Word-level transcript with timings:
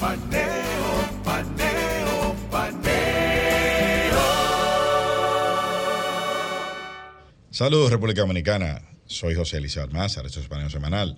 paneo, 0.00 1.22
paneo, 1.22 2.34
paneo. 2.50 4.20
Saludos 7.50 7.90
República 7.90 8.22
Dominicana, 8.22 8.82
soy 9.04 9.34
José 9.34 9.58
Eliseo 9.58 9.82
Almázar, 9.82 10.24
esto 10.24 10.40
es 10.40 10.48
Paneo 10.48 10.70
Semanal, 10.70 11.16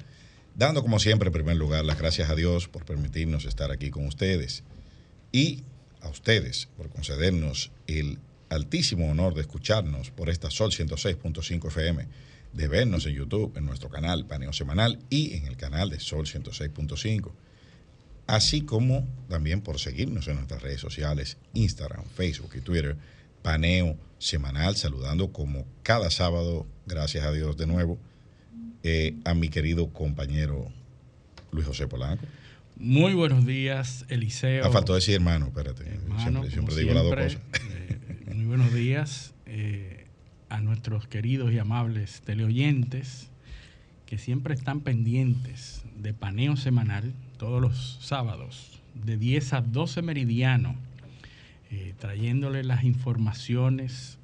dando 0.57 0.83
como 0.83 0.99
siempre 0.99 1.29
en 1.29 1.33
primer 1.33 1.57
lugar 1.57 1.85
las 1.85 1.97
gracias 1.97 2.29
a 2.29 2.35
Dios 2.35 2.67
por 2.67 2.85
permitirnos 2.85 3.45
estar 3.45 3.71
aquí 3.71 3.91
con 3.91 4.07
ustedes 4.07 4.65
y 5.31 5.63
a 6.01 6.09
ustedes 6.09 6.69
por 6.77 6.91
concedernos 6.91 7.71
el 7.87 8.19
altísimo 8.49 9.09
honor 9.09 9.35
de 9.35 9.43
escucharnos 9.43 10.11
por 10.11 10.29
esta 10.29 10.51
Sol 10.51 10.73
106.5 10.73 11.69
FM, 11.69 12.09
de 12.53 12.69
vernos 12.69 13.07
en 13.07 13.15
YouTube, 13.15 13.57
en 13.57 13.65
nuestro 13.65 13.89
canal 13.89 14.27
Paneo 14.27 14.53
Semanal 14.53 14.99
y 15.09 15.35
en 15.37 15.47
el 15.47 15.57
canal 15.57 15.89
de 15.89 16.01
Sol 16.01 16.27
106.5, 16.27 17.31
así 18.27 18.63
como 18.63 19.07
también 19.29 19.61
por 19.61 19.79
seguirnos 19.79 20.29
en 20.29 20.37
nuestras 20.37 20.63
redes 20.63 20.81
sociales, 20.81 21.37
Instagram, 21.55 22.05
Facebook 22.15 22.51
y 22.57 22.61
Twitter, 22.61 22.97
Paneo 23.43 23.97
Semanal, 24.19 24.77
saludando 24.77 25.33
como 25.33 25.67
cada 25.83 26.11
sábado, 26.11 26.67
gracias 26.87 27.25
a 27.25 27.33
Dios 27.33 27.57
de 27.57 27.67
nuevo, 27.67 27.99
eh, 28.83 29.17
a 29.25 29.35
mi 29.35 29.49
querido 29.49 29.93
compañero 29.93 30.71
Luis 31.51 31.67
José 31.67 31.87
Polanco. 31.87 32.25
Muy 32.77 33.15
buenos 33.15 33.45
días, 33.47 34.05
Eliseo. 34.09 34.65
Ah, 34.65 34.71
faltó 34.71 34.95
decir 34.95 35.15
hermano, 35.15 35.47
espérate. 35.47 35.85
Hermano, 35.87 36.45
siempre 36.47 36.75
digo 36.77 36.95
las 36.95 37.05
dos 37.05 37.15
cosas. 37.15 37.41
eh, 37.71 38.35
muy 38.35 38.47
buenos 38.47 38.73
días 38.73 39.35
eh, 39.47 40.07
a 40.49 40.61
nuestros 40.61 41.07
queridos 41.07 41.53
y 41.53 41.59
amables 41.59 42.23
teleoyentes 42.25 43.29
que 44.07 44.19
siempre 44.19 44.55
están 44.55 44.81
pendientes 44.81 45.83
de 45.97 46.13
paneo 46.13 46.57
semanal 46.57 47.13
todos 47.43 47.61
los 47.61 47.99
sábados 48.01 48.81
de 48.95 49.17
10 49.17 49.55
a 49.55 49.63
12 49.63 50.01
meridiano, 50.01 50.77
eh, 51.73 51.93
trayéndole 51.99 52.63
las 52.63 52.85
informaciones 52.85 54.17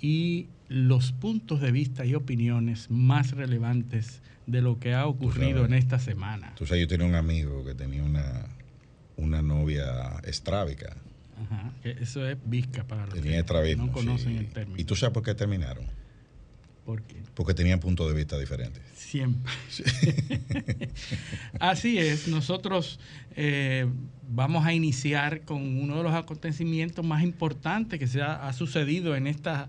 y 0.00 0.48
los 0.68 1.12
puntos 1.12 1.60
de 1.60 1.70
vista 1.70 2.04
y 2.04 2.16
opiniones 2.16 2.90
más 2.90 3.30
relevantes 3.30 4.22
de 4.48 4.60
lo 4.60 4.80
que 4.80 4.92
ha 4.92 5.06
ocurrido 5.06 5.58
sabes. 5.58 5.70
en 5.70 5.74
esta 5.74 6.00
semana. 6.00 6.52
Tú 6.56 6.66
sabes, 6.66 6.80
yo 6.80 6.88
tenía 6.88 7.06
un 7.06 7.14
amigo 7.14 7.64
que 7.64 7.74
tenía 7.74 8.02
una, 8.02 8.46
una 9.16 9.40
novia 9.40 10.18
estrábica. 10.24 10.96
Ajá, 11.40 11.70
eso 11.84 12.28
es 12.28 12.36
visca 12.44 12.82
para 12.82 13.04
los 13.06 13.14
Tenía 13.14 13.34
que 13.34 13.38
estrabismo. 13.38 13.86
no 13.86 13.92
conocen 13.92 14.32
sí. 14.32 14.38
el 14.38 14.48
término. 14.48 14.80
¿Y 14.80 14.82
tú 14.82 14.96
sabes 14.96 15.14
por 15.14 15.22
qué 15.22 15.36
terminaron? 15.36 15.84
Porque 16.88 17.16
Porque 17.34 17.52
tenían 17.52 17.80
puntos 17.80 18.08
de 18.08 18.14
vista 18.14 18.38
diferentes. 18.38 18.82
siempre. 18.96 19.52
Así 21.60 21.98
es, 21.98 22.28
nosotros 22.28 22.98
eh, 23.36 23.86
vamos 24.26 24.64
a 24.64 24.72
iniciar 24.72 25.42
con 25.42 25.60
uno 25.78 25.98
de 25.98 26.02
los 26.02 26.14
acontecimientos 26.14 27.04
más 27.04 27.22
importantes 27.22 27.98
que 27.98 28.06
se 28.06 28.22
ha, 28.22 28.48
ha 28.48 28.54
sucedido 28.54 29.16
en 29.16 29.26
estas, 29.26 29.68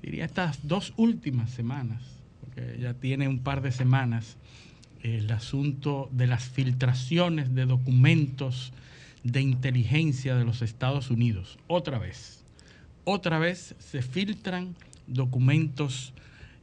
diría, 0.00 0.24
estas 0.24 0.60
dos 0.68 0.92
últimas 0.96 1.50
semanas, 1.50 2.00
porque 2.40 2.78
ya 2.80 2.94
tiene 2.94 3.26
un 3.26 3.40
par 3.40 3.60
de 3.60 3.72
semanas, 3.72 4.36
el 5.02 5.28
asunto 5.32 6.08
de 6.12 6.28
las 6.28 6.44
filtraciones 6.44 7.56
de 7.56 7.66
documentos 7.66 8.72
de 9.24 9.40
inteligencia 9.40 10.36
de 10.36 10.44
los 10.44 10.62
Estados 10.62 11.10
Unidos. 11.10 11.58
Otra 11.66 11.98
vez, 11.98 12.44
otra 13.02 13.40
vez 13.40 13.74
se 13.80 14.00
filtran 14.00 14.76
documentos 15.08 16.12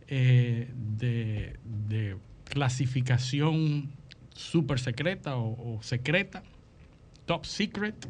eh, 0.08 0.70
de, 0.76 2.18
clasificación 2.46 3.92
super 4.36 4.80
secreta 4.80 5.38
o, 5.38 5.80
secreta, 5.82 6.44
top 7.26 7.46
secret, 7.46 8.08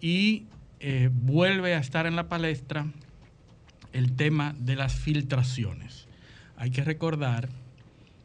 y 0.00 0.46
eh, 0.80 1.10
vuelve 1.12 1.74
a 1.74 1.78
estar 1.78 2.06
en 2.06 2.16
la 2.16 2.28
palestra 2.28 2.86
el 3.92 4.16
tema 4.16 4.54
de 4.58 4.76
las 4.76 4.94
filtraciones. 4.94 6.08
Hay 6.56 6.70
que 6.70 6.82
recordar 6.82 7.48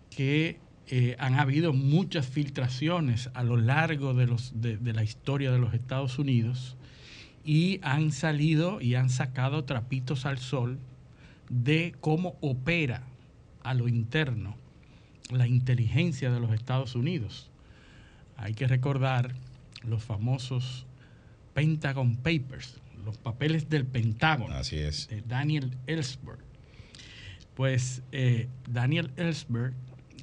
que 0.10 0.60
eh, 0.88 1.16
han 1.20 1.40
habido 1.40 1.74
muchas 1.74 2.28
filtraciones 2.28 3.30
a 3.34 3.44
lo 3.44 3.58
largo 3.58 4.14
de, 4.14 4.28
los, 4.28 4.60
de 4.60 4.94
la 4.94 5.04
historia 5.04 5.52
de 5.52 5.60
los 5.60 5.74
Estados 5.74 6.20
Unidos 6.20 6.78
y 7.44 7.80
han 7.84 8.12
salido 8.12 8.82
y 8.82 8.96
han 8.96 9.10
sacado 9.10 9.64
trapitos 9.64 10.26
al 10.26 10.38
sol 10.38 10.80
de 11.52 11.94
cómo 12.00 12.38
opera 12.42 13.04
a 13.64 13.74
lo 13.74 13.88
interno 13.90 14.56
la 15.30 15.48
inteligencia 15.48 16.32
de 16.32 16.40
los 16.40 16.52
Estados 16.54 16.96
Unidos. 16.96 17.50
Hay 18.38 18.54
que 18.54 18.68
recordar 18.68 19.36
los 19.84 20.04
famosos 20.04 20.86
Pentagon 21.54 22.16
Papers, 22.16 22.80
los 23.06 23.18
papeles 23.18 23.70
del 23.70 23.86
Pentágono 23.86 24.56
Así 24.56 24.78
es. 24.78 25.08
de 25.10 25.22
Daniel 25.22 25.72
Ellsberg. 25.88 26.40
Pues 27.56 28.02
eh, 28.12 28.48
Daniel 28.70 29.12
Ellsberg 29.18 29.74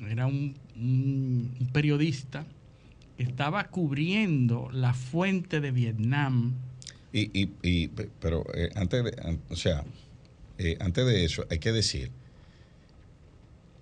era 0.09 0.27
un, 0.27 0.55
periodista 1.72 2.47
que 3.16 3.25
estaba 3.25 3.65
cubriendo 3.65 4.71
la 4.72 4.95
fuente 4.95 5.60
de 5.60 5.71
Vietnam. 5.72 6.55
Y, 7.12 7.31
y, 7.39 7.50
y- 7.62 7.89
pe- 7.89 8.10
pero 8.21 8.45
eh, 8.55 8.71
antes 8.77 9.05
de, 9.05 9.39
o 9.50 9.56
sea, 9.56 9.84
eh, 10.59 10.77
antes 10.81 11.07
de 11.07 11.25
eso, 11.25 11.47
hay 11.51 11.59
que 11.59 11.73
decir, 11.73 12.11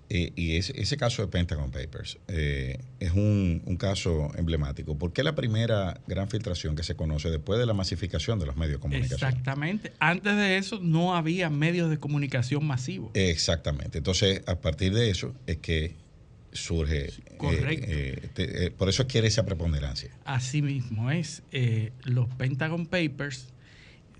eh, 0.09 0.33
y 0.37 0.55
ese, 0.57 0.81
ese 0.81 0.97
caso 0.97 1.23
de 1.23 1.29
Pentagon 1.29 1.73
Papers 1.73 2.19
eh, 2.29 2.79
es 3.01 3.11
un, 3.11 3.61
un 3.67 3.77
caso 3.77 4.31
emblemático, 4.37 4.97
porque 4.97 5.23
es 5.23 5.25
la 5.25 5.35
primera 5.35 6.01
gran 6.07 6.29
filtración 6.31 6.77
que 6.77 6.85
se 6.85 6.95
conoce 6.95 7.29
después 7.29 7.59
de 7.59 7.67
la 7.67 7.75
masificación 7.75 8.39
de 8.39 8.47
los 8.47 8.57
medios 8.57 8.75
de 8.75 8.81
comunicación. 8.81 9.17
Exactamente. 9.29 9.93
Antes 9.99 10.37
de 10.37 10.59
eso 10.59 10.79
no 10.81 11.17
había 11.17 11.51
medios 11.51 11.91
de 11.91 11.99
comunicación 11.99 12.65
masivos. 12.65 13.11
Exactamente. 13.15 13.99
Entonces, 13.99 14.43
a 14.47 14.55
partir 14.61 14.95
de 14.95 15.11
eso 15.11 15.35
es 15.49 15.57
que 15.57 15.97
surge. 16.53 17.11
Correcto. 17.37 17.87
eh, 17.89 18.29
te- 18.33 18.67
eh, 18.67 18.71
por 18.71 18.89
eso 18.89 19.09
quiere 19.09 19.27
esa 19.27 19.45
preponderancia. 19.45 20.11
Así 20.25 20.63
mismo 20.63 21.11
es. 21.11 21.43
Los 22.05 22.29
Pentagon 22.29 22.87
Papers 22.87 23.49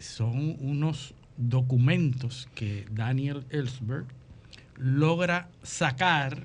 son 0.01 0.57
unos 0.59 1.15
documentos 1.37 2.49
que 2.55 2.87
Daniel 2.91 3.45
Ellsberg 3.51 4.07
logra 4.77 5.49
sacar 5.63 6.45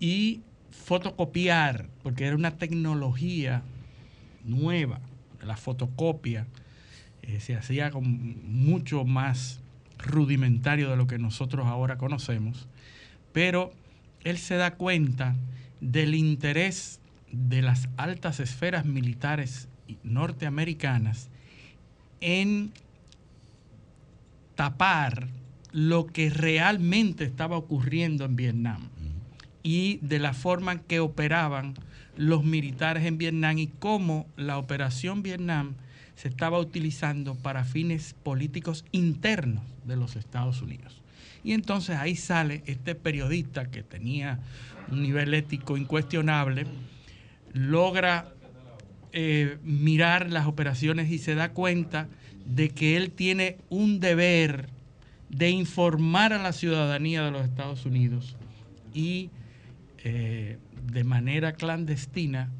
y 0.00 0.42
fotocopiar, 0.70 1.88
porque 2.02 2.26
era 2.26 2.36
una 2.36 2.56
tecnología 2.56 3.62
nueva. 4.44 5.00
La 5.42 5.56
fotocopia 5.56 6.46
eh, 7.22 7.40
se 7.40 7.56
hacía 7.56 7.90
con 7.90 8.04
mucho 8.44 9.04
más 9.04 9.60
rudimentario 9.98 10.90
de 10.90 10.96
lo 10.96 11.06
que 11.06 11.18
nosotros 11.18 11.66
ahora 11.66 11.98
conocemos, 11.98 12.68
pero 13.32 13.72
él 14.24 14.38
se 14.38 14.56
da 14.56 14.74
cuenta 14.74 15.36
del 15.80 16.14
interés 16.14 17.00
de 17.30 17.62
las 17.62 17.88
altas 17.96 18.40
esferas 18.40 18.84
militares 18.84 19.68
norteamericanas 20.02 21.28
en 22.20 22.72
tapar 24.62 25.26
lo 25.72 26.06
que 26.06 26.30
realmente 26.30 27.24
estaba 27.24 27.56
ocurriendo 27.56 28.24
en 28.24 28.36
Vietnam 28.36 28.90
y 29.64 29.98
de 30.02 30.20
la 30.20 30.34
forma 30.34 30.70
en 30.70 30.78
que 30.78 31.00
operaban 31.00 31.74
los 32.16 32.44
militares 32.44 33.04
en 33.04 33.18
Vietnam 33.18 33.58
y 33.58 33.66
cómo 33.66 34.24
la 34.36 34.58
operación 34.58 35.24
Vietnam 35.24 35.74
se 36.14 36.28
estaba 36.28 36.60
utilizando 36.60 37.34
para 37.34 37.64
fines 37.64 38.14
políticos 38.22 38.84
internos 38.92 39.64
de 39.84 39.96
los 39.96 40.14
Estados 40.14 40.62
Unidos. 40.62 41.02
Y 41.42 41.54
entonces 41.54 41.96
ahí 41.96 42.14
sale 42.14 42.62
este 42.66 42.94
periodista 42.94 43.68
que 43.68 43.82
tenía 43.82 44.38
un 44.92 45.02
nivel 45.02 45.34
ético 45.34 45.76
incuestionable, 45.76 46.66
logra 47.52 48.32
eh, 49.12 49.58
mirar 49.64 50.30
las 50.30 50.46
operaciones 50.46 51.10
y 51.10 51.18
se 51.18 51.34
da 51.34 51.48
cuenta 51.48 52.06
de 52.46 52.70
que 52.70 52.96
él 52.96 53.10
tiene 53.10 53.58
un 53.70 54.00
deber 54.00 54.68
de 55.28 55.50
informar 55.50 56.32
a 56.32 56.42
la 56.42 56.52
ciudadanía 56.52 57.22
de 57.22 57.30
los 57.30 57.44
Estados 57.44 57.86
Unidos 57.86 58.36
y 58.92 59.30
eh, 60.04 60.58
de 60.92 61.04
manera 61.04 61.52
clandestina 61.52 62.50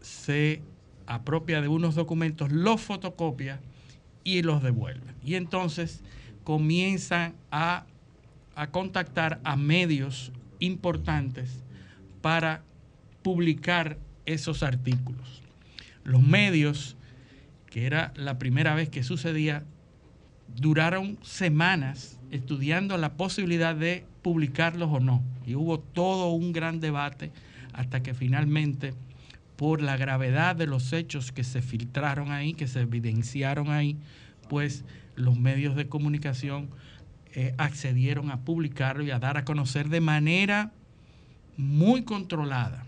se 0.00 0.60
apropia 1.06 1.62
de 1.62 1.68
unos 1.68 1.94
documentos, 1.94 2.52
los 2.52 2.80
fotocopia 2.80 3.60
y 4.24 4.42
los 4.42 4.62
devuelve. 4.62 5.14
Y 5.24 5.36
entonces 5.36 6.02
comienzan 6.44 7.34
a, 7.50 7.86
a 8.54 8.70
contactar 8.70 9.40
a 9.44 9.56
medios 9.56 10.32
importantes 10.58 11.62
para 12.20 12.62
publicar 13.22 13.98
esos 14.26 14.62
artículos. 14.62 15.42
Los 16.04 16.22
medios, 16.22 16.96
que 17.70 17.86
era 17.86 18.12
la 18.16 18.38
primera 18.38 18.74
vez 18.74 18.88
que 18.88 19.02
sucedía, 19.02 19.64
duraron 20.56 21.18
semanas 21.22 22.18
estudiando 22.30 22.96
la 22.96 23.14
posibilidad 23.14 23.74
de 23.74 24.04
publicarlos 24.22 24.90
o 24.92 25.00
no. 25.00 25.22
Y 25.46 25.54
hubo 25.54 25.78
todo 25.78 26.30
un 26.32 26.52
gran 26.52 26.80
debate 26.80 27.30
hasta 27.72 28.02
que 28.02 28.14
finalmente 28.14 28.94
por 29.56 29.82
la 29.82 29.96
gravedad 29.96 30.54
de 30.56 30.66
los 30.66 30.92
hechos 30.92 31.32
que 31.32 31.44
se 31.44 31.62
filtraron 31.62 32.30
ahí, 32.30 32.54
que 32.54 32.68
se 32.68 32.80
evidenciaron 32.80 33.70
ahí, 33.70 33.96
pues 34.48 34.84
los 35.16 35.38
medios 35.38 35.74
de 35.74 35.88
comunicación 35.88 36.68
eh, 37.34 37.54
accedieron 37.58 38.30
a 38.30 38.40
publicarlo 38.40 39.02
y 39.02 39.10
a 39.10 39.18
dar 39.18 39.36
a 39.36 39.44
conocer 39.44 39.88
de 39.88 40.00
manera 40.00 40.72
muy 41.56 42.02
controlada, 42.02 42.86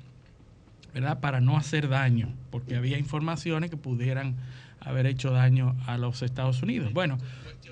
¿verdad? 0.95 1.21
Para 1.21 1.41
no 1.41 1.57
hacer 1.57 1.89
daño, 1.89 2.33
porque 2.51 2.77
había 2.77 2.99
informaciones 2.99 3.69
que 3.71 3.77
pudieran 3.77 4.37
haber 4.81 5.07
hecho 5.07 5.31
daño 5.31 5.77
a 5.87 5.99
los 5.99 6.23
Estados 6.23 6.63
Unidos. 6.63 6.93
Bueno, 6.93 7.19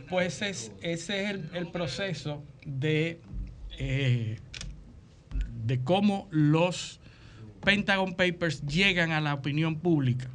pues 0.09 0.43
es, 0.43 0.73
ese 0.81 1.25
es 1.25 1.31
el, 1.31 1.51
el 1.55 1.69
proceso 1.69 2.45
de, 2.65 3.21
eh, 3.79 4.39
de 5.67 5.81
cómo 5.83 6.29
los 6.31 7.01
Pentagon 7.65 8.15
Papers 8.15 8.63
llegan 8.63 9.13
a 9.13 9.21
la 9.21 9.35
opinión 9.35 9.77
pública. 9.77 10.29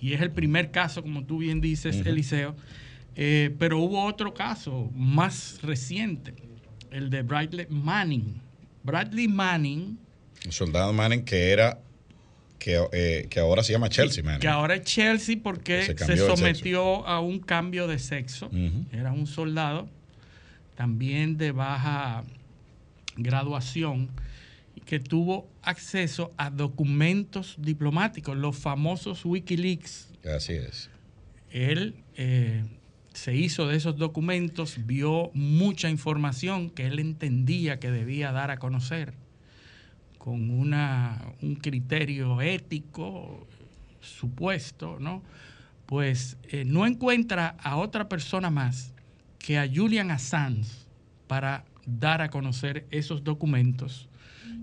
Y 0.00 0.14
es 0.14 0.22
el 0.22 0.30
primer 0.30 0.70
caso, 0.70 1.02
como 1.02 1.24
tú 1.24 1.38
bien 1.38 1.60
dices, 1.60 2.04
Eliseo. 2.06 2.56
Eh, 3.16 3.54
pero 3.58 3.78
hubo 3.78 4.04
otro 4.04 4.32
caso 4.32 4.90
más 4.94 5.58
reciente, 5.62 6.34
el 6.90 7.10
de 7.10 7.22
Bradley 7.22 7.66
Manning. 7.68 8.40
Bradley 8.82 9.28
Manning. 9.28 9.98
El 10.44 10.52
soldado 10.52 10.92
Manning 10.92 11.24
que 11.24 11.50
era, 11.50 11.80
que, 12.60 12.80
eh, 12.92 13.26
que 13.28 13.40
ahora 13.40 13.64
se 13.64 13.72
llama 13.72 13.88
Chelsea 13.88 14.22
Manning. 14.22 14.40
Que 14.40 14.48
ahora 14.48 14.76
es 14.76 14.82
Chelsea 14.82 15.36
porque 15.42 15.82
Se 15.96 16.16
sometió 16.16 17.04
a 17.06 17.18
un 17.18 17.40
cambio 17.40 17.88
de 17.88 17.98
sexo. 17.98 18.48
Era 18.92 19.10
un 19.10 19.26
soldado 19.26 19.88
también 20.76 21.36
de 21.36 21.50
baja 21.50 22.22
graduación 23.16 24.10
que 24.84 25.00
tuvo 25.00 25.48
acceso 25.62 26.32
a 26.36 26.50
documentos 26.50 27.56
diplomáticos, 27.58 28.36
los 28.36 28.56
famosos 28.56 29.24
Wikileaks. 29.24 30.08
Así 30.24 30.52
es. 30.54 30.90
Él 31.50 31.96
eh, 32.16 32.64
se 33.14 33.34
hizo 33.34 33.66
de 33.66 33.76
esos 33.76 33.96
documentos, 33.96 34.78
vio 34.86 35.30
mucha 35.32 35.88
información 35.88 36.70
que 36.70 36.86
él 36.86 36.98
entendía 36.98 37.80
que 37.80 37.90
debía 37.90 38.32
dar 38.32 38.50
a 38.50 38.58
conocer 38.58 39.14
con 40.20 40.50
una, 40.50 41.18
un 41.40 41.54
criterio 41.54 42.42
ético 42.42 43.46
supuesto, 44.02 44.98
¿no? 45.00 45.22
Pues 45.86 46.36
eh, 46.50 46.64
no 46.66 46.86
encuentra 46.86 47.56
a 47.58 47.76
otra 47.76 48.06
persona 48.06 48.50
más 48.50 48.92
que 49.38 49.58
a 49.58 49.66
Julian 49.66 50.10
Assange 50.10 50.68
para 51.26 51.64
dar 51.86 52.20
a 52.20 52.28
conocer 52.28 52.86
esos 52.90 53.24
documentos 53.24 54.10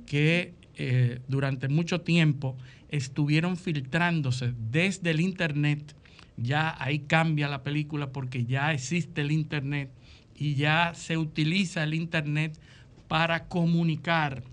que 0.06 0.54
eh, 0.75 1.21
durante 1.27 1.68
mucho 1.69 2.01
tiempo 2.01 2.56
estuvieron 2.89 3.57
filtrándose 3.57 4.54
desde 4.69 5.09
el 5.09 5.19
Internet. 5.19 5.95
Ya 6.38 6.75
ahí 6.77 7.00
cambia 7.00 7.48
la 7.48 7.63
película 7.63 8.12
porque 8.12 8.45
ya 8.45 8.71
existe 8.74 9.21
el 9.21 9.31
Internet 9.31 9.89
y 10.36 10.54
ya 10.54 10.94
se 10.94 11.18
utiliza 11.18 11.83
el 11.83 11.95
Internet 11.95 12.59
para 13.07 13.45
comunicar 13.45 14.44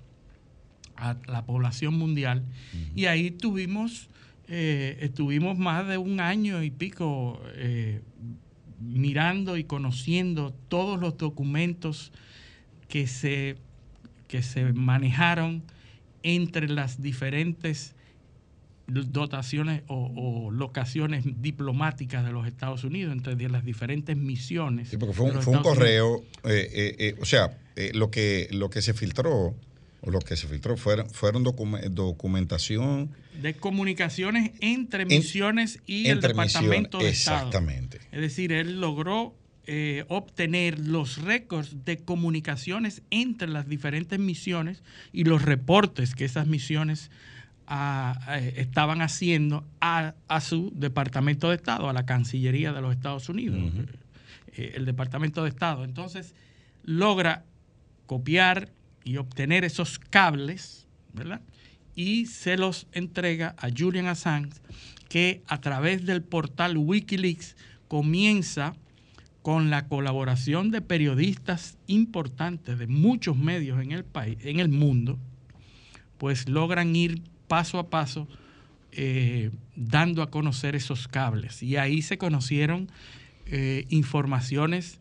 a 0.96 1.17
la 1.26 1.44
población 1.44 1.94
mundial. 1.94 2.44
Y 2.94 3.06
ahí 3.06 3.31
tuvimos, 3.31 4.08
eh, 4.49 4.99
estuvimos 5.00 5.58
más 5.58 5.87
de 5.88 5.99
un 5.99 6.20
año 6.20 6.62
y 6.62 6.70
pico 6.70 7.41
eh, 7.55 8.00
mirando 8.81 9.56
y 9.56 9.64
conociendo 9.64 10.55
todos 10.69 11.00
los 11.00 11.17
documentos 11.17 12.12
que 12.88 13.06
se, 13.06 13.56
que 14.29 14.43
se 14.43 14.73
manejaron 14.73 15.62
entre 16.23 16.69
las 16.69 17.02
diferentes 17.02 17.94
dotaciones 18.87 19.82
o, 19.87 20.12
o 20.14 20.50
locaciones 20.50 21.25
diplomáticas 21.41 22.25
de 22.25 22.32
los 22.32 22.46
Estados 22.46 22.85
Unidos, 22.85 23.12
entre 23.12 23.49
las 23.49 23.64
diferentes 23.64 24.17
misiones. 24.17 24.88
Sí, 24.88 24.96
porque 24.96 25.14
fue 25.14 25.31
un, 25.31 25.43
fue 25.43 25.56
un 25.56 25.62
correo, 25.62 26.23
eh, 26.44 26.69
eh, 26.73 26.96
eh, 26.99 27.14
o 27.20 27.25
sea, 27.25 27.58
lo, 27.94 28.11
que, 28.11 28.49
lo 28.52 28.70
que 28.70 28.82
se 28.82 28.93
filtró, 28.93 29.55
o 30.06 30.11
lo 30.11 30.21
que 30.21 30.37
se 30.37 30.47
filtró 30.47 30.77
fueron, 30.77 31.09
fueron 31.11 31.45
docu- 31.45 31.89
documentación 31.91 33.11
de 33.41 33.55
comunicaciones 33.55 34.53
entre 34.61 35.06
misiones 35.06 35.81
y 35.87 36.06
el 36.06 36.12
entre 36.17 36.29
Departamento 36.29 36.99
de. 36.99 37.09
Estado. 37.09 37.39
Exactamente. 37.49 38.01
Es 38.12 38.21
decir, 38.21 38.53
él 38.53 38.81
logró 38.81 39.35
eh, 39.67 40.05
obtener 40.09 40.79
los 40.79 41.23
récords 41.23 41.85
de 41.85 41.97
comunicaciones 41.99 43.03
entre 43.11 43.49
las 43.49 43.67
diferentes 43.69 44.19
misiones 44.19 44.83
y 45.12 45.25
los 45.25 45.43
reportes 45.43 46.15
que 46.15 46.27
esas 46.27 46.47
misiones 46.47 47.11
ah, 47.67 48.39
eh, 48.39 48.55
estaban 48.59 49.01
haciendo 49.01 49.65
a, 49.81 50.15
a 50.29 50.41
su 50.43 50.71
Departamento 50.75 51.49
de 51.49 51.56
Estado, 51.56 51.89
a 51.89 51.93
la 51.95 52.05
Cancillería 52.05 52.73
de 52.73 52.83
los 52.83 52.93
Estados 52.95 53.29
Unidos, 53.31 53.59
eh, 54.55 54.73
el 54.77 54.85
Departamento 54.85 55.43
de 55.43 55.49
Estado. 55.49 55.85
Entonces, 55.85 56.35
logra 56.85 57.45
copiar 58.06 58.69
y 59.05 59.19
obtener 59.19 59.65
esos 59.65 59.99
cables, 59.99 60.87
¿verdad? 61.12 61.41
Y 61.95 62.27
se 62.27 62.56
los 62.56 62.87
entrega 62.93 63.55
a 63.59 63.69
Julian 63.71 64.06
Assange, 64.06 64.61
que 65.09 65.43
a 65.47 65.61
través 65.61 66.05
del 66.06 66.23
portal 66.23 66.77
Wikileaks 66.77 67.56
comienza 67.87 68.75
con 69.43 69.69
la 69.69 69.87
colaboración 69.87 70.71
de 70.71 70.81
periodistas 70.81 71.77
importantes 71.87 72.79
de 72.79 72.87
muchos 72.87 73.37
medios 73.37 73.81
en 73.83 73.93
el 73.93 74.05
país, 74.05 74.39
en 74.41 74.59
el 74.59 74.71
mundo, 74.71 75.19
pues 76.19 76.49
logran 76.49 76.97
ir 76.97 77.21
paso 77.47 77.79
a 77.79 77.91
paso 77.91 78.27
eh, 78.93 79.51
dando 79.77 80.23
a 80.23 80.31
conocer 80.31 80.75
esos 80.75 81.09
cables. 81.09 81.62
Y 81.62 81.77
ahí 81.77 82.01
se 82.01 82.17
conocieron 82.17 82.89
eh, 83.47 83.85
informaciones 83.91 84.99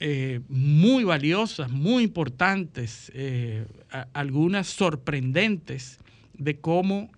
eh, 0.00 0.40
muy 0.48 1.04
valiosas, 1.04 1.70
muy 1.70 2.04
importantes, 2.04 3.10
eh, 3.14 3.66
a- 3.90 4.06
algunas 4.12 4.66
sorprendentes 4.66 5.98
de 6.34 6.58
cómo 6.60 7.10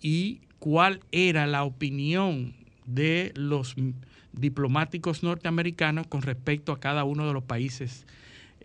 y 0.00 0.40
cuál 0.58 1.00
era 1.12 1.46
la 1.46 1.62
opinión 1.64 2.54
de 2.86 3.32
los 3.36 3.74
diplomáticos 4.32 5.22
norteamericanos 5.22 6.06
con 6.08 6.22
respecto 6.22 6.72
a 6.72 6.80
cada 6.80 7.04
uno 7.04 7.26
de 7.26 7.32
los 7.32 7.44
países. 7.44 8.06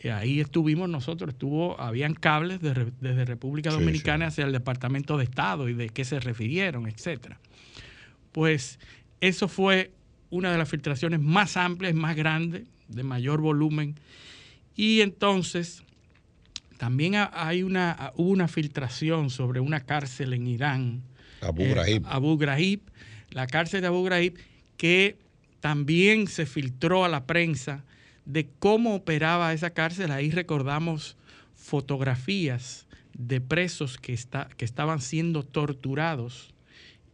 Eh, 0.03 0.11
ahí 0.11 0.39
estuvimos 0.39 0.89
nosotros, 0.89 1.29
estuvo, 1.29 1.79
habían 1.79 2.15
cables 2.15 2.59
de 2.61 2.91
desde 2.99 3.25
República 3.25 3.69
Sí, 3.69 3.77
Dominicana 3.77 4.25
sí. 4.25 4.29
hacia 4.29 4.45
el 4.45 4.51
Departamento 4.51 5.17
de 5.17 5.23
Estado 5.25 5.69
y 5.69 5.73
de 5.73 5.89
qué 5.89 6.03
se 6.03 6.19
refirieron, 6.19 6.87
etcétera. 6.87 7.39
Pues 8.31 8.79
eso 9.19 9.47
fue 9.47 9.91
una 10.29 10.51
de 10.51 10.57
las 10.57 10.69
filtraciones 10.69 11.19
más 11.19 11.57
amplias, 11.57 11.93
más 11.93 12.15
grandes, 12.15 12.63
de 12.91 13.03
mayor 13.03 13.41
volumen. 13.41 13.95
Y 14.75 15.01
entonces 15.01 15.83
también 16.77 17.15
ha- 17.15 17.31
hay 17.33 17.63
una, 17.63 18.11
hubo 18.15 18.29
una 18.29 18.47
filtración 18.47 19.29
sobre 19.29 19.59
una 19.59 19.81
cárcel 19.81 20.33
en 20.33 20.47
Irán. 20.47 21.01
Abu 21.41 21.61
eh, 21.63 21.69
Ghraib. 21.69 22.05
Abu 22.07 22.37
Ghraib, 22.37 22.81
la 23.31 23.47
cárcel 23.47 23.81
de 23.81 23.87
Abu 23.87 24.03
Ghraib, 24.03 24.35
que 24.77 25.17
también 25.59 26.27
se 26.27 26.45
filtró 26.45 27.05
a 27.05 27.09
la 27.09 27.25
prensa 27.25 27.83
de 28.25 28.47
cómo 28.59 28.95
operaba 28.95 29.53
esa 29.53 29.69
cárcel. 29.71 30.11
Ahí 30.11 30.31
recordamos 30.31 31.17
fotografías 31.55 32.87
de 33.17 33.41
presos 33.41 33.97
que, 33.97 34.13
está, 34.13 34.47
que 34.57 34.65
estaban 34.65 35.01
siendo 35.01 35.43
torturados 35.43 36.53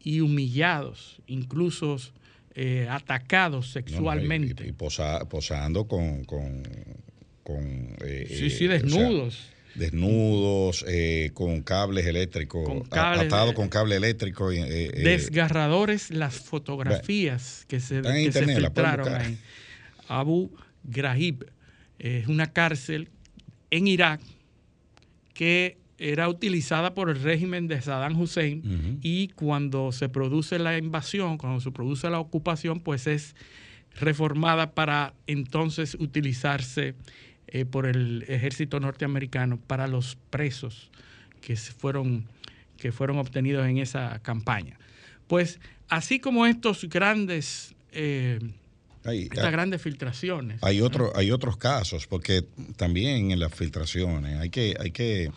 y 0.04 0.22
humillados, 0.22 1.22
incluso 1.28 1.98
eh, 2.60 2.88
atacados 2.90 3.52
No, 3.54 3.62
no, 3.62 3.68
y- 3.68 3.72
sexualmente. 3.92 4.66
y, 4.66 4.70
y 4.70 4.72
posa- 4.72 5.24
posando 5.30 5.88
con. 5.88 6.24
con, 6.26 6.64
con, 7.44 7.96
eh, 8.04 8.26
sí, 8.28 8.50
sí, 8.50 8.66
eh, 8.66 8.68
o 8.68 8.72
sea, 8.72 8.80
desnudos. 8.80 9.50
desnudos, 9.76 10.84
eh, 10.88 11.30
con 11.36 11.62
cables 11.62 12.06
eléctricos, 12.08 12.66
Con 12.66 12.82
cables, 12.82 13.28
atado 13.28 13.54
con 13.54 13.70
cable 13.70 13.96
eléctrico. 13.96 14.52
eh, 14.52 14.66
eh, 14.68 14.92
desgarradores 15.04 16.10
las 16.10 16.36
fotografías 16.36 17.64
que 17.68 17.80
se, 17.80 18.02
que 18.02 18.10
se 18.10 18.22
internet, 18.22 18.44
pueden 18.44 18.66
filtraron 18.66 19.14
ahí. 19.16 19.38
Abu 20.08 20.52
Ghraib 20.84 21.46
es 22.00 22.28
una 22.28 22.52
cárcel 22.52 23.10
en 23.70 23.88
Irak 23.88 24.20
que 25.34 25.78
era 25.98 26.30
utilizada 26.30 26.94
por 26.94 27.10
el 27.10 27.22
régimen 27.22 27.68
de 27.68 27.82
Saddam 27.82 28.20
Hussein 28.20 29.00
y 29.02 29.30
cuando 29.30 29.92
se 29.92 30.10
produce 30.10 30.60
la 30.60 30.78
invasión, 30.78 31.38
cuando 31.38 31.60
se 31.60 31.72
produce 31.72 32.10
la 32.10 32.20
ocupación, 32.20 32.82
pues 32.82 33.08
es 33.08 33.36
reformada 34.00 34.72
para 34.72 35.14
entonces 35.26 35.96
utilizarse 36.00 36.94
eh, 37.48 37.66
por 37.66 37.88
el 37.88 38.26
ejército 38.28 38.80
norteamericano 38.80 39.58
para 39.58 39.88
los 39.88 40.18
presos 40.30 40.92
que 41.42 41.56
fueron 41.56 42.26
que 42.78 42.92
fueron 42.92 43.18
obtenidos 43.18 43.66
en 43.68 43.80
esa 43.80 44.20
campaña. 44.20 44.78
Pues 45.28 45.60
así 45.90 46.20
como 46.20 46.46
estos 46.46 46.84
grandes 46.86 47.74
eh, 47.92 48.40
Hay, 49.04 49.24
estas 49.24 49.52
grandes 49.52 49.82
filtraciones. 49.82 50.62
hay, 50.62 50.82
otro, 50.82 51.12
hay 51.16 51.32
otros 51.32 51.58
casos, 51.58 52.06
porque 52.06 52.44
también 52.76 53.32
en 53.32 53.40
las 53.40 53.54
filtraciones 53.54 54.40
hay 54.40 54.52
que, 54.52 54.76
hay 54.80 54.92
que 54.92 55.32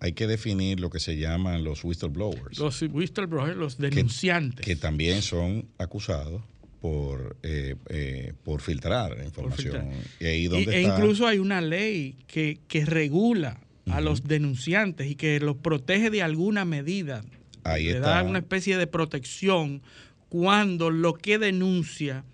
hay 0.00 0.12
que 0.12 0.26
definir 0.26 0.78
lo 0.80 0.90
que 0.90 1.00
se 1.00 1.16
llaman 1.16 1.64
los 1.64 1.82
whistleblowers, 1.84 2.58
Los 2.58 2.82
whistleblowers, 2.82 3.56
los 3.56 3.78
denunciantes. 3.78 4.64
que 4.64 4.76
también 4.76 5.22
son 5.22 5.68
acusados 5.78 6.42
por, 6.80 7.36
eh, 7.42 7.74
eh, 7.88 8.32
por 8.44 8.60
filtrar 8.60 9.18
información. 9.24 9.72
filtrar. 9.90 10.04
Y 10.20 10.24
ahí 10.26 10.44
Y- 10.44 10.48
donde 10.48 10.76
e 10.76 10.82
incluso 10.82 11.26
hay 11.26 11.38
una 11.38 11.60
ley 11.60 12.14
que, 12.28 12.60
que 12.68 12.84
regula 12.84 13.60
a 13.90 14.00
los 14.02 14.24
denunciantes 14.24 15.10
y 15.10 15.14
que 15.16 15.40
los 15.40 15.56
protege 15.56 16.10
de 16.10 16.22
alguna 16.22 16.64
medida. 16.64 17.24
ahí 17.64 17.84
Le 17.86 17.92
está. 17.96 18.10
da 18.10 18.22
una 18.22 18.38
especie 18.38 18.76
de 18.76 18.86
protección 18.86 19.82
cuando 20.28 20.90
lo 20.90 21.14
que 21.14 21.38
denuncia 21.38 22.24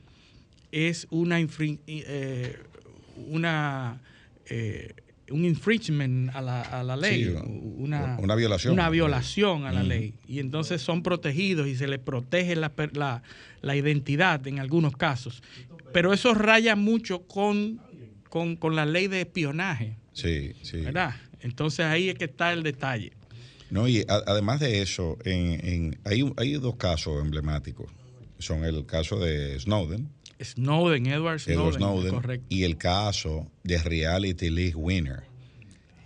es 0.73 1.07
una, 1.11 1.39
eh, 1.41 2.57
una 3.29 4.01
eh, 4.51 4.93
un 5.31 5.45
infringement 5.45 6.35
a 6.35 6.43
la, 6.43 6.61
a 6.63 6.83
la 6.83 6.97
ley, 6.97 7.25
Sí, 7.25 7.35
una, 7.79 8.17
una 8.21 8.35
violación. 8.35 8.75
una 8.75 8.91
violación 8.91 9.65
a 9.65 9.73
la 9.73 9.83
ley. 9.83 10.15
Y 10.29 10.39
entonces 10.39 10.83
son 10.83 11.03
protegidos 11.03 11.67
y 11.67 11.77
se 11.77 11.87
les 11.89 11.99
protege 11.99 12.57
la, 12.57 12.73
la, 12.93 13.23
la 13.63 13.77
identidad 13.77 14.47
en 14.47 14.59
algunos 14.59 14.97
casos. 14.97 15.43
Pero 15.93 16.13
eso 16.13 16.35
raya 16.35 16.77
mucho 16.77 17.23
con, 17.27 17.81
con, 18.29 18.57
con 18.57 18.77
la 18.77 18.85
ley 18.85 19.07
de 19.09 19.23
espionaje, 19.23 19.97
Sí, 20.13 20.53
sí. 20.63 20.79
¿verdad? 20.83 21.15
Entonces 21.41 21.87
ahí 21.87 22.09
es 22.11 22.17
que 22.17 22.25
está 22.27 22.53
el 22.53 22.63
detalle. 22.63 23.13
No, 23.71 23.89
y 23.89 24.01
a- 24.03 24.23
además 24.27 24.61
de 24.61 24.83
eso, 24.83 25.19
en, 25.25 25.67
en- 25.67 25.99
hay, 26.05 26.31
hay 26.37 26.53
dos 26.55 26.77
casos 26.77 27.23
emblemáticos. 27.23 27.91
Son 28.39 28.63
el 28.65 28.85
caso 28.87 29.19
de 29.21 29.59
Snowden, 29.59 30.09
Snowden, 30.43 31.07
Edward 31.07 31.41
Snowden, 31.41 31.61
Edward 31.61 31.75
Snowden, 31.77 32.15
correcto. 32.15 32.47
y 32.49 32.65
el 32.65 32.77
caso 32.77 33.47
de 33.63 33.79
Reality 33.79 34.51
League 34.51 34.75
Winner, 34.75 35.23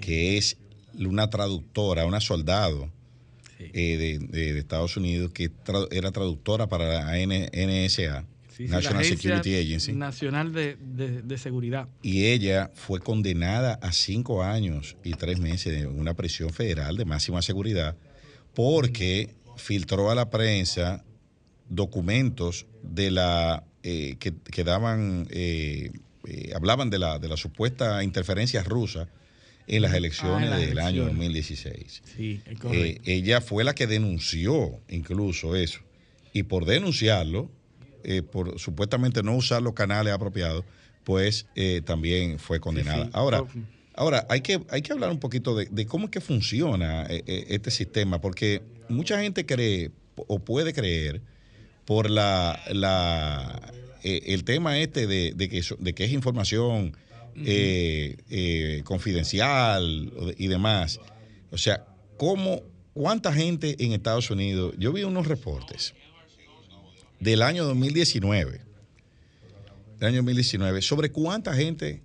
que 0.01 0.37
es 0.39 0.57
una 0.99 1.29
traductora, 1.31 2.05
una 2.07 2.21
soldado 2.21 2.91
Sí. 3.59 3.65
eh, 3.75 3.97
de, 3.97 4.19
de- 4.21 4.53
de 4.53 4.59
Estados 4.61 4.97
Unidos 4.97 5.33
que 5.33 5.51
tra- 5.51 5.89
era 5.91 6.13
traductora 6.13 6.69
para 6.69 7.03
la 7.05 7.19
NSA, 7.19 8.25
Sí, 8.51 8.65
sí, 8.65 8.69
la 8.69 8.77
National 8.77 9.05
Security 9.05 9.55
Agency, 9.57 9.93
Nacional 9.93 10.53
de, 10.53 10.77
de- 10.77 11.23
de 11.23 11.39
Seguridad. 11.39 11.89
y 12.03 12.27
ella 12.27 12.71
fue 12.75 13.01
condenada 13.01 13.75
a 13.83 13.91
cinco 13.93 14.45
años 14.45 14.97
y 15.03 15.11
tres 15.13 15.41
meses 15.41 15.73
de 15.81 15.87
una 15.89 16.15
prisión 16.15 16.51
federal 16.51 16.97
de 16.97 17.05
máxima 17.05 17.43
seguridad 17.43 17.97
porque 18.55 19.35
filtró 19.57 20.11
a 20.11 20.15
la 20.15 20.31
prensa 20.31 21.05
documentos 21.69 22.67
de 22.83 23.11
la 23.11 23.65
eh, 23.83 24.17
que, 24.19 24.33
que 24.51 24.65
daban 24.65 25.27
eh, 25.31 25.93
eh, 26.27 26.53
hablaban 26.55 26.91
de 26.91 26.99
la 26.99 27.19
de 27.19 27.29
la 27.29 27.37
supuesta 27.37 28.03
interferencia 28.03 28.63
rusa 28.63 29.09
en 29.67 29.83
las 29.83 29.93
elecciones 29.95 30.43
Ah, 30.43 30.45
en 30.45 30.51
las 30.51 30.61
del 30.61 30.79
año 30.79 31.03
elecciones. 31.03 31.15
2016. 31.17 32.03
Sí, 32.17 32.41
Eh, 32.73 32.99
ella 33.05 33.41
fue 33.41 33.65
la 33.65 33.75
que 33.75 33.87
denunció 33.87 34.81
incluso 34.89 35.55
eso. 35.57 35.81
Y 36.33 36.45
por 36.45 36.65
denunciarlo, 36.65 37.51
eh, 38.05 38.23
por 38.23 38.59
supuestamente 38.59 39.23
no 39.23 39.37
usar 39.37 39.61
los 39.63 39.75
canales 39.75 40.13
apropiados, 40.13 40.65
pues 41.05 41.47
también 41.85 42.39
fue 42.39 42.61
condenada. 42.61 43.05
sí. 43.07 43.11
Ahora, 43.15 43.45
ahora 43.95 44.27
hay, 44.29 44.41
que, 44.43 44.61
hay 44.71 44.83
que 44.83 44.93
hablar 44.93 45.11
un 45.11 45.19
poquito 45.21 45.55
de, 45.57 45.67
de 45.71 45.87
cómo 45.87 46.07
es 46.07 46.11
que 46.11 46.21
funciona 46.21 47.07
eh, 47.09 47.47
este 47.49 47.71
sistema, 47.71 48.21
porque 48.21 48.63
mucha 48.89 49.21
gente 49.21 49.45
cree 49.47 49.91
o 50.17 50.39
puede 50.39 50.73
creer 50.73 51.21
por 51.89 52.11
la, 52.11 52.63
la 52.71 53.73
eh, 54.03 54.21
el 54.27 54.45
tema 54.45 54.79
este 54.79 55.07
de, 55.07 55.33
de 55.35 55.49
que, 55.49 55.63
de 55.79 55.95
que 55.95 56.05
es 56.05 56.13
información 56.13 56.95
eh, 57.35 58.19
eh, 58.29 58.83
confidencial 58.85 60.13
y 60.37 60.49
demás. 60.49 61.01
O 61.51 61.57
sea, 61.57 61.87
¿cómo, 62.19 62.61
¿cuánta 62.93 63.33
gente 63.33 63.75
en 63.83 63.93
Estados 63.93 64.31
Unidos? 64.31 64.75
Yo 64.77 64.93
vi 64.93 65.05
unos 65.05 65.29
reportes 65.29 65.95
del 67.21 67.41
año 67.41 67.65
2019, 67.65 68.61
del 69.99 70.09
año 70.09 70.17
2019, 70.17 70.83
sobre 70.83 71.11
cuánta 71.11 71.55
gente 71.55 72.03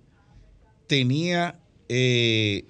tenía 0.86 1.60
el 1.90 2.62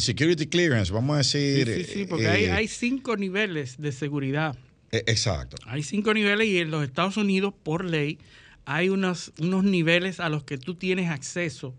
security 0.00 0.48
clearance, 0.48 0.92
vamos 0.92 1.14
a 1.14 1.18
decir. 1.18 1.72
sí, 1.72 1.84
sí, 1.84 2.04
porque 2.04 2.26
hay, 2.26 2.46
hay 2.46 2.66
cinco 2.66 3.16
niveles 3.16 3.80
de 3.80 3.92
seguridad. 3.92 4.56
Eh, 4.92 5.02
exacto. 5.06 5.56
Hay 5.66 5.82
cinco 5.82 6.14
niveles 6.14 6.46
y 6.48 6.58
en 6.58 6.70
los 6.70 6.84
Estados 6.84 7.16
Unidos, 7.16 7.52
por 7.62 7.84
ley, 7.84 8.18
hay 8.64 8.88
unos, 8.88 9.32
unos 9.40 9.64
niveles 9.64 10.20
a 10.20 10.28
los 10.28 10.44
que 10.44 10.56
tú 10.58 10.74
tienes 10.76 11.10
acceso 11.10 11.74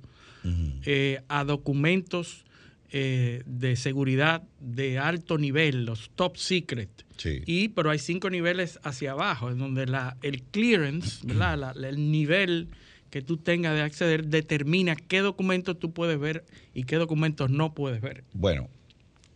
eh, 0.85 1.21
a 1.29 1.45
documentos 1.45 2.43
eh, 2.91 3.43
de 3.45 3.75
seguridad 3.77 4.43
de 4.59 4.99
alto 4.99 5.37
nivel, 5.37 5.85
los 5.85 6.11
top 6.15 6.35
secret. 6.37 6.89
Sí. 7.17 7.41
Y, 7.45 7.69
pero 7.69 7.89
hay 7.91 7.99
cinco 7.99 8.29
niveles 8.29 8.77
hacia 8.83 9.11
abajo, 9.13 9.49
en 9.49 9.57
donde 9.59 9.85
la, 9.85 10.17
el 10.21 10.43
clearance, 10.43 11.19
¿verdad? 11.25 11.57
La- 11.57 11.73
la- 11.73 11.89
el 11.89 12.11
nivel 12.11 12.67
que 13.09 13.21
tú 13.21 13.37
tengas 13.37 13.73
de 13.75 13.81
acceder 13.83 14.25
determina 14.25 14.95
qué 14.95 15.19
documentos 15.19 15.79
tú 15.79 15.93
puedes 15.93 16.19
ver 16.19 16.43
y 16.73 16.83
qué 16.83 16.97
documentos 16.97 17.49
no 17.49 17.73
puedes 17.73 18.01
ver. 18.01 18.23
Bueno, 18.33 18.69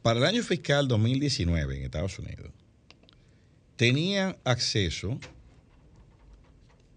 para 0.02 0.20
el 0.20 0.26
año 0.26 0.44
fiscal 0.44 0.88
2019 0.88 1.78
en 1.78 1.84
Estados 1.84 2.18
Unidos, 2.20 2.52
tenían 3.78 4.36
acceso, 4.44 5.18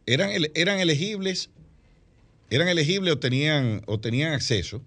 eran, 0.07 0.31
eran 0.55 0.81
elegibles, 0.81 1.51
eran 2.51 2.69
elegibles 2.69 3.15
o 3.15 3.19
tenían, 3.19 3.83
o 3.87 4.01
tenían 4.01 4.33
acceso 4.33 4.83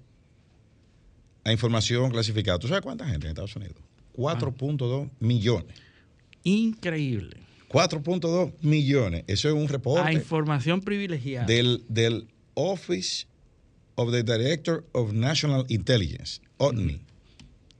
a 1.45 1.51
información 1.51 2.11
clasificada. 2.11 2.59
¿Tú 2.59 2.67
sabes 2.67 2.81
cuánta 2.81 3.07
gente 3.07 3.27
en 3.27 3.29
Estados 3.29 3.55
Unidos? 3.55 3.77
4.2 4.17 5.09
millones. 5.19 5.77
Increíble. 6.43 7.37
4.2 7.69 8.53
millones. 8.61 9.23
Eso 9.27 9.47
es 9.47 9.55
un 9.55 9.65
A 9.65 9.67
reporte 9.67 10.13
información 10.13 10.81
privilegiada. 10.81 11.45
del, 11.45 11.83
del 11.87 12.27
Office 12.53 13.25
of 13.95 14.11
the 14.11 14.23
Director 14.23 14.83
of 14.91 15.13
National 15.13 15.65
Intelligence, 15.69 16.41
ONI. 16.57 17.01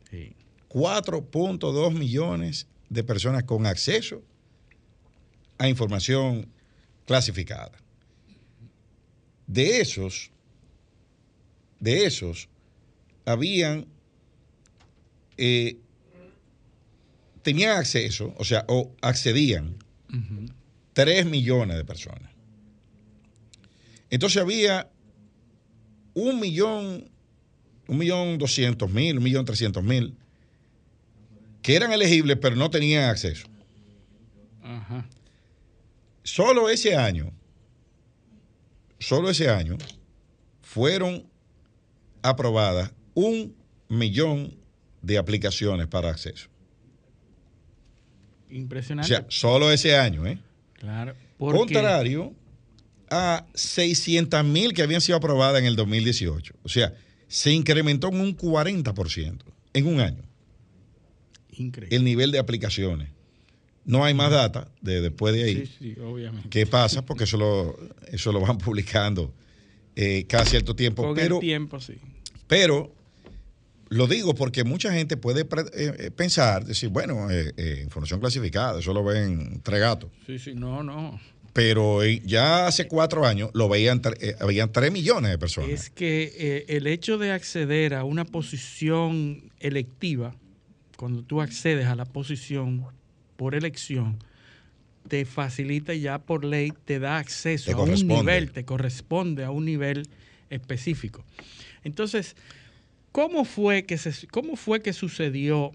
Sí. 0.10 0.36
4.2 0.70 1.93
millones 1.93 2.67
de 2.93 3.03
personas 3.03 3.43
con 3.43 3.65
acceso 3.65 4.23
a 5.57 5.67
información 5.67 6.47
clasificada. 7.05 7.71
De 9.47 9.81
esos, 9.81 10.31
de 11.79 12.05
esos, 12.05 12.50
habían, 13.25 13.88
eh, 15.38 15.77
tenían 17.41 17.77
acceso, 17.77 18.33
o 18.38 18.45
sea, 18.45 18.65
o 18.67 18.95
accedían 19.01 19.77
Ujú. 20.09 20.45
3 20.93 21.25
millones 21.25 21.77
de 21.77 21.85
personas. 21.85 22.31
Entonces 24.09 24.41
había 24.41 24.89
un 26.13 26.39
millón, 26.39 27.09
un 27.88 27.97
millón 27.97 28.38
doscientos 28.38 28.91
mil, 28.91 29.17
un 29.17 29.23
millón 29.23 29.45
trescientos 29.45 29.83
mil 29.83 30.15
que 31.63 31.75
eran 31.75 31.91
elegibles 31.91 32.38
pero 32.39 32.55
no 32.55 32.70
tenían 32.70 33.10
acceso. 33.10 33.48
Ajá. 34.62 35.08
Solo 36.22 36.70
ese 36.70 36.96
año, 36.96 37.32
solo 39.00 39.29
ese 39.29 39.50
año, 39.50 39.77
fueron 40.62 41.25
aprobadas 42.22 42.91
un 43.13 43.55
millón 43.89 44.55
de 45.01 45.17
aplicaciones 45.17 45.88
para 45.88 46.10
acceso. 46.10 46.48
O 48.50 48.53
Impresionante. 48.53 49.08
sea, 49.08 49.25
solo 49.29 49.72
ese 49.72 49.98
año, 49.98 50.27
¿eh? 50.27 50.38
claro. 50.74 51.15
Porque, 51.38 51.58
Contrario 51.58 52.34
a 53.10 53.46
600 53.53 54.43
mil 54.46 54.74
que 54.74 54.82
habían 54.82 55.01
sido 55.01 55.17
aprobadas 55.17 55.60
en 55.60 55.65
el 55.65 55.75
2018. 55.75 56.55
O 56.63 56.70
sea, 56.70 56.93
se 57.27 57.51
incrementó 57.51 58.10
en 58.10 58.22
un 58.22 58.38
40% 58.38 59.39
en 59.74 59.88
un 59.88 60.00
año 60.00 60.24
Increíble. 61.57 61.95
el 61.95 62.03
nivel 62.03 62.31
de 62.31 62.39
aplicaciones. 62.39 63.10
No 63.86 64.05
hay 64.05 64.13
más 64.13 64.31
data 64.31 64.69
de 64.81 65.01
después 65.01 65.33
de 65.36 65.43
ahí. 65.43 65.65
Sí, 65.65 65.93
sí, 65.95 66.01
obviamente. 66.01 66.48
¿Qué 66.50 66.65
pasa? 66.65 67.05
Porque 67.05 67.25
eso 67.25 67.38
lo, 67.38 67.77
eso 68.12 68.31
lo 68.31 68.39
van 68.39 68.57
publicando 68.60 69.33
eh, 69.95 70.25
cada 70.27 70.45
cierto 70.45 70.75
tiempo. 70.75 71.03
Con 71.03 71.15
Pero, 71.15 71.36
el 71.36 71.41
tiempo, 71.41 71.79
sí. 71.81 71.95
pero 72.48 72.93
lo 73.89 74.07
digo 74.07 74.33
porque 74.33 74.63
mucha 74.63 74.91
gente 74.91 75.17
puede 75.17 75.41
eh, 75.41 75.45
eh, 75.75 76.12
pensar, 76.12 76.65
decir, 76.65 76.89
bueno, 76.89 77.29
eh, 77.29 77.53
eh, 77.57 77.81
información 77.83 78.19
clasificada, 78.19 78.79
eso 78.79 78.93
lo 78.93 79.03
ven 79.03 79.62
tres 79.63 79.79
gatos. 79.79 80.10
Sí, 80.25 80.39
sí, 80.39 80.53
no, 80.55 80.81
no. 80.81 81.19
Pero 81.53 82.03
ya 82.03 82.65
hace 82.65 82.88
cuatro 82.88 83.27
años 83.27 83.51
lo 83.53 83.69
veían, 83.69 84.01
habían 84.39 84.72
tres 84.72 84.91
millones 84.91 85.29
de 85.29 85.38
personas. 85.38 85.69
Es 85.69 85.89
que 85.91 86.65
el 86.67 86.88
hecho 86.88 87.19
de 87.19 87.31
acceder 87.31 87.93
a 87.93 88.03
una 88.05 88.25
posición 88.25 89.51
electiva, 89.60 90.36
cuando 91.03 91.22
tú 91.22 91.41
accedes 91.41 91.88
a 91.88 91.95
la 91.95 92.05
posición 92.05 92.86
por 93.36 93.55
elección, 93.55 94.19
te 95.10 95.25
facilita 95.25 95.93
ya 95.93 96.19
por 96.19 96.45
ley, 96.45 96.72
te 96.86 96.98
da 96.98 97.17
acceso 97.17 97.65
Te 97.65 97.74
a 97.74 97.77
un 97.79 98.07
nivel, 98.07 98.53
te 98.53 98.63
corresponde 98.63 99.43
a 99.43 99.51
un 99.51 99.65
nivel 99.65 100.07
específico. 100.50 101.25
Entonces, 101.83 102.38
¿cómo 103.12 103.43
fue 103.43 103.83
que, 103.83 103.98
se, 103.98 104.27
cómo 104.27 104.55
fue 104.55 104.81
que 104.81 104.93
sucedió 104.93 105.74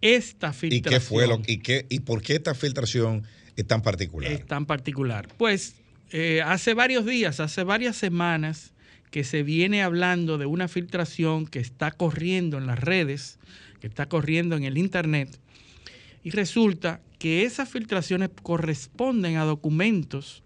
esta 0.00 0.50
¿Y 0.50 0.52
filtración? 0.52 1.00
qué 1.00 1.04
fue 1.04 1.26
lo 1.26 1.42
y 1.44 1.58
qué 1.58 1.84
y 1.88 1.98
por 1.98 2.22
qué 2.22 2.36
esta 2.36 2.54
filtración 2.54 3.24
es 3.56 3.66
tan 3.66 3.82
particular? 3.82 4.30
es 4.30 4.46
tan 4.46 4.64
particular? 4.64 5.26
Pues 5.38 5.74
eh, 6.12 6.40
hace 6.44 6.72
varios 6.74 7.04
días, 7.04 7.40
hace 7.40 7.64
varias 7.64 7.96
semanas 7.96 8.74
que 9.10 9.24
se 9.24 9.42
viene 9.42 9.82
hablando 9.82 10.38
de 10.38 10.46
una 10.46 10.68
filtración 10.68 11.48
que 11.48 11.58
está 11.58 11.90
corriendo 11.90 12.58
en 12.58 12.68
las 12.68 12.78
redes, 12.78 13.40
que 13.80 13.86
está 13.86 14.08
corriendo 14.08 14.56
en 14.56 14.64
el 14.64 14.78
Internet, 14.78 15.38
y 16.24 16.30
resulta 16.30 17.00
que 17.18 17.44
esas 17.44 17.68
filtraciones 17.68 18.30
corresponden 18.42 19.36
a 19.36 19.44
documentos 19.44 20.42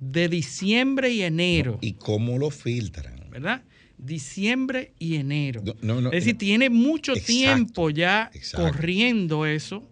de 0.00 0.28
diciembre 0.28 1.10
y 1.10 1.22
enero, 1.22 1.78
¿Y 1.80 1.94
cómo 1.94 2.38
lo 2.38 2.50
filtran? 2.50 3.22
¿verdad? 3.30 3.62
Diciembre 3.98 4.92
y 4.98 5.14
enero. 5.16 5.62
No, 5.64 5.74
no, 5.80 6.00
no, 6.00 6.08
es 6.12 6.24
decir, 6.24 6.36
tiene 6.36 6.70
mucho 6.70 7.12
Exacto, 7.12 7.32
tiempo 7.32 7.90
ya 7.90 8.30
exacto. 8.34 8.66
corriendo 8.66 9.46
eso 9.46 9.88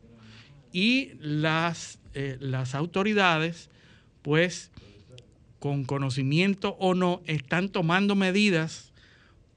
y 0.73 1.12
las, 1.21 1.99
eh, 2.14 2.37
las 2.40 2.75
autoridades, 2.75 3.71
pues, 4.23 4.71
con 5.59 5.85
conocimiento 5.85 6.76
o 6.81 6.95
no, 6.95 7.23
están 7.26 7.69
tomando 7.69 8.14
medidas 8.14 8.93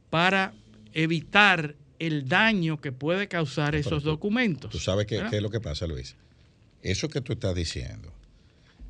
para 0.10 0.54
evitar 0.94 1.76
el 2.00 2.28
daño 2.28 2.80
que 2.82 2.92
puede 2.92 3.28
causar 3.28 3.76
esos 3.76 4.04
tú- 4.04 4.10
documentos. 4.10 4.72
¿Tú 4.72 4.80
sabes 4.80 5.06
qué, 5.06 5.24
es 5.32 5.42
lo 5.42 5.50
que 5.50 5.60
pasa, 5.60 5.88
Luis? 5.88 6.16
Eso 6.82 7.08
que 7.10 7.22
tú 7.22 7.34
estás 7.34 7.56
diciendo, 7.56 8.12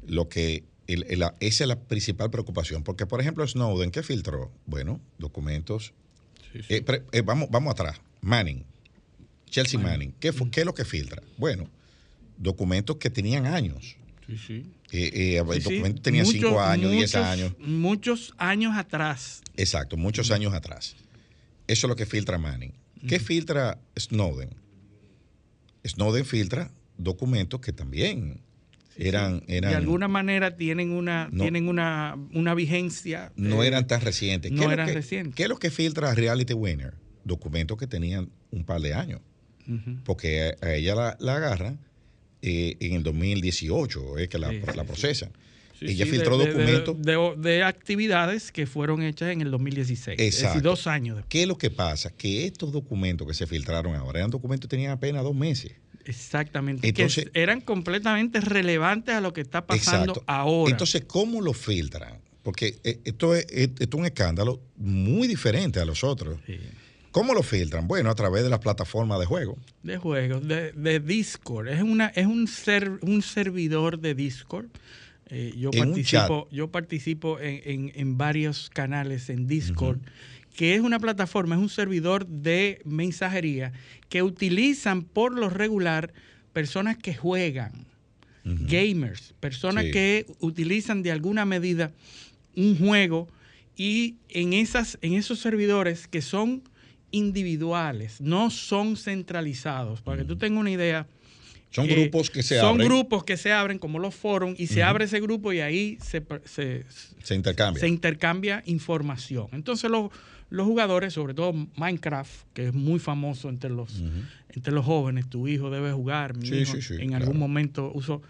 lo 0.08 0.30
que 0.30 0.64
el- 0.88 1.06
el- 1.10 1.20
la- 1.20 1.36
esa 1.40 1.64
es 1.64 1.68
la 1.68 1.80
principal 1.80 2.30
preocupación. 2.32 2.84
Porque, 2.84 3.06
por 3.06 3.22
ejemplo, 3.22 3.48
Snowden, 3.48 3.92
¿qué 3.92 4.04
filtró? 4.04 4.52
Bueno, 4.66 5.00
documentos. 5.18 5.94
Eh, 6.70 6.82
pre- 6.82 7.04
eh, 7.12 7.22
vamos, 7.22 7.50
vamos 7.50 7.72
atrás. 7.72 8.02
Manning, 8.22 8.64
Chelsea 9.50 9.80
Manning. 9.80 10.14
¿Qué, 10.20 10.34
fue- 10.34 10.50
¿Qué 10.52 10.62
es 10.62 10.66
lo 10.66 10.74
que 10.74 10.86
filtra? 10.86 11.22
Bueno, 11.38 11.70
documentos 12.38 12.98
que 12.98 13.10
tenían 13.10 13.46
años. 13.46 13.96
Sí, 14.28 14.38
sí. 14.38 14.66
Eh, 14.92 15.12
eh, 15.14 15.38
el 15.38 15.46
Sí, 15.56 15.62
sí. 15.62 15.74
documento 15.76 16.02
tenía 16.02 16.24
Muchos- 16.24 16.42
5 16.42 16.62
años, 16.62 16.92
10 16.92 17.14
muchos- 17.14 17.26
años. 17.28 17.54
Muchos 17.60 18.34
años 18.38 18.76
atrás. 18.78 19.42
Exacto, 19.58 19.98
muchos 19.98 20.32
años 20.32 20.54
atrás. 20.54 20.96
Eso 21.68 21.88
es 21.88 21.90
lo 21.90 21.96
que 21.96 22.06
filtra 22.06 22.38
Manning. 22.38 22.74
¿Qué 23.08 23.20
filtra 23.20 23.80
Snowden? 23.98 24.50
Snowden 25.86 26.26
filtra 26.26 26.72
documentos 26.98 27.60
que 27.60 27.74
también 27.74 28.42
eran, 28.98 29.44
eran 29.48 29.72
de 29.72 29.78
alguna 29.78 30.08
manera 30.08 30.56
tienen 30.56 30.92
una, 30.92 31.28
No. 31.32 31.44
tienen 31.44 31.68
una, 31.68 32.16
una 32.34 32.54
vigencia. 32.54 33.32
no 33.36 33.64
eh, 33.64 33.68
eran 33.68 33.88
tan 33.88 34.02
recientes. 34.02 34.52
no 34.52 34.58
¿Qué 34.58 34.62
es 34.64 34.68
lo 34.68 34.74
eran 34.74 34.88
que- 34.88 34.94
recientes. 34.94 35.36
¿Qué 35.36 35.44
es 35.44 35.50
lo 35.50 35.58
que 35.58 35.72
filtra 35.72 36.14
Reality 36.14 36.54
Winner? 36.54 36.94
Documentos 37.26 37.78
que 37.78 37.88
tenían 37.88 38.30
un 38.52 38.64
par 38.66 38.82
de 38.82 38.94
años. 38.94 39.22
Porque 40.04 40.56
a, 40.62 40.66
a 40.66 40.76
ella 40.76 40.94
la, 40.94 41.18
la 41.22 41.36
agarran 41.38 41.80
eh, 42.42 42.76
en 42.82 42.94
el 42.94 43.04
2018, 43.04 44.18
es 44.18 44.28
que 44.28 44.38
la, 44.38 44.50
Sí, 44.50 44.60
sí. 44.60 44.80
procesan. 44.86 45.32
Sí, 45.80 45.86
ella 45.90 46.06
sí, 46.06 46.12
filtró 46.12 46.38
de- 46.38 46.48
documentos. 46.48 47.02
De, 47.02 47.12
de- 47.18 47.36
de 47.56 47.64
actividades 47.64 48.52
que 48.52 48.66
fueron 48.68 49.02
hechas 49.02 49.30
en 49.32 49.42
el 49.42 49.52
2016. 49.52 50.20
Es 50.20 50.26
Exacto. 50.36 50.48
decir, 50.50 50.62
dos 50.64 50.88
años 50.88 51.16
después. 51.18 51.30
¿Qué 51.30 51.42
es 51.44 51.48
lo 51.48 51.58
que 51.58 51.70
pasa? 51.72 52.12
Que 52.16 52.46
estos 52.46 52.72
documentos 52.72 53.28
que 53.28 53.34
se 53.34 53.48
filtraron 53.48 53.96
ahora 53.96 54.20
eran 54.20 54.32
documentos 54.32 54.68
que 54.70 54.76
tenían 54.76 54.92
apenas 54.92 55.24
dos 55.24 55.36
meses. 55.36 55.74
Exactamente. 56.06 56.88
Entonces- 56.88 57.30
que 57.32 57.42
eran 57.42 57.62
completamente 57.62 58.40
relevantes 58.42 59.16
a 59.16 59.22
lo 59.22 59.34
que 59.34 59.42
está 59.42 59.66
pasando 59.66 60.22
ahora. 60.28 60.72
Entonces, 60.72 61.04
¿cómo 61.08 61.42
lo 61.42 61.54
filtran? 61.54 62.20
Porque 62.44 62.76
eh, 62.84 63.00
esto 63.06 63.36
es, 63.36 63.46
esto 63.50 63.84
es 63.84 63.90
un 63.94 64.06
escándalo 64.06 64.60
muy 64.76 65.28
diferente 65.28 65.80
a 65.80 65.86
los 65.86 66.04
otros. 66.04 66.38
Sí. 66.46 66.60
¿Cómo 67.12 67.34
lo 67.34 67.44
filtran? 67.44 67.88
Bueno, 67.88 68.10
a 68.10 68.16
través 68.16 68.44
de 68.44 68.50
las 68.50 68.60
plataformas 68.60 69.20
de 69.20 69.26
juego. 69.28 69.58
de 69.84 69.98
juegos, 69.98 70.46
de, 70.48 70.72
de 70.74 71.00
Discord. 71.00 71.68
Es 71.70 71.82
una, 71.84 72.08
es 72.08 72.26
un 72.26 72.48
ser, 72.48 72.92
un 73.02 73.22
servidor 73.22 74.00
de 74.00 74.14
Discord. 74.16 74.66
Eh, 75.34 75.54
yo, 75.58 75.72
participo, 75.72 76.48
yo 76.52 76.68
participo 76.72 77.40
en, 77.40 77.62
en- 77.66 77.92
en 77.96 78.18
varios 78.18 78.70
canales 78.70 79.30
en 79.30 79.48
Discord, 79.48 79.98
que 80.56 80.76
es 80.76 80.82
una 80.82 81.00
plataforma, 81.00 81.56
es 81.56 81.62
un 81.62 81.70
servidor 81.70 82.28
de 82.28 82.80
mensajería 82.86 83.74
que 84.10 84.22
utilizan 84.22 85.02
por 85.02 85.34
lo 85.34 85.50
regular 85.50 86.14
personas 86.54 86.98
que 86.98 87.16
juegan, 87.16 87.72
gamers, 88.46 89.34
personas 89.40 89.86
Sí. 89.86 89.92
que 89.92 90.26
utilizan 90.40 91.02
de 91.02 91.12
alguna 91.12 91.46
medida 91.46 91.92
un 92.56 92.78
juego 92.78 93.28
y 93.76 94.18
en, 94.30 94.54
esas, 94.54 95.00
en 95.02 95.14
esos 95.14 95.40
servidores 95.40 96.08
que 96.08 96.22
son 96.22 96.62
individuales, 97.10 98.22
no 98.22 98.50
son 98.52 98.98
centralizados. 98.98 100.02
Para 100.02 100.20
que 100.20 100.26
tú 100.26 100.36
tengas 100.36 100.60
una 100.60 100.72
idea. 100.72 101.08
Son 101.74 101.90
eh, 101.90 101.94
grupos 101.96 102.30
que 102.30 102.44
se 102.44 102.60
son 102.60 102.74
abren, 102.76 102.88
grupos 102.88 103.24
que 103.24 103.36
se 103.36 103.52
abren 103.52 103.80
como 103.80 103.98
los 104.00 104.14
foros 104.14 104.54
y 104.60 104.68
se 104.68 104.84
abre 104.84 105.06
ese 105.06 105.20
grupo 105.20 105.52
y 105.54 105.60
ahí 105.60 105.98
se, 106.02 106.24
se, 106.46 106.86
se 107.24 107.36
intercambian. 107.36 107.80
se 107.82 107.88
intercambia 107.88 108.62
información. 108.68 109.48
Entonces 109.54 109.90
los, 109.90 110.12
los 110.52 110.68
jugadores, 110.68 111.14
sobre 111.14 111.34
todo 111.34 111.52
Minecraft, 111.76 112.32
que 112.54 112.68
es 112.68 112.74
muy 112.76 113.00
famoso 113.00 113.50
entre 113.50 113.72
los, 113.72 114.04
entre 114.50 114.72
los 114.72 114.86
jóvenes, 114.86 115.28
tu 115.30 115.48
hijo 115.48 115.72
debe 115.72 115.92
jugar, 115.92 116.38
mi 116.38 116.48
Sí, 116.48 116.56
hijo 116.58 116.74
sí, 116.76 116.82
sí, 116.84 116.94
en 117.00 117.08
claro. 117.10 117.24
algún 117.26 117.40
momento 117.40 117.92
uso, 117.96 118.22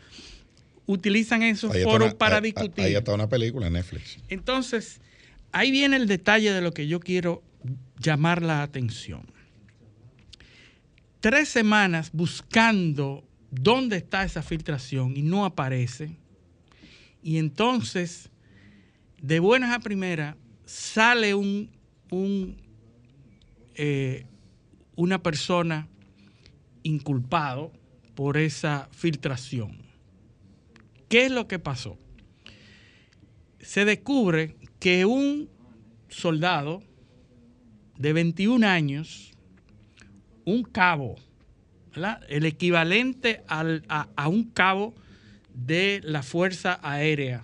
utilizan 0.85 1.43
esos 1.43 1.71
Ahí 1.71 1.83
foros 1.83 2.09
una- 2.11 2.17
para 2.17 2.37
ahí- 2.37 2.43
discutir. 2.43 2.85
Ahí 2.85 2.95
está 2.95 3.13
una 3.13 3.27
película 3.27 3.67
en 3.67 3.73
Netflix. 3.73 4.19
Entonces, 4.29 5.01
ahí 5.51 5.69
viene 5.69 5.97
el 5.97 6.07
detalle 6.07 6.53
de 6.53 6.61
lo 6.61 6.71
que 6.73 6.87
yo 6.87 7.01
quiero 7.01 7.43
llamar 7.99 8.41
la 8.41 8.63
atención. 8.63 9.23
Tres 11.19 11.47
semanas 11.49 12.09
buscando 12.13 13.23
dónde 13.61 13.97
está 13.97 14.23
esa 14.23 14.41
filtración 14.41 15.15
y 15.15 15.21
no 15.21 15.45
aparece. 15.45 16.17
Y 17.21 17.37
entonces, 17.37 18.29
de 19.21 19.39
buenas 19.39 19.73
a 19.73 19.79
primeras, 19.79 20.35
sale 20.65 21.33
un, 21.35 21.69
eh, 23.75 24.25
una 24.95 25.21
persona 25.21 25.87
inculpado 26.83 27.71
por 28.15 28.37
esa 28.37 28.89
filtración. 28.91 29.77
¿Qué 31.07 31.25
es 31.25 31.31
lo 31.31 31.47
que 31.47 31.59
pasó? 31.59 31.97
Se 33.59 33.85
descubre 33.85 34.57
que 34.79 35.05
un 35.05 35.49
soldado 36.09 36.83
de 37.97 38.13
21 38.13 38.67
años, 38.67 39.31
un 40.45 40.63
cabo, 40.63 41.15
¿verdad? 41.93 42.21
el 42.29 42.45
equivalente 42.45 43.41
al- 43.47 43.83
a, 43.89 44.07
a 44.15 44.27
un 44.27 44.43
cabo 44.45 44.93
de 45.53 46.01
la 46.03 46.23
Fuerza 46.23 46.79
Aérea, 46.81 47.43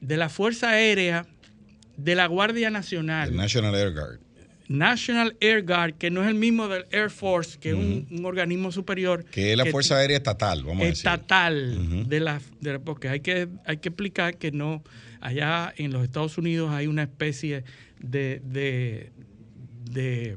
de 0.00 0.16
la 0.16 0.28
Fuerza 0.28 0.70
Aérea 0.70 1.26
de 1.96 2.14
la 2.14 2.26
Guardia 2.26 2.70
Nacional. 2.70 3.34
National 3.36 3.74
Air 3.74 3.92
Guard. 3.92 4.18
National 4.68 5.36
Air 5.40 5.64
Guard, 5.64 5.94
que 5.94 6.10
no 6.10 6.22
es 6.22 6.28
el 6.28 6.34
mismo 6.34 6.66
del 6.68 6.86
Air 6.92 7.10
Force, 7.10 7.58
que 7.58 7.70
es 7.70 7.74
un, 7.74 8.06
un 8.10 8.24
organismo 8.24 8.72
superior. 8.72 9.24
Que 9.26 9.52
es 9.52 9.58
la 9.58 9.66
Fuerza 9.66 9.96
Aérea 9.98 10.16
Estatal, 10.16 10.62
vamos 10.64 10.82
a 10.82 10.86
decir. 10.86 11.06
estatal 11.06 12.08
de, 12.08 12.20
la, 12.20 12.40
de 12.60 12.72
la- 12.72 12.78
porque 12.78 13.08
hay 13.08 13.20
que 13.20 13.48
hay 13.66 13.76
que 13.78 13.90
explicar 13.90 14.38
que 14.38 14.50
no 14.50 14.82
allá 15.20 15.74
en 15.76 15.92
los 15.92 16.02
Estados 16.02 16.38
Unidos 16.38 16.70
hay 16.72 16.86
una 16.86 17.02
especie 17.02 17.64
de, 18.00 18.40
de, 18.44 19.12
de 19.90 20.36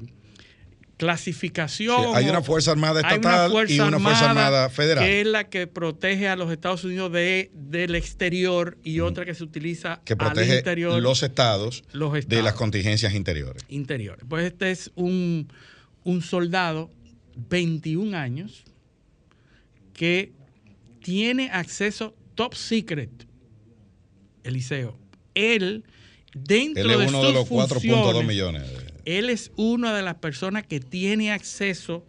clasificación 0.97 2.01
Sí, 2.03 2.09
hay 2.15 2.29
una 2.29 2.41
Fuerza 2.41 2.71
Armada 2.71 3.01
Estatal 3.01 3.51
y 3.69 3.79
una 3.79 3.99
Fuerza 3.99 4.29
Armada 4.29 4.69
Federal. 4.69 5.03
que 5.05 5.21
es 5.21 5.27
la 5.27 5.49
que 5.49 5.67
protege 5.67 6.27
a 6.29 6.35
los 6.35 6.51
Estados 6.51 6.83
Unidos 6.83 7.11
de, 7.11 7.51
del 7.53 7.95
exterior 7.95 8.77
y 8.83 9.01
otra 9.01 9.25
que 9.25 9.33
se 9.35 9.43
utiliza 9.43 10.01
que 10.05 10.13
al 10.13 10.17
protege 10.17 10.57
interior 10.57 11.01
los 11.01 11.21
estados, 11.23 11.83
los 11.91 12.13
de 12.13 12.19
estados 12.19 12.43
las 12.43 12.53
contingencias 12.53 13.13
interiores. 13.13 13.63
interiores. 13.69 14.25
Pues 14.29 14.45
este 14.45 14.71
es 14.71 14.91
un, 14.95 15.51
un 16.03 16.21
soldado, 16.21 16.91
21 17.49 18.17
años, 18.17 18.63
que 19.93 20.31
tiene 21.01 21.49
acceso 21.51 22.15
top 22.35 22.55
secret, 22.55 23.27
Eliseo. 24.43 24.97
Él, 25.33 25.83
dentro 26.33 26.83
Él 26.83 26.91
es 26.91 26.97
de 26.99 27.07
uno 27.07 27.19
sus 27.21 27.27
de 27.27 27.33
los 27.33 27.49
4.2 27.49 27.67
funciones, 27.69 28.25
millones. 28.25 28.61
de- 28.71 28.94
él 29.05 29.29
es 29.29 29.51
una 29.55 29.95
de 29.95 30.01
las 30.01 30.15
personas 30.15 30.65
que 30.65 30.79
tiene 30.79 31.31
acceso 31.31 32.05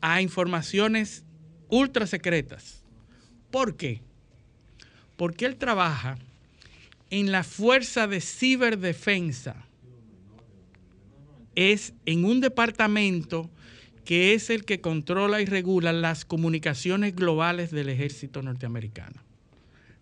a 0.00 0.20
informaciones 0.20 1.24
ultra 1.68 2.06
secretas. 2.06 2.84
¿Por 3.50 3.76
qué? 3.76 4.02
Porque 5.16 5.46
él 5.46 5.56
trabaja 5.56 6.18
en 7.10 7.32
la 7.32 7.42
Fuerza 7.42 8.06
de 8.06 8.20
Ciberdefensa. 8.20 9.66
Es 11.54 11.94
en 12.04 12.26
un 12.26 12.40
departamento 12.40 13.50
que 14.04 14.34
es 14.34 14.50
el 14.50 14.64
que 14.64 14.80
controla 14.80 15.40
y 15.40 15.46
regula 15.46 15.92
las 15.92 16.24
comunicaciones 16.24 17.16
globales 17.16 17.70
del 17.70 17.88
ejército 17.88 18.42
norteamericano. 18.42 19.25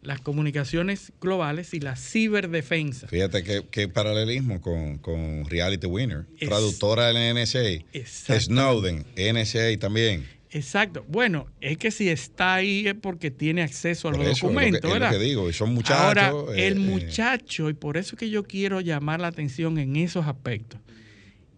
Las 0.04 0.20
comunicaciones 0.20 1.12
globales 1.20 1.74
y 1.74 1.80
la 1.80 1.96
ciberdefensa. 1.96 3.08
Fíjate 3.08 3.42
que 3.70 3.88
paralelismo 3.88 4.60
con, 4.60 4.98
con 4.98 5.44
Reality 5.48 5.86
Winner, 5.86 6.26
Es- 6.38 6.48
traductora 6.48 7.10
del 7.12 7.34
NSA. 7.34 8.38
Snowden, 8.38 9.04
NSA 9.16 9.78
también. 9.78 10.26
Exacto. 10.50 11.04
Bueno, 11.08 11.46
es 11.60 11.78
que 11.78 11.90
si 11.90 12.08
está 12.08 12.54
ahí 12.54 12.86
es 12.86 12.94
porque 12.94 13.30
tiene 13.32 13.62
acceso 13.62 14.08
a 14.08 14.12
Por 14.12 14.20
los 14.20 14.28
eso 14.28 14.36
es 14.36 14.42
lo 14.42 14.48
que- 14.48 14.54
documentos, 14.66 14.78
es 14.78 14.84
lo 14.84 15.00
¿verdad? 15.00 15.10
que 15.18 15.24
digo, 15.24 15.50
y 15.50 15.52
son 15.52 15.74
muchachos. 15.74 16.00
Ahora, 16.22 16.32
eh, 16.54 16.68
el 16.68 16.74
eh, 16.76 16.80
muchacho, 16.80 17.68
y 17.70 17.74
por 17.74 17.96
eso 17.96 18.14
es 18.14 18.20
que 18.20 18.30
yo 18.30 18.44
quiero 18.44 18.80
llamar 18.80 19.20
la 19.20 19.26
atención 19.28 19.78
en 19.78 19.96
esos 19.96 20.26
aspectos, 20.26 20.78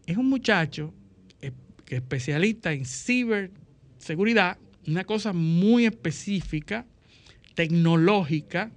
es 0.06 0.16
un 0.16 0.28
muchacho 0.30 0.94
eh, 1.42 1.52
que 1.84 1.96
es 1.96 2.00
especialista 2.02 2.72
en 2.72 2.86
ciberseguridad, 2.86 4.56
una 4.86 5.04
cosa 5.04 5.32
muy 5.32 5.84
específica, 5.84 6.86
tecnológica, 7.56 8.70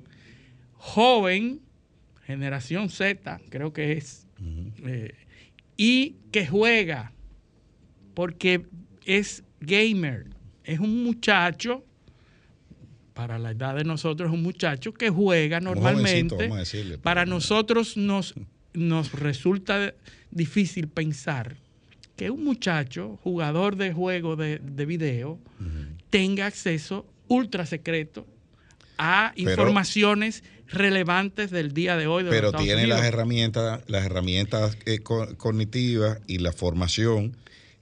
joven, 0.73 1.59
generación 2.23 2.89
Z, 2.89 3.39
creo 3.49 3.71
que 3.73 3.91
es, 3.91 4.25
eh, 4.85 5.13
y 5.77 6.15
que 6.31 6.47
juega, 6.47 7.11
porque 8.15 8.65
es 9.05 9.43
gamer, 9.59 10.27
es 10.63 10.79
un 10.79 11.03
muchacho, 11.03 11.83
para 13.13 13.37
la 13.37 13.51
edad 13.51 13.75
de 13.75 13.83
nosotros, 13.83 14.29
es 14.29 14.33
un 14.33 14.43
muchacho 14.43 14.93
que 14.93 15.09
juega 15.09 15.59
normalmente. 15.59 16.35
jovencito, 16.35 16.37
vamos 16.37 16.55
a 16.55 16.59
decirle, 16.59 16.97
para 16.99 17.25
nosotros 17.25 17.97
nos, 17.97 18.33
nos 18.73 19.11
resulta 19.11 19.93
difícil 20.31 20.87
pensar 20.87 21.57
que 22.15 22.29
un 22.29 22.45
muchacho, 22.45 23.19
jugador 23.23 23.75
de 23.75 23.91
juego 23.91 24.37
de, 24.37 24.59
de 24.59 24.85
video, 24.85 25.37
tenga 26.09 26.45
acceso 26.45 27.05
ultra 27.27 27.65
secreto 27.65 28.25
a 28.99 29.31
Pero- 29.35 29.49
informaciones 29.51 30.43
relevantes 30.67 31.49
del 31.49 31.73
día 31.73 31.97
de 31.97 32.05
hoy 32.05 32.23
de 32.23 32.29
pero 32.29 32.51
tiene 32.51 32.83
Unidos. 32.83 32.99
las 32.99 33.07
herramientas, 33.07 33.81
las 33.87 34.05
herramientas 34.05 34.77
eh, 34.85 34.99
co- 34.99 35.35
cognitivas 35.37 36.19
y 36.27 36.37
la 36.37 36.51
formación 36.53 37.35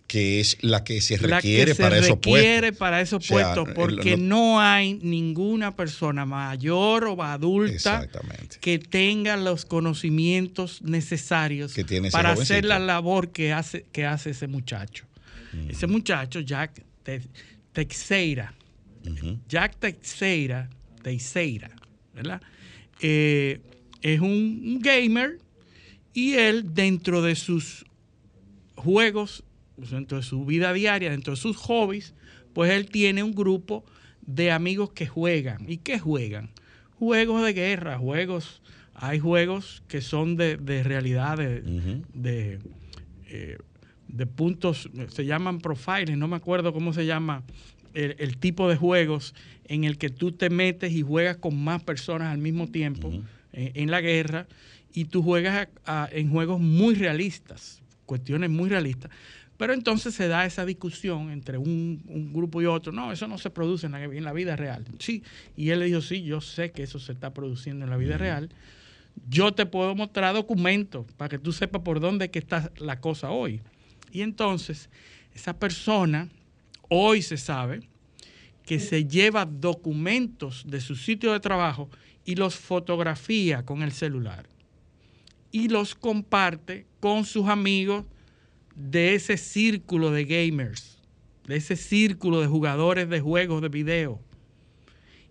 que 0.08 0.39
es 0.39 0.58
la 0.62 0.86
que 0.86 1.01
se 1.01 1.17
requiere 1.17 1.71
que 1.71 1.75
se 1.75 1.84
para 1.84 1.97
esos 1.97 2.12
requiere 2.12 2.71
para 2.71 3.01
esos 3.01 3.21
O 3.25 3.27
sea, 3.27 3.53
puestos, 3.56 3.67
el- 3.67 3.73
porque 3.73 4.15
no 4.15 4.62
hay 4.62 4.93
ninguna 5.03 5.75
persona 5.75 6.25
mayor 6.25 7.03
o 7.03 7.21
adulta 7.21 8.08
que 8.62 8.80
tenga 8.80 9.36
los 9.36 9.65
conocimientos 9.65 10.82
necesarios 10.82 11.73
Que 11.73 11.84
tiene 11.84 12.10
para 12.10 12.30
jovencito. 12.36 12.53
hacer 12.53 12.63
la 12.65 12.80
labor 12.80 13.32
que 13.34 13.51
hace, 13.51 13.86
que 13.91 14.06
hace 14.06 14.30
ese 14.30 14.47
muchacho. 14.47 15.03
Mm. 15.51 15.71
Ese 15.71 15.88
muchacho, 15.88 16.39
Jack 16.39 16.82
Te- 17.03 17.21
Teixeira. 17.73 18.53
Jack 19.49 19.75
Teixeira, 19.77 20.69
Teixeira, 21.08 21.70
¿verdad? 22.13 22.41
Eh, 23.00 23.62
es 24.02 24.20
un, 24.20 24.28
un 24.28 24.80
gamer 24.82 25.39
y 26.13 26.34
él 26.34 26.74
dentro 26.74 27.22
de 27.22 27.36
sus 27.36 27.86
juegos, 28.76 29.46
dentro 29.78 30.17
de 30.17 30.24
su 30.24 30.43
vida 30.46 30.74
diaria, 30.74 31.10
dentro 31.12 31.32
de 31.32 31.38
sus 31.39 31.56
hobbies, 31.56 32.13
pues 32.54 32.72
él 32.72 32.89
tiene 32.89 33.24
un 33.24 33.34
grupo 33.34 33.86
de 34.22 34.52
amigos 34.52 34.91
que 34.91 35.08
juegan. 35.08 35.63
¿Y 35.70 35.78
qué 35.78 35.98
juegan? 35.98 36.50
Juegos 37.00 37.46
de 37.46 37.54
guerra, 37.54 37.98
juegos, 37.98 38.62
hay 38.93 39.20
juegos 39.20 39.84
que 39.88 40.02
son 40.02 40.36
de, 40.36 40.58
de 40.58 40.84
realidad, 40.84 41.38
de, 41.38 41.62
de, 42.13 42.60
eh, 43.28 43.58
de 44.10 44.26
puntos, 44.26 44.89
se 45.08 45.26
llaman 45.26 45.60
profiles, 45.60 46.17
no 46.17 46.28
me 46.28 46.36
acuerdo 46.36 46.74
cómo 46.74 46.91
se 46.91 47.06
llama 47.06 47.43
el, 47.98 48.16
el 48.20 48.38
tipo 48.38 48.70
de 48.70 48.76
juegos 48.76 49.34
en 49.66 49.84
el 49.84 49.98
que 49.98 50.10
tú 50.10 50.32
te 50.32 50.50
metes 50.50 50.92
y 50.94 51.02
juegas 51.02 51.38
con 51.38 51.62
más 51.62 51.84
personas 51.84 52.32
al 52.32 52.38
mismo 52.38 52.68
tiempo 52.68 53.12
eh, 53.54 53.72
en 53.76 53.92
la 53.92 54.02
guerra 54.02 54.48
y 54.94 55.06
tú 55.06 55.22
juegas 55.24 55.68
a- 55.86 56.04
a- 56.04 56.10
en 56.12 56.30
juegos 56.30 56.60
muy 56.60 56.96
realistas, 56.96 57.82
cuestiones 58.06 58.50
muy 58.50 58.70
realistas. 58.70 59.12
Pero 59.58 59.74
entonces 59.74 60.14
se 60.14 60.28
da 60.28 60.46
esa 60.46 60.66
discusión 60.66 61.32
entre 61.32 61.58
un, 61.58 62.04
un 62.08 62.32
grupo 62.32 62.62
y 62.62 62.66
otro. 62.68 62.92
No, 62.92 63.12
eso 63.12 63.28
no 63.28 63.40
se 63.40 63.50
produce 63.50 63.88
en 63.88 63.94
la, 63.94 64.04
en 64.04 64.24
la 64.24 64.32
vida 64.32 64.56
real. 64.56 64.86
Sí, 65.00 65.24
y 65.56 65.72
él 65.72 65.80
le 65.80 65.86
dijo, 65.86 66.02
sí, 66.02 66.22
yo 66.22 66.42
sé 66.42 66.72
que 66.72 66.84
eso 66.84 67.00
se 67.00 67.12
está 67.14 67.34
produciendo 67.34 67.84
en 67.84 67.90
la 67.90 67.98
vida 67.98 68.20
real. 68.20 68.50
Yo 69.28 69.54
te 69.56 69.66
puedo 69.66 69.96
mostrar 69.96 70.36
documentos 70.36 71.08
para 71.18 71.30
que 71.30 71.40
tú 71.40 71.52
sepas 71.52 71.82
por 71.82 72.00
dónde 72.00 72.30
que 72.30 72.38
está 72.38 72.72
la 72.78 73.00
cosa 73.02 73.32
hoy. 73.32 73.62
Y 74.12 74.22
entonces, 74.22 74.92
esa 75.34 75.58
persona, 75.58 76.30
hoy 76.89 77.21
se 77.21 77.38
sabe 77.38 77.82
que 78.63 78.80
se 78.80 79.06
lleva 79.06 79.45
documentos 79.45 80.65
de 80.67 80.82
su 80.82 80.95
sitio 80.95 81.32
de 81.32 81.39
trabajo 81.39 81.89
y 82.26 82.36
los 82.36 82.56
fotografía 82.56 83.63
con 83.63 83.82
el 83.82 83.93
celular. 83.93 84.47
Y 85.52 85.69
los 85.69 85.95
comparte 85.95 86.86
con 87.00 87.23
sus 87.23 87.47
amigos 87.47 88.04
de 88.76 89.15
ese 89.15 89.38
círculo 89.38 90.12
de 90.12 90.26
gamers, 90.26 91.02
de 91.45 91.56
ese 91.56 91.78
círculo 91.78 92.41
de 92.41 92.47
jugadores 92.47 93.10
de 93.10 93.21
juegos 93.21 93.62
de 93.62 93.69
video. 93.69 94.21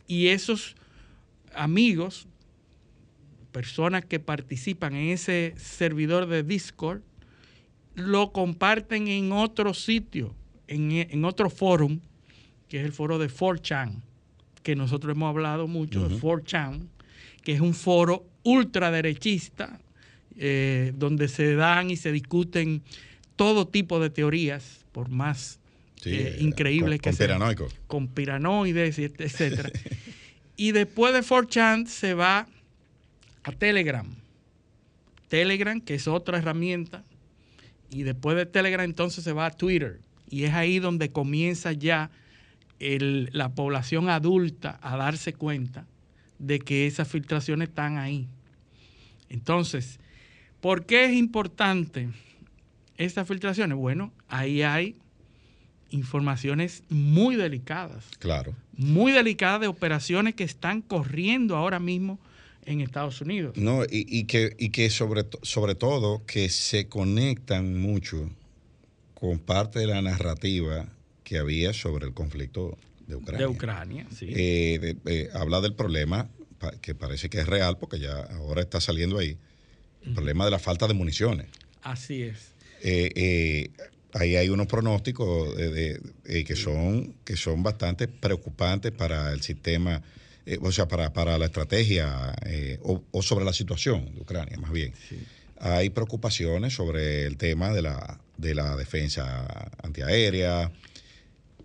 Y 0.07 0.29
esos 0.29 0.75
amigos, 1.55 2.27
personas 3.53 4.05
que 4.05 4.19
participan 4.19 4.95
en 4.95 5.11
ese 5.11 5.55
servidor 5.59 6.27
de 6.27 6.43
Discord, 6.43 7.03
lo 7.95 8.33
comparten 8.33 9.09
en 9.09 9.33
otro 9.33 9.75
sitio, 9.75 10.35
en, 10.69 10.93
en 10.93 11.25
otro 11.25 11.51
foro, 11.51 11.89
que 12.69 12.81
es 12.81 12.85
el 12.85 12.93
foro 12.93 13.19
de 13.19 13.29
4chan, 13.29 14.03
que 14.63 14.75
nosotros 14.77 15.15
hemos 15.15 15.29
hablado 15.29 15.67
mucho 15.69 16.09
de 16.09 16.17
4chan, 16.17 16.89
que 17.43 17.53
es 17.53 17.61
un 17.61 17.75
foro 17.75 18.27
ultraderechista, 18.43 19.79
eh, 20.37 20.93
donde 20.97 21.29
se 21.29 21.55
dan 21.55 21.91
y 21.91 21.97
se 21.97 22.13
discuten 22.13 22.83
todo 23.37 23.67
tipo 23.69 24.01
de 24.01 24.11
teorías, 24.11 24.85
por 24.93 25.09
más 25.09 25.61
Sí, 26.01 26.11
eh, 26.11 26.29
eh, 26.29 26.37
increíbles 26.41 27.01
con- 27.01 27.11
que 27.11 27.17
sean 27.17 27.29
conspiranoicos. 27.39 27.75
con 27.87 28.09
piranoides, 28.09 28.99
y 28.99 29.05
et- 29.05 29.21
etcétera. 29.21 29.71
y 30.57 30.73
después 30.73 31.15
de 31.15 31.21
4chan 31.23 31.87
se 31.87 32.15
va 32.15 32.47
a 33.45 33.53
Telegram. 33.53 34.07
Telegram, 35.29 35.81
que 35.81 35.95
es 35.95 36.07
otra 36.09 36.39
herramienta. 36.39 37.05
Y 37.91 38.03
después 38.03 38.37
de 38.37 38.47
Telegram 38.47 38.85
entonces 38.85 39.25
se 39.25 39.33
va 39.33 39.47
a 39.47 39.51
Twitter. 39.51 40.01
Y 40.29 40.45
es 40.45 40.55
ahí 40.55 40.79
donde 40.79 41.11
comienza 41.13 41.73
ya 41.73 42.11
el- 42.81 43.31
la 43.33 43.55
población 43.55 44.09
adulta 44.09 44.79
a 44.83 44.97
darse 44.97 45.33
cuenta 45.33 45.87
de 46.39 46.59
que 46.59 46.87
esas 46.87 47.09
filtraciones 47.09 47.69
están 47.69 47.97
ahí. 47.99 48.29
Entonces, 49.29 49.99
¿por 50.61 50.85
qué 50.87 51.07
es 51.07 51.13
importante 51.15 52.09
estas 52.97 53.27
filtraciones? 53.27 53.77
Bueno, 53.79 54.13
ahí 54.29 54.63
hay 54.63 54.97
informaciones 55.91 56.83
muy 56.89 57.37
delicadas, 57.37 58.05
Claro. 58.19 58.55
muy 58.77 59.13
delicadas 59.13 59.61
de 59.61 59.67
operaciones 59.69 60.35
que 60.35 60.45
están 60.45 60.83
corriendo 60.83 61.57
ahora 61.57 61.79
mismo 61.79 62.19
en 62.65 62.81
Estados 62.81 63.21
Unidos. 63.21 63.57
No, 63.57 63.85
y, 63.85 64.05
y 64.09 64.25
que, 64.25 64.55
y 64.59 64.71
que 64.71 64.91
sobre, 64.91 65.25
sobre 65.43 65.75
todo 65.77 66.25
que 66.27 66.49
se 66.49 66.89
conectan 66.89 67.79
mucho 67.81 68.29
con 69.27 69.41
parte 69.41 69.81
de 69.81 69.89
la 69.89 70.01
narrativa 70.03 70.87
que 71.25 71.39
había 71.39 71.73
sobre 71.73 72.07
el 72.07 72.15
conflicto 72.15 72.79
de 73.09 73.17
Ucrania. 73.17 73.47
De 73.49 73.53
Ucrania, 73.53 74.07
sí. 74.17 74.27
Eh, 74.31 74.79
de- 74.81 74.97
eh, 75.07 75.29
habla 75.35 75.61
del 75.61 75.75
problema 75.75 76.29
que 76.81 76.95
parece 76.95 77.29
que 77.29 77.41
es 77.41 77.47
real 77.47 77.77
porque 77.79 77.99
ya 77.99 78.15
ahora 78.37 78.63
está 78.63 78.81
saliendo 78.81 79.19
ahí, 79.19 79.37
el 80.05 80.15
problema 80.15 80.45
de 80.45 80.53
la 80.53 80.61
falta 80.61 80.87
de 80.87 80.95
municiones. 80.95 81.49
Así 81.83 82.23
es. 82.23 82.53
Eh, 82.83 83.71
ahí 84.15 84.37
hay 84.37 84.49
unos 84.49 84.69
pronósticos 84.69 85.57
de- 85.57 85.99
de- 86.23 86.45
que, 86.45 86.55
son, 86.55 87.15
que 87.25 87.37
son 87.37 87.65
bastante 87.65 88.07
preocupantes 88.07 88.93
para 88.93 89.33
el 89.33 89.43
sistema, 89.43 90.03
o 90.61 90.71
sea, 90.71 90.87
para, 90.87 91.13
para 91.13 91.37
la 91.37 91.47
estrategia 91.47 92.33
o, 92.83 93.03
o 93.11 93.23
sobre 93.23 93.45
la 93.45 93.53
situación 93.53 94.15
de 94.15 94.21
Ucrania, 94.21 94.57
más 94.59 94.71
bien. 94.71 94.95
Hay 95.59 95.91
preocupaciones 95.91 96.75
sobre 96.75 97.25
el 97.27 97.37
tema 97.39 97.73
de 97.73 97.83
la, 97.83 98.21
de 98.37 98.55
la 98.55 98.77
defensa 98.77 99.71
antiaérea, 99.83 100.71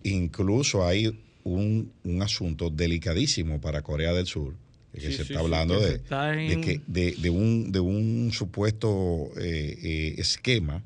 incluso 0.04 0.86
hay 0.86 1.08
un, 1.44 1.92
un 2.04 2.22
asunto 2.22 2.70
delicadísimo 2.70 3.60
para 3.60 3.82
Corea 3.82 4.14
del 4.14 4.28
Sur, 4.28 4.56
que 4.94 5.02
Sí, 5.02 5.08
se 5.08 5.24
sí, 5.24 5.34
está 5.34 5.40
hablando 5.40 5.80
de, 5.80 5.96
está 5.96 6.32
de 6.32 6.62
que, 6.62 6.82
de, 6.88 7.14
de 7.14 7.30
un, 7.30 7.72
de 7.72 7.80
un 7.80 8.32
supuesto 8.34 9.32
eh, 9.38 9.78
eh, 9.82 10.16
esquema 10.18 10.84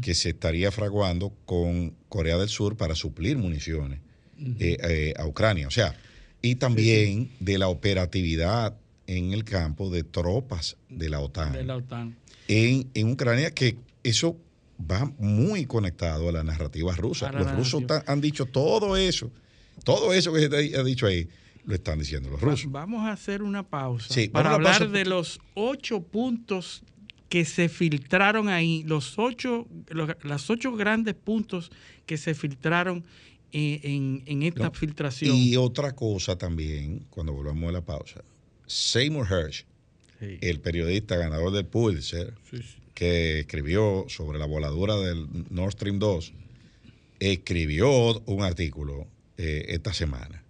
que 0.00 0.14
se 0.14 0.30
estaría 0.30 0.72
fraguando 0.72 1.34
con 1.44 1.92
Corea 2.08 2.38
del 2.38 2.48
Sur 2.48 2.78
para 2.78 2.94
suplir 2.94 3.36
municiones 3.36 4.00
eh, 4.58 5.12
a 5.18 5.26
Ucrania. 5.26 5.68
O 5.68 5.70
sea, 5.70 5.94
y 6.40 6.54
también 6.54 7.30
de 7.40 7.58
la 7.58 7.68
operatividad 7.68 8.74
en 9.06 9.34
el 9.34 9.44
campo 9.44 9.90
de 9.90 10.02
tropas 10.02 10.78
de 10.88 11.10
la 11.10 11.20
OTAN. 11.20 11.52
De 11.52 11.64
la 11.64 11.76
OTAN. 11.76 12.16
en, 12.48 12.88
en 12.94 13.10
Ucrania, 13.10 13.50
que 13.50 13.76
eso 14.02 14.38
va 14.78 15.10
muy 15.18 15.64
conectado 15.66 16.28
a 16.28 16.32
la 16.32 16.42
narrativa 16.44 16.94
rusa. 16.94 17.32
La 17.32 17.40
Los 17.40 17.52
rusos 17.56 17.82
narrativa. 17.82 18.12
han 18.12 18.20
dicho 18.20 18.46
todo 18.46 18.96
eso, 18.96 19.30
todo 19.84 20.12
eso 20.12 20.32
que 20.32 20.40
se 20.40 20.48
te 20.48 20.76
ha 20.76 20.82
dicho 20.84 21.06
ahí, 21.06 21.28
lo 21.64 21.74
están 21.74 21.98
diciendo 21.98 22.30
los 22.30 22.40
Va- 22.42 22.50
rusos. 22.50 22.70
Vamos 22.70 23.06
a 23.06 23.12
hacer 23.12 23.42
una 23.42 23.62
pausa 23.62 24.12
Sí, 24.12 24.28
para 24.28 24.52
hablar 24.54 24.78
pausa. 24.78 24.92
de 24.92 25.04
los 25.04 25.40
ocho 25.54 26.02
puntos 26.02 26.82
que 27.28 27.44
se 27.44 27.68
filtraron 27.68 28.48
ahí, 28.48 28.84
los 28.86 29.18
ocho, 29.18 29.66
los, 29.88 30.10
las 30.22 30.48
ocho 30.48 30.72
grandes 30.76 31.14
puntos 31.14 31.70
que 32.06 32.16
se 32.18 32.34
filtraron 32.34 33.04
en, 33.52 33.80
en- 33.82 34.22
en 34.26 34.42
esta 34.44 34.64
No, 34.64 34.72
filtración. 34.72 35.34
Y 35.36 35.56
otra 35.56 35.92
cosa 35.96 36.36
también, 36.36 37.06
cuando 37.10 37.32
volvamos 37.32 37.68
a 37.68 37.72
la 37.72 37.80
pausa, 37.84 38.22
Seymour 38.66 39.26
Hersh, 39.30 39.64
Sí. 40.20 40.38
el 40.40 40.60
periodista 40.60 41.16
ganador 41.16 41.52
del 41.52 41.66
Pulitzer, 41.66 42.32
Sí, 42.50 42.58
sí. 42.58 42.76
Que 42.96 43.40
escribió 43.40 44.06
sobre 44.08 44.38
la 44.38 44.46
voladura 44.46 44.96
del 44.96 45.26
Nord 45.50 45.72
Stream 45.72 45.98
2, 45.98 46.32
escribió 47.20 48.18
un 48.26 48.42
artículo 48.42 49.06
eh, 49.36 49.66
esta 49.68 49.92
semana 49.92 50.42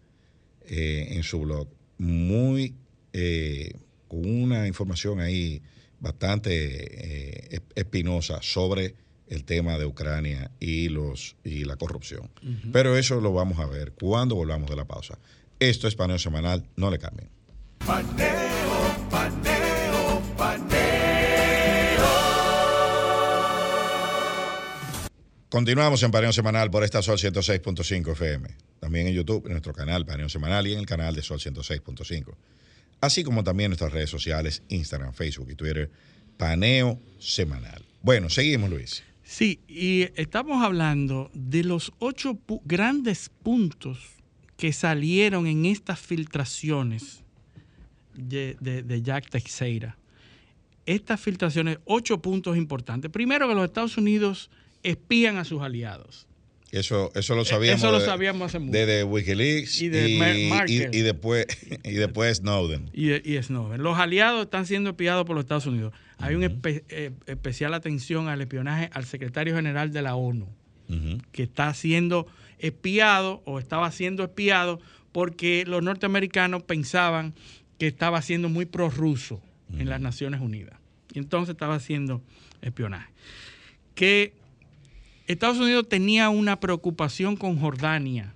eh, 0.69 1.09
en 1.11 1.23
su 1.25 1.41
blog, 1.41 1.69
muy 1.99 2.75
eh, 3.13 3.73
con 4.09 4.25
una 4.27 4.67
información 4.69 5.21
ahí 5.21 5.61
bastante 6.01 6.53
eh, 6.55 7.49
esp- 7.61 7.73
espinosa 7.75 8.39
sobre 8.43 8.95
el 9.29 9.45
tema 9.45 9.77
de 9.77 9.87
Ucrania 9.87 10.53
y 10.61 10.89
los 10.89 11.35
y 11.43 11.65
la 11.65 11.75
corrupción. 11.77 12.31
Pero 12.73 12.97
eso 12.97 13.21
lo 13.21 13.33
vamos 13.33 13.59
a 13.59 13.67
ver 13.67 13.93
cuando 13.93 14.37
volvamos 14.37 14.71
de 14.71 14.77
la 14.77 14.85
pausa. 14.85 15.19
Esto 15.59 15.89
es 15.89 15.97
Paneo 15.97 16.19
Semanal, 16.21 16.65
no 16.77 16.91
le 16.93 16.99
cambien. 17.01 17.29
Paneo, 17.79 18.07
paneo, 19.11 19.11
paneo. 19.11 19.76
Continuamos 25.61 26.03
en 26.03 26.11
Paneo 26.11 26.35
Semanal 26.35 26.71
por 26.71 26.85
esta 26.85 27.01
Sol 27.01 27.17
106.5 27.17 28.13
FM. 28.13 28.47
También 28.79 29.07
en 29.07 29.15
YouTube, 29.15 29.47
en 29.47 29.53
nuestro 29.53 29.73
canal 29.73 30.05
Paneo 30.05 30.29
Semanal 30.29 30.67
y 30.67 30.75
en 30.75 30.81
el 30.81 30.85
canal 30.85 31.15
de 31.15 31.23
Sol 31.23 31.39
106.5. 31.41 32.35
Así 33.01 33.25
como 33.25 33.43
también 33.43 33.71
nuestras 33.71 33.91
redes 33.91 34.11
sociales, 34.11 34.63
Instagram, 34.69 35.15
Facebook 35.15 35.49
y 35.51 35.55
Twitter, 35.55 35.91
Paneo 36.37 37.01
Semanal. 37.19 37.83
Bueno, 38.03 38.29
seguimos, 38.29 38.69
Luis. 38.69 39.03
Sí, 39.25 39.61
y 39.67 40.03
estamos 40.21 40.63
hablando 40.63 41.31
de 41.33 41.65
los 41.65 41.91
ocho 42.01 42.39
grandes 42.67 43.31
puntos 43.43 43.99
que 44.59 44.75
salieron 44.75 45.47
en 45.47 45.65
estas 45.65 45.99
filtraciones 45.99 47.23
de, 48.15 48.59
de- 48.61 48.83
de 48.83 49.01
Jack 49.01 49.31
Teixeira. 49.31 49.97
Estas 50.85 51.19
filtraciones, 51.19 51.79
ocho 51.87 52.21
puntos 52.21 52.59
importantes. 52.59 53.11
Primero, 53.11 53.49
que 53.49 53.55
los 53.55 53.65
Estados 53.65 53.97
Unidos 53.97 54.51
espían 54.91 55.37
a 55.37 55.45
sus 55.45 55.63
aliados. 55.63 56.27
Eso, 56.73 57.13
eso 57.15 57.35
lo 57.37 57.45
sabíamos. 57.45 57.81
Eso 57.81 57.93
lo 57.93 58.01
sabíamos 58.01 58.47
hace 58.47 58.59
mucho. 58.59 58.73
Desde 58.73 59.05
Wikileaks 59.05 59.81
Y 59.81 59.89
de 59.89 60.11
y- 60.69 60.99
y 60.99 61.03
después, 61.03 61.47
y 61.85 61.93
después 61.93 62.39
Snowden. 62.39 62.91
y, 62.93 63.41
Snowden. 63.41 63.83
Los 63.83 63.99
aliados 63.99 64.43
están 64.45 64.67
siendo 64.67 64.91
espiados 64.91 65.25
por 65.25 65.37
los 65.37 65.45
Estados 65.45 65.67
Unidos. 65.67 65.95
Hay 66.19 66.35
una 66.35 66.47
especial 67.27 67.73
atención 67.73 68.29
al 68.29 68.41
espionaje 68.41 68.91
al 68.93 69.05
secretario 69.07 69.55
general 69.55 69.93
de 69.93 70.03
la 70.03 70.17
ONU. 70.17 70.49
Que 71.33 71.43
está 71.43 71.73
siendo 71.75 72.27
espiado 72.59 73.43
o 73.45 73.59
estaba 73.59 73.91
siendo 73.91 74.23
espiado 74.25 74.81
porque 75.13 75.65
los 75.67 75.83
norteamericanos 75.83 76.63
pensaban 76.63 77.35
que 77.79 77.87
estaba 77.87 78.23
siendo 78.23 78.49
muy 78.49 78.67
prorruso 78.67 79.41
en 79.79 79.89
las 79.89 80.01
Naciones 80.01 80.41
Unidas. 80.41 80.79
Y 81.13 81.19
entonces 81.19 81.55
estaba 81.55 81.75
haciendo 81.77 82.23
espionaje. 82.63 83.11
Que 83.95 84.33
Estados 85.27 85.59
Unidos 85.59 85.89
tenía 85.89 86.29
una 86.31 86.61
preocupación 86.61 87.37
con 87.37 87.59
Jordania 87.59 88.33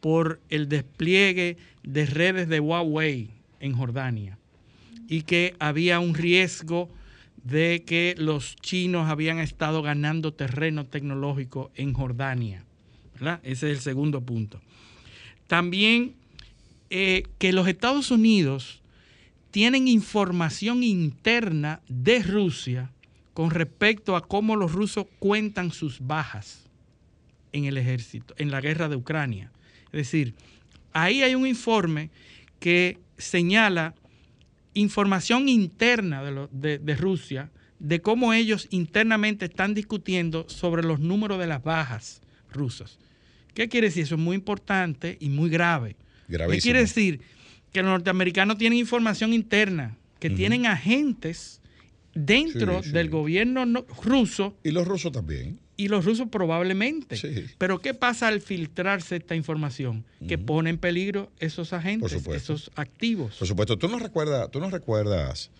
por 0.00 0.40
el 0.48 0.68
despliegue 0.68 1.56
de 1.82 2.06
redes 2.06 2.48
de 2.48 2.60
Huawei 2.60 3.30
en 3.60 3.72
Jordania 3.72 4.38
y 5.08 5.22
que 5.22 5.54
había 5.58 6.00
un 6.00 6.14
riesgo 6.14 6.88
de 7.44 7.84
que 7.86 8.14
los 8.18 8.56
chinos 8.56 9.08
habían 9.08 9.38
estado 9.38 9.82
ganando 9.82 10.32
terreno 10.32 10.86
tecnológico 10.86 11.70
en 11.74 11.92
Jordania. 11.92 12.64
Ese 13.42 13.70
es 13.70 13.76
el 13.76 13.80
segundo 13.80 14.20
punto. 14.20 14.60
También 15.46 16.14
eh, 16.90 17.24
que 17.38 17.52
los 17.52 17.68
Estados 17.68 18.10
Unidos 18.10 18.80
tienen 19.50 19.88
información 19.88 20.82
interna 20.82 21.80
de 21.88 22.22
Rusia 22.22 22.90
con 23.40 23.50
respecto 23.52 24.16
a 24.16 24.28
cómo 24.28 24.54
los 24.54 24.72
rusos 24.72 25.06
cuentan 25.18 25.70
sus 25.72 26.06
bajas 26.06 26.68
en 27.54 27.64
el 27.64 27.78
ejército, 27.78 28.34
en 28.36 28.50
la 28.50 28.60
guerra 28.60 28.90
de 28.90 28.96
Ucrania. 28.96 29.50
Es 29.86 29.92
decir, 29.92 30.34
ahí 30.92 31.22
hay 31.22 31.34
un 31.34 31.46
informe 31.46 32.10
que 32.58 32.98
señala 33.16 33.94
información 34.74 35.48
interna 35.48 36.22
de, 36.22 36.30
lo- 36.32 36.48
de- 36.52 36.76
de 36.80 36.94
Rusia, 36.96 37.50
de 37.78 38.02
cómo 38.02 38.34
ellos 38.34 38.68
internamente 38.68 39.46
están 39.46 39.72
discutiendo 39.72 40.46
sobre 40.50 40.82
los 40.82 41.00
números 41.00 41.38
de 41.38 41.46
las 41.46 41.62
bajas 41.62 42.20
rusas. 42.52 42.98
¿Qué 43.54 43.70
quiere 43.70 43.86
decir? 43.86 44.02
Eso 44.02 44.16
es 44.16 44.20
muy 44.20 44.36
importante 44.36 45.16
y 45.18 45.30
muy 45.30 45.48
grave. 45.48 45.96
¿Qué 46.56 46.60
quiere 46.62 46.80
decir? 46.80 47.20
Que 47.72 47.80
los 47.80 47.90
norteamericanos 47.90 48.58
tienen 48.58 48.78
información 48.78 49.32
interna, 49.32 49.96
que 50.18 50.28
tienen 50.28 50.66
agentes 50.66 51.59
dentro 52.14 52.82
Sí, 52.82 52.88
sí. 52.88 52.94
del 52.94 53.10
gobierno 53.10 53.66
no- 53.66 53.84
ruso 54.02 54.56
Y 54.64 54.70
los 54.72 54.86
rusos 54.86 55.12
también. 55.12 55.58
y 55.76 55.88
los 55.88 56.04
rusos 56.04 56.28
probablemente. 56.30 57.16
Sí. 57.16 57.46
Pero 57.58 57.80
¿qué 57.80 57.94
pasa 57.94 58.28
al 58.28 58.40
filtrarse 58.40 59.16
esta 59.16 59.34
información? 59.36 60.04
Que 60.28 60.36
pone 60.38 60.70
en 60.70 60.78
peligro 60.78 61.30
esos 61.38 61.72
agentes, 61.72 62.12
esos 62.26 62.70
activos. 62.74 63.36
Por 63.36 63.48
supuesto, 63.48 63.78
tú 63.78 63.88
no 63.88 63.98
recuerdas, 63.98 64.50
tú 64.50 64.60
recuerdas 64.70 65.50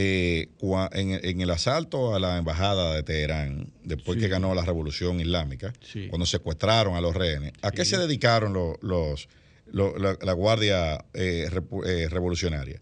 eh, 0.00 0.50
cua- 0.60 0.90
en, 0.92 1.18
en 1.24 1.40
el 1.40 1.50
asalto 1.50 2.14
a 2.14 2.20
la 2.20 2.38
embajada 2.38 2.94
de 2.94 3.02
Teherán, 3.02 3.66
después 3.82 4.16
que 4.18 4.28
ganó 4.28 4.54
la 4.54 4.64
revolución 4.64 5.20
islámica, 5.20 5.72
cuando 6.08 6.24
secuestraron 6.24 6.94
a 6.94 7.00
los 7.00 7.16
rehenes, 7.16 7.52
¿a 7.62 7.72
qué 7.72 7.84
se 7.84 7.98
dedicaron 7.98 8.52
los, 8.52 8.76
los- 8.80 9.28
lo- 9.72 9.98
la, 9.98 10.16
la 10.22 10.32
Guardia 10.34 11.04
eh, 11.14 11.48
eh, 11.86 12.08
Revolucionaria? 12.10 12.80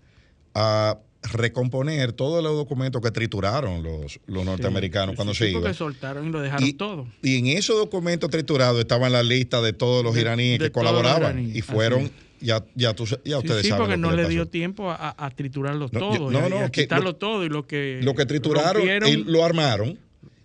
A 0.54 0.98
recomponer 1.32 2.12
todos 2.12 2.42
los 2.42 2.54
documentos 2.56 3.00
que 3.02 3.10
trituraron 3.10 3.82
los, 3.82 4.20
los 4.26 4.44
norteamericanos 4.44 5.10
Sí, 5.12 5.16
cuando 5.16 5.34
sí, 5.34 5.38
se 5.38 5.50
sí, 5.50 5.56
iban. 5.56 5.74
soltaron 5.74 6.26
y 6.28 6.30
lo 6.30 6.40
dejaron 6.40 6.66
Y- 6.66 6.72
todo. 6.74 7.06
Y 7.22 7.36
en 7.38 7.46
esos 7.48 7.76
documentos 7.76 8.30
triturados 8.30 8.78
estaban 8.80 9.12
la 9.12 9.22
lista 9.22 9.60
de 9.60 9.72
todos 9.72 10.02
los 10.04 10.14
De- 10.14 10.20
iraníes 10.22 10.58
de 10.58 10.66
que 10.66 10.72
colaboraban. 10.72 11.38
Y 11.54 11.60
fueron, 11.62 12.10
ya, 12.40 12.64
ya, 12.74 12.94
tú- 12.94 13.04
ya 13.06 13.16
Sí, 13.24 13.34
ustedes 13.34 13.62
sí, 13.62 13.68
saben. 13.68 13.84
porque 13.86 13.96
no 13.96 14.12
le 14.12 14.28
dio 14.28 14.46
tiempo 14.46 14.90
a, 14.90 15.14
a- 15.16 15.30
triturarlo 15.30 15.88
No, 15.92 15.98
todo. 16.00 16.14
yo- 16.16 16.30
y 16.30 16.32
no, 16.34 16.38
a- 16.40 16.46
y 16.46 16.50
no, 16.50 16.58
a 16.60 16.70
que 16.70 16.82
quitarlo 16.82 17.04
lo- 17.06 17.16
todo 17.16 17.44
y 17.44 17.48
lo 17.48 17.66
que. 17.66 18.00
Lo 18.02 18.14
que 18.14 18.26
trituraron, 18.26 18.82
y 19.06 19.16
lo 19.24 19.44
armaron 19.44 19.98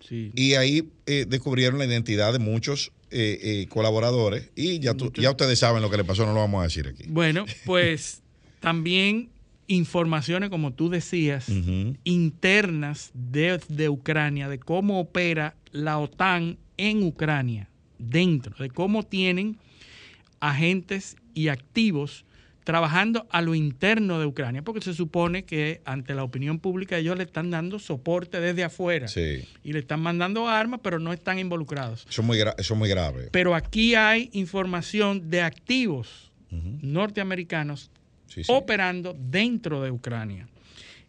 sí. 0.08 0.30
y 0.34 0.54
ahí 0.54 0.88
eh, 1.06 1.26
descubrieron 1.28 1.78
la 1.78 1.84
identidad 1.86 2.32
de 2.32 2.38
muchos 2.38 2.92
eh, 3.14 3.38
eh, 3.42 3.66
colaboradores 3.68 4.50
y 4.56 4.78
ya, 4.78 4.94
tú- 4.94 5.12
ya 5.14 5.30
ustedes 5.30 5.58
saben 5.58 5.82
lo 5.82 5.90
que 5.90 5.98
le 5.98 6.04
pasó, 6.04 6.24
no 6.24 6.32
lo 6.32 6.40
vamos 6.40 6.60
a 6.60 6.64
decir 6.64 6.88
aquí. 6.88 7.04
Bueno, 7.08 7.44
pues 7.66 8.22
también 8.60 9.28
informaciones, 9.68 10.50
como 10.50 10.72
tú 10.72 10.88
decías, 10.90 11.48
internas 12.04 13.10
de, 13.14 13.60
de 13.68 13.88
Ucrania, 13.88 14.48
de 14.48 14.58
cómo 14.58 15.00
opera 15.00 15.54
la 15.70 15.98
OTAN 15.98 16.58
en 16.76 17.02
Ucrania, 17.04 17.68
dentro, 17.98 18.54
de 18.58 18.70
cómo 18.70 19.02
tienen 19.04 19.58
agentes 20.40 21.16
y 21.34 21.48
activos 21.48 22.24
trabajando 22.64 23.26
a 23.30 23.42
lo 23.42 23.56
interno 23.56 24.20
de 24.20 24.26
Ucrania, 24.26 24.62
porque 24.62 24.80
se 24.80 24.94
supone 24.94 25.44
que 25.44 25.80
ante 25.84 26.14
la 26.14 26.22
opinión 26.22 26.60
pública 26.60 26.96
ellos 26.96 27.16
le 27.16 27.24
están 27.24 27.50
dando 27.50 27.80
soporte 27.80 28.38
desde 28.40 28.62
afuera 28.62 29.08
Sí, 29.08 29.44
y 29.64 29.72
le 29.72 29.80
están 29.80 30.00
mandando 30.00 30.48
armas, 30.48 30.78
pero 30.82 31.00
no 31.00 31.12
están 31.12 31.40
involucrados. 31.40 32.06
eso 32.08 32.22
es 32.22 32.26
muy, 32.26 32.38
gra- 32.38 32.54
eso 32.58 32.74
es 32.74 32.78
muy 32.78 32.88
grave. 32.88 33.28
Pero 33.32 33.54
aquí 33.56 33.94
hay 33.96 34.30
información 34.32 35.28
de 35.30 35.42
activos 35.42 36.30
norteamericanos 36.82 37.90
Sí, 38.32 38.44
sí. 38.44 38.52
operando 38.52 39.16
dentro 39.18 39.82
de 39.82 39.90
Ucrania. 39.90 40.48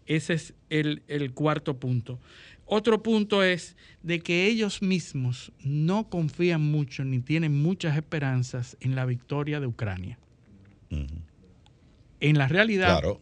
Ese 0.05 0.33
es 0.33 0.53
el, 0.69 1.03
el 1.07 1.33
cuarto 1.33 1.77
punto. 1.79 2.19
Otro 2.65 3.03
punto 3.03 3.43
es 3.43 3.75
de 4.01 4.19
que 4.19 4.47
ellos 4.47 4.81
mismos 4.81 5.51
no 5.63 6.09
confían 6.09 6.61
mucho 6.61 7.03
ni 7.03 7.19
tienen 7.19 7.61
muchas 7.61 7.95
esperanzas 7.95 8.77
en 8.81 8.95
la 8.95 9.05
victoria 9.05 9.59
de 9.59 9.67
Ucrania. 9.67 10.17
En 12.19 12.37
la 12.37 12.47
realidad, 12.47 12.99
Claro, 12.99 13.21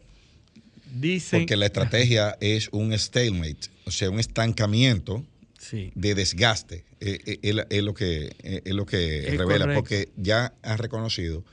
dicen... 0.94 1.40
porque 1.40 1.56
la 1.56 1.66
estrategia 1.66 2.36
es 2.40 2.68
un 2.72 2.96
stalemate, 2.98 3.68
o 3.84 3.90
sea, 3.90 4.10
un 4.10 4.20
estancamiento 4.20 5.24
Sí, 5.58 5.92
de 5.94 6.14
desgaste. 6.16 6.84
Eh, 7.00 7.20
eh, 7.24 7.38
es, 7.42 7.56
es 7.70 7.82
lo 7.84 7.94
que, 7.94 8.32
eh, 8.42 8.62
es 8.64 8.74
lo 8.74 8.84
que 8.84 9.22
revela, 9.38 9.64
correcto. 9.64 9.74
porque 9.74 10.08
ya 10.16 10.54
han 10.62 10.78
reconocido 10.78 11.44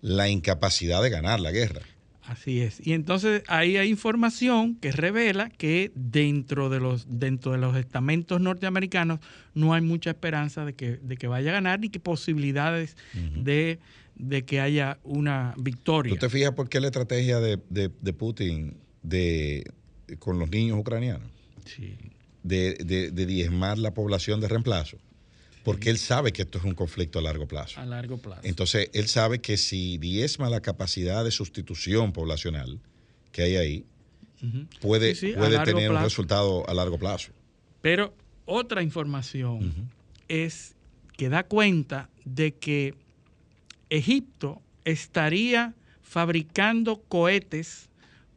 la 0.00 0.28
incapacidad 0.28 1.02
de 1.02 1.10
ganar 1.10 1.38
la 1.40 1.50
guerra. 1.52 1.82
Así 2.28 2.60
es. 2.60 2.86
Y 2.86 2.92
entonces 2.92 3.42
ahí 3.48 3.78
hay 3.78 3.88
información 3.88 4.74
que 4.74 4.92
revela 4.92 5.48
que 5.48 5.90
dentro 5.94 6.68
de 6.68 6.78
los, 6.78 7.06
dentro 7.08 7.52
de 7.52 7.58
los 7.58 7.74
estamentos 7.74 8.38
norteamericanos 8.40 9.20
no 9.54 9.72
hay 9.72 9.80
mucha 9.80 10.10
esperanza 10.10 10.66
de 10.66 10.74
que, 10.74 10.98
de 10.98 11.16
que 11.16 11.26
vaya 11.26 11.50
a 11.50 11.54
ganar 11.54 11.80
ni 11.80 11.88
que 11.88 12.00
posibilidades 12.00 12.96
de, 13.34 13.78
de 14.16 14.44
que 14.44 14.60
haya 14.60 14.98
una 15.04 15.54
victoria. 15.56 16.12
¿Tú 16.12 16.18
te 16.18 16.28
fijas 16.28 16.52
por 16.52 16.68
qué 16.68 16.80
la 16.80 16.88
estrategia 16.88 17.40
de, 17.40 17.58
de- 17.70 17.90
de 17.98 18.12
Putin 18.12 18.76
de, 19.02 19.64
con 20.18 20.38
los 20.38 20.50
niños 20.50 20.78
ucranianos? 20.78 21.30
Sí. 21.64 21.94
De, 22.42 22.74
de- 22.74 23.10
de 23.10 23.24
diezmar 23.26 23.78
la 23.78 23.94
población 23.94 24.40
de 24.42 24.48
reemplazo. 24.48 24.98
Porque 25.68 25.90
él 25.90 25.98
sabe 25.98 26.32
que 26.32 26.42
esto 26.42 26.56
es 26.56 26.64
un 26.64 26.74
conflicto 26.74 27.18
a 27.18 27.22
largo 27.22 27.46
plazo. 27.46 27.78
A 27.78 27.84
largo 27.84 28.16
plazo. 28.16 28.40
Entonces, 28.42 28.88
él 28.94 29.06
sabe 29.06 29.40
que 29.40 29.58
si 29.58 29.98
diezma 29.98 30.48
la 30.48 30.60
capacidad 30.60 31.24
de 31.24 31.30
sustitución 31.30 32.12
poblacional 32.12 32.80
que 33.32 33.42
hay 33.42 33.56
ahí, 33.56 33.84
puede, 34.80 35.14
Sí, 35.14 35.28
sí, 35.28 35.32
a 35.34 35.38
puede 35.38 35.56
largo 35.56 35.72
tener 35.72 35.90
un 35.90 36.02
resultado 36.02 36.66
a 36.66 36.72
largo 36.72 36.98
plazo. 36.98 37.32
Pero 37.82 38.14
otra 38.46 38.82
información 38.82 39.90
es 40.28 40.74
que 41.18 41.28
da 41.28 41.42
cuenta 41.42 42.08
de 42.24 42.54
que 42.54 42.94
Egipto 43.90 44.62
estaría 44.86 45.74
fabricando 46.00 47.02
cohetes 47.08 47.90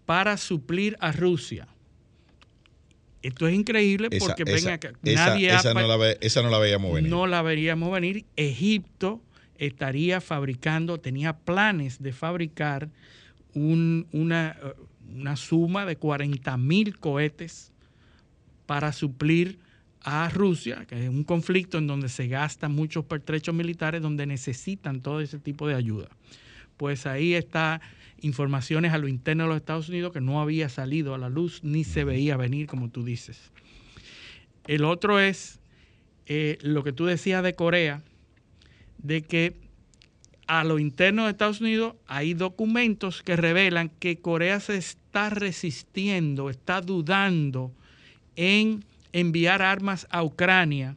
para 0.05 0.35
suplir 0.35 0.97
a 0.99 1.13
Rusia. 1.13 1.69
Esto 3.21 3.47
es 3.47 3.53
increíble 3.55 4.09
porque 4.19 4.43
esa- 4.43 4.65
ven 4.69 4.73
acá, 4.73 4.91
esa- 5.03 5.25
nadie 5.29 5.53
esa 5.53 5.73
no 5.73 5.85
la 5.87 5.97
ve- 5.97 6.17
esa 6.21 6.41
no 6.41 6.49
la 6.49 6.57
veíamos 6.59 6.93
venir. 6.93 7.09
no 7.09 7.27
la 7.27 7.41
veríamos 7.41 7.91
venir. 7.91 8.25
Egipto 8.35 9.21
estaría 9.57 10.21
fabricando, 10.21 10.99
tenía 10.99 11.33
planes 11.37 12.01
de 12.01 12.13
fabricar 12.13 12.89
un- 13.53 14.07
una, 14.11 14.57
eh, 14.63 14.73
una 15.13 15.35
suma 15.35 15.85
de 15.85 15.97
40 15.97 16.57
mil 16.57 16.97
cohetes 16.97 17.71
para 18.65 18.91
suplir 18.93 19.59
a 20.03 20.29
Rusia, 20.29 20.85
que 20.87 21.03
es 21.03 21.09
un 21.09 21.23
conflicto 21.23 21.77
en 21.77 21.85
donde 21.85 22.09
se 22.09 22.27
gastan 22.27 22.71
muchos 22.71 23.05
pertrechos 23.05 23.53
militares, 23.53 24.01
donde 24.01 24.25
necesitan 24.25 25.01
todo 25.01 25.21
ese 25.21 25.37
tipo 25.37 25.67
de 25.67 25.75
ayuda. 25.75 26.09
Pues 26.77 27.05
ahí 27.05 27.35
está 27.35 27.81
informaciones 28.21 28.93
a 28.93 28.97
lo 28.97 29.07
interno 29.07 29.43
de 29.43 29.49
los 29.49 29.57
Estados 29.57 29.89
Unidos 29.89 30.13
que 30.13 30.21
no 30.21 30.41
había 30.41 30.69
salido 30.69 31.13
a 31.13 31.17
la 31.17 31.29
luz 31.29 31.63
ni 31.63 31.83
se 31.83 32.03
veía 32.03 32.37
venir, 32.37 32.67
como 32.67 32.89
tú 32.89 33.03
dices. 33.03 33.51
El 34.65 34.85
otro 34.85 35.19
es 35.19 35.59
eh, 36.27 36.57
lo 36.61 36.83
que 36.83 36.93
tú 36.93 37.05
decías 37.05 37.43
de 37.43 37.55
Corea, 37.55 38.03
de 38.99 39.21
que 39.23 39.55
a 40.47 40.63
lo 40.63 40.79
interno 40.79 41.25
de 41.25 41.31
Estados 41.31 41.61
Unidos 41.61 41.95
hay 42.07 42.33
documentos 42.33 43.23
que 43.23 43.35
revelan 43.35 43.89
que 43.89 44.19
Corea 44.19 44.59
se 44.59 44.77
está 44.77 45.29
resistiendo, 45.29 46.49
está 46.49 46.81
dudando 46.81 47.71
en 48.35 48.83
enviar 49.13 49.61
armas 49.61 50.07
a 50.09 50.23
Ucrania 50.23 50.95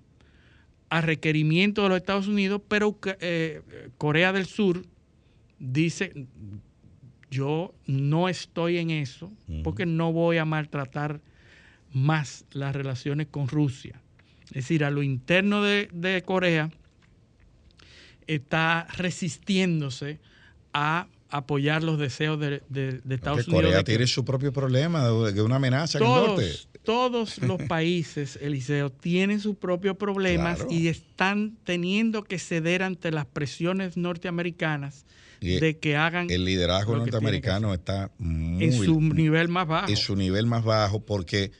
a 0.90 1.00
requerimiento 1.00 1.82
de 1.82 1.88
los 1.88 1.96
Estados 1.98 2.28
Unidos, 2.28 2.62
pero 2.68 2.96
eh, 3.20 3.62
Corea 3.98 4.32
del 4.32 4.46
Sur 4.46 4.84
dice, 5.58 6.26
yo 7.34 7.74
no 7.86 8.28
estoy 8.28 8.78
en 8.78 8.90
eso 8.90 9.32
porque 9.62 9.86
no 9.86 10.12
voy 10.12 10.36
a 10.38 10.44
maltratar 10.44 11.20
más 11.92 12.44
las 12.52 12.74
relaciones 12.74 13.26
con 13.28 13.48
Rusia. 13.48 14.00
Es 14.46 14.52
decir, 14.54 14.84
a 14.84 14.90
lo 14.90 15.02
interno 15.02 15.62
de, 15.62 15.88
de 15.92 16.22
Corea 16.22 16.70
está 18.26 18.86
resistiéndose 18.96 20.18
a 20.72 21.06
apoyar 21.30 21.82
los 21.82 21.98
deseos 21.98 22.38
de, 22.38 22.62
de- 22.68 23.00
de 23.04 23.14
Estados 23.14 23.44
Que 23.44 23.50
Unidos. 23.50 23.66
Corea 23.70 23.84
tiene 23.84 24.06
su 24.06 24.24
propio 24.24 24.52
problema 24.52 25.08
de, 25.08 25.42
una 25.42 25.56
amenaza 25.56 25.98
en 25.98 26.04
el 26.04 26.10
norte. 26.10 26.42
todos, 26.42 26.68
todos 26.84 27.38
los 27.42 27.62
países, 27.68 28.38
Eliseo, 28.40 28.90
tienen 28.90 29.40
sus 29.40 29.56
propios 29.56 29.96
problemas 29.96 30.58
Claro. 30.58 30.72
y 30.72 30.88
están 30.88 31.56
teniendo 31.64 32.22
que 32.24 32.38
ceder 32.38 32.82
ante 32.82 33.10
las 33.10 33.26
presiones 33.26 33.96
norteamericanas 33.96 35.04
de 35.44 35.78
que 35.78 35.96
hagan 35.96 36.30
El 36.30 36.44
liderazgo 36.44 36.96
norteamericano 36.96 37.72
está 37.74 38.10
muy 38.18 38.64
en 38.64 38.72
su 38.72 39.00
nivel 39.00 39.48
más 39.48 39.66
bajo. 39.66 39.88
en 39.88 39.96
su 39.96 40.16
nivel 40.16 40.46
más 40.46 40.64
bajo 40.64 41.04
porque 41.04 41.52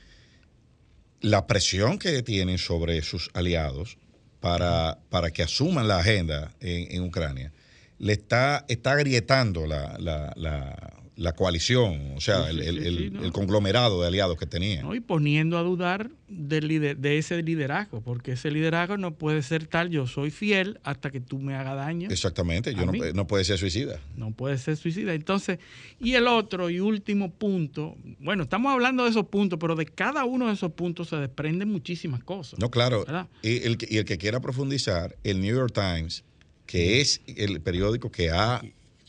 la 1.21 1.47
presión 1.47 1.97
que 1.97 2.21
tienen 2.23 2.57
sobre 2.57 3.01
sus 3.01 3.29
aliados 3.33 3.97
para, 4.39 4.99
para 5.09 5.31
que 5.31 5.43
asuman 5.43 5.87
la 5.87 5.99
agenda 5.99 6.53
en, 6.59 6.91
en 6.95 7.03
Ucrania 7.03 7.51
le 7.97 8.13
está, 8.13 8.65
está 8.67 8.91
agrietando 8.91 9.65
la, 9.65 9.97
la, 9.99 10.33
la- 10.35 10.93
la 11.17 11.31
coalición, 11.33 12.11
o 12.17 12.19
sea, 12.19 12.43
Sí, 12.43 12.57
el, 12.57 12.61
sí, 12.61 12.67
el- 12.67 12.81
sí, 12.81 12.87
el- 12.87 12.97
sí, 12.97 13.09
no. 13.11 13.23
el 13.23 13.31
conglomerado 13.31 14.01
de 14.01 14.07
aliados 14.07 14.37
que 14.37 14.45
tenían. 14.45 14.81
¿no? 14.85 14.93
y 14.95 14.99
poniendo 14.99 15.57
a 15.57 15.61
dudar 15.61 16.09
del 16.27 16.67
lider- 16.67 16.97
de 16.97 17.17
ese 17.17 17.41
liderazgo, 17.41 18.01
porque 18.01 18.33
ese 18.33 18.51
liderazgo 18.51 18.97
no 18.97 19.13
puede 19.13 19.41
ser 19.41 19.65
tal, 19.67 19.89
yo 19.89 20.07
soy 20.07 20.29
fiel 20.29 20.77
hasta 20.83 21.11
que 21.11 21.21
tú 21.21 21.39
me 21.39 21.55
hagas 21.55 21.77
daño. 21.77 22.09
Exactamente, 22.11 22.73
yo 22.75 22.85
no, 22.85 22.91
no 23.13 23.27
puede 23.27 23.45
ser 23.45 23.57
suicida. 23.57 23.99
No 24.17 24.31
puede 24.31 24.57
ser 24.57 24.75
suicida. 24.75 25.13
Entonces, 25.13 25.59
y 26.01 26.15
el 26.15 26.27
otro 26.27 26.69
y 26.69 26.81
último 26.81 27.31
punto, 27.31 27.95
bueno, 28.19 28.43
estamos 28.43 28.73
hablando 28.73 29.05
de 29.05 29.11
esos 29.11 29.27
puntos, 29.27 29.57
pero 29.59 29.75
de 29.77 29.85
cada 29.85 30.25
uno 30.25 30.47
de 30.47 30.53
esos 30.53 30.73
puntos 30.73 31.07
se 31.09 31.15
desprenden 31.15 31.71
muchísimas 31.71 32.23
cosas. 32.25 32.59
No, 32.59 32.69
claro. 32.69 33.05
Y 33.41 33.63
el, 33.65 33.77
que- 33.77 33.87
y 33.89 33.97
el 33.99 34.05
que 34.05 34.17
quiera 34.17 34.41
profundizar, 34.41 35.15
el 35.23 35.39
New 35.39 35.55
York 35.55 35.73
Times, 35.73 36.23
que 36.65 36.99
es 36.99 37.21
el 37.27 37.61
periódico 37.61 38.11
que 38.11 38.31
ha 38.31 38.61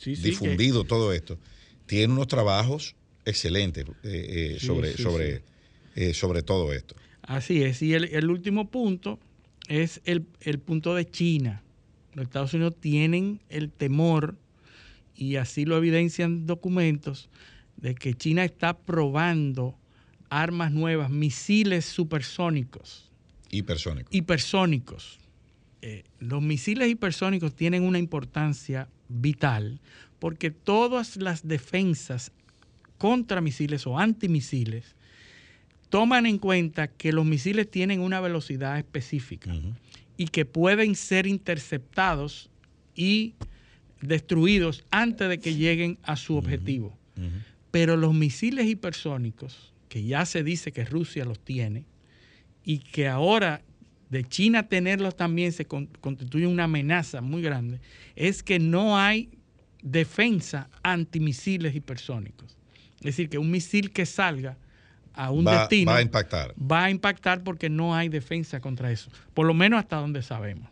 difundido 0.05 0.85
todo 0.85 1.13
esto, 1.13 1.39
tiene 1.87 2.13
unos 2.13 2.29
trabajos 2.29 2.95
excelentes 3.25 3.85
eh, 3.89 3.93
eh, 4.05 4.57
Sí, 4.61 4.67
sobre, 4.67 4.93
sí, 4.97 5.03
sobre, 5.03 5.43
eh, 5.95 6.15
sobre 6.15 6.43
todo 6.43 6.73
esto. 6.73 6.95
Así 7.23 7.63
es. 7.63 7.83
Y 7.83 7.95
el, 7.95 8.05
el 8.05 8.31
último 8.31 8.71
punto 8.71 9.19
es 9.69 10.01
el, 10.05 10.27
el 10.41 10.59
punto 10.61 10.95
de 10.95 11.09
China. 11.11 11.63
Los 12.15 12.25
Estados 12.25 12.55
Unidos 12.55 12.77
tienen 12.81 13.41
el 13.49 13.71
temor, 13.71 14.37
y 15.15 15.37
así 15.37 15.65
lo 15.65 15.77
evidencian 15.77 16.47
documentos, 16.47 17.29
de 17.77 17.95
que 17.95 18.15
China 18.15 18.45
está 18.45 18.77
probando 18.79 19.77
armas 20.31 20.73
nuevas, 20.73 21.11
misiles 21.11 21.85
supersónicos, 21.85 23.11
Hipersónico. 23.51 24.09
hipersónicos. 24.13 25.19
Eh, 25.83 26.05
los 26.19 26.43
misiles 26.43 26.89
hipersónicos 26.89 27.55
tienen 27.55 27.83
una 27.83 27.99
importancia 27.99 28.89
vital 29.09 29.81
porque 30.19 30.51
todas 30.51 31.17
las 31.17 31.47
defensas 31.47 32.33
contra 32.99 33.41
misiles 33.41 33.87
o 33.87 33.99
antimisiles 33.99 34.95
toman 35.91 36.27
en 36.27 36.39
cuenta 36.39 36.89
que 36.89 37.13
los 37.13 37.25
misiles 37.25 37.71
tienen 37.71 38.01
una 38.01 38.21
velocidad 38.21 38.79
específica 38.79 39.53
y 40.17 40.27
que 40.29 40.45
pueden 40.45 40.95
ser 40.95 41.27
interceptados 41.27 42.51
y 42.95 43.35
destruidos 44.01 44.85
antes 44.91 45.29
de 45.29 45.39
que 45.39 45.55
lleguen 45.55 45.99
a 46.03 46.17
su 46.17 46.37
objetivo. 46.37 46.97
Pero 47.71 47.97
los 47.97 48.15
misiles 48.15 48.67
hipersónicos, 48.67 49.73
que 49.89 50.05
ya 50.05 50.25
se 50.25 50.43
dice 50.43 50.73
que 50.73 50.85
Rusia 50.85 51.25
los 51.25 51.39
tiene, 51.39 51.85
y 52.65 52.79
que 52.79 53.07
ahora 53.09 53.63
de 54.11 54.25
China 54.25 54.69
tenerlos 54.69 55.17
también 55.17 55.53
se 55.53 55.67
con- 55.67 55.87
constituye 56.01 56.47
una 56.47 56.65
amenaza 56.65 57.21
muy 57.21 57.43
grande, 57.43 57.81
es 58.17 58.43
que 58.43 58.59
no 58.59 58.99
hay 58.99 59.29
defensa 59.91 60.69
antimisiles 60.83 61.75
hipersónicos. 61.75 62.57
Es 62.99 63.05
decir, 63.07 63.29
que 63.29 63.39
un 63.39 63.51
misil 63.51 63.93
que 63.93 64.05
salga 64.05 64.57
a 65.15 65.31
un 65.31 65.47
va, 65.47 65.61
destino 65.61 65.93
va 65.93 65.99
a 65.99 66.03
impactar. 66.03 66.55
va 66.61 66.85
a 66.85 66.91
impactar 66.91 67.43
porque 67.45 67.71
no 67.71 67.95
hay 67.95 68.09
defensa 68.09 68.61
contra 68.61 68.91
eso, 68.91 69.11
por 69.33 69.47
lo 69.47 69.55
menos 69.55 69.79
hasta 69.79 69.97
donde 69.97 70.23
sabemos. 70.23 70.69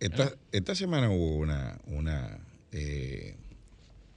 Esta, 0.00 0.32
esta 0.52 0.74
semana 0.74 1.10
hubo 1.10 1.36
una, 1.36 1.78
una 1.86 2.38
eh, 2.72 3.36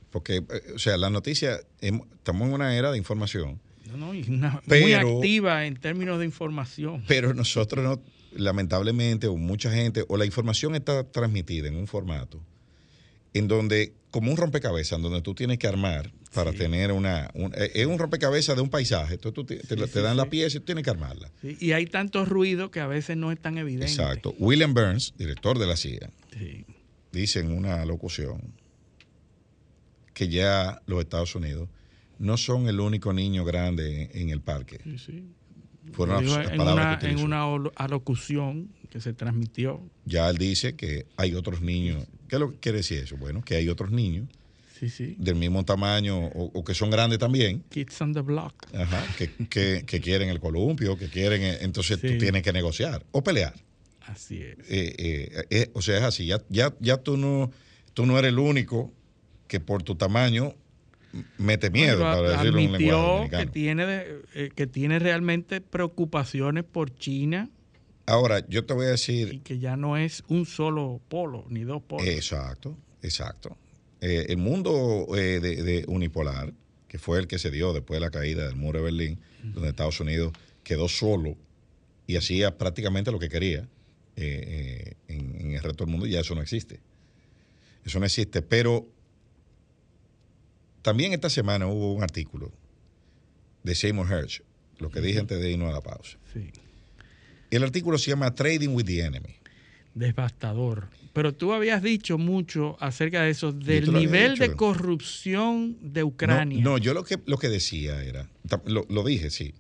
porque, 0.10 0.38
eh, 0.38 0.44
o 0.76 0.80
sea, 0.80 0.98
la 0.98 1.10
noticia, 1.10 1.60
em- 1.82 2.02
estamos 2.16 2.48
en 2.48 2.54
una 2.54 2.76
era 2.76 2.92
de 2.92 2.98
información, 2.98 3.60
No, 3.92 3.98
no, 3.98 4.14
y 4.14 4.24
una- 4.30 4.62
muy 4.68 4.94
activa 4.94 5.66
en 5.66 5.76
términos 5.78 6.20
de 6.20 6.26
información. 6.26 7.04
pero 7.08 7.34
nosotros 7.34 7.84
no, 7.84 8.02
lamentablemente, 8.32 9.28
o 9.28 9.36
mucha 9.38 9.72
gente, 9.72 10.04
o 10.08 10.18
la 10.18 10.26
información 10.26 10.76
está 10.76 11.04
transmitida 11.04 11.68
en 11.68 11.76
un 11.76 11.88
formato 11.88 12.42
en 13.34 13.48
donde, 13.48 13.94
como 14.12 14.32
un 14.32 14.38
rompecabezas, 14.38 14.98
en 14.98 15.04
donde 15.04 15.22
tú 15.22 15.36
tienes 15.36 15.58
que 15.60 15.68
armar 15.68 16.12
para 16.34 16.52
Sí. 16.52 16.58
tener 16.60 16.92
una, 16.92 17.30
un- 17.34 17.54
eh, 17.56 17.72
es 17.76 17.86
un 17.86 17.98
rompecabezas 18.00 18.56
de 18.56 18.62
un 18.62 18.70
paisaje, 18.70 19.16
entonces 19.16 19.34
tú 19.36 19.44
te, 19.46 19.60
Sí, 19.62 19.92
te 19.92 20.02
dan 20.02 20.18
la 20.18 20.30
pieza 20.30 20.58
y 20.58 20.60
tú 20.60 20.66
tienes 20.68 20.84
que 20.84 20.90
armarla. 20.90 21.32
Y 21.44 21.72
hay 21.72 21.86
tanto 21.86 22.26
ruido 22.26 22.72
que 22.72 22.80
a 22.80 22.88
veces 22.88 23.18
no 23.18 23.32
es 23.32 23.40
tan 23.40 23.58
evidente. 23.58 23.88
Exacto. 23.92 24.36
William 24.40 24.74
Burns, 24.74 25.14
director 25.18 25.58
de 25.60 25.68
la 25.68 25.76
CIA, 25.78 26.10
dice 27.12 27.40
en 27.40 27.52
una 27.52 27.84
locución 27.86 28.54
que 30.14 30.28
ya 30.28 30.82
los 30.86 31.00
Estados 31.02 31.36
Unidos 31.36 31.70
no 32.18 32.36
son 32.38 32.68
el 32.68 32.80
único 32.80 33.14
niño 33.14 33.46
grande 33.46 34.10
en, 34.14 34.22
en 34.24 34.30
el 34.30 34.42
parque. 34.42 34.80
Sí, 34.84 34.98
sí. 34.98 35.24
Fueron 35.94 36.18
las, 36.18 36.24
Digo, 36.26 36.38
las 36.38 36.52
en, 36.52 36.58
palabras 36.58 36.86
una, 36.88 37.00
que 37.00 37.08
en 37.08 37.20
una 37.20 37.44
alocución 37.76 38.70
que 38.90 39.00
se 39.00 39.14
transmitió. 39.14 39.82
Ya 40.06 40.30
él 40.30 40.38
dice 40.38 40.76
que 40.76 41.08
hay 41.18 41.34
otros 41.36 41.62
niños. 41.62 42.06
¿Qué 42.30 42.36
es 42.36 42.40
lo 42.40 42.52
que 42.52 42.60
quiere 42.60 42.78
decir 42.80 43.00
eso? 43.00 43.18
Bueno, 43.18 43.42
que 43.44 43.56
hay 43.56 43.68
otros 43.70 43.92
niños 43.92 44.30
Sí, 44.80 44.90
sí. 44.90 45.16
del 45.20 45.36
mismo 45.36 45.66
tamaño 45.66 46.18
o, 46.28 46.52
o 46.58 46.64
que 46.64 46.74
son 46.74 46.90
grandes 46.90 47.20
también, 47.20 47.64
Kids 47.70 48.00
on 48.02 48.14
the 48.14 48.22
block. 48.22 48.54
ajá, 48.74 49.04
que, 49.18 49.30
que- 49.50 49.84
que 49.86 50.00
quieren 50.00 50.30
el 50.30 50.40
columpio, 50.40 50.98
que 50.98 51.10
quieren, 51.10 51.42
eh, 51.42 51.58
entonces 51.62 52.00
Sí. 52.00 52.08
tú 52.08 52.18
tienes 52.18 52.44
que 52.44 52.54
negociar 52.54 53.06
o 53.12 53.22
pelear. 53.22 53.54
Así 54.08 54.42
es. 54.42 54.58
Eh, 54.70 54.96
eh, 54.98 55.44
eh, 55.50 55.70
o 55.74 55.82
sea, 55.82 55.98
es 55.98 56.04
así, 56.04 56.26
ya, 56.28 56.42
ya, 56.50 56.74
ya 56.80 56.98
tú, 56.98 57.18
no, 57.18 57.52
tú 57.94 58.06
no 58.06 58.18
eres 58.18 58.30
el 58.30 58.40
único 58.40 58.94
que 59.48 59.60
por 59.60 59.84
tu 59.84 59.96
tamaño 59.96 60.56
mete 61.38 61.70
miedo, 61.72 62.00
Bueno, 62.00 62.16
para 62.16 62.38
decirlo 62.38 62.60
en 62.60 62.72
lenguaje 62.72 63.30
que 63.32 63.46
tiene, 63.48 64.06
que 64.56 64.68
tiene 64.68 65.00
realmente 65.00 65.60
preocupaciones 65.60 66.64
por 66.64 66.96
China 66.96 67.50
Ahora, 68.10 68.46
yo 68.48 68.66
te 68.66 68.74
voy 68.74 68.86
a 68.86 68.90
y 68.90 68.92
decir, 68.92 69.42
que 69.44 69.60
ya 69.60 69.78
no 69.78 69.98
es 69.98 70.24
un 70.28 70.46
solo 70.46 71.00
polo, 71.10 71.46
ni 71.50 71.64
dos 71.64 71.82
polos. 71.84 72.08
exacto, 72.08 72.76
exacto. 73.02 73.58
Eh, 74.02 74.28
el 74.30 74.38
mundo 74.38 75.08
eh, 75.16 75.40
de, 75.40 75.62
de 75.64 75.86
unipolar, 75.88 76.54
que 76.88 76.98
fue 76.98 77.20
el 77.20 77.28
que 77.28 77.38
se 77.38 77.52
dio 77.52 77.72
después 77.74 78.00
de 78.00 78.06
la 78.06 78.10
caída 78.12 78.46
del 78.48 78.56
muro 78.56 78.80
de 78.80 78.86
Berlín, 78.86 79.20
donde 79.44 79.70
Estados 79.70 80.00
Unidos 80.00 80.34
quedó 80.64 80.88
solo 80.88 81.36
y 82.08 82.16
hacía 82.16 82.58
prácticamente 82.58 83.12
lo 83.12 83.20
que 83.20 83.30
quería 83.30 83.68
eh, 84.16 84.96
eh, 84.96 84.96
en, 85.08 85.36
en 85.40 85.52
el 85.52 85.62
resto 85.62 85.86
del 85.86 85.92
mundo, 85.92 86.08
ya 86.08 86.22
eso 86.22 86.34
no 86.34 86.42
existe. 86.42 86.80
Eso 87.86 88.00
no 88.00 88.06
existe, 88.06 88.42
pero 88.42 88.88
también 90.82 91.14
esta 91.14 91.30
semana 91.30 91.68
hubo 91.68 91.94
un 91.94 92.04
artículo 92.04 92.52
de 93.64 93.76
Seymour 93.76 94.12
Hersh, 94.12 94.42
lo 94.80 94.90
que 94.90 95.02
dije 95.02 95.20
antes 95.20 95.40
de 95.40 95.52
irnos 95.52 95.70
a 95.70 95.74
la 95.74 95.82
pausa. 95.82 96.18
Sí. 96.34 96.52
El 97.52 97.64
artículo 97.64 97.98
se 97.98 98.12
llama 98.12 98.34
Trading 98.36 98.70
with 98.70 98.86
the 98.86 99.00
Enemy. 99.02 99.36
Devastador. 99.96 100.88
Pero 101.14 101.34
tú 101.34 101.52
habías 101.54 101.82
dicho 101.82 102.18
mucho 102.18 102.78
acerca 102.80 103.24
de 103.24 103.32
eso, 103.32 103.52
del 103.52 103.92
nivel 103.92 104.38
de 104.38 104.54
corrupción 104.54 105.78
de 105.82 106.04
Ucrania. 106.04 106.64
No, 106.64 106.72
no, 106.72 106.78
yo 106.78 106.94
lo 106.94 107.04
que, 107.04 107.18
lo 107.26 107.38
que 107.38 107.50
decía 107.50 108.04
era, 108.04 108.30
lo, 108.66 108.86
lo 108.90 109.04
dije, 109.04 109.30
sí, 109.32 109.54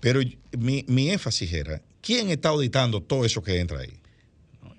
pero 0.00 0.20
mi, 0.58 0.84
mi 0.88 1.10
énfasis 1.10 1.52
era, 1.52 1.80
¿quién 2.00 2.30
está 2.30 2.48
auditando 2.48 3.00
todo 3.00 3.24
eso 3.24 3.42
que 3.42 3.60
entra 3.60 3.78
ahí? 3.80 3.92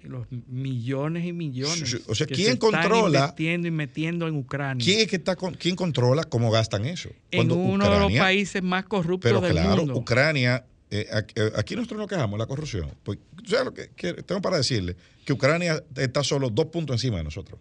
Los 0.03 0.27
millones 0.49 1.25
y 1.25 1.31
millones. 1.31 2.01
O 2.07 2.13
sea, 2.13 2.27
que 2.27 2.35
¿quién 2.35 2.47
se 2.47 2.53
están 2.55 2.71
controla- 2.71 3.19
invirtiendo 3.19 3.67
y 3.69 3.71
metiendo 3.71 4.27
en 4.27 4.35
Ucrania. 4.35 4.83
¿Quién, 4.83 4.99
es 4.99 5.07
que 5.07 5.15
está 5.15 5.37
con- 5.37 5.53
quién 5.53 5.77
controla 5.77 6.25
cómo 6.25 6.51
gastan 6.51 6.85
eso? 6.85 7.07
en 7.31 7.37
Cuando 7.47 7.55
uno 7.55 7.85
de 7.85 7.89
los 7.91 7.99
Ucrania- 7.99 8.21
países 8.21 8.61
más 8.61 8.83
corruptos 8.83 9.29
Pero 9.31 9.39
del 9.39 9.53
claro, 9.53 9.77
mundo. 9.77 9.95
Ucrania, 9.95 10.57
eh, 10.57 10.59
aquí, 10.59 10.72
eh, 11.01 11.51
aquí 11.55 11.75
nosotros 11.75 11.99
nos 11.99 12.07
quejamos 12.07 12.37
la 12.37 12.45
corrupción. 12.45 12.91
Pues, 13.03 13.17
¿sabes 13.47 13.65
lo 13.65 13.73
que, 13.73 13.89
que 13.95 14.13
tengo 14.23 14.41
para 14.41 14.57
decirle? 14.57 14.95
Que 15.25 15.33
Ucrania 15.33 15.83
está 15.95 16.23
solo 16.23 16.49
dos 16.49 16.65
puntos 16.67 16.95
encima 16.95 17.17
de 17.17 17.23
nosotros 17.23 17.59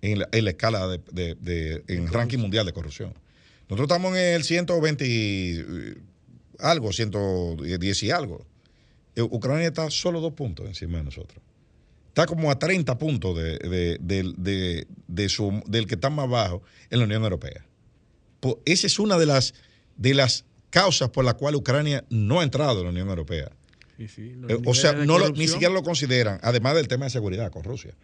en 0.00 0.20
la, 0.20 0.28
en 0.32 0.44
la 0.44 0.50
escala 0.50 0.86
de, 0.86 1.00
de- 1.12 1.34
de- 1.34 1.84
en 1.88 2.04
el 2.04 2.08
ranking 2.12 2.38
mundial 2.38 2.64
de 2.66 2.72
corrupción. 2.72 3.12
Nosotros 3.68 3.86
estamos 3.88 4.16
en 4.16 4.34
el 4.34 4.44
120 4.44 5.06
y, 5.06 5.58
eh, 5.58 5.94
algo, 6.60 6.92
110 6.92 8.02
y 8.04 8.10
algo. 8.10 8.46
Eh, 9.16 9.22
Ucrania 9.22 9.66
está 9.68 9.90
solo 9.90 10.20
dos 10.20 10.32
puntos 10.32 10.66
encima 10.66 10.98
de 10.98 11.04
nosotros. 11.04 11.42
Está 12.08 12.26
como 12.26 12.50
a 12.50 12.58
30 12.58 12.96
puntos 12.98 13.36
de, 13.36 13.58
de- 13.58 13.98
del- 14.00 14.34
de- 14.38 14.86
de 15.06 15.28
su- 15.28 15.62
del 15.66 15.86
que 15.86 15.96
está 15.96 16.10
más 16.10 16.28
bajo 16.28 16.62
en 16.90 16.98
la 17.00 17.04
Unión 17.04 17.22
Europea. 17.24 17.64
Pues 18.40 18.56
esa 18.64 18.86
es 18.86 18.98
una 18.98 19.18
de 19.18 19.26
las, 19.26 19.52
de 19.96 20.14
las 20.14 20.44
causas 20.82 21.10
por 21.10 21.24
la 21.24 21.34
cual 21.34 21.54
Ucrania 21.56 22.04
no 22.10 22.40
ha 22.40 22.44
entrado 22.44 22.80
a 22.80 22.84
la 22.84 22.90
Unión 22.90 23.08
Europea. 23.08 23.50
Sí, 23.96 24.06
sí, 24.08 24.32
los 24.34 24.50
Eh, 24.50 24.58
o 24.64 24.74
sea, 24.74 24.92
no 24.92 25.18
lo- 25.18 25.30
ni 25.30 25.48
siquiera 25.48 25.72
lo 25.74 25.82
consideran, 25.82 26.38
además 26.42 26.74
del 26.76 26.86
tema 26.88 27.06
de 27.06 27.10
seguridad 27.10 27.50
con 27.50 27.64
Rusia. 27.64 27.94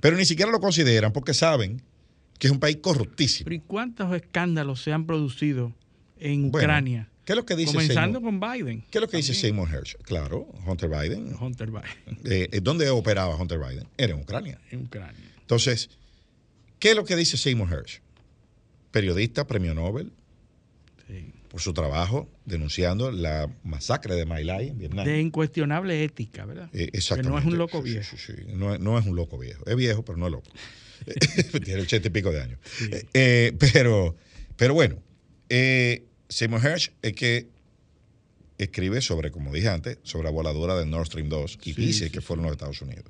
Pero 0.00 0.16
ni 0.16 0.24
siquiera 0.24 0.50
lo 0.50 0.58
consideran 0.60 1.12
porque 1.12 1.34
saben 1.34 1.80
que 2.38 2.48
es 2.48 2.52
un 2.52 2.58
país 2.60 2.78
corruptísimo. 2.82 3.44
Pero 3.44 3.56
¿y 3.56 3.60
cuántos 3.60 4.14
escándalos 4.14 4.82
se 4.82 4.92
han 4.92 5.06
producido 5.06 5.72
en 6.18 6.50
Bueno, 6.50 6.66
Ucrania? 6.66 7.08
¿Qué 7.24 7.32
es 7.32 7.36
lo 7.36 7.46
que 7.46 7.56
dice 7.56 7.72
Comenzando 7.72 8.18
Seymour? 8.20 8.40
con 8.40 8.50
Biden. 8.52 8.84
¿Qué 8.90 8.98
es 8.98 9.02
lo 9.02 9.08
que 9.08 9.16
dice. 9.16 9.34
Seymour 9.34 9.68
Hersh? 9.72 9.96
Claro, 10.02 10.46
Hunter 10.66 10.88
Biden. 10.88 11.34
Hunter 11.40 11.70
Biden 11.70 11.84
Eh, 12.24 12.48
eh, 12.52 12.60
¿Dónde 12.62 12.88
operaba 12.90 13.34
Hunter 13.36 13.58
Biden? 13.58 13.86
Era 13.96 14.14
en 14.14 14.20
Ucrania. 14.20 14.60
en 14.70 14.82
Ucrania. 14.82 15.24
Entonces, 15.40 15.90
¿qué 16.78 16.90
es 16.90 16.96
lo 16.96 17.04
que 17.04 17.16
dice 17.16 17.36
Seymour 17.36 17.72
Hersh? 17.72 18.00
Periodista, 18.90 19.46
premio 19.46 19.74
Nobel. 19.74 20.12
Por 21.56 21.62
su 21.62 21.72
trabajo 21.72 22.28
denunciando 22.44 23.10
la 23.10 23.50
masacre 23.64 24.14
de 24.14 24.26
My 24.26 24.44
Lai 24.44 24.68
en 24.68 24.76
Vietnam. 24.78 25.06
De 25.06 25.18
incuestionable 25.22 26.04
ética, 26.04 26.44
¿verdad? 26.44 26.68
Eh, 26.74 26.90
Que 26.90 26.98
exactamente. 26.98 27.30
no 27.30 27.38
es 27.38 27.46
un 27.46 27.56
loco 27.56 27.78
sí, 27.82 27.92
viejo. 27.92 28.14
sí, 28.18 28.34
sí. 28.36 28.42
No, 28.54 28.74
es- 28.74 28.80
no 28.80 28.98
es 28.98 29.06
un 29.06 29.16
loco 29.16 29.38
viejo. 29.38 29.64
Es 29.66 29.74
viejo, 29.74 30.04
pero 30.04 30.18
no 30.18 30.26
es 30.26 30.32
loco. 30.32 30.50
Tiene 31.64 31.80
ochenta 31.80 32.08
y 32.08 32.10
pico 32.10 32.30
de 32.30 32.42
años. 32.42 32.58
Eh, 32.92 33.06
eh, 33.14 33.56
pero, 33.58 34.14
pero 34.58 34.74
bueno, 34.74 34.98
eh, 35.48 36.04
Seymour 36.28 36.62
Hersh 36.62 36.90
es 37.00 37.14
que 37.14 37.48
escribe 38.58 39.00
sobre, 39.00 39.30
como 39.30 39.50
dije 39.50 39.70
antes, 39.70 39.96
sobre 40.02 40.24
la 40.24 40.32
voladura 40.32 40.76
del 40.76 40.90
Nord 40.90 41.06
Stream 41.06 41.30
2 41.30 41.58
y 41.64 41.72
dice 41.72 42.10
que 42.10 42.20
fueron 42.20 42.44
los 42.44 42.52
Estados 42.52 42.82
Unidos. 42.82 43.06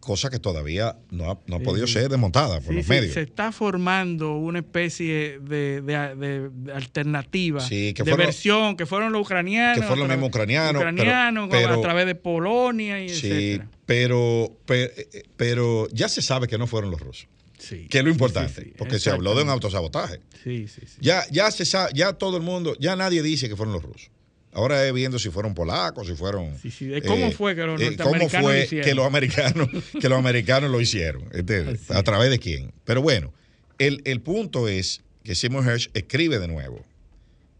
Cosa 0.00 0.30
que 0.30 0.38
todavía 0.38 0.96
no 1.10 1.30
ha, 1.30 1.38
no 1.46 1.56
ha 1.56 1.58
Sí, 1.58 1.64
podido 1.64 1.86
sí. 1.86 1.92
ser 1.92 2.08
desmontada 2.08 2.60
por 2.60 2.70
Sí, 2.72 2.78
los 2.78 2.88
medios. 2.88 3.12
se 3.12 3.20
está 3.20 3.52
formando 3.52 4.34
una 4.36 4.60
especie 4.60 5.38
de, 5.40 5.82
de- 5.82 6.16
de- 6.16 6.48
de 6.48 6.72
alternativa, 6.72 7.60
Sí, 7.60 7.92
que 7.92 8.02
de 8.02 8.10
fueron- 8.12 8.26
versión, 8.26 8.76
que 8.78 8.86
fueron 8.86 9.12
los 9.12 9.20
ucranianos. 9.22 9.76
que 9.78 9.82
fueron 9.86 10.08
los 10.08 10.08
mismos 10.08 10.28
ucranianos, 10.30 10.80
ucranianos, 10.80 11.48
pero- 11.50 11.74
a 11.74 11.80
través 11.82 12.06
de 12.06 12.14
Polonia 12.14 12.98
y 13.04 13.10
Sí, 13.10 13.26
etcétera. 13.30 13.70
pero, 13.84 14.56
pero, 14.64 14.90
pero 15.36 15.88
ya 15.92 16.08
se 16.08 16.22
sabe 16.22 16.48
que 16.48 16.56
no 16.56 16.66
fueron 16.66 16.90
los 16.90 17.00
rusos. 17.00 17.28
Sí, 17.58 17.86
Que 17.90 17.98
es 17.98 18.04
lo 18.04 18.10
importante, 18.10 18.62
sí, 18.62 18.68
sí, 18.70 18.74
porque 18.78 18.98
se 18.98 19.10
habló 19.10 19.34
de 19.34 19.42
un 19.42 19.50
autosabotaje. 19.50 20.20
Sí, 20.42 20.66
sí, 20.66 20.80
sí. 20.86 20.96
Ya, 21.00 21.24
ya 21.30 21.50
se 21.50 21.66
sabe, 21.66 21.92
ya 21.94 22.14
todo 22.14 22.38
el 22.38 22.42
mundo, 22.42 22.74
ya 22.80 22.96
nadie 22.96 23.22
dice 23.22 23.50
que 23.50 23.56
fueron 23.56 23.74
los 23.74 23.82
rusos. 23.82 24.10
Ahora 24.52 24.84
es 24.86 24.92
viendo 24.92 25.18
si 25.18 25.30
fueron 25.30 25.54
polacos, 25.54 26.08
si 26.08 26.14
fueron. 26.14 26.58
Sí, 26.58 26.70
sí, 26.70 26.90
cómo 27.06 27.30
fue 27.30 27.54
que 27.54 27.62
los 27.62 27.80
eh, 27.80 27.96
cómo 28.02 28.28
fue 28.28 28.42
lo 28.42 28.58
hicieron. 28.58 28.88
que 28.88 28.94
los 28.94 29.06
americanos, 29.06 29.68
que 30.00 30.08
los 30.08 30.18
americanos 30.18 30.70
lo 30.70 30.80
hicieron. 30.80 31.28
Así 31.32 31.92
¿A 31.92 32.02
través 32.02 32.30
de 32.30 32.38
quién? 32.40 32.72
Pero 32.84 33.00
bueno, 33.00 33.32
el, 33.78 34.02
el 34.04 34.20
punto 34.20 34.66
es 34.68 35.02
que 35.22 35.34
Seymour 35.36 35.66
Hersh 35.68 35.90
escribe 35.94 36.38
de 36.40 36.48
nuevo. 36.48 36.84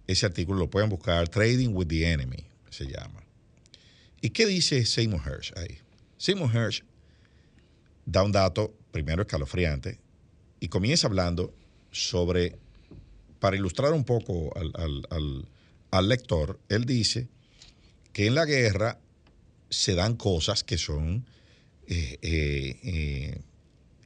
Ese 0.09 0.27
artículo 0.27 0.59
lo 0.59 0.69
pueden 0.71 0.89
buscar, 0.91 1.29
Trading 1.29 1.69
with 1.73 1.87
the 1.87 2.11
Enemy, 2.11 2.45
se 2.71 2.87
llama. 2.87 3.23
¿Y 4.21 4.31
qué 4.31 4.47
dice 4.47 4.85
Seymour 4.85 5.21
Hersh 5.25 5.53
ahí? 5.57 5.79
Seymour 6.17 6.55
Hersh 6.55 6.83
da 8.05 8.25
un 8.25 8.33
dato, 8.33 8.75
primero 8.91 9.23
escalofriante, 9.23 9.99
y 10.59 10.67
comienza 10.69 11.07
hablando 11.07 11.55
sobre, 11.93 12.57
para 13.39 13.57
ilustrar 13.57 13.93
un 13.93 14.05
poco 14.05 14.53
al, 14.59 14.73
al- 14.75 15.07
al- 15.11 15.49
al 15.91 16.09
lector, 16.09 16.59
él 16.69 16.85
dice 16.85 17.29
que 18.13 18.27
en 18.27 18.35
la 18.35 18.45
guerra 18.45 18.99
se 19.69 19.95
dan 19.95 20.17
cosas 20.17 20.65
que 20.65 20.79
son 20.79 21.27
eh, 21.87 22.19
eh, 22.23 22.81
eh, 22.83 23.41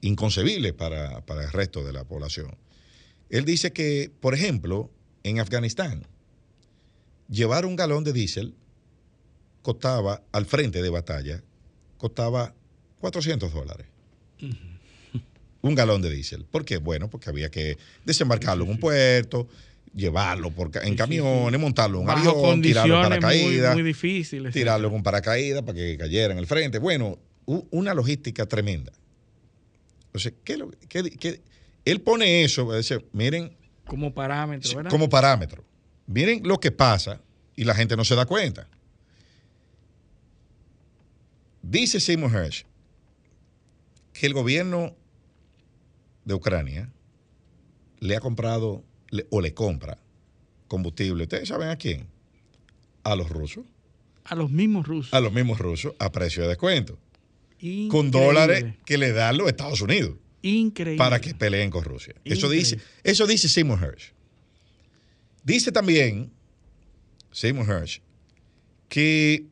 inconcebibles 0.02 0.72
para, 0.72 1.24
para 1.24 1.44
el 1.44 1.52
resto 1.52 1.84
de 1.84 1.92
la 1.92 2.04
población. 2.04 2.56
Él 3.30 3.44
dice 3.44 3.72
que, 3.72 4.10
por 4.20 4.34
ejemplo, 4.34 4.90
en 5.22 5.40
Afganistán, 5.40 6.06
llevar 7.28 7.66
un 7.66 7.76
galón 7.76 8.04
de 8.04 8.12
diésel 8.12 8.54
costaba, 9.62 10.22
al 10.32 10.44
frente 10.44 10.82
de 10.82 10.90
batalla, 10.90 11.42
costaba 11.96 12.54
400 13.00 13.52
dólares. 13.52 13.86
Un 15.62 15.74
galón 15.74 16.02
de 16.02 16.10
diésel. 16.10 16.44
¿Por 16.44 16.66
qué? 16.66 16.76
Bueno, 16.76 17.08
porque 17.08 17.30
había 17.30 17.50
que 17.50 17.78
desembarcarlo 18.04 18.64
en 18.64 18.70
un 18.72 18.78
puerto, 18.78 19.48
llevarlo 19.94 20.50
por, 20.50 20.68
en 20.76 20.82
Sí, 20.82 20.88
sí, 20.90 20.96
camiones, 20.96 21.60
montarlo 21.60 21.98
en 21.98 22.04
un 22.04 22.10
avión, 22.10 22.60
tirarlo 22.62 22.94
en 22.96 23.00
muy, 23.02 23.08
paracaídas, 23.20 23.74
muy 23.74 23.82
difíciles. 23.82 24.52
tirarlo 24.52 24.90
con 24.90 25.02
paracaídas 25.02 25.62
para 25.62 25.74
que 25.76 25.96
cayera 25.96 26.32
en 26.32 26.38
el 26.38 26.46
frente. 26.46 26.78
Bueno, 26.78 27.18
una 27.46 27.94
logística 27.94 28.46
tremenda. 28.46 28.92
Entonces, 30.06 30.34
¿qué, 30.44 30.58
qué- 30.88 31.10
qué? 31.10 31.42
él 31.84 32.00
pone 32.00 32.44
eso, 32.44 32.74
dice, 32.76 33.04
miren, 33.12 33.56
Como 33.86 34.12
parámetro, 34.14 34.76
¿verdad? 34.76 34.90
como 34.90 35.08
parámetro. 35.08 35.64
Miren 36.06 36.40
lo 36.44 36.58
que 36.58 36.70
pasa 36.72 37.20
y 37.56 37.64
la 37.64 37.74
gente 37.74 37.96
no 37.96 38.04
se 38.04 38.14
da 38.14 38.26
cuenta. 38.26 38.66
Dice 41.62 42.00
Seymour 42.00 42.34
Hersh 42.34 42.64
que 44.12 44.26
el 44.26 44.34
gobierno 44.34 44.94
de 46.24 46.34
Ucrania 46.34 46.90
le 48.00 48.16
ha 48.16 48.20
comprado 48.20 48.84
le- 49.14 49.26
o 49.30 49.40
le 49.40 49.54
compra 49.54 49.96
combustible. 50.68 51.22
¿Ustedes 51.24 51.48
saben 51.48 51.68
a 51.68 51.76
quién? 51.76 52.08
A 53.04 53.14
los 53.14 53.28
rusos. 53.28 53.64
A 54.24 54.34
los 54.34 54.50
mismos 54.50 54.86
rusos. 54.88 55.14
A 55.14 55.20
los 55.20 55.32
mismos 55.32 55.58
rusos 55.58 55.94
a 55.98 56.10
precio 56.10 56.42
de 56.42 56.48
descuento. 56.48 56.98
Con 57.90 58.10
dólares 58.10 58.74
que 58.84 58.98
le 58.98 59.12
dan 59.12 59.38
los 59.38 59.46
Estados 59.48 59.80
Unidos 59.80 60.16
Increíble. 60.42 60.98
para 60.98 61.20
que 61.20 61.34
peleen 61.34 61.70
con 61.70 61.84
Rusia. 61.84 62.14
Eso 62.24 62.50
dice, 62.50 62.78
eso 63.04 63.26
dice 63.26 63.48
Seymour 63.48 63.82
Hersh. 63.82 64.12
Dice 65.44 65.72
también 65.72 66.30
Seymour 67.30 67.68
Hersh 67.70 68.00
que 68.88 69.46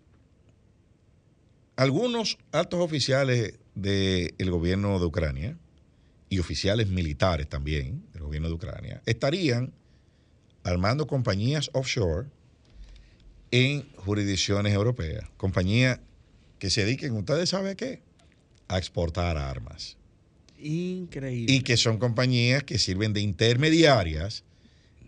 algunos 1.76 2.38
altos 2.52 2.80
oficiales 2.80 3.58
del 3.74 4.50
gobierno 4.50 4.98
de 4.98 5.06
Ucrania 5.06 5.58
y 6.32 6.38
oficiales 6.38 6.88
militares 6.88 7.46
también 7.46 8.06
del 8.14 8.22
gobierno 8.22 8.48
de 8.48 8.54
Ucrania 8.54 9.02
estarían 9.04 9.70
armando 10.64 11.06
compañías 11.06 11.68
offshore 11.74 12.26
en 13.50 13.86
jurisdicciones 13.96 14.72
europeas, 14.72 15.28
compañías 15.36 16.00
que 16.58 16.70
se 16.70 16.86
dediquen, 16.86 17.12
ustedes 17.12 17.50
saben 17.50 17.76
qué, 17.76 18.00
a 18.66 18.78
exportar 18.78 19.36
armas. 19.36 19.98
Increíble. 20.58 21.52
Y 21.52 21.60
que 21.60 21.76
son 21.76 21.98
compañías 21.98 22.62
que 22.62 22.78
sirven 22.78 23.12
de 23.12 23.20
intermediarias 23.20 24.42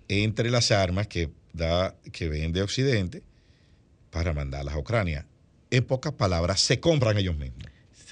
entre 0.09 0.51
las 0.51 0.73
armas 0.73 1.07
que, 1.07 1.31
da, 1.55 1.97
que 2.13 2.29
vende 2.29 2.61
Occidente 2.61 3.23
para 4.11 4.35
mandarlas 4.35 4.75
a 4.75 4.79
Ucrania. 4.79 5.27
En 5.71 5.85
pocas 5.85 6.13
palabras, 6.13 6.61
se 6.61 6.81
compran 6.81 7.17
ellos 7.17 7.39
mismos. 7.39 7.65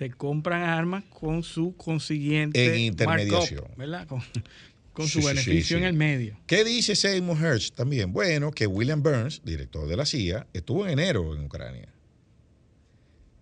Se 0.03 0.11
compran 0.11 0.63
armas 0.63 1.05
con 1.05 1.45
su 1.45 1.77
consiguiente 1.77 2.75
En 2.75 2.81
intermediación. 2.81 3.61
markup, 3.61 3.79
¿verdad? 3.79 4.09
Con, 4.09 4.21
su 5.09 5.21
sí, 5.21 5.25
beneficio 5.25 5.77
sí. 5.77 5.81
en 5.81 5.85
el 5.85 5.95
medio. 5.95 6.41
¿Qué 6.45 6.65
dice 6.65 6.97
Seymour 6.97 7.41
Hersh 7.41 7.71
también? 7.71 8.13
Bueno, 8.13 8.51
que 8.51 8.67
William 8.67 9.01
Burns, 9.01 9.43
director 9.45 9.87
de 9.87 9.97
la 9.97 10.05
CIA, 10.05 10.49
estuvo 10.53 10.85
en 10.85 10.99
enero 10.99 11.37
en 11.37 11.45
Ucrania. 11.45 11.89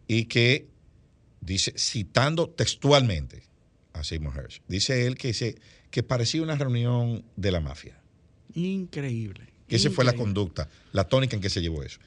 Y 0.06 0.26
que 0.26 0.66
dice, 1.40 1.72
citando 1.78 2.50
textualmente 2.50 3.42
a 3.94 4.04
Seymour 4.04 4.36
Hersh, 4.36 4.60
dice 4.68 5.06
él 5.06 5.14
que, 5.14 5.32
se, 5.32 5.56
que 5.90 6.02
parecía 6.02 6.42
una 6.42 6.56
reunión 6.56 7.24
de 7.36 7.52
la 7.52 7.60
mafia. 7.60 7.98
Increíble. 8.52 9.46
Que 9.66 9.76
esa 9.76 9.90
fue 9.90 10.04
la 10.04 10.12
conducta, 10.12 10.68
la 10.92 11.04
tónica 11.04 11.36
en 11.36 11.40
que 11.40 11.48
se 11.48 11.62
llevó 11.62 11.82
eso. 11.82 12.00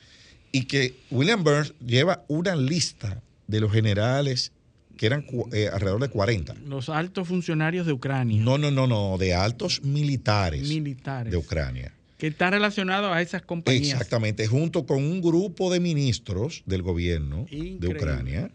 Y 0.52 0.66
que 0.66 0.94
William 1.10 1.44
Burns 1.44 1.74
lleva 1.80 2.24
una 2.28 2.56
lista 2.56 3.24
de 3.48 3.60
los 3.60 3.72
generales 3.72 4.52
que 4.98 5.08
eran 5.08 5.26
eh, 5.52 5.70
alrededor 5.74 6.02
de 6.02 6.10
40. 6.10 6.54
Los 6.66 6.90
altos 6.90 7.28
funcionarios 7.28 7.86
de 7.88 7.94
Ucrania. 7.94 8.42
No, 8.44 8.58
no, 8.58 8.70
no, 8.72 8.86
no, 8.88 9.18
de 9.18 9.34
altos 9.34 9.82
militares 9.84 10.68
militares. 10.70 11.32
de 11.32 11.38
Ucrania. 11.38 11.94
Que 12.18 12.28
están 12.28 12.54
relacionados 12.54 13.12
a 13.12 13.22
esas 13.22 13.42
compañías. 13.42 13.94
Exactamente, 13.94 14.46
junto 14.48 14.86
con 14.86 15.00
un 15.04 15.20
grupo 15.22 15.72
de 15.74 15.80
ministros 15.80 16.62
del 16.66 16.82
gobierno 16.84 17.46
de. 17.52 17.88
Ucrania, 17.88 18.52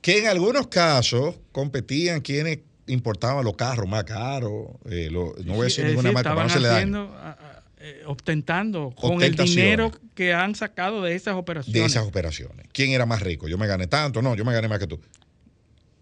que 0.00 0.18
en 0.20 0.26
algunos 0.28 0.68
casos 0.68 1.34
competían 1.52 2.20
quienes 2.20 2.60
importaban 2.86 3.44
los 3.44 3.56
carros 3.56 3.88
más 3.88 4.04
caros. 4.04 4.68
eh, 4.90 5.08
lo- 5.10 5.34
no 5.44 5.54
voy 5.54 5.66
a 5.66 5.70
Sí, 5.70 5.82
decir 5.82 5.84
es 5.86 5.90
ninguna 5.90 6.10
decir, 6.10 6.14
marca 6.14 6.34
no 6.34 6.46
estaban 6.46 6.46
hacerle 6.50 6.68
daño. 6.68 7.12
a- 7.14 7.30
a- 7.30 7.63
eh, 7.86 8.02
ostentando 8.06 8.94
con 8.96 9.22
el 9.22 9.36
dinero 9.36 9.92
que 10.14 10.32
han 10.32 10.54
sacado 10.54 11.02
de 11.02 11.14
esas 11.14 11.34
operaciones. 11.34 11.78
de 11.78 11.86
esas 11.86 12.06
operaciones. 12.06 12.66
¿Quién 12.72 12.92
era 12.92 13.04
más 13.04 13.20
rico? 13.20 13.46
Yo 13.46 13.58
me 13.58 13.66
gané 13.66 13.86
tanto, 13.86 14.22
no, 14.22 14.34
yo 14.34 14.42
me 14.42 14.54
gané 14.54 14.68
más 14.68 14.78
que 14.78 14.86
tú. 14.86 14.98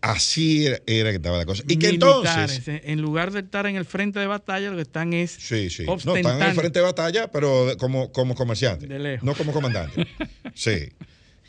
Así 0.01 0.64
era, 0.64 0.78
era 0.87 1.11
que 1.11 1.16
estaba 1.16 1.39
la 1.39 1.45
cosa. 1.45 1.64
Y 1.66 1.78
que 1.78 1.89
entonces, 1.89 2.68
eh, 2.68 2.83
en 2.85 3.03
lugar 3.03 3.33
de 3.33 3.41
estar 3.41 3.66
en 3.66 3.74
el 3.74 3.85
frente 3.85 4.20
de 4.20 4.28
batalla, 4.28 4.70
lo 4.70 4.76
que 4.76 4.83
están 4.83 5.12
es 5.12 5.33
sí, 5.33 5.70
sí, 5.70 5.85
no, 5.85 5.97
están 5.97 6.41
en 6.41 6.43
el 6.43 6.55
frente 6.55 6.78
de 6.78 6.85
batalla, 6.85 7.33
pero 7.33 7.76
como, 7.78 8.12
como 8.12 8.37
comerciante, 8.37 8.87
De 8.87 9.01
lejos. 9.01 9.24
no 9.26 9.35
como 9.35 9.53
comandante. 9.53 10.07
sí. 10.55 10.89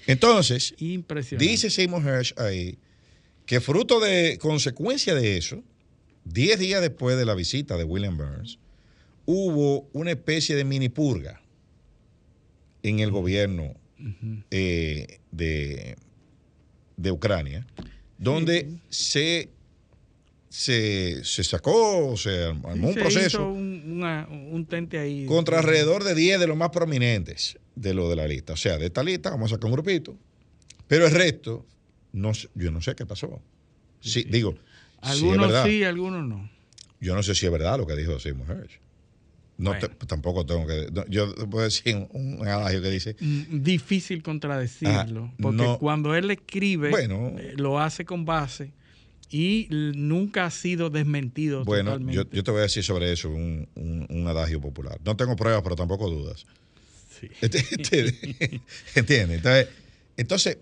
Entonces, 0.08 0.74
impresionante. 0.80 1.48
dice 1.48 1.70
Seymour 1.70 2.08
Hersh 2.08 2.34
ahí 2.38 2.80
que 3.46 3.62
fruto 3.62 4.00
de 4.00 4.40
consecuencia 4.40 5.14
de 5.14 5.38
eso, 5.38 5.64
10 6.26 6.58
días 6.58 6.82
después 6.82 7.18
de 7.18 7.26
la 7.26 7.36
visita 7.36 7.78
de 7.78 7.84
William 7.84 8.18
Burns, 8.18 8.58
hubo 9.26 9.90
una 9.94 10.12
especie 10.12 10.56
de 10.56 10.64
mini 10.64 10.90
purga 10.90 11.42
en 12.84 13.00
el 13.00 13.12
gobierno 13.12 13.74
eh, 14.52 15.20
de, 15.32 15.96
de 16.98 17.12
Ucrania, 17.12 17.66
donde 18.18 18.80
se, 18.90 19.50
se, 20.50 21.24
se 21.24 21.44
sacó, 21.44 22.16
se 22.18 22.44
armó 22.46 22.74
Sí, 22.74 22.82
un 22.90 22.94
se 22.94 23.00
proceso 23.00 23.28
hizo 23.28 23.50
un, 23.52 23.84
una- 23.98 24.28
un 24.30 24.66
tente 24.66 25.00
ahí. 25.00 25.26
contra 25.26 25.60
alrededor 25.60 26.04
de 26.04 26.16
10 26.16 26.40
de 26.40 26.48
los 26.48 26.58
más 26.58 26.70
prominentes 26.70 27.58
de 27.76 27.94
lo 27.94 28.10
de 28.10 28.16
la 28.18 28.28
lista. 28.28 28.54
O 28.54 28.58
sea, 28.58 28.78
de 28.78 28.88
esta 28.88 29.04
lista 29.04 29.30
vamos 29.30 29.52
a 29.52 29.56
sacar 29.56 29.66
un 29.68 29.74
grupito, 29.74 30.18
pero 30.88 31.06
el 31.08 31.12
resto, 31.14 31.66
no, 32.12 32.32
yo 32.56 32.72
no 32.72 32.82
sé 32.82 32.94
qué 32.96 33.06
pasó. 33.06 33.42
Sí, 34.02 34.24
digo, 34.30 34.52
es 35.02 35.10
Algunos 35.10 35.48
verdad. 35.48 35.66
sí, 35.66 35.84
algunos 35.86 36.28
no. 36.28 36.50
Yo 37.00 37.16
no 37.16 37.24
sé 37.24 37.36
si 37.36 37.46
es 37.46 37.52
verdad 37.52 37.78
lo 37.78 37.88
que 37.88 37.96
dijo 37.96 38.20
Seymour 38.20 38.50
Hersh. 38.52 38.80
No 39.58 39.70
Bueno. 39.72 39.88
te- 39.88 40.06
tampoco 40.08 40.46
tengo 40.46 40.66
que. 40.66 40.90
no, 40.92 41.06
yo 41.08 41.34
puedo 41.48 41.64
decir 41.66 41.96
un, 41.96 42.38
un 42.40 42.48
adagio 42.48 42.82
que 42.82 42.90
dice: 42.90 43.16
Mm, 43.20 43.62
Difícil 43.62 44.24
contradecirlo. 44.24 45.32
Porque 45.40 45.64
no. 45.64 45.78
cuando 45.80 46.16
él 46.16 46.32
escribe, 46.32 46.90
Bueno. 46.90 47.36
eh, 47.38 47.54
lo 47.58 47.80
hace 47.80 48.04
con 48.04 48.26
base 48.26 48.72
y 49.30 49.68
nunca 49.70 50.46
ha 50.46 50.52
sido 50.52 50.90
desmentido 50.90 51.64
Bueno, 51.66 51.92
totalmente. 51.92 52.16
yo, 52.16 52.30
yo 52.32 52.44
te 52.44 52.52
voy 52.52 52.60
a 52.62 52.64
decir 52.64 52.84
sobre 52.84 53.12
eso 53.12 53.30
un, 53.30 53.68
un- 53.76 54.08
un 54.10 54.28
adagio 54.28 54.60
popular. 54.60 55.00
No 55.06 55.16
tengo 55.16 55.36
pruebas, 55.36 55.62
pero 55.64 55.76
tampoco 55.76 56.10
dudas. 56.10 56.46
Sí. 57.20 57.28
¿Entiendes? 57.42 58.16
¿Entiendes? 58.96 59.38
Entonces, 59.38 59.68
entonces, 60.18 60.58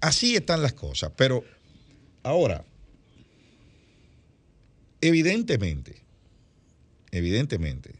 así 0.00 0.36
están 0.36 0.62
las 0.62 0.72
cosas. 0.72 1.12
Pero 1.16 1.44
ahora, 2.22 2.64
evidentemente, 5.00 6.02
evidentemente, 7.10 7.94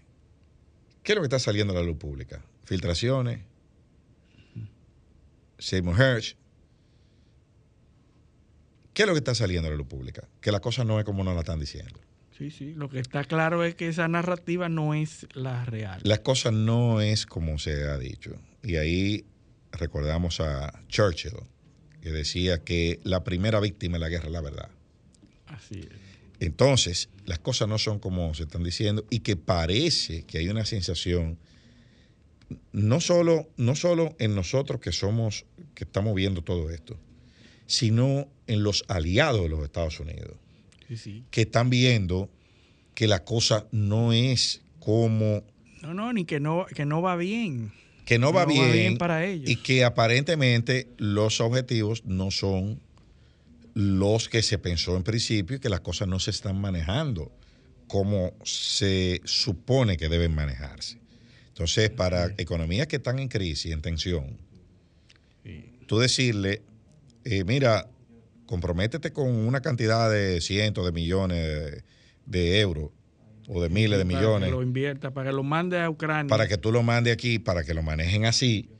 ¿qué 1.06 1.12
es 1.12 1.16
lo 1.16 1.22
que 1.22 1.26
está 1.26 1.38
saliendo 1.38 1.72
a 1.72 1.76
la 1.76 1.82
luz 1.82 1.98
pública? 1.98 2.44
Filtraciones, 2.64 3.38
Seymour 5.56 6.00
Hersh. 6.00 6.36
¿Qué 8.92 9.02
es 9.02 9.06
lo 9.06 9.14
que 9.14 9.18
está 9.18 9.34
saliendo 9.36 9.68
a 9.68 9.70
la 9.70 9.76
luz 9.76 9.86
pública? 9.86 10.26
Que 10.40 10.50
la 10.50 10.58
cosa 10.58 10.82
no 10.82 10.98
es 10.98 11.04
como 11.04 11.22
nos 11.22 11.34
la 11.34 11.40
están 11.40 11.60
diciendo. 11.60 12.00
Sí, 12.36 12.50
sí. 12.50 12.74
Lo 12.74 12.90
que 12.90 12.98
está 12.98 13.22
claro 13.22 13.62
es 13.62 13.76
que 13.76 13.86
esa 13.86 14.08
narrativa 14.08 14.68
no 14.68 14.94
es 14.94 15.28
la 15.32 15.64
real. 15.64 16.00
La 16.02 16.24
cosa 16.24 16.50
no 16.50 17.00
es 17.00 17.24
como 17.24 17.60
se 17.60 17.84
ha 17.84 17.98
dicho. 17.98 18.34
Y 18.64 18.74
ahí 18.74 19.24
recordamos 19.70 20.40
a 20.40 20.82
Churchill, 20.88 21.36
que 22.00 22.10
decía 22.10 22.64
que 22.64 22.98
la 23.04 23.22
primera 23.22 23.60
víctima 23.60 23.94
de 23.94 24.00
la 24.00 24.08
guerra 24.08 24.26
es 24.26 24.32
la 24.32 24.40
verdad. 24.40 24.70
Así 25.46 25.78
es. 25.88 26.05
Entonces, 26.40 27.08
las 27.24 27.38
cosas 27.38 27.68
no 27.68 27.78
son 27.78 27.98
como 27.98 28.34
se 28.34 28.42
están 28.44 28.62
diciendo 28.62 29.04
y 29.10 29.20
que 29.20 29.36
parece 29.36 30.22
que 30.24 30.38
hay 30.38 30.48
una 30.48 30.64
sensación, 30.66 31.38
no 32.72 33.00
solo, 33.00 33.48
no 33.56 33.74
solo 33.74 34.14
en 34.18 34.34
nosotros 34.34 34.80
que 34.80 34.92
somos, 34.92 35.44
que 35.74 35.84
estamos 35.84 36.14
viendo 36.14 36.42
todo 36.42 36.70
esto, 36.70 36.96
sino 37.66 38.28
en 38.46 38.62
los 38.62 38.84
aliados 38.88 39.42
de 39.42 39.48
los 39.48 39.64
Estados 39.64 39.98
Unidos, 39.98 40.34
Sí, 40.88 40.96
sí. 40.96 41.24
que 41.30 41.42
están 41.42 41.68
viendo 41.70 42.30
que 42.94 43.08
la 43.08 43.24
cosa 43.24 43.66
no 43.72 44.12
es 44.12 44.62
como 44.78 45.42
No, 45.82 45.94
no, 45.94 46.12
ni 46.12 46.24
que 46.24 46.38
no, 46.38 46.66
que 46.66 46.84
no 46.86 47.02
va 47.02 47.16
bien. 47.16 47.72
que 48.04 48.18
no 48.20 48.32
va, 48.32 48.42
No 48.46 48.54
va 48.54 48.66
bien, 48.66 48.72
bien 48.72 48.98
para 48.98 49.26
ellos. 49.26 49.50
y 49.50 49.56
que 49.56 49.82
aparentemente 49.84 50.88
los 50.98 51.40
objetivos 51.40 52.04
no 52.04 52.30
son 52.30 52.80
los 53.76 54.30
que 54.30 54.40
se 54.40 54.56
pensó 54.56 54.96
en 54.96 55.02
principio 55.02 55.58
y 55.58 55.60
que 55.60 55.68
las 55.68 55.80
cosas 55.80 56.08
no 56.08 56.18
se 56.18 56.30
están 56.30 56.58
manejando 56.58 57.30
como 57.88 58.32
se 58.42 59.20
supone 59.24 59.98
que 59.98 60.08
deben 60.08 60.34
manejarse. 60.34 60.98
Entonces, 61.48 61.90
para 61.90 62.32
economías 62.38 62.86
que 62.86 62.96
están 62.96 63.18
en 63.18 63.28
crisis, 63.28 63.72
en 63.72 63.82
tensión, 63.82 64.38
tú 65.86 65.98
decirle, 65.98 66.62
eh, 67.24 67.44
mira, 67.44 67.86
comprométete 68.46 69.12
con 69.12 69.28
una 69.30 69.60
cantidad 69.60 70.10
de 70.10 70.40
cientos 70.40 70.86
de 70.86 70.92
millones 70.92 71.44
de, 71.44 71.84
de 72.24 72.60
euros 72.60 72.92
o 73.46 73.60
de 73.60 73.68
miles 73.68 73.98
de 73.98 74.06
Para 74.06 74.18
millones 74.18 74.48
que 74.48 74.54
lo 74.54 74.62
invierta, 74.62 75.10
para 75.12 75.28
que 75.28 75.36
lo 75.36 75.42
mande 75.42 75.78
a 75.78 75.90
Ucrania. 75.90 76.30
para 76.30 76.48
que 76.48 76.56
tú 76.56 76.72
lo 76.72 76.82
mandes 76.82 77.12
aquí, 77.12 77.38
para 77.38 77.62
que 77.62 77.74
lo 77.74 77.82
manejen 77.82 78.24
así, 78.24 78.70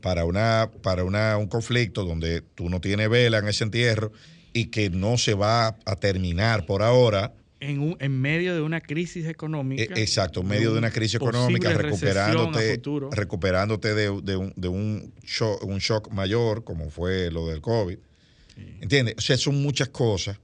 para 0.00 0.24
una, 0.24 0.70
para 0.82 1.04
una, 1.04 1.36
un 1.36 1.46
conflicto 1.46 2.04
donde 2.04 2.40
tú 2.42 2.68
no 2.68 2.80
tienes 2.80 3.08
vela 3.08 3.38
en 3.38 3.48
ese 3.48 3.64
entierro 3.64 4.12
y 4.52 4.66
que 4.66 4.90
no 4.90 5.16
se 5.18 5.34
va 5.34 5.76
a 5.84 5.96
terminar 5.96 6.66
por 6.66 6.82
ahora. 6.82 7.34
en, 7.60 7.78
un- 7.80 7.96
en 8.00 8.18
medio 8.20 8.54
de 8.54 8.62
una 8.62 8.80
crisis 8.80 9.26
económica. 9.26 9.82
Eh, 9.94 10.02
Exacto, 10.02 10.40
en 10.40 10.48
medio 10.48 10.72
de 10.72 10.78
una 10.78 10.90
crisis 10.90 11.16
económica, 11.16 11.72
recuperándote, 11.74 12.80
recuperándote 13.12 13.94
de, 13.94 14.20
de 14.22 14.36
un, 14.36 14.52
de 14.56 14.68
un 14.68 15.12
shock, 15.24 15.62
un 15.64 15.78
shock 15.78 16.10
mayor, 16.10 16.64
como 16.64 16.90
fue 16.90 17.30
lo 17.30 17.46
del 17.48 17.60
COVID. 17.60 17.98
¿Entiendes? 18.80 19.14
O 19.18 19.20
sea, 19.20 19.36
son 19.36 19.62
muchas 19.62 19.88
cosas 19.88 20.38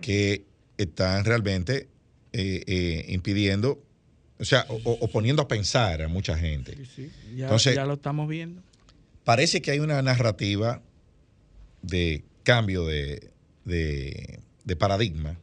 que 0.00 0.44
están 0.78 1.24
realmente 1.24 1.88
eh, 2.32 2.62
eh, 2.66 3.06
impidiendo, 3.08 3.82
o 4.38 4.44
sea, 4.44 4.64
o, 4.68 4.74
o 4.84 5.08
poniendo 5.08 5.42
a 5.42 5.48
pensar 5.48 6.02
a 6.02 6.08
mucha 6.08 6.36
gente. 6.36 6.76
Sí, 6.76 6.86
sí, 6.96 7.10
Ya, 7.36 7.44
Entonces- 7.44 7.74
ya 7.74 7.84
lo 7.84 7.94
estamos 7.94 8.28
viendo. 8.28 8.62
Parece 9.24 9.60
que 9.62 9.70
hay 9.70 9.78
una 9.78 10.00
narrativa 10.02 10.82
de 11.82 12.24
cambio 12.42 12.86
de, 12.86 13.30
de- 13.64 14.40
de 14.64 14.76
paradigma 14.76 15.38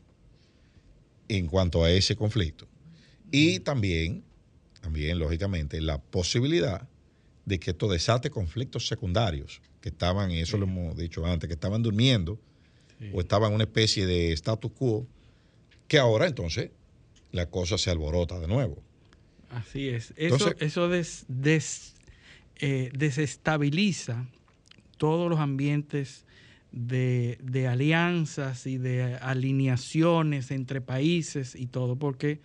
en 1.28 1.48
cuanto 1.48 1.84
a 1.84 1.92
ese 1.92 2.16
conflicto. 2.16 2.68
Y 3.32 3.60
también, 3.60 4.24
también, 4.82 5.20
lógicamente, 5.20 5.82
la 5.82 6.02
posibilidad 6.02 6.88
de 7.46 7.60
que 7.60 7.72
esto 7.72 7.88
desate 7.88 8.30
conflictos 8.30 8.88
secundarios 8.88 9.62
que 9.82 9.90
estaban, 9.90 10.32
y 10.32 10.40
eso 10.40 10.58
lo 10.58 10.66
hemos 10.66 10.98
dicho 10.98 11.26
antes, 11.26 11.48
que 11.48 11.54
estaban 11.54 11.82
durmiendo 11.84 12.40
Sí. 13.00 13.10
o 13.14 13.22
estaba 13.22 13.48
en 13.48 13.54
una 13.54 13.64
especie 13.64 14.06
de 14.06 14.34
status 14.34 14.72
quo, 14.74 15.08
que 15.88 15.98
ahora 16.00 16.28
entonces 16.28 16.72
la 17.32 17.46
cosa 17.50 17.78
se 17.78 17.90
alborota 17.90 18.40
de 18.40 18.48
nuevo. 18.48 18.84
Así 19.52 19.88
es. 19.88 20.14
Eso, 20.18 20.36
Entonces- 20.36 20.56
eso 20.60 20.90
des- 20.90 21.26
des- 21.30 21.96
eh, 22.60 22.92
desestabiliza 22.94 24.26
todos 24.98 25.30
los 25.30 25.40
ambientes 25.40 26.26
de, 26.72 27.38
de 27.42 27.68
alianzas 27.68 28.68
y 28.68 28.78
de 28.78 29.16
alineaciones 29.16 30.52
entre 30.52 30.82
países 30.82 31.56
y 31.56 31.68
todo, 31.68 31.96
porque 31.96 32.40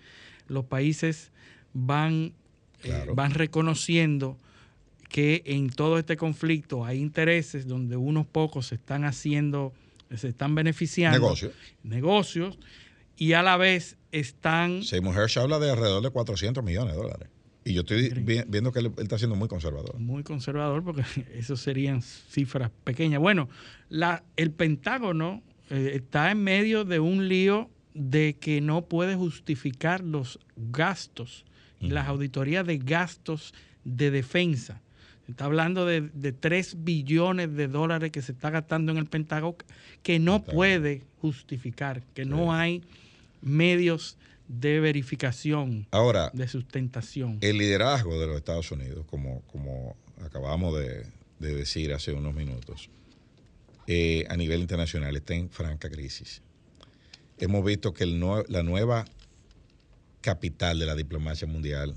los 0.49 0.65
países 0.65 1.31
van, 1.73 2.33
eh, 2.85 3.07
van 3.15 3.33
reconociendo 3.33 4.39
que 5.09 5.43
en 5.47 5.69
todo 5.71 5.99
este 5.99 6.17
conflicto 6.17 6.85
hay 6.85 7.01
intereses 7.01 7.67
donde 7.67 7.97
unos 7.97 8.27
pocos 8.27 8.69
se 8.69 8.77
están 8.77 9.05
haciendo, 9.05 9.73
se 10.17 10.29
están 10.29 10.55
beneficiando 10.55 11.19
Negocio. 11.19 11.53
negocios 11.83 12.59
y 13.17 13.35
a 13.35 13.43
la 13.43 13.57
vez 13.57 13.97
están 14.11 14.83
Seymour 14.83 15.17
Hersh 15.17 15.39
habla 15.39 15.59
de 15.59 15.71
alrededor 15.71 16.03
de 16.03 16.11
400 16.11 16.65
millones 16.65 16.95
de 16.95 17.01
dólares. 17.01 17.29
Y 17.65 17.73
yo 17.73 17.81
estoy 17.81 18.11
vi- 18.11 18.43
viendo 18.47 18.73
que 18.73 18.81
él, 18.81 18.87
él 18.87 18.93
está 19.03 19.17
siendo 19.19 19.37
muy 19.37 19.49
conservador. 19.49 19.99
muy 19.99 20.23
conservador 20.23 20.85
porque 20.85 21.03
eso 21.35 21.57
serían 21.57 22.03
cifras 22.03 22.71
pequeñas. 22.85 23.21
Bueno, 23.21 23.49
la, 23.89 24.23
el 24.37 24.51
Pentágono 24.51 25.43
eh, 25.71 25.93
está 25.95 26.31
en 26.31 26.43
medio 26.45 26.85
de 26.85 27.01
un 27.01 27.29
lío 27.29 27.71
de 27.95 28.37
que 28.39 28.61
no 28.61 28.83
puede 28.87 29.15
justificar 29.15 30.03
los 30.03 30.39
gastos, 30.57 31.45
y 31.81 31.89
las 31.89 32.09
auditorías 32.09 32.67
de 32.67 32.79
gastos 32.79 33.53
de 33.85 34.11
defensa. 34.11 34.81
Está 35.29 35.45
hablando 35.47 35.87
de, 35.87 36.01
de 36.03 36.33
3 36.33 36.77
billones 36.85 37.55
de 37.55 37.69
dólares 37.69 38.11
que 38.11 38.21
se 38.23 38.33
está 38.33 38.51
gastando 38.51 38.91
en 38.93 38.99
el 38.99 39.07
Pentágono 39.07 39.57
que 40.03 40.19
no 40.19 40.39
Pentágono. 40.39 40.57
puede 40.57 41.03
justificar, 41.21 42.03
que 42.15 42.25
no 42.25 42.53
hay 42.53 42.83
medios 43.43 44.17
de 44.49 44.81
verificación, 44.81 45.87
Ahora, 45.91 46.31
de 46.35 46.47
sustentación. 46.49 47.39
el 47.41 47.59
liderazgo 47.59 48.19
de 48.21 48.27
los 48.27 48.37
Estados 48.37 48.71
Unidos, 48.71 49.05
como, 49.07 49.43
como 49.43 49.97
acabamos 50.23 50.79
de, 50.79 51.07
de 51.39 51.55
decir 51.55 51.93
hace 51.95 52.13
unos 52.13 52.35
minutos, 52.35 52.91
eh, 53.87 54.25
a 54.29 54.37
nivel 54.37 54.61
internacional 54.61 55.15
está 55.17 55.35
en 55.35 55.51
franca 55.51 55.91
crisis. 55.91 56.43
Hemos 57.39 57.65
visto 57.65 57.93
que 57.95 58.05
el 58.05 58.21
nue- 58.21 58.45
la 58.49 58.63
nueva 58.63 59.05
capital 60.21 60.79
de 60.79 60.87
la 60.87 60.95
diplomacia 60.95 61.47
mundial, 61.47 61.95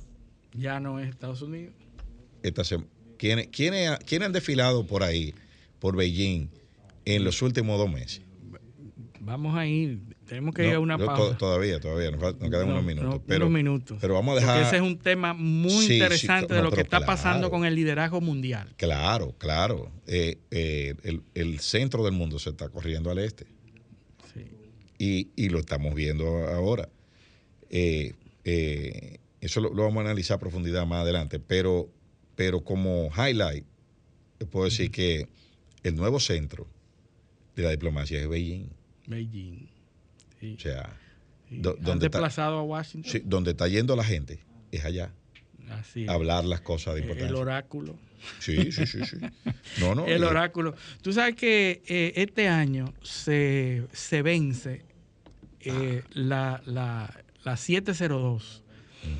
Ya 0.53 0.79
no 0.79 0.99
es 0.99 1.09
Estados 1.09 1.41
Unidos. 1.41 1.73
esta 2.43 2.63
¿quiénes, 3.17 3.47
quiénes, 3.47 3.97
quiénes 3.99 4.25
han 4.27 4.31
desfilado 4.33 4.85
por 4.85 5.03
ahí, 5.03 5.33
por 5.79 5.95
Beijing, 5.95 6.49
en 7.05 7.23
los 7.23 7.41
últimos 7.41 7.77
dos 7.77 7.91
meses? 7.91 8.21
Vamos 9.19 9.55
a 9.55 9.65
ir, 9.65 9.99
tenemos 10.27 10.53
que 10.53 10.63
No, 10.63 10.67
ir 10.69 10.75
a 10.75 10.79
una 10.79 10.97
to- 10.97 11.05
pausa. 11.05 11.37
todavía, 11.37 11.79
todavía, 11.79 12.11
nos, 12.11 12.19
quedan 12.35 12.51
No, 12.67 12.73
unos 12.73 12.83
minutos. 12.85 13.09
no, 13.09 13.21
pero, 13.25 13.45
unos 13.47 13.55
minutos. 13.57 13.97
pero 14.01 14.13
vamos 14.15 14.37
a 14.37 14.41
Porque 14.41 14.45
dejar... 14.51 14.67
ese 14.67 14.75
es 14.75 14.81
un 14.81 14.97
tema 14.99 15.33
muy 15.33 15.71
Sí, 15.71 15.87
sí, 15.87 15.93
interesante 15.95 16.53
de 16.53 16.61
lo 16.61 16.71
que 16.71 16.81
está 16.81 17.05
pasando 17.05 17.49
con 17.49 17.65
el 17.65 17.73
liderazgo 17.75 18.21
mundial. 18.21 18.73
Claro, 18.77 19.33
claro. 19.37 19.91
Eh, 20.05 20.37
eh, 20.51 20.93
el, 21.03 21.23
el 21.33 21.59
centro 21.59 22.03
del 22.03 22.13
mundo 22.13 22.37
se 22.39 22.49
está 22.51 22.69
corriendo 22.69 23.09
al 23.09 23.19
este 23.19 23.45
Sí. 24.33 24.45
y, 24.99 25.29
y 25.35 25.49
lo 25.49 25.59
estamos 25.59 25.95
viendo 25.95 26.27
ahora. 26.47 26.89
Eh, 27.69 28.13
eso 29.41 29.61
lo, 29.61 29.73
lo 29.73 29.83
vamos 29.83 29.97
a 30.01 30.05
analizar 30.07 30.35
a 30.35 30.39
profundidad 30.39 30.85
más 30.85 31.01
adelante, 31.01 31.39
pero, 31.39 31.89
pero 32.35 32.61
como 32.63 33.09
highlight, 33.15 33.65
puedo 34.51 34.65
decir 34.65 34.89
que 34.91 35.27
el 35.83 35.95
nuevo 35.95 36.19
centro 36.19 36.67
de 37.55 37.63
la 37.63 37.71
diplomacia 37.71 38.19
es 38.19 38.27
Beijing. 38.27 38.69
Beijing. 39.07 39.67
Sí. 40.39 40.55
O 40.57 40.59
sea, 40.59 40.89
Sí. 41.49 41.57
do- 41.59 41.77
donde 41.79 42.07
está- 42.07 42.17
desplazado 42.19 42.57
a 42.59 42.63
Washington. 42.63 43.11
sí, 43.11 43.21
donde 43.25 43.51
está 43.51 43.67
yendo 43.67 43.95
la 43.95 44.03
gente 44.03 44.39
es 44.71 44.83
allá, 44.85 45.11
Así 45.69 46.03
es. 46.03 46.09
hablar 46.09 46.43
las 46.45 46.61
cosas 46.61 46.95
de 46.95 47.01
el 47.01 47.05
importancia. 47.07 47.37
oráculo. 47.41 47.95
Sí, 48.39 48.71
sí, 48.71 48.85
sí, 48.85 49.05
sí. 49.05 49.17
No, 49.79 49.95
no. 49.95 50.05
el 50.07 50.23
oráculo. 50.23 50.75
Tú 51.01 51.13
sabes 51.13 51.35
que 51.35 51.81
eh, 51.87 52.13
este 52.15 52.47
año 52.49 52.93
se, 53.03 53.83
se 53.93 54.21
vence 54.21 54.83
eh, 55.61 56.03
la, 56.13 56.61
la, 56.65 57.13
la 57.43 57.55
702, 57.57 58.63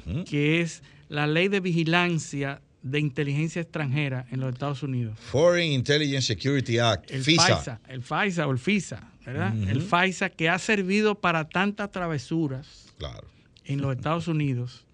ujú. 0.07 0.24
que 0.26 0.61
es 0.61 0.82
la 1.09 1.28
ley 1.28 1.47
de 1.47 1.59
vigilancia 1.59 2.61
de 2.82 2.99
inteligencia 2.99 3.61
extranjera 3.61 4.26
en 4.32 4.39
los 4.39 4.51
Estados 4.53 4.82
Unidos. 4.84 5.18
Foreign 5.20 5.72
Intelligence 5.74 6.26
Security 6.28 6.80
Act, 6.80 7.11
El 7.11 7.24
FISA. 7.24 7.57
FISA, 7.57 7.82
el 7.89 8.01
FISA 8.03 8.47
o 8.47 8.51
el 8.51 8.59
FISA, 8.59 9.11
¿verdad? 9.28 9.53
El 9.69 9.82
FISA 9.82 10.30
que 10.30 10.47
ha 10.49 10.57
servido 10.57 11.15
para 11.15 11.49
tantas 11.49 11.91
travesuras 11.91 12.86
Claro. 12.97 13.28
en 13.65 13.82
los 13.82 13.95
Estados 13.95 14.28
Unidos 14.28 14.86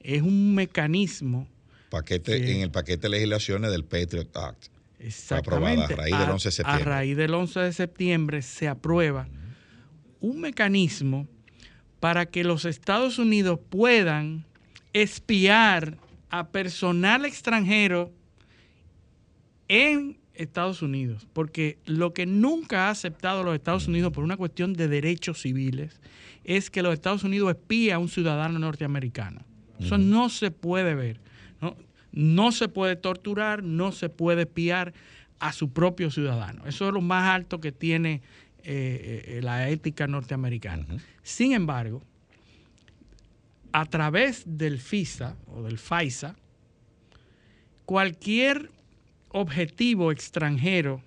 es 0.00 0.22
un 0.22 0.54
mecanismo 0.54 1.46
Paquete. 1.90 2.52
En 2.52 2.60
el 2.62 2.70
paquete 2.70 3.02
de 3.02 3.08
legislaciones 3.10 3.70
del 3.70 3.82
Patriot 3.84 4.36
Act. 4.36 4.66
exactamente 4.98 5.84
aprobada 5.84 5.84
a 5.84 5.96
raíz 5.96 6.18
del 6.18 6.30
11 6.30 6.48
de 6.48 6.52
septiembre. 6.52 6.82
A 6.82 6.86
raíz 6.86 7.16
del 7.16 7.34
11 7.34 7.60
de 7.60 7.72
septiembre 7.72 8.42
se 8.42 8.68
aprueba 8.68 9.28
un 10.20 10.40
mecanismo 10.40 11.26
para 12.00 12.26
que 12.26 12.44
los 12.44 12.64
Estados 12.64 13.18
Unidos 13.18 13.58
puedan 13.70 14.44
espiar 14.92 15.96
a 16.30 16.48
personal 16.48 17.24
extranjero 17.24 18.12
en 19.68 20.17
Estados 20.38 20.82
Unidos, 20.82 21.26
porque 21.32 21.78
lo 21.84 22.14
que 22.14 22.26
nunca 22.26 22.86
ha 22.86 22.90
aceptado 22.90 23.42
los 23.42 23.54
Estados 23.54 23.88
Unidos 23.88 24.12
por 24.12 24.24
una 24.24 24.36
cuestión 24.36 24.72
de 24.72 24.88
derechos 24.88 25.42
civiles 25.42 26.00
es 26.44 26.70
que 26.70 26.82
los 26.82 26.94
Estados 26.94 27.24
Unidos 27.24 27.50
espía 27.50 27.96
a 27.96 27.98
un 27.98 28.08
ciudadano 28.08 28.58
norteamericano. 28.58 29.42
Eso 29.78 29.98
no 29.98 30.28
se 30.28 30.50
puede 30.50 30.94
ver. 30.94 31.20
¿no? 31.60 31.76
No 32.12 32.52
se 32.52 32.68
puede 32.68 32.96
torturar, 32.96 33.62
no 33.62 33.92
se 33.92 34.08
puede 34.08 34.42
espiar 34.42 34.94
a 35.38 35.52
su 35.52 35.70
propio 35.70 36.10
ciudadano. 36.10 36.66
Eso 36.66 36.88
es 36.88 36.94
lo 36.94 37.00
más 37.00 37.28
alto 37.28 37.60
que 37.60 37.70
tiene 37.70 38.22
eh, 38.64 39.24
eh, 39.26 39.40
la 39.42 39.68
ética 39.68 40.06
norteamericana. 40.06 40.86
Sin 41.22 41.52
embargo, 41.52 42.02
a 43.72 43.84
través 43.86 44.42
del 44.46 44.78
FISA 44.78 45.36
o 45.46 45.62
del 45.62 45.78
FISA, 45.78 46.34
cualquier 47.84 48.70
objetivo 49.30 50.12
extranjero 50.12 51.02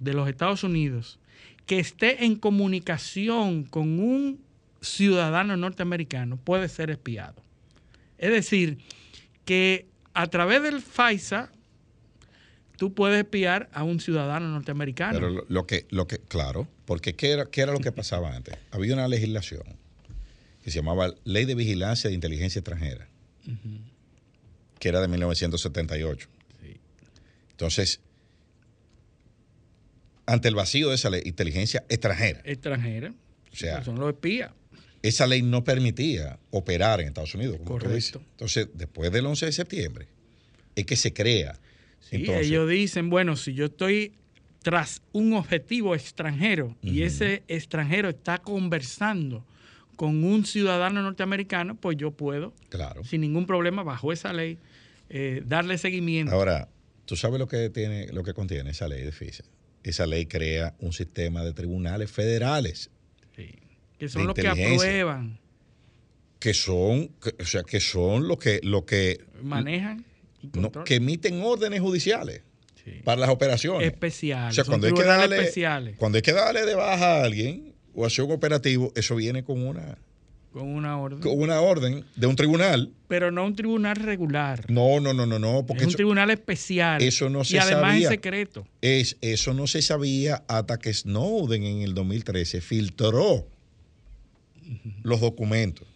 de 0.00 0.14
los 0.14 0.28
Estados 0.28 0.64
Unidos 0.64 1.18
que 1.66 1.78
esté 1.78 2.24
en 2.24 2.36
comunicación 2.36 3.64
con 3.64 4.00
un 4.00 4.40
ciudadano 4.80 5.56
norteamericano 5.56 6.36
puede 6.38 6.68
ser 6.68 6.90
espiado. 6.90 7.42
Es 8.16 8.30
decir, 8.30 8.78
que 9.44 9.86
a 10.14 10.26
través 10.28 10.62
del 10.62 10.80
FISA 10.80 11.50
tú 12.76 12.94
puedes 12.94 13.22
espiar 13.22 13.68
a 13.72 13.82
un 13.82 14.00
ciudadano 14.00 14.48
norteamericano. 14.48 15.18
Pero 15.18 15.30
lo, 15.30 15.44
lo 15.48 15.66
que, 15.66 15.86
lo 15.90 16.06
que, 16.06 16.18
claro, 16.18 16.66
porque 16.86 17.14
¿qué 17.14 17.32
era, 17.32 17.46
¿qué 17.46 17.60
era 17.60 17.72
lo 17.72 17.80
que 17.80 17.92
pasaba 17.92 18.34
antes? 18.34 18.56
Había 18.70 18.94
una 18.94 19.08
legislación 19.08 19.62
que 20.62 20.70
se 20.70 20.78
llamaba 20.78 21.14
Ley 21.24 21.44
de 21.44 21.54
Vigilancia 21.54 22.08
de 22.08 22.14
Inteligencia 22.14 22.60
Extranjera, 22.60 23.08
que 24.78 24.88
era 24.88 25.00
de 25.00 25.08
1978. 25.08 26.28
Entonces, 27.58 28.00
ante 30.26 30.46
el 30.46 30.54
vacío 30.54 30.90
de 30.90 30.94
esa 30.94 31.10
ley, 31.10 31.22
inteligencia 31.24 31.84
extranjera, 31.88 32.40
extranjera. 32.44 33.12
O 33.52 33.56
sea, 33.56 33.82
son 33.82 33.98
los 33.98 34.10
espías. 34.10 34.52
esa 35.02 35.26
ley 35.26 35.42
no 35.42 35.64
permitía 35.64 36.38
operar 36.52 37.00
en 37.00 37.08
Estados 37.08 37.34
Unidos. 37.34 37.56
Como 37.56 37.64
tú 37.64 37.86
Correcto. 37.86 37.94
dices. 37.96 38.16
Entonces, 38.30 38.68
después 38.74 39.10
del 39.10 39.26
11 39.26 39.46
de 39.46 39.52
septiembre, 39.52 40.06
es 40.76 40.86
que 40.86 40.94
se 40.94 41.12
crea. 41.12 41.58
Sí, 41.98 42.16
Entonces, 42.16 42.46
ellos 42.46 42.70
dicen, 42.70 43.10
bueno, 43.10 43.34
si 43.34 43.54
yo 43.54 43.64
estoy 43.64 44.12
tras 44.62 45.02
un 45.12 45.32
objetivo 45.32 45.96
extranjero 45.96 46.76
y 46.80 47.02
ese 47.02 47.42
extranjero 47.48 48.08
está 48.08 48.38
conversando 48.38 49.44
con 49.96 50.22
un 50.22 50.44
ciudadano 50.46 51.02
norteamericano, 51.02 51.74
pues 51.74 51.96
yo 51.96 52.12
puedo, 52.12 52.52
claro. 52.68 53.02
sin 53.02 53.20
ningún 53.22 53.46
problema, 53.46 53.82
bajo 53.82 54.12
esa 54.12 54.32
ley, 54.32 54.58
eh, 55.10 55.42
darle 55.44 55.76
seguimiento. 55.76 56.32
Ahora, 56.32 56.68
¿tú 57.08 57.16
sabes 57.16 57.38
lo 57.40 57.48
que 57.48 57.70
tiene, 57.70 58.08
lo 58.12 58.22
que 58.22 58.34
contiene 58.34 58.70
esa 58.70 58.86
ley 58.86 59.02
de 59.02 59.12
FISA? 59.12 59.42
Esa 59.82 60.06
ley 60.06 60.26
crea 60.26 60.74
un 60.80 60.92
sistema 60.92 61.42
de 61.42 61.54
tribunales 61.54 62.10
federales 62.10 62.90
Sí. 63.34 63.50
Que 63.98 64.08
son 64.08 64.26
los 64.26 64.34
que 64.34 64.46
aprueban, 64.46 65.38
que 66.38 66.52
son, 66.54 67.08
que- 67.08 67.34
o 67.42 67.46
sea, 67.46 67.62
que 67.62 67.80
son 67.80 68.28
los 68.28 68.36
que, 68.38 68.60
lo 68.62 68.84
que, 68.84 69.24
manejan 69.42 70.04
y 70.42 70.50
no, 70.58 70.70
que 70.84 70.96
emiten 70.96 71.40
órdenes 71.42 71.80
judiciales 71.80 72.42
Sí. 72.84 73.00
para 73.04 73.20
las 73.20 73.30
operaciones. 73.30 73.86
especiales. 73.88 74.52
O 74.52 74.54
sea, 74.54 74.64
cuando 74.64 74.86
hay, 74.86 74.92
que 74.92 75.02
darle, 75.04 75.36
especiales. 75.38 75.96
cuando 75.96 76.16
hay 76.16 76.22
que 76.22 76.32
darle 76.32 76.64
de 76.66 76.74
baja 76.74 77.20
a 77.20 77.24
alguien 77.24 77.74
o 77.94 78.04
hacer 78.04 78.24
un 78.24 78.32
operativo, 78.32 78.92
eso 78.94 79.16
viene 79.16 79.42
con 79.44 79.66
una 79.66 79.98
con 80.52 80.68
una 80.68 80.98
orden. 80.98 81.20
con 81.20 81.38
una 81.40 81.60
orden 81.60 82.04
de 82.16 82.26
un 82.26 82.36
tribunal. 82.36 82.92
Pero 83.06 83.30
no 83.30 83.44
un 83.44 83.54
tribunal 83.54 83.96
regular. 83.96 84.64
No, 84.70 85.00
no, 85.00 85.12
no, 85.12 85.26
no, 85.26 85.38
no, 85.38 85.66
porque 85.66 85.82
es 85.82 85.86
un 85.86 85.90
eso, 85.90 85.96
tribunal 85.96 86.30
especial. 86.30 87.02
eso 87.02 87.28
no 87.28 87.44
se 87.44 87.56
Y 87.56 87.58
además 87.58 87.92
sabía. 87.92 88.08
es 88.08 88.08
secreto. 88.08 88.66
es, 88.80 89.16
eso 89.20 89.54
no 89.54 89.66
se 89.66 89.82
sabía 89.82 90.44
hasta 90.48 90.78
que 90.78 90.92
Snowden 90.92 91.62
en 91.62 91.82
el 91.82 91.94
2013 91.94 92.60
filtró 92.60 93.46
los 95.02 95.20
documentos. 95.20 95.86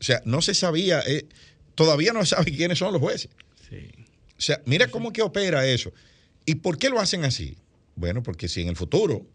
O 0.00 0.04
sea, 0.04 0.22
no 0.24 0.40
se 0.42 0.54
sabía, 0.54 1.00
eh, 1.06 1.26
todavía 1.74 2.12
no 2.12 2.20
se 2.24 2.36
sabe 2.36 2.52
quiénes 2.54 2.78
son 2.78 2.92
los 2.92 3.00
jueces. 3.02 3.30
Sí. 3.68 3.88
O 4.36 4.40
sea, 4.40 4.60
mira 4.66 4.88
cómo 4.88 5.12
que 5.12 5.22
opera 5.22 5.66
eso. 5.66 5.92
¿Y 6.46 6.56
por 6.56 6.78
qué 6.78 6.88
lo 6.88 7.00
hacen 7.00 7.24
así? 7.24 7.56
Bueno, 7.96 8.22
porque 8.22 8.48
si 8.48 8.62
en 8.62 8.68
el 8.68 8.76
futuro 8.76 9.26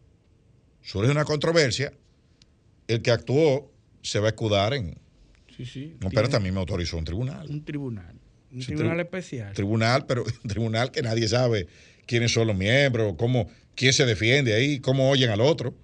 surge 0.81 1.11
una 1.11 1.25
controversia, 1.25 1.91
el 2.87 3.01
que 3.01 3.11
actuó 3.11 3.72
se 4.03 4.19
va 4.19 4.27
a 4.27 4.29
escudar 4.29 4.73
en... 4.75 4.95
Sí, 5.57 5.65
sí. 5.65 5.95
No, 5.99 6.09
pero 6.09 6.29
también 6.29 6.53
me 6.53 6.59
autorizó 6.59 6.97
un 6.97 7.05
tribunal. 7.05 7.47
Un 7.49 7.63
tribunal. 7.65 8.15
Un 8.51 8.61
Sí, 8.61 8.67
tribunal 8.67 8.97
tri- 8.97 9.01
especial. 9.01 9.53
Tribunal, 9.53 10.05
pero 10.05 10.23
un 10.43 10.49
tribunal 10.49 10.91
que 10.91 11.01
nadie 11.01 11.27
sabe 11.27 11.67
quiénes 12.05 12.31
son 12.31 12.47
los 12.47 12.55
miembros, 12.55 13.15
cómo, 13.17 13.49
quién 13.75 13.93
se 13.93 14.05
defiende 14.05 14.53
ahí, 14.53 14.79
cómo 14.79 15.09
oyen 15.09 15.29
al 15.31 15.41
otro. 15.41 15.75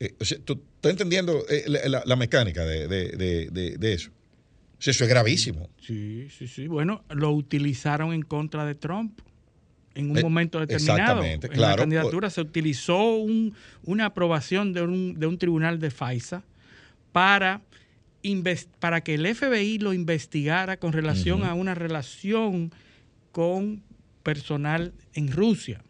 Eh, 0.00 0.14
o 0.20 0.24
sea, 0.24 0.38
¿tú 0.44 0.62
estás 0.76 0.92
entendiendo 0.92 1.44
eh, 1.48 1.64
la, 1.88 2.02
la- 2.04 2.16
mecánica 2.16 2.64
de, 2.64 2.86
de- 2.86 3.48
de- 3.50 3.76
de- 3.78 3.92
eso? 3.92 4.10
O 4.78 4.82
sea, 4.82 4.92
eso 4.92 5.02
es 5.04 5.10
gravísimo. 5.10 5.68
Sí, 5.80 6.28
sí, 6.36 6.46
sí. 6.46 6.68
Bueno, 6.68 7.04
lo 7.10 7.32
utilizaron 7.32 8.12
en 8.12 8.22
contra 8.22 8.64
de 8.64 8.76
Trump 8.76 9.18
en 9.96 10.10
un 10.12 10.18
Eh, 10.18 10.22
momento 10.22 10.60
determinado. 10.60 11.00
exactamente, 11.00 11.46
en 11.48 11.52
claro, 11.52 11.76
la 11.76 11.82
candidatura 11.82 12.30
se 12.30 12.40
utilizó 12.40 13.16
un- 13.16 13.54
una 13.84 14.06
aprobación 14.06 14.72
de 14.72 14.82
un, 14.82 15.18
de 15.18 15.26
un 15.26 15.38
tribunal 15.38 15.80
de 15.80 15.90
FISA 15.90 16.44
para, 17.12 17.62
para 18.80 19.00
que 19.02 19.14
el 19.14 19.26
FBI 19.34 19.78
lo 19.78 19.92
investigara 19.92 20.76
con 20.78 20.92
relación 20.92 21.44
a 21.44 21.54
una 21.54 21.74
relación 21.74 22.72
con 23.32 23.82
personal 24.22 24.92
en 25.14 25.30
Rusia. 25.32 25.82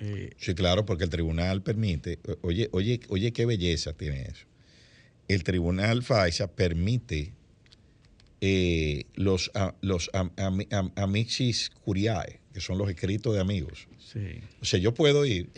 Eh, 0.00 0.30
Sí, 0.38 0.54
claro, 0.54 0.84
porque 0.84 1.04
el 1.04 1.10
tribunal 1.10 1.62
permite, 1.62 2.18
oye, 2.42 2.68
oye, 2.72 3.00
oye, 3.08 3.32
qué 3.32 3.46
belleza 3.46 3.92
tiene 3.92 4.22
eso. 4.22 4.44
El 5.28 5.42
tribunal 5.44 6.02
FISA 6.02 6.48
permite 6.52 7.32
eh, 8.40 9.04
los, 9.14 9.50
a- 9.54 9.74
los 9.80 10.10
am- 10.12 10.32
ami- 10.36 10.66
am- 10.72 10.92
amixis 10.96 11.70
curiae, 11.84 12.40
que 12.52 12.60
son 12.60 12.76
los 12.78 12.88
escritos 12.90 13.34
de 13.34 13.40
amigos. 13.40 13.86
sí. 13.98 14.40
O 14.60 14.64
sea, 14.64 14.78
yo 14.80 14.92
puedo 14.94 15.24
ir 15.24 15.50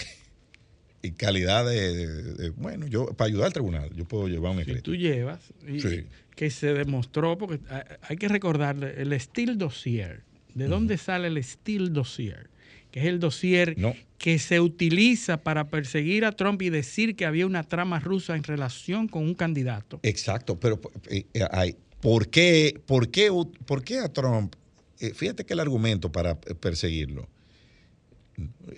en 1.06 1.14
calidad 1.14 1.66
de, 1.66 1.94
de- 1.94 2.34
de- 2.34 2.50
bueno, 2.50 2.86
yo 2.86 3.06
para 3.14 3.28
ayudar 3.28 3.46
al 3.46 3.52
tribunal, 3.52 3.90
yo 3.94 4.04
puedo 4.04 4.28
llevar 4.28 4.50
un 4.52 4.56
Si 4.58 4.62
escrito. 4.62 4.82
tú 4.82 4.94
llevas, 4.96 5.40
y- 5.68 5.80
Sí. 5.80 6.04
que 6.34 6.50
se 6.50 6.72
demostró, 6.74 7.38
porque 7.38 7.60
hay- 8.02 8.16
que 8.16 8.28
recordarle, 8.28 9.00
el 9.00 9.18
Steel 9.20 9.56
Dossier. 9.58 10.22
¿De 10.54 10.66
dónde 10.68 10.96
sale 10.98 11.28
el 11.28 11.42
Steel 11.42 11.92
Dossier? 11.92 12.48
Que 12.90 13.00
es 13.00 13.06
el 13.06 13.20
dossier 13.20 13.74
No. 13.78 13.94
que 14.16 14.38
se 14.38 14.58
utiliza 14.60 15.42
para 15.42 15.68
perseguir 15.68 16.24
a 16.24 16.32
Trump 16.32 16.62
y 16.62 16.70
decir 16.70 17.14
que 17.14 17.26
había 17.26 17.44
una 17.46 17.62
trama 17.62 18.00
rusa 18.00 18.34
en 18.36 18.42
relación 18.42 19.06
con 19.06 19.22
un 19.24 19.34
candidato. 19.34 20.00
Exacto, 20.02 20.58
pero 20.58 20.80
eh, 21.10 21.26
eh, 21.34 21.74
¿por, 22.00 22.28
qué, 22.30 22.80
por, 22.86 23.10
qué, 23.10 23.30
por 23.66 23.84
qué 23.84 23.98
a 23.98 24.08
Trump? 24.10 24.54
eh, 24.98 25.12
fíjate 25.14 25.44
que 25.44 25.52
el 25.52 25.60
argumento 25.60 26.10
para 26.10 26.40
perseguirlo 26.40 27.28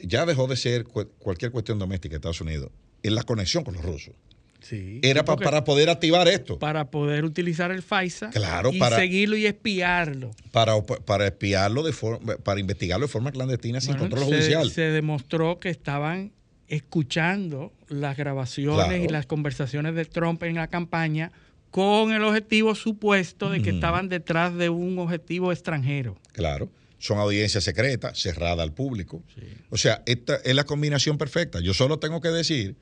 ya 0.02 0.24
dejó 0.26 0.46
de 0.46 0.56
ser 0.56 0.84
cu- 0.84 1.08
cualquier 1.18 1.50
cuestión 1.50 1.78
doméstica 1.78 2.12
de 2.12 2.16
Estados 2.16 2.40
Unidos. 2.40 2.70
Es 3.02 3.12
la 3.12 3.22
conexión 3.22 3.64
con 3.64 3.74
los 3.74 3.84
rusos. 3.84 4.14
Sí. 4.60 4.98
Era 5.02 5.24
pa- 5.24 5.36
para 5.36 5.62
poder 5.62 5.88
activar 5.88 6.26
esto, 6.26 6.58
para 6.58 6.90
poder 6.90 7.24
utilizar 7.24 7.70
el 7.70 7.82
FISA 7.82 8.30
Claro, 8.30 8.70
y 8.72 8.78
para- 8.78 8.96
seguirlo 8.96 9.36
y 9.36 9.46
espiarlo. 9.46 10.32
para, 10.50 10.80
para 10.82 11.26
espiarlo, 11.28 11.84
de 11.84 11.92
forma, 11.92 12.36
para 12.38 12.58
investigarlo 12.58 13.06
de 13.06 13.12
forma 13.12 13.30
clandestina 13.30 13.80
sin 13.80 13.96
control 13.96 14.24
se, 14.24 14.26
judicial. 14.34 14.70
se 14.70 14.80
demostró 14.82 15.60
que 15.60 15.68
estaban 15.70 16.32
escuchando 16.66 17.72
las 17.88 18.16
grabaciones 18.16 18.86
Claro. 18.86 19.04
y 19.04 19.08
las 19.08 19.26
conversaciones 19.26 19.94
de 19.94 20.04
Trump 20.04 20.42
en 20.42 20.54
la 20.56 20.68
campaña 20.68 21.30
con 21.70 22.12
el 22.12 22.24
objetivo 22.24 22.74
supuesto 22.74 23.50
de 23.50 23.62
que 23.62 23.70
estaban 23.70 24.08
detrás 24.08 24.54
de 24.56 24.70
un 24.70 24.98
objetivo 24.98 25.52
extranjero. 25.52 26.16
Claro. 26.32 26.68
Son 26.98 27.18
audiencias 27.18 27.62
secretas, 27.64 28.18
cerradas 28.20 28.58
al 28.60 28.72
público. 28.72 29.22
Sí. 29.34 29.42
O 29.70 29.76
sea, 29.76 30.02
esta 30.06 30.36
es 30.36 30.54
la 30.54 30.64
combinación 30.64 31.16
perfecta. 31.18 31.60
Yo 31.60 31.72
solo 31.74 31.98
tengo 31.98 32.20
que 32.20 32.28
decir 32.28 32.74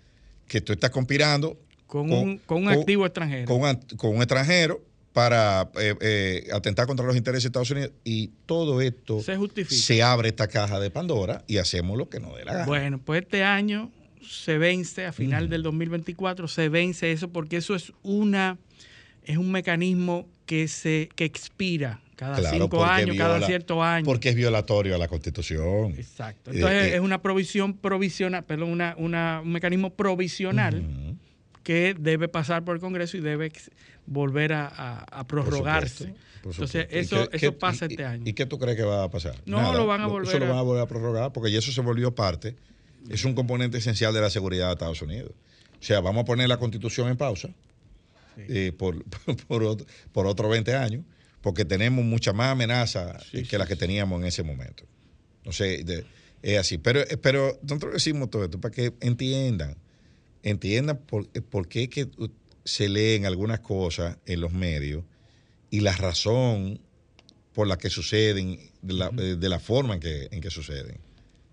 que 0.49 0.61
tú 0.61 0.73
estás 0.73 0.91
conspirando 0.91 1.59
Con, 1.87 2.09
Con- 2.09 2.19
un, 2.19 2.39
con 2.39 2.59
un 2.59 2.65
con- 2.65 2.73
activo 2.81 3.05
extranjero. 3.07 3.45
con, 3.47 3.61
un- 3.63 3.97
con 3.97 4.11
un 4.17 4.23
extranjero 4.23 4.83
para 5.13 5.71
eh, 5.81 5.95
eh, 6.01 6.49
atentar 6.53 6.87
contra 6.87 7.07
los 7.07 7.17
intereses 7.17 7.45
de 7.45 7.49
Estados 7.49 7.71
Unidos 7.71 7.91
y 8.05 8.29
todo 8.47 8.81
esto 8.83 9.21
se 9.23 9.37
justifica. 9.37 9.81
se 9.81 10.03
abre 10.03 10.29
esta 10.29 10.47
caja 10.49 10.79
de 10.81 10.91
Pandora 10.91 11.43
y 11.47 11.57
hacemos 11.59 11.97
lo 11.97 12.09
que 12.11 12.21
nos 12.21 12.37
dé 12.37 12.45
la 12.45 12.53
gana. 12.53 12.67
Bueno, 12.67 12.99
pues 13.03 13.23
este 13.23 13.43
año 13.43 13.91
se 14.29 14.59
vence, 14.59 15.07
a 15.07 15.13
final 15.13 15.45
Ujú. 15.45 15.51
del 15.53 15.63
2024, 15.63 16.49
se 16.49 16.69
vence 16.69 17.13
eso 17.13 17.29
porque 17.29 17.57
eso 17.59 17.75
es 17.75 17.93
una 18.03 18.59
es 19.25 19.37
un 19.39 19.51
mecanismo 19.53 20.27
que 20.45 20.69
se 20.69 21.09
que 21.17 21.25
expira 21.25 22.01
cada 22.17 22.37
Claro, 22.39 22.57
cinco 22.59 22.85
años, 22.85 23.17
cada 23.17 23.41
cierto 23.47 23.83
año. 23.83 24.05
Porque 24.05 24.31
es 24.31 24.35
violatorio 24.35 24.95
a 24.95 24.99
la 24.99 25.07
Constitución. 25.07 25.93
Exacto. 25.99 26.51
Eh, 26.51 26.55
Entonces 26.57 26.85
eh, 26.87 26.95
es 26.97 27.01
una 27.01 27.21
provisión 27.23 27.75
provisional, 27.77 28.43
perdón, 28.45 28.71
una, 28.71 28.95
una- 28.99 29.41
un 29.45 29.53
mecanismo 29.53 29.91
provisional 29.95 30.83
que 31.63 31.95
debe 31.99 32.29
pasar 32.29 32.65
por 32.65 32.75
el 32.77 32.81
Congreso 32.81 33.17
y 33.17 33.21
debe 33.21 33.53
volver 34.07 34.53
a, 34.55 34.67
a- 34.67 35.01
a 35.21 35.27
Por 35.27 35.43
prorrogarse. 35.43 36.05
supuesto, 36.07 36.21
por 36.43 36.53
Entonces 36.53 36.83
supuesto. 36.83 36.97
¿Y 36.97 36.99
eso, 37.01 37.31
qué- 37.31 37.37
eso 37.37 37.53
qué- 37.53 37.59
pasa 37.59 37.85
y- 37.87 37.89
este 37.93 38.05
año. 38.05 38.23
¿Y 38.27 38.33
qué 38.33 38.47
tú 38.47 38.59
crees 38.59 38.77
que 38.77 38.85
va 38.85 39.05
a 39.05 39.11
pasar? 39.11 39.35
No, 39.47 39.73
lo 39.75 39.87
van 39.87 40.01
a 40.01 40.07
volver 40.07 40.29
Eso 40.29 40.39
lo 40.39 40.47
a- 40.47 40.49
van 40.51 40.59
a 40.59 40.63
volver 40.63 40.83
a 40.83 40.87
prorrogar 40.87 41.33
porque 41.33 41.51
ya 41.53 41.59
eso 41.59 41.71
se 41.73 41.81
volvió 41.81 42.15
parte. 42.15 42.57
Es 43.11 43.25
un 43.25 43.35
componente 43.35 43.79
esencial 43.79 44.15
de 44.15 44.21
la 44.21 44.31
seguridad 44.31 44.67
de 44.69 44.73
Estados 44.73 45.03
Unidos. 45.03 45.33
O 45.79 45.83
sea, 45.85 46.01
vamos 46.01 46.23
a 46.23 46.25
poner 46.25 46.49
la 46.49 46.57
constitución 46.57 47.09
en 47.09 47.17
pausa 47.17 47.49
Sí. 48.37 48.43
eh, 48.49 48.73
por, 48.73 49.05
por, 49.49 49.63
otro, 49.65 49.87
por 50.13 50.27
otros 50.27 50.51
20 50.51 50.75
años 50.75 51.05
porque 51.47 51.65
tenemos 51.65 52.05
mucha 52.05 52.33
más 52.33 52.49
amenaza 52.51 53.21
Sí, 53.21 53.39
eh, 53.39 53.43
que 53.45 53.51
sí, 53.51 53.57
la 53.57 53.67
que 53.69 53.77
teníamos 53.77 54.21
en 54.21 54.27
ese 54.27 54.43
momento. 54.43 54.83
No 55.45 55.53
sé, 55.53 55.85
de- 55.85 56.05
es 56.43 56.59
así. 56.59 56.77
Pero, 56.77 57.03
eh, 57.03 57.17
pero 57.17 57.57
nosotros 57.63 57.93
decimos 57.93 58.31
todo 58.31 58.43
esto 58.47 58.61
para 58.61 58.75
que 58.75 58.95
entiendan, 59.01 59.77
entiendan 60.43 60.99
por, 60.99 61.29
eh, 61.35 61.43
por 61.43 61.69
qué 61.69 61.89
que 61.89 62.09
se 62.65 62.89
leen 62.89 63.27
algunas 63.27 63.61
cosas 63.61 64.19
en 64.27 64.41
los 64.41 64.53
medios 64.53 65.05
y 65.71 65.83
la 65.83 65.93
razón 65.93 66.81
por 67.53 67.69
la 67.69 67.79
que 67.79 67.91
suceden, 67.91 68.59
de 68.83 68.95
la, 68.95 69.11
de 69.11 69.49
la 69.49 69.61
forma 69.61 69.95
en 69.95 70.01
que, 70.01 70.27
en 70.33 70.41
que 70.41 70.51
suceden. 70.51 70.99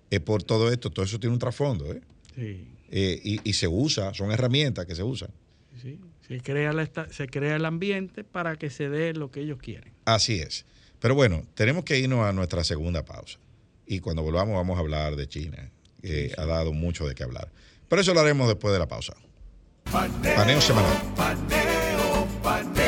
Es 0.09 0.21
por 0.21 0.41
todo 0.41 0.71
esto, 0.71 0.89
todo 0.89 1.05
eso 1.05 1.19
tiene 1.19 1.33
un 1.35 1.39
trasfondo, 1.39 1.93
¿eh? 1.93 2.01
Sí, 2.33 2.65
Eh, 2.89 3.21
y, 3.23 3.47
y 3.47 3.53
se 3.53 3.67
usa, 3.67 4.11
son 4.15 4.31
herramientas 4.31 4.87
que 4.87 4.95
se 4.95 5.03
usan. 5.03 5.29
sí. 5.79 5.99
Se, 6.27 6.39
crea 6.39 6.73
la 6.73 6.89
se 7.11 7.27
crea 7.27 7.55
el 7.55 7.65
ambiente 7.65 8.23
para 8.23 8.55
que 8.55 8.69
se 8.69 8.89
dé 8.89 9.13
lo 9.13 9.31
que 9.31 9.41
ellos 9.41 9.59
quieren. 9.59 9.93
Así 10.05 10.39
es. 10.39 10.65
Pero 10.99 11.15
bueno, 11.15 11.43
tenemos 11.53 11.83
que 11.83 11.99
irnos 11.99 12.25
a 12.25 12.31
nuestra 12.31 12.63
segunda 12.63 13.03
pausa. 13.03 13.37
Y 13.85 13.99
cuando 13.99 14.23
volvamos 14.23 14.55
vamos 14.55 14.77
a 14.77 14.79
hablar 14.79 15.15
de 15.15 15.27
China, 15.27 15.69
que 16.01 16.33
ha 16.37 16.45
dado 16.45 16.71
mucho 16.71 17.05
de 17.07 17.13
qué 17.13 17.23
hablar. 17.23 17.49
Pero 17.89 18.01
eso 18.01 18.13
lo 18.13 18.21
haremos 18.21 18.47
después 18.47 18.73
de 18.73 18.79
la 18.79 18.87
pausa. 18.87 19.13
Paneo 19.91 20.61
semanal. 20.61 21.13
Paneo, 21.15 22.27
paneo. 22.41 22.83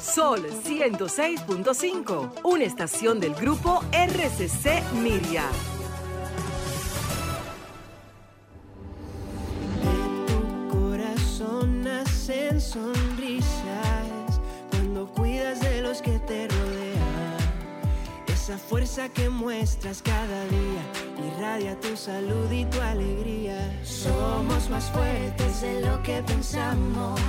Sol 0.00 0.46
106.5, 0.64 2.40
una 2.44 2.64
estación 2.64 3.20
del 3.20 3.34
grupo 3.34 3.82
RCC 3.92 4.82
Miria. 4.94 5.48
Nacen 12.54 12.60
sonrisas 12.60 14.40
cuando 14.70 15.06
cuidas 15.06 15.60
de 15.60 15.82
los 15.82 16.00
que 16.00 16.18
te 16.20 16.48
rodean. 16.48 17.34
Esa 18.26 18.58
fuerza 18.58 19.08
que 19.08 19.28
muestras 19.28 20.02
cada 20.02 20.44
día 20.46 20.82
irradia 21.26 21.78
tu 21.80 21.96
salud 21.96 22.50
y 22.50 22.64
tu 22.66 22.80
alegría. 22.80 23.58
Somos 23.82 24.68
más 24.70 24.90
fuertes 24.90 25.62
de 25.62 25.80
lo 25.80 26.02
que 26.02 26.22
pensamos. 26.22 27.20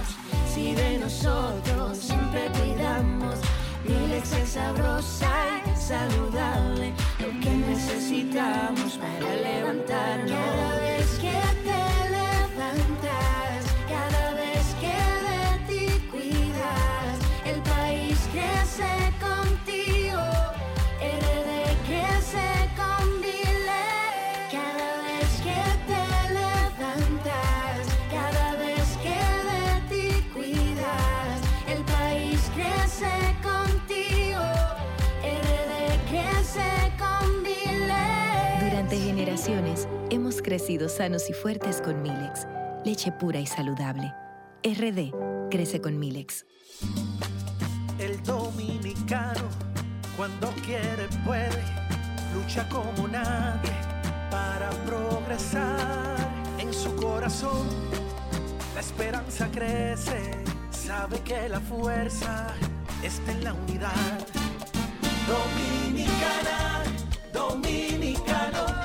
Si 0.54 0.74
de 0.74 0.98
nosotros 1.00 1.98
siempre 1.98 2.48
cuidamos. 2.60 3.36
Mi 3.88 4.08
leche 4.08 4.46
sabrosa 4.48 5.32
y 5.66 5.80
saludable, 5.80 6.92
lo 7.20 7.40
que 7.40 7.52
necesitamos 7.52 8.98
para 8.98 9.36
levantarnos. 9.36 10.32
Cada 10.32 10.80
vez 10.80 11.20
que 11.20 11.40
te 11.64 11.95
crecido 40.46 40.90
sanos 40.90 41.28
y 41.32 41.34
fuertes 41.34 41.82
con 41.82 42.04
Milex, 42.04 42.46
leche 42.86 43.12
pura 43.12 43.40
y 43.40 43.48
saludable. 43.48 44.14
RD 44.64 45.50
crece 45.50 45.82
con 45.82 45.98
Milex. 45.98 46.46
El 47.98 48.22
dominicano, 48.22 49.50
cuando 50.16 50.52
quiere, 50.64 51.08
puede, 51.26 51.64
lucha 52.36 52.70
como 52.70 53.08
nadie 53.08 53.74
para 54.30 54.70
progresar. 54.86 56.16
En 56.60 56.72
su 56.72 56.96
corazón, 56.96 57.66
la 58.76 58.82
esperanza 58.82 59.50
crece, 59.52 60.44
sabe 60.70 61.22
que 61.22 61.50
la 61.50 61.60
fuerza 61.60 62.54
está 63.02 63.32
en 63.32 63.44
la 63.46 63.54
unidad. 63.54 64.20
Dominicana, 65.28 66.84
dominicano, 67.34 68.85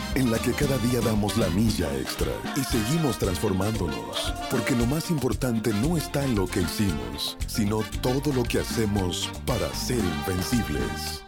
en 0.15 0.31
la 0.31 0.39
que 0.39 0.53
cada 0.53 0.77
día 0.79 0.99
damos 1.01 1.37
la 1.37 1.49
milla 1.49 1.93
extra 1.97 2.31
y 2.55 2.63
seguimos 2.63 3.17
transformándonos, 3.17 4.33
porque 4.49 4.75
lo 4.75 4.85
más 4.85 5.09
importante 5.09 5.71
no 5.73 5.97
está 5.97 6.23
en 6.23 6.35
lo 6.35 6.47
que 6.47 6.61
hicimos, 6.61 7.37
sino 7.47 7.83
todo 8.01 8.33
lo 8.33 8.43
que 8.43 8.59
hacemos 8.59 9.29
para 9.45 9.73
ser 9.73 9.99
invencibles. 9.99 11.23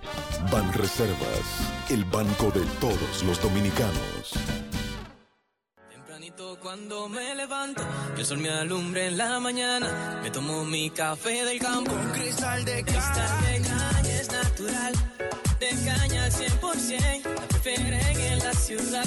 Ban 0.51 0.71
Reservas, 0.73 1.71
el 1.89 2.03
banco 2.05 2.51
de 2.51 2.65
todos 2.79 3.23
los 3.25 3.41
dominicanos. 3.41 4.33
Tempranito 5.89 6.59
cuando 6.61 7.07
me 7.07 7.35
levanto, 7.35 7.83
que 8.15 8.21
el 8.21 8.27
sol 8.27 8.39
me 8.39 8.49
alumbre 8.49 9.07
en 9.07 9.17
la 9.17 9.39
mañana, 9.39 10.19
me 10.21 10.29
tomo 10.31 10.65
mi 10.65 10.89
café 10.89 11.45
del 11.45 11.59
campo. 11.59 11.93
Un 11.93 12.11
cristal 12.11 12.65
de 12.65 12.83
cristal 12.83 13.41
de 13.41 13.61
caña 13.61 14.19
es 14.19 14.31
natural, 14.31 14.93
de 15.63 15.69
caña 15.85 16.25
al 16.25 16.31
100%, 16.31 17.23
la 17.23 17.47
prefieren 17.47 18.19
en 18.19 18.39
la 18.39 18.53
ciudad 18.53 19.05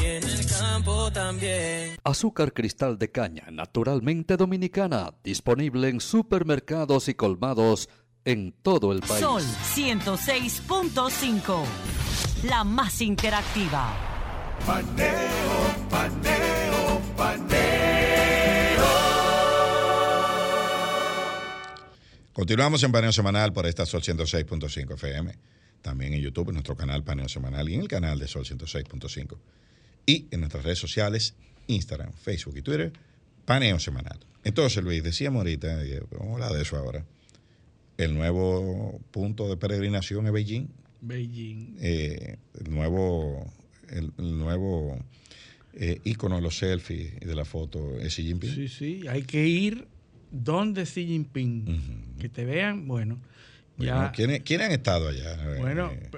y 0.00 0.04
en 0.04 0.24
el 0.24 0.46
campo 0.46 1.10
también. 1.10 1.96
Azúcar 2.04 2.52
cristal 2.52 2.98
de 2.98 3.10
caña, 3.10 3.46
naturalmente 3.50 4.36
dominicana, 4.36 5.14
disponible 5.22 5.88
en 5.88 6.00
supermercados 6.00 7.08
y 7.08 7.14
colmados 7.14 7.88
en 8.24 8.52
todo 8.62 8.92
el 8.92 9.00
país. 9.00 9.20
Sol 9.20 9.42
106.5. 9.42 11.64
La 12.44 12.64
más 12.64 13.00
interactiva. 13.00 13.94
Paneo, 14.66 15.08
paneo, 15.88 17.00
paneo. 17.16 18.84
Continuamos 22.32 22.82
en 22.82 22.92
Paneo 22.92 23.12
Semanal 23.12 23.52
por 23.52 23.66
esta 23.66 23.86
Sol 23.86 24.02
106.5 24.02 24.94
FM. 24.94 25.38
También 25.84 26.14
en 26.14 26.22
YouTube, 26.22 26.48
en 26.48 26.54
nuestro 26.54 26.76
canal 26.76 27.04
Paneo 27.04 27.28
Semanal 27.28 27.68
y 27.68 27.74
en 27.74 27.82
el 27.82 27.88
canal 27.88 28.18
de 28.18 28.26
Sol 28.26 28.46
106.5. 28.46 29.36
Y 30.06 30.28
en 30.30 30.40
nuestras 30.40 30.64
redes 30.64 30.78
sociales, 30.78 31.34
Instagram, 31.66 32.10
Facebook 32.14 32.56
y 32.56 32.62
Twitter, 32.62 32.90
Paneo 33.44 33.78
Semanal. 33.78 34.18
Entonces, 34.44 34.82
Luis, 34.82 35.02
decíamos 35.02 35.40
ahorita, 35.40 35.82
vamos 36.10 36.30
a 36.30 36.32
hablar 36.32 36.52
de 36.52 36.62
eso 36.62 36.78
ahora, 36.78 37.04
el 37.98 38.14
nuevo 38.14 38.98
punto 39.10 39.46
de 39.46 39.58
peregrinación 39.58 40.26
es 40.26 40.32
Beijing. 40.32 40.68
Beijing. 41.02 41.76
Eh, 41.82 42.38
el 42.64 42.70
nuevo, 42.72 43.52
el, 43.90 44.10
el 44.16 44.38
nuevo 44.38 44.98
eh, 45.74 46.00
ícono 46.04 46.36
de 46.36 46.40
los 46.40 46.56
selfies 46.56 47.12
y 47.20 47.26
de 47.26 47.34
la 47.34 47.44
foto 47.44 47.98
es 47.98 48.14
Xi 48.14 48.22
Jinping. 48.22 48.54
Sí, 48.54 48.68
sí, 48.68 49.06
hay 49.06 49.24
que 49.24 49.46
ir 49.46 49.86
donde 50.30 50.84
Xi 50.84 51.06
Jinping. 51.06 52.16
Que 52.18 52.30
te 52.30 52.46
vean, 52.46 52.88
bueno. 52.88 53.20
Ya, 53.76 54.12
¿quiénes, 54.12 54.40
quiénes 54.42 54.66
han 54.68 54.72
estado 54.72 55.08
allá? 55.08 55.36
bueno, 55.58 55.90
Eh, 55.92 56.10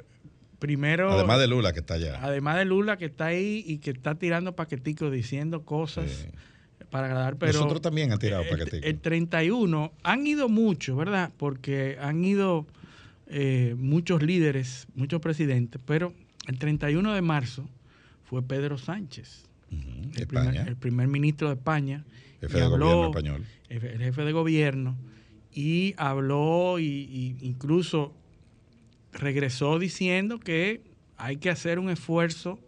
primero. 0.58 1.10
además 1.12 1.38
de 1.40 1.46
Lula, 1.46 1.72
que 1.72 1.80
está 1.80 1.94
allá. 1.94 2.18
Además 2.22 2.56
de 2.56 2.64
Lula 2.64 2.96
que 2.96 3.06
está 3.06 3.26
ahí 3.26 3.62
y 3.66 3.78
que 3.78 3.90
está 3.90 4.14
tirando 4.14 4.54
paqueticos 4.56 5.12
diciendo 5.12 5.64
cosas 5.64 6.26
para 6.90 7.06
agradar, 7.08 7.36
pero 7.36 7.52
Nosotros 7.54 7.80
también 7.82 8.12
han 8.12 8.18
tirado 8.18 8.42
el, 8.42 8.48
paqueticos. 8.48 8.80
el 8.88 9.00
31 9.00 9.92
han 10.02 10.26
ido 10.26 10.48
muchos, 10.48 10.96
¿verdad? 10.96 11.32
Porque 11.36 11.96
han 12.00 12.24
ido 12.24 12.66
eh, 13.26 13.74
muchos 13.76 14.22
líderes, 14.22 14.86
muchos 14.94 15.20
presidentes, 15.20 15.80
pero 15.84 16.14
el 16.46 16.58
31 16.58 17.12
de 17.14 17.22
marzo 17.22 17.68
fue 18.24 18.42
Pedro 18.42 18.78
Sánchez, 18.78 19.44
el, 20.16 20.26
primer, 20.26 21.04
el 21.06 21.08
ministro 21.10 21.48
de 21.48 21.54
España. 21.54 22.04
Jefe 22.40 22.58
de 22.60 22.66
gobierno 22.66 23.06
español. 23.06 23.44
El, 23.68 23.84
el 23.84 23.98
jefe 23.98 24.24
de 24.24 24.32
gobierno. 24.32 24.96
Y 25.58 25.94
habló 25.96 26.78
y, 26.78 26.84
y 26.84 27.36
incluso 27.40 28.12
regresó 29.12 29.78
diciendo 29.78 30.38
que 30.38 30.82
hay 31.16 31.38
que 31.38 31.48
hacer 31.48 31.78
un 31.78 31.88
esfuerzo 31.88 32.58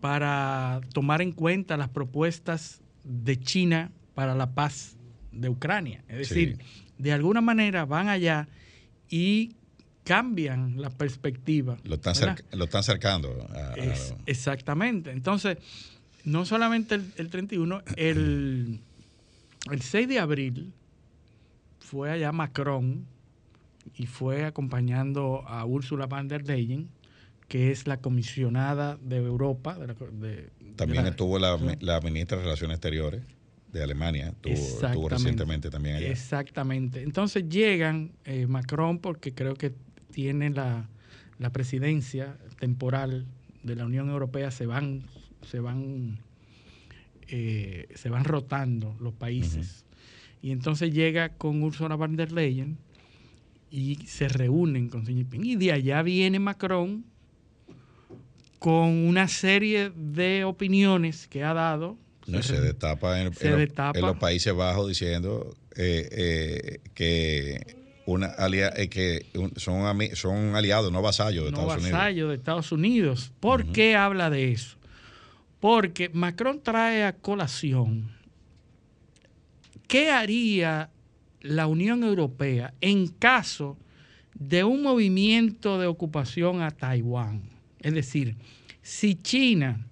para 0.00 0.80
tomar 0.94 1.20
en 1.20 1.32
cuenta 1.32 1.76
las 1.76 1.90
propuestas 1.90 2.80
de 3.04 3.38
China 3.38 3.90
para 4.14 4.34
la 4.34 4.54
paz 4.54 4.96
de 5.30 5.48
Ucrania. 5.50 6.02
Es 6.08 6.16
decir, 6.16 6.56
de 6.98 7.12
alguna 7.12 7.40
manera 7.42 7.84
van 7.84 8.08
allá 8.08 8.48
y 9.10 9.54
cambian 10.04 10.80
la 10.80 10.88
perspectiva. 10.90 11.76
Lo 11.84 11.96
están, 11.96 12.14
cerca- 12.14 12.44
lo 12.56 12.64
están 12.64 12.82
cercando. 12.82 13.46
a- 13.54 13.58
a- 13.72 13.74
Es- 13.74 14.14
exactamente. 14.24 15.10
Entonces, 15.10 15.58
no 16.24 16.46
solamente 16.46 16.94
el, 16.94 17.12
el 17.16 17.28
31, 17.28 17.82
el, 17.96 18.80
el 19.70 19.82
6 19.82 20.08
de 20.08 20.18
abril 20.18 20.72
fue 21.90 22.10
allá 22.12 22.30
Macron 22.30 23.04
y 23.96 24.06
fue 24.06 24.44
acompañando 24.44 25.42
a 25.48 25.64
Ursula 25.66 26.06
von 26.06 26.28
der 26.28 26.46
Leyen, 26.46 26.88
que 27.48 27.72
es 27.72 27.88
la 27.88 27.96
comisionada 27.96 28.96
de 29.02 29.16
Europa. 29.16 29.76
de 29.76 29.86
la 29.88 29.94
de- 29.94 30.50
también 30.76 30.98
de 31.02 31.02
la- 31.02 31.08
estuvo 31.10 31.36
la, 31.40 31.58
la 31.80 32.00
ministra 32.00 32.36
de 32.38 32.44
Relaciones 32.44 32.76
Exteriores 32.76 33.22
de 33.72 33.82
Alemania. 33.82 34.28
Estuvo, 34.28 35.08
recientemente 35.08 35.68
también 35.70 35.96
allá. 35.96 36.08
Exactamente. 36.10 37.02
Entonces 37.02 37.48
llegan 37.48 38.12
eh, 38.24 38.46
Macron 38.46 38.98
porque 39.00 39.34
creo 39.34 39.54
que 39.54 39.72
tiene 40.12 40.50
la, 40.50 40.88
la 41.40 41.50
presidencia 41.50 42.36
temporal 42.60 43.26
de 43.64 43.74
la 43.74 43.84
Unión 43.84 44.08
Europea, 44.10 44.52
se 44.52 44.66
van, 44.66 45.02
se 45.42 45.58
van, 45.58 46.18
eh, 47.28 47.88
se 47.96 48.08
van 48.10 48.24
rotando 48.24 48.96
los 49.00 49.12
países. 49.14 49.84
Y 50.42 50.52
entonces 50.52 50.92
llega 50.92 51.30
con 51.30 51.62
Ursula 51.62 51.94
von 51.96 52.16
der 52.16 52.32
Leyen 52.32 52.78
y 53.70 53.96
se 54.06 54.28
reúnen 54.28 54.88
con 54.88 55.04
Xi 55.04 55.14
Jinping. 55.14 55.44
Y 55.44 55.56
de 55.56 55.72
allá 55.72 56.02
viene 56.02 56.38
Macron 56.38 57.04
con 58.58 58.88
una 59.06 59.28
serie 59.28 59.90
de 59.94 60.44
opiniones 60.44 61.26
que 61.28 61.44
ha 61.44 61.54
dado. 61.54 61.96
No, 62.26 62.42
se 62.42 62.60
destapa 62.60 63.20
en, 63.22 63.34
se 63.34 63.48
en 63.48 63.52
los- 63.74 63.96
en 63.96 64.00
los 64.02 64.16
Países 64.18 64.54
Bajos 64.54 64.88
diciendo 64.88 65.54
eh, 65.76 66.08
eh, 66.12 66.80
que 66.94 67.76
una 68.06 68.26
alia- 68.26 68.72
eh, 68.76 68.88
que 68.88 69.26
un- 69.34 69.52
son, 69.56 69.82
ami- 69.82 70.14
son 70.14 70.54
aliados, 70.56 70.90
no 70.92 71.00
vasallos 71.00 71.44
de 71.46 71.50
no 71.52 71.58
Estados 71.60 71.76
Unidos. 71.82 71.92
vasallo 71.98 72.28
de 72.28 72.34
Estados 72.34 72.72
Unidos. 72.72 73.32
¿Por 73.40 73.66
qué 73.72 73.96
habla 73.96 74.30
de 74.30 74.52
eso? 74.52 74.76
Porque 75.60 76.08
Macron 76.10 76.60
trae 76.62 77.04
a 77.04 77.14
colación 77.14 78.10
qué 79.90 80.10
haría 80.12 80.88
la 81.40 81.66
Unión 81.66 82.04
Europea 82.04 82.72
en 82.80 83.08
caso 83.08 83.76
de 84.38 84.62
un 84.62 84.82
movimiento 84.82 85.80
de 85.80 85.88
ocupación 85.88 86.62
a 86.62 86.70
Taiwán. 86.70 87.42
Es 87.80 87.92
decir, 87.92 88.36
si 88.82 89.16
China 89.16 89.84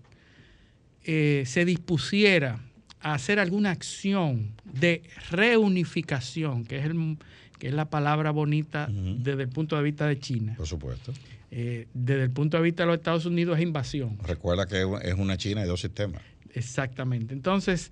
eh, 1.04 1.42
se 1.46 1.64
dispusiera 1.64 2.60
a 3.00 3.14
hacer 3.14 3.40
alguna 3.40 3.70
acción 3.72 4.52
de 4.64 5.02
reunificación, 5.30 6.64
que 6.64 6.78
es, 6.78 6.84
el- 6.84 7.16
que 7.58 7.68
es 7.68 7.74
la 7.74 7.90
palabra 7.90 8.30
bonita 8.30 8.88
desde 8.90 9.42
el 9.42 9.48
punto 9.48 9.76
de 9.76 9.82
vista 9.82 10.06
de 10.06 10.18
China, 10.20 10.54
Por 10.56 10.66
supuesto. 10.68 11.12
eh, 11.50 11.88
desde 11.92 12.22
el 12.24 12.30
punto 12.30 12.56
de 12.56 12.62
vista 12.62 12.84
de 12.84 12.88
los 12.88 12.96
Estados 12.98 13.26
Unidos 13.26 13.56
es 13.58 13.64
invasión. 13.64 14.16
Recuerda 14.22 14.66
que 14.66 14.82
es 15.02 15.14
una 15.14 15.36
China 15.36 15.62
de 15.62 15.66
dos 15.66 15.80
sistemas. 15.80 16.22
Exactamente. 16.54 17.34
Entonces, 17.34 17.90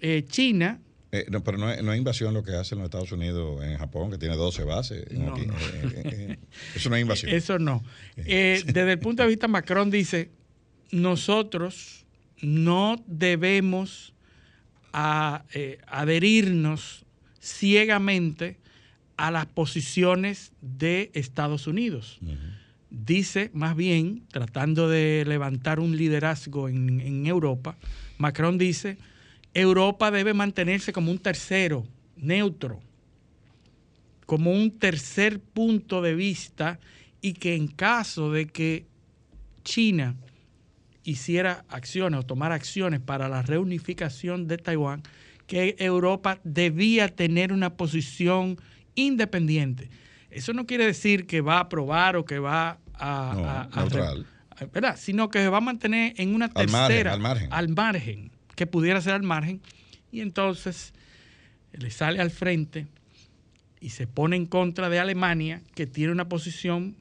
eh, 0.00 0.24
China, 0.28 0.78
Eh, 1.14 1.26
no, 1.30 1.44
pero 1.44 1.58
no 1.58 1.70
es, 1.70 1.82
no 1.82 1.92
es 1.92 1.98
invasión 1.98 2.32
lo 2.32 2.42
que 2.42 2.52
hacen 2.54 2.78
los 2.78 2.86
Estados 2.86 3.12
Unidos 3.12 3.62
en 3.62 3.76
Japón, 3.76 4.10
que 4.10 4.16
tiene 4.16 4.34
12 4.34 4.64
bases. 4.64 5.04
en 5.10 5.26
No, 5.26 5.34
aquí. 5.34 5.44
no. 5.46 5.54
Eh, 5.54 6.02
eh, 6.04 6.38
eso 6.74 6.88
no 6.88 6.96
es 6.96 7.02
invasión. 7.02 7.30
eso 7.32 7.58
no. 7.58 7.84
Desde 8.16 8.92
el 8.92 8.98
punto 8.98 9.22
de 9.22 9.28
vista 9.28 9.46
Macron 9.46 9.90
dice, 9.90 10.30
nosotros 10.90 12.06
no 12.40 12.96
debemos 13.06 14.14
a- 14.94 15.44
adherirnos 15.86 17.04
ciegamente 17.40 18.56
a 19.18 19.30
las 19.30 19.44
posiciones 19.46 20.52
de 20.62 21.10
Estados 21.14 21.66
Unidos. 21.66 22.18
Dice, 22.88 23.50
más 23.52 23.76
bien, 23.76 24.24
tratando 24.32 24.88
de 24.88 25.24
levantar 25.26 25.78
un 25.80 25.96
liderazgo 25.96 26.68
en, 26.70 27.00
en 27.00 27.26
Europa, 27.26 27.76
Macron 28.18 28.56
dice, 28.58 28.96
Europa 29.54 30.10
debe 30.10 30.34
mantenerse 30.34 30.92
como 30.92 31.10
un 31.10 31.18
tercero, 31.18 31.86
neutro, 32.16 32.80
como 34.26 34.52
un 34.52 34.70
tercer 34.78 35.40
punto 35.40 36.00
de 36.00 36.14
vista 36.14 36.78
y 37.20 37.34
que 37.34 37.54
en 37.54 37.68
caso 37.68 38.30
de 38.32 38.46
que 38.46 38.86
China 39.64 40.16
hiciera 41.04 41.64
acciones 41.68 42.20
o 42.20 42.22
tomara 42.22 42.54
acciones 42.54 43.00
para 43.00 43.28
la 43.28 43.42
reunificación 43.42 44.46
de 44.46 44.56
Taiwán, 44.58 45.02
que 45.46 45.76
Europa 45.78 46.38
debía 46.44 47.08
tener 47.08 47.52
una 47.52 47.74
posición 47.76 48.58
independiente. 48.94 49.90
Eso 50.30 50.52
no 50.54 50.64
quiere 50.66 50.86
decir 50.86 51.26
que 51.26 51.40
va 51.40 51.56
a 51.58 51.60
aprobar 51.60 52.16
o 52.16 52.24
que 52.24 52.38
va 52.38 52.78
a... 52.94 53.32
No, 53.34 53.44
a- 53.44 53.62
a- 53.72 53.80
neutral. 53.80 54.26
a- 54.56 54.64
¿verdad? 54.66 54.96
Sino 54.96 55.28
que 55.28 55.40
se 55.40 55.48
va 55.48 55.58
a 55.58 55.60
mantener 55.60 56.14
en 56.16 56.34
una 56.34 56.46
Al 56.54 56.68
margen, 56.70 56.88
tercera... 56.96 57.12
al 57.12 57.20
margen. 57.20 57.48
al 57.52 57.68
margen, 57.68 58.31
que 58.54 58.66
pudiera 58.66 59.00
ser 59.00 59.14
al 59.14 59.22
margen. 59.22 59.60
Y 60.10 60.20
entonces 60.20 60.92
le 61.72 61.90
sale 61.90 62.20
al 62.20 62.30
frente 62.30 62.86
y 63.80 63.90
se 63.90 64.06
pone 64.06 64.36
en 64.36 64.46
contra 64.46 64.88
de 64.88 65.00
Alemania, 65.00 65.62
que 65.74 65.86
tiene 65.86 66.12
una 66.12 66.28
posición 66.28 66.94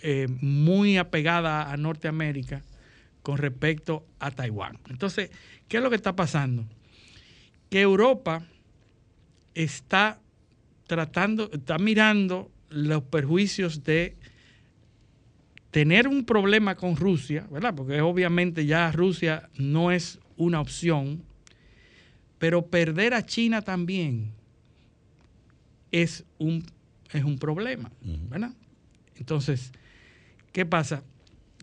eh, 0.00 0.28
muy 0.40 0.96
apegada 0.96 1.72
a 1.72 1.76
Norteamérica 1.76 2.62
con 3.22 3.38
respecto 3.38 4.06
a 4.18 4.30
Taiwán. 4.30 4.78
Entonces, 4.88 5.30
¿qué 5.68 5.78
es 5.78 5.82
lo 5.82 5.90
que 5.90 5.96
está 5.96 6.14
pasando? 6.14 6.64
Que 7.68 7.80
Europa 7.80 8.46
está 9.54 10.20
tratando, 10.86 11.50
está 11.52 11.78
mirando 11.78 12.50
los 12.68 13.02
perjuicios 13.02 13.82
de 13.82 14.16
tener 15.72 16.06
un 16.08 16.24
problema 16.24 16.76
con 16.76 16.96
Rusia, 16.96 17.46
¿verdad? 17.50 17.74
Porque 17.74 18.00
obviamente 18.00 18.66
ya 18.66 18.92
Rusia 18.92 19.48
no 19.56 19.90
es 19.90 20.19
una 20.40 20.60
opción, 20.60 21.22
pero 22.38 22.66
perder 22.66 23.12
a 23.12 23.26
China 23.26 23.60
también 23.60 24.32
es 25.92 26.24
un, 26.38 26.64
es 27.12 27.24
un 27.24 27.38
problema, 27.38 27.90
¿verdad? 28.30 28.52
Entonces, 29.16 29.70
¿qué 30.52 30.64
pasa? 30.64 31.02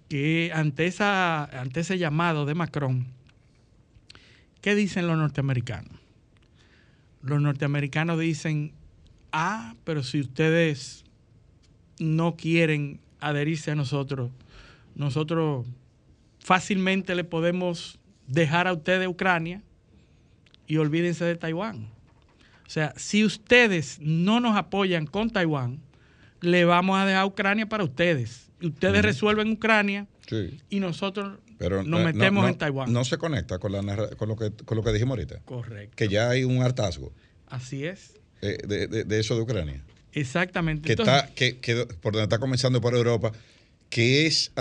Que 0.10 0.52
ante, 0.54 0.86
esa, 0.86 1.46
ante 1.60 1.80
ese 1.80 1.98
llamado 1.98 2.46
de 2.46 2.54
Macron, 2.54 3.08
¿qué 4.62 4.76
dicen 4.76 5.08
los 5.08 5.18
norteamericanos? 5.18 6.00
Los 7.24 7.42
norteamericanos 7.42 8.20
dicen, 8.20 8.74
ah, 9.32 9.74
pero 9.84 10.04
si 10.04 10.20
ustedes 10.20 11.04
no 12.00 12.36
quieren 12.36 13.00
adherirse 13.20 13.72
a 13.72 13.76
nosotros, 13.76 14.30
nosotros 14.94 15.66
fácilmente 16.40 17.16
le 17.16 17.24
podemos 17.24 17.98
dejar 18.28 18.68
a 18.68 18.74
ustedes 18.74 19.08
Ucrania 19.08 19.62
y 20.68 20.78
olvídense 20.78 21.26
de 21.26 21.36
Taiwán. 21.36 21.90
O 22.66 22.70
sea, 22.70 22.94
si 22.98 23.24
ustedes 23.24 23.98
no 24.02 24.40
nos 24.40 24.58
apoyan 24.58 25.06
con 25.08 25.30
Taiwán, 25.30 25.80
le 26.42 26.66
vamos 26.66 27.00
a 27.00 27.06
dejar 27.06 27.26
Ucrania 27.26 27.68
para 27.68 27.84
ustedes. 27.84 28.50
Y 28.60 28.68
Ustedes 28.68 29.02
resuelven 29.04 29.52
Ucrania 29.52 30.08
Sí. 30.28 30.60
y 30.70 30.80
nosotros 30.80 31.40
Pero 31.58 31.78
nos 31.84 31.88
no- 31.88 32.00
metemos 32.06 32.44
no- 32.44 32.50
en 32.50 32.58
Taiwán. 32.58 32.92
No 32.92 33.06
se 33.06 33.18
conecta 33.18 33.60
con, 33.60 33.72
la 33.72 33.82
con, 34.18 34.28
lo 34.30 34.36
que, 34.36 34.52
con 34.52 34.78
lo 34.78 34.84
que 34.84 34.92
dijimos 34.92 35.18
ahorita. 35.18 35.40
Correcto. 35.46 35.96
Que 35.96 36.08
ya 36.10 36.30
hay 36.30 36.44
un 36.44 36.62
hartazgo 36.62 37.14
Así 37.48 37.86
es. 37.86 38.16
eh, 38.42 38.58
de, 38.68 38.88
de- 38.88 39.04
de 39.06 39.20
eso 39.20 39.36
de 39.36 39.42
Ucrania. 39.42 39.84
Exactamente. 40.12 40.86
Que 40.88 40.94
Entonces, 40.94 41.16
está, 41.16 41.34
que, 41.34 41.60
que 41.60 41.86
por 42.02 42.14
donde 42.14 42.24
está 42.24 42.40
comenzando 42.40 42.82
por 42.82 42.94
Europa, 42.96 43.32
que 43.90 44.26
es, 44.26 44.52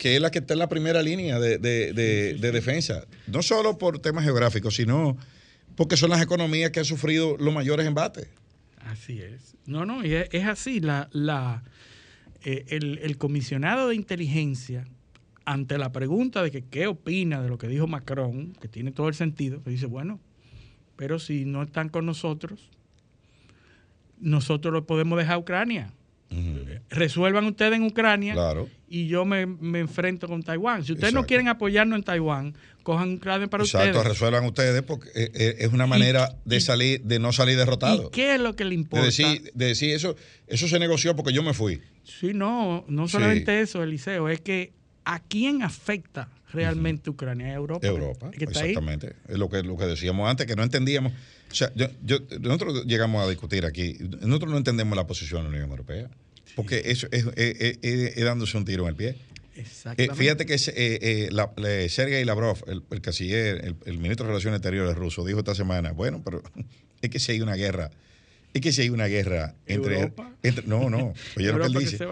que 0.00 0.16
es 0.16 0.22
la 0.22 0.30
que 0.30 0.38
está 0.38 0.54
en 0.54 0.60
la 0.60 0.68
primera 0.70 1.02
línea 1.02 1.38
de, 1.38 1.58
de- 1.58 1.92
de- 1.92 2.32
de 2.40 2.52
defensa. 2.52 3.04
No 3.26 3.42
solo 3.42 3.76
por 3.76 3.98
temas 3.98 4.24
geográficos, 4.24 4.74
sino 4.74 5.18
porque 5.76 5.98
son 5.98 6.08
las 6.08 6.22
economías 6.22 6.70
que 6.70 6.78
han 6.78 6.86
sufrido 6.86 7.36
los 7.36 7.52
mayores 7.52 7.86
embates. 7.86 8.26
Así 8.86 9.20
es. 9.20 9.56
No, 9.66 9.84
no, 9.84 10.02
y 10.02 10.14
es, 10.14 10.28
es 10.32 10.46
así. 10.46 10.80
La, 10.80 11.10
la, 11.12 11.64
eh, 12.42 12.64
el, 12.68 12.98
el 13.02 13.18
comisionado 13.18 13.88
de 13.90 13.94
inteligencia, 13.94 14.86
ante 15.44 15.76
la 15.76 15.92
pregunta 15.92 16.42
de 16.42 16.50
que 16.50 16.62
qué 16.64 16.86
opina 16.86 17.42
de 17.42 17.50
lo 17.50 17.58
que 17.58 17.68
dijo 17.68 17.86
Macron, 17.86 18.54
que 18.54 18.68
tiene 18.68 18.92
todo 18.92 19.06
el 19.08 19.14
sentido, 19.14 19.62
que 19.62 19.68
dice, 19.68 19.84
bueno, 19.84 20.18
pero 20.96 21.18
si 21.18 21.44
no 21.44 21.62
están 21.62 21.90
con 21.90 22.06
nosotros, 22.06 22.70
nosotros 24.18 24.72
lo 24.72 24.86
podemos 24.86 25.18
dejar 25.18 25.34
a 25.34 25.38
Ucrania. 25.38 25.92
Resuelvan 26.88 27.44
ustedes 27.44 27.74
en 27.74 27.82
Ucrania 27.84 28.32
Claro. 28.34 28.68
y 28.88 29.06
yo 29.08 29.24
me, 29.24 29.46
me 29.46 29.80
enfrento 29.80 30.26
con 30.28 30.42
Taiwán. 30.42 30.84
Si 30.84 30.92
ustedes 30.92 31.12
no 31.12 31.20
Exacto. 31.20 31.28
quieren 31.28 31.48
apoyarnos 31.48 31.98
en 31.98 32.04
Taiwán, 32.04 32.54
cojan 32.82 33.14
Ucrania 33.14 33.46
para 33.48 33.62
Exacto, 33.64 33.88
ustedes. 33.98 34.06
resuelvan 34.08 34.44
ustedes 34.46 34.82
porque 34.82 35.08
eh, 35.14 35.30
eh, 35.34 35.56
es 35.60 35.72
una 35.72 35.86
manera 35.86 36.34
de 36.44 36.60
salir, 36.60 37.02
de 37.02 37.18
no 37.18 37.32
salir 37.32 37.56
derrotado. 37.56 38.08
¿Y 38.08 38.10
qué 38.10 38.34
es 38.36 38.40
lo 38.40 38.56
que 38.56 38.64
le 38.64 38.70
De 38.70 38.74
importa? 38.76 39.04
decir, 39.06 39.50
de 39.54 39.66
decir 39.66 39.90
eso, 39.94 40.16
eso 40.46 40.66
se 40.68 40.78
negoció 40.78 41.14
porque 41.14 41.32
yo 41.32 41.42
me 41.42 41.52
fui. 41.54 41.80
Sí, 42.04 42.32
no, 42.34 42.84
no 42.88 43.06
Sí. 43.06 43.12
solamente 43.12 43.60
eso, 43.60 43.82
Eliseo, 43.82 44.28
es 44.28 44.40
que 44.40 44.72
¿a 45.04 45.20
quién 45.20 45.62
afecta 45.62 46.28
realmente 46.52 47.10
Ucrania? 47.10 47.46
¿A 47.48 47.52
Europa? 47.54 47.86
Europa, 47.86 48.30
que 48.30 48.44
está 48.44 48.60
ahí. 48.60 48.70
exactamente. 48.70 49.14
Es 49.28 49.38
lo 49.38 49.48
que, 49.48 49.62
lo 49.62 49.76
que 49.76 49.84
decíamos 49.86 50.28
antes, 50.28 50.46
que 50.46 50.56
no 50.56 50.62
entendíamos. 50.62 51.12
O 51.50 51.54
sea, 51.54 51.72
yo- 51.74 51.88
yo- 52.04 52.18
nosotros 52.40 52.84
llegamos 52.86 53.24
a 53.24 53.28
discutir 53.28 53.64
aquí, 53.66 53.96
nosotros 54.20 54.50
no 54.52 54.56
entendemos 54.58 54.96
la 54.96 55.06
posición 55.06 55.40
de 55.42 55.44
la 55.44 55.48
Unión 55.56 55.70
Europea, 55.70 56.08
porque 56.56 56.82
eso 56.86 57.06
es, 57.10 57.24
es- 57.36 57.78
es- 57.82 58.24
dándose 58.24 58.56
un 58.56 58.64
tiro 58.64 58.84
en 58.84 58.90
el 58.90 58.96
pie. 58.96 59.08
Eh, 59.10 59.60
Exactamente. 59.62 60.14
fíjate 60.14 60.46
que 60.46 60.54
eh, 60.54 60.60
eh, 60.76 61.28
la- 61.32 61.52
le- 61.56 61.88
Sergei 61.88 62.24
Lavrov, 62.24 62.58
el, 62.66 62.82
el 62.90 63.00
canciller, 63.00 63.64
el, 63.64 63.76
el 63.84 63.98
ministro 63.98 64.24
de 64.26 64.30
Relaciones 64.32 64.58
Exteriores 64.58 64.94
ruso, 64.96 65.24
dijo 65.24 65.40
esta 65.40 65.54
semana, 65.54 65.92
bueno, 65.92 66.22
pero 66.24 66.42
es 67.02 67.10
que 67.10 67.18
si 67.18 67.32
hay 67.32 67.40
una 67.40 67.54
guerra, 67.56 67.90
es 68.54 68.60
que 68.60 68.72
si 68.72 68.82
hay 68.82 68.90
una 68.90 69.06
guerra 69.06 69.54
entre... 69.66 69.96
¿Europa? 69.96 70.32
entre- 70.42 70.66
no, 70.66 70.88
no, 70.90 71.12
oye 71.36 71.52
lo 71.52 71.58
que 71.58 71.66
él 71.66 71.74
Europa 71.74 71.78
que 71.78 71.84
dice. 71.84 72.04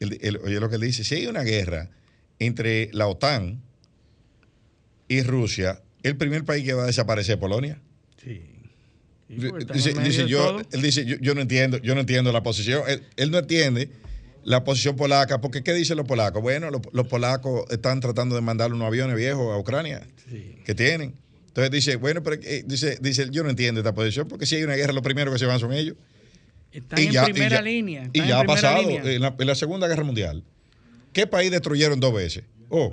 Él- 0.00 0.18
él- 0.22 0.40
oye 0.42 0.60
lo 0.60 0.68
que 0.68 0.76
él 0.76 0.80
dice, 0.82 1.04
si 1.04 1.14
hay 1.16 1.26
una 1.26 1.42
guerra 1.42 1.90
entre 2.38 2.90
la 2.92 3.06
OTAN 3.06 3.60
y 5.08 5.22
Rusia, 5.22 5.82
el 6.02 6.16
primer 6.16 6.44
país 6.44 6.64
que 6.64 6.72
va 6.74 6.84
a 6.84 6.86
desaparecer 6.86 7.34
es 7.34 7.40
Polonia. 7.40 7.80
Sí. 8.22 8.42
Sí, 8.46 8.50
porque 8.52 8.52
está 8.62 9.10
en 9.10 9.13
Dice, 9.28 10.26
yo, 10.28 10.60
él 10.70 10.82
dice, 10.82 11.04
yo, 11.04 11.16
yo 11.20 11.34
no 11.34 11.40
entiendo, 11.40 11.78
yo 11.78 11.94
no 11.94 12.00
entiendo 12.00 12.30
la 12.32 12.42
posición. 12.42 12.82
Él, 12.86 13.02
él 13.16 13.30
no 13.30 13.38
entiende 13.38 13.90
la 14.44 14.64
posición 14.64 14.96
polaca, 14.96 15.40
porque 15.40 15.62
¿qué 15.62 15.72
dicen 15.72 15.96
los 15.96 16.06
polacos? 16.06 16.42
Bueno, 16.42 16.70
los, 16.70 16.82
los 16.92 17.06
polacos 17.06 17.64
están 17.70 18.00
tratando 18.00 18.34
de 18.34 18.42
mandar 18.42 18.72
unos 18.72 18.86
aviones 18.86 19.16
viejos 19.16 19.52
a 19.52 19.58
Ucrania 19.58 20.06
que 20.64 20.74
tienen. 20.74 21.14
Entonces 21.48 21.70
dice, 21.70 21.96
bueno, 21.96 22.22
pero 22.22 22.40
eh, 22.42 22.64
dice, 22.66 22.98
dice, 23.00 23.28
yo 23.30 23.42
no 23.44 23.50
entiendo 23.50 23.80
esta 23.80 23.94
posición, 23.94 24.28
porque 24.28 24.44
si 24.44 24.56
hay 24.56 24.64
una 24.64 24.74
guerra, 24.74 24.92
lo 24.92 25.02
primero 25.02 25.32
que 25.32 25.38
se 25.38 25.46
van 25.46 25.60
son 25.60 25.72
ellos. 25.72 25.96
Están 26.72 26.98
en 26.98 27.24
primera 27.24 27.62
línea. 27.62 28.10
Y 28.12 28.26
ya 28.26 28.40
ha 28.40 28.44
pasado 28.44 28.90
en 28.90 29.20
la, 29.20 29.34
en 29.38 29.46
la 29.46 29.54
Segunda 29.54 29.86
Guerra 29.86 30.02
Mundial. 30.02 30.42
¿Qué 31.12 31.28
país 31.28 31.52
destruyeron 31.52 32.00
dos 32.00 32.12
veces? 32.12 32.44
Oh, 32.68 32.92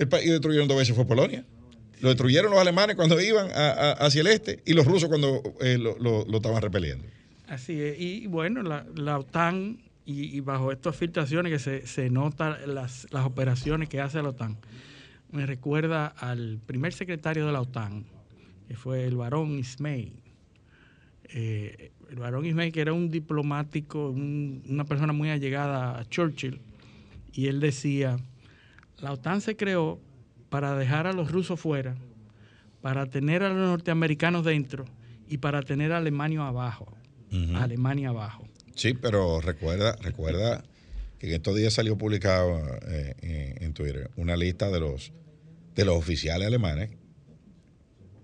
el 0.00 0.08
país 0.08 0.24
que 0.24 0.32
destruyeron 0.32 0.66
dos 0.66 0.76
veces 0.76 0.96
fue 0.96 1.06
Polonia. 1.06 1.44
Lo 2.02 2.08
destruyeron 2.10 2.50
los 2.50 2.60
alemanes 2.60 2.96
cuando 2.96 3.20
iban 3.20 3.48
a- 3.52 3.70
a- 3.70 3.92
hacia 3.92 4.20
el 4.20 4.26
este 4.26 4.60
y 4.66 4.74
los 4.74 4.84
rusos 4.86 5.08
cuando 5.08 5.42
eh, 5.60 5.78
lo, 5.78 5.96
lo- 5.98 6.24
lo 6.26 6.36
estaban 6.36 6.60
repeliendo. 6.60 7.04
Así 7.48 7.80
es. 7.80 7.98
Y 8.00 8.26
bueno, 8.26 8.62
la, 8.62 8.84
la 8.94 9.18
OTAN, 9.18 9.78
y, 10.04 10.40
bajo 10.40 10.72
estas 10.72 10.96
filtraciones 10.96 11.52
que 11.52 11.58
se, 11.58 11.86
se 11.86 12.10
notan 12.10 12.56
las, 12.74 13.06
las 13.12 13.24
operaciones 13.24 13.88
que 13.88 14.00
hace 14.00 14.20
la 14.22 14.30
OTAN, 14.30 14.56
me 15.30 15.46
recuerda 15.46 16.06
al 16.08 16.58
primer 16.66 16.92
secretario 16.92 17.46
de 17.46 17.52
la 17.52 17.60
OTAN, 17.60 18.04
que 18.68 18.74
fue 18.76 19.04
el 19.06 19.16
varón 19.16 19.58
Ismay. 19.58 20.12
Eh, 21.34 21.92
el 22.10 22.16
varón 22.16 22.44
Ismay, 22.44 22.72
que 22.72 22.80
era 22.80 22.92
un 22.92 23.10
diplomático, 23.10 24.10
un- 24.10 24.62
una 24.68 24.84
persona 24.84 25.12
muy 25.12 25.30
allegada 25.30 25.98
a 25.98 26.04
Churchill, 26.08 26.60
y 27.32 27.46
él 27.46 27.60
decía, 27.60 28.18
la 29.00 29.12
OTAN 29.12 29.40
se 29.40 29.56
creó 29.56 30.00
para 30.52 30.76
dejar 30.76 31.06
a 31.06 31.12
los 31.14 31.32
rusos 31.32 31.58
fuera, 31.58 31.96
para 32.82 33.06
tener 33.06 33.42
a 33.42 33.48
los 33.48 33.56
norteamericanos 33.56 34.44
dentro 34.44 34.84
y 35.26 35.38
para 35.38 35.62
tener 35.62 35.92
a 35.92 35.96
Alemania 35.96 36.46
abajo. 36.46 36.94
Alemania 37.56 38.10
abajo. 38.10 38.46
Sí, 38.76 38.92
pero 38.92 39.40
recuerda, 39.40 39.96
recuerda 40.02 40.62
que 41.18 41.28
en 41.28 41.34
estos 41.34 41.56
días 41.56 41.72
salió 41.72 41.96
publicado 41.96 42.60
eh, 42.86 43.56
en 43.60 43.72
Twitter 43.72 44.10
una 44.16 44.36
lista 44.36 44.70
de 44.70 44.80
los 44.80 45.12
de 45.74 45.86
los 45.86 45.96
oficiales 45.96 46.46
alemanes 46.46 46.90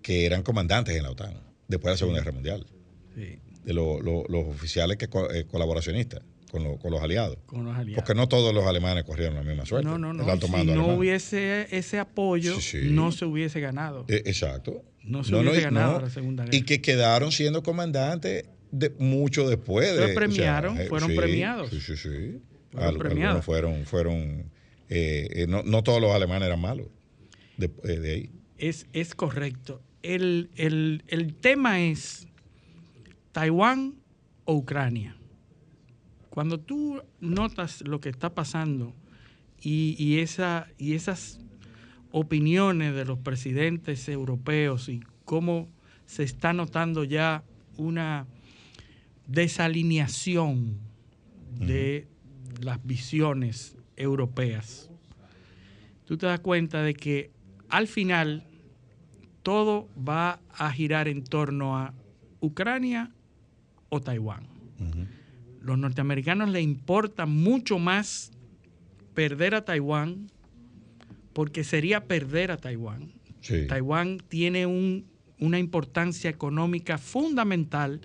que 0.02 0.26
eran 0.26 0.42
comandantes 0.42 0.94
en 0.94 1.02
la 1.04 1.10
OTAN 1.10 1.34
después 1.68 1.90
de 1.90 1.94
la 1.94 1.96
Segunda 1.96 2.20
Guerra 2.20 2.32
Mundial. 2.32 2.66
Sí. 3.14 3.38
De 3.64 3.72
lo- 3.72 4.00
lo- 4.02 4.24
los 4.28 4.46
oficiales 4.48 4.98
que 4.98 5.06
eh, 5.06 5.44
colaboracionistas 5.50 6.20
con, 6.50 6.64
lo- 6.64 6.78
con 6.78 6.90
los 6.90 7.02
aliados. 7.02 7.38
Con 7.46 7.64
los 7.64 7.76
aliados. 7.76 8.02
Porque 8.04 8.14
no 8.18 8.28
todos 8.28 8.54
los 8.54 8.64
alemanes 8.66 9.04
corrieron 9.04 9.34
la 9.36 9.42
misma 9.42 9.66
suerte. 9.66 9.86
No, 9.88 9.98
no, 9.98 10.12
Si 10.12 10.18
no 10.50 10.56
alemán. 10.56 10.80
hubiese 10.96 11.66
ese 11.76 11.98
apoyo, 11.98 12.54
Sí, 12.60 12.80
sí. 12.82 12.88
no 12.90 13.12
se 13.12 13.24
hubiese 13.24 13.60
ganado. 13.60 14.04
Eh, 14.08 14.22
exacto. 14.26 14.82
No 15.04 15.24
se 15.24 15.34
hubiese 15.34 15.60
ganado 15.62 16.00
la 16.00 16.10
Segunda 16.10 16.44
Guerra. 16.44 16.56
Y 16.56 16.62
que 16.62 16.80
quedaron 16.82 17.32
siendo 17.32 17.62
comandantes 17.62 18.44
de, 18.70 18.90
mucho 18.98 19.48
después 19.48 19.96
de. 19.96 20.12
Premiaron, 20.14 20.72
o 20.72 20.76
sea, 20.76 20.84
eh, 20.84 20.88
fueron 20.88 21.10
sí, 21.10 21.16
premiados. 21.16 21.70
Sí, 21.70 21.80
sí, 21.80 21.96
sí. 21.96 22.40
Fueron 22.72 22.88
Al- 22.90 22.98
premiados. 22.98 23.44
fueron, 23.44 23.84
fueron 23.86 24.50
eh, 24.90 25.28
eh, 25.32 25.46
no, 25.48 25.62
no 25.62 25.82
todos 25.82 26.00
los 26.02 26.12
alemanes 26.14 26.46
eran 26.46 26.60
malos 26.60 26.86
de, 27.56 27.68
de 27.68 28.10
ahí. 28.12 28.30
Es, 28.58 28.86
es 28.92 29.14
correcto. 29.14 29.80
El, 30.02 30.50
el- 30.56 31.02
el 31.08 31.34
tema 31.34 31.80
es 31.80 32.26
Taiwán 33.32 33.94
o 34.44 34.54
Ucrania. 34.54 35.16
Cuando 36.30 36.58
tú 36.60 37.02
notas 37.20 37.82
lo 37.82 38.00
que 38.00 38.08
está 38.08 38.34
pasando 38.34 38.94
y, 39.60 39.96
y 39.98 40.18
esa, 40.18 40.68
y 40.78 40.94
esas 40.94 41.40
opiniones 42.10 42.94
de 42.94 43.04
los 43.04 43.18
presidentes 43.18 44.08
europeos 44.08 44.88
y 44.88 45.00
cómo 45.24 45.68
se 46.06 46.22
está 46.22 46.52
notando 46.52 47.04
ya 47.04 47.44
una 47.76 48.26
desalineación 49.26 50.78
de 51.52 52.08
las 52.62 52.84
visiones 52.84 53.76
europeas, 53.96 54.90
tú 56.06 56.16
te 56.16 56.26
das 56.26 56.40
cuenta 56.40 56.82
de 56.82 56.94
que 56.94 57.30
al 57.68 57.86
final 57.88 58.46
todo 59.42 59.88
va 59.96 60.40
a 60.50 60.70
girar 60.72 61.08
en 61.08 61.24
torno 61.24 61.76
a 61.76 61.94
Ucrania 62.40 63.12
o 63.88 64.00
Taiwán. 64.00 64.46
Los 65.68 65.78
norteamericanos 65.78 66.48
les 66.48 66.62
importa 66.64 67.26
mucho 67.26 67.78
más 67.78 68.32
perder 69.14 69.54
a 69.54 69.64
Taiwán 69.64 70.30
porque 71.32 71.62
sería 71.62 72.04
perder 72.04 72.50
a 72.50 72.56
Taiwán. 72.56 73.12
Sí. 73.40 73.66
Taiwán 73.68 74.18
tiene 74.28 74.66
un- 74.66 75.04
una 75.38 75.58
importancia 75.58 76.28
económica 76.30 76.98
fundamental 76.98 78.00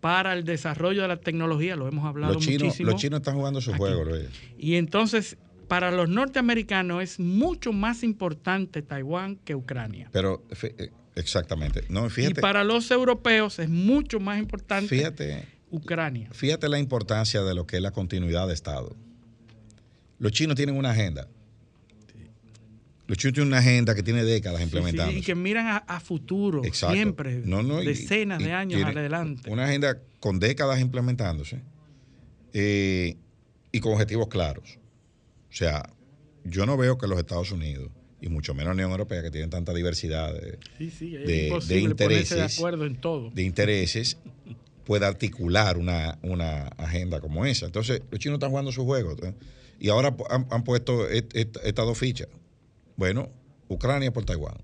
para 0.00 0.32
el 0.34 0.44
desarrollo 0.44 1.02
de 1.02 1.08
la 1.08 1.16
tecnología, 1.20 1.74
lo 1.76 1.88
hemos 1.88 2.04
hablado 2.04 2.34
Los 2.34 2.44
chinos, 2.44 2.62
muchísimo. 2.64 2.90
los 2.90 3.00
chinos 3.00 3.20
están 3.20 3.36
jugando 3.36 3.60
su 3.60 3.70
aquí. 3.70 3.78
juego, 3.78 4.04
Luis. 4.04 4.26
Y 4.58 4.74
entonces, 4.74 5.36
para 5.66 5.90
los 5.90 6.08
norteamericanos 6.08 7.02
es 7.02 7.18
mucho 7.20 7.72
más 7.72 8.02
importante 8.02 8.82
Taiwán 8.82 9.36
que 9.36 9.54
Ucrania. 9.54 10.08
Pero 10.12 10.44
eh, 10.62 10.90
exactamente. 11.16 11.82
No, 11.88 12.06
Y 12.06 12.10
fíjate, 12.10 12.40
para 12.40 12.64
los 12.64 12.90
europeos 12.90 13.58
es 13.58 13.68
mucho 13.68 14.20
más 14.20 14.38
importante 14.38 14.88
fíjate, 14.88 15.44
Ucrania. 15.70 16.28
fíjate 16.32 16.68
la 16.68 16.78
importancia 16.78 17.42
de 17.42 17.54
lo 17.54 17.66
que 17.66 17.76
es 17.76 17.82
la 17.82 17.90
continuidad 17.90 18.46
de 18.48 18.54
Estado. 18.54 18.96
Los 20.18 20.32
chinos 20.32 20.56
tienen 20.56 20.76
una 20.76 20.90
agenda. 20.90 21.28
Los 23.06 23.16
chinos 23.16 23.34
tienen 23.34 23.48
una 23.48 23.58
agenda 23.58 23.94
que 23.94 24.02
tiene 24.02 24.22
décadas 24.22 24.58
Sí, 24.58 24.64
sí, 24.64 24.76
implementando. 24.76 25.12
y 25.18 25.22
que 25.22 25.34
miran 25.34 25.66
a, 25.66 25.76
a 25.78 25.98
futuro, 26.00 26.62
Exacto. 26.64 26.94
siempre, 26.94 27.40
No, 27.44 27.62
no, 27.62 27.82
y- 27.82 27.86
decenas 27.86 28.40
y 28.40 28.44
de 28.44 28.52
años 28.52 28.82
adelante. 28.84 29.50
Una 29.50 29.64
agenda 29.64 29.98
con 30.20 30.38
décadas 30.38 30.78
implementándose 30.80 31.62
eh, 32.52 33.16
y 33.72 33.80
con 33.80 33.92
objetivos 33.94 34.28
claros. 34.28 34.78
O 35.50 35.54
sea, 35.54 35.88
yo 36.44 36.66
no 36.66 36.76
veo 36.76 36.98
que 36.98 37.06
los 37.06 37.18
Estados 37.18 37.50
Unidos, 37.50 37.90
y 38.20 38.28
mucho 38.28 38.52
menos 38.52 38.68
la 38.68 38.72
Unión 38.74 38.90
Europea, 38.90 39.22
que 39.22 39.30
tienen 39.30 39.48
tanta 39.48 39.72
diversidad 39.72 40.34
de, 40.34 40.58
Sí, 40.76 40.90
sí, 40.90 41.16
es 41.16 41.26
de- 41.26 41.32
de 41.44 41.48
ponerse 41.48 41.74
de 41.74 41.80
intereses, 41.80 42.58
acuerdo 42.58 42.84
en 42.84 42.96
todo. 42.96 43.30
de 43.30 43.42
intereses, 43.42 44.18
pueda 44.88 45.06
articular 45.06 45.76
una, 45.76 46.18
una 46.22 46.62
agenda 46.78 47.20
como 47.20 47.44
esa. 47.44 47.66
Entonces, 47.66 48.00
los 48.10 48.18
chinos 48.18 48.36
están 48.36 48.48
jugando 48.48 48.72
su 48.72 48.86
juego. 48.86 49.14
¿eh? 49.22 49.34
Y 49.78 49.90
ahora 49.90 50.16
han, 50.30 50.46
han 50.50 50.64
puesto 50.64 51.06
est- 51.10 51.36
est- 51.36 51.58
estas 51.62 51.84
dos 51.84 51.98
fichas. 51.98 52.28
Bueno, 52.96 53.28
Ucrania 53.68 54.10
por 54.10 54.24
Taiwán. 54.24 54.56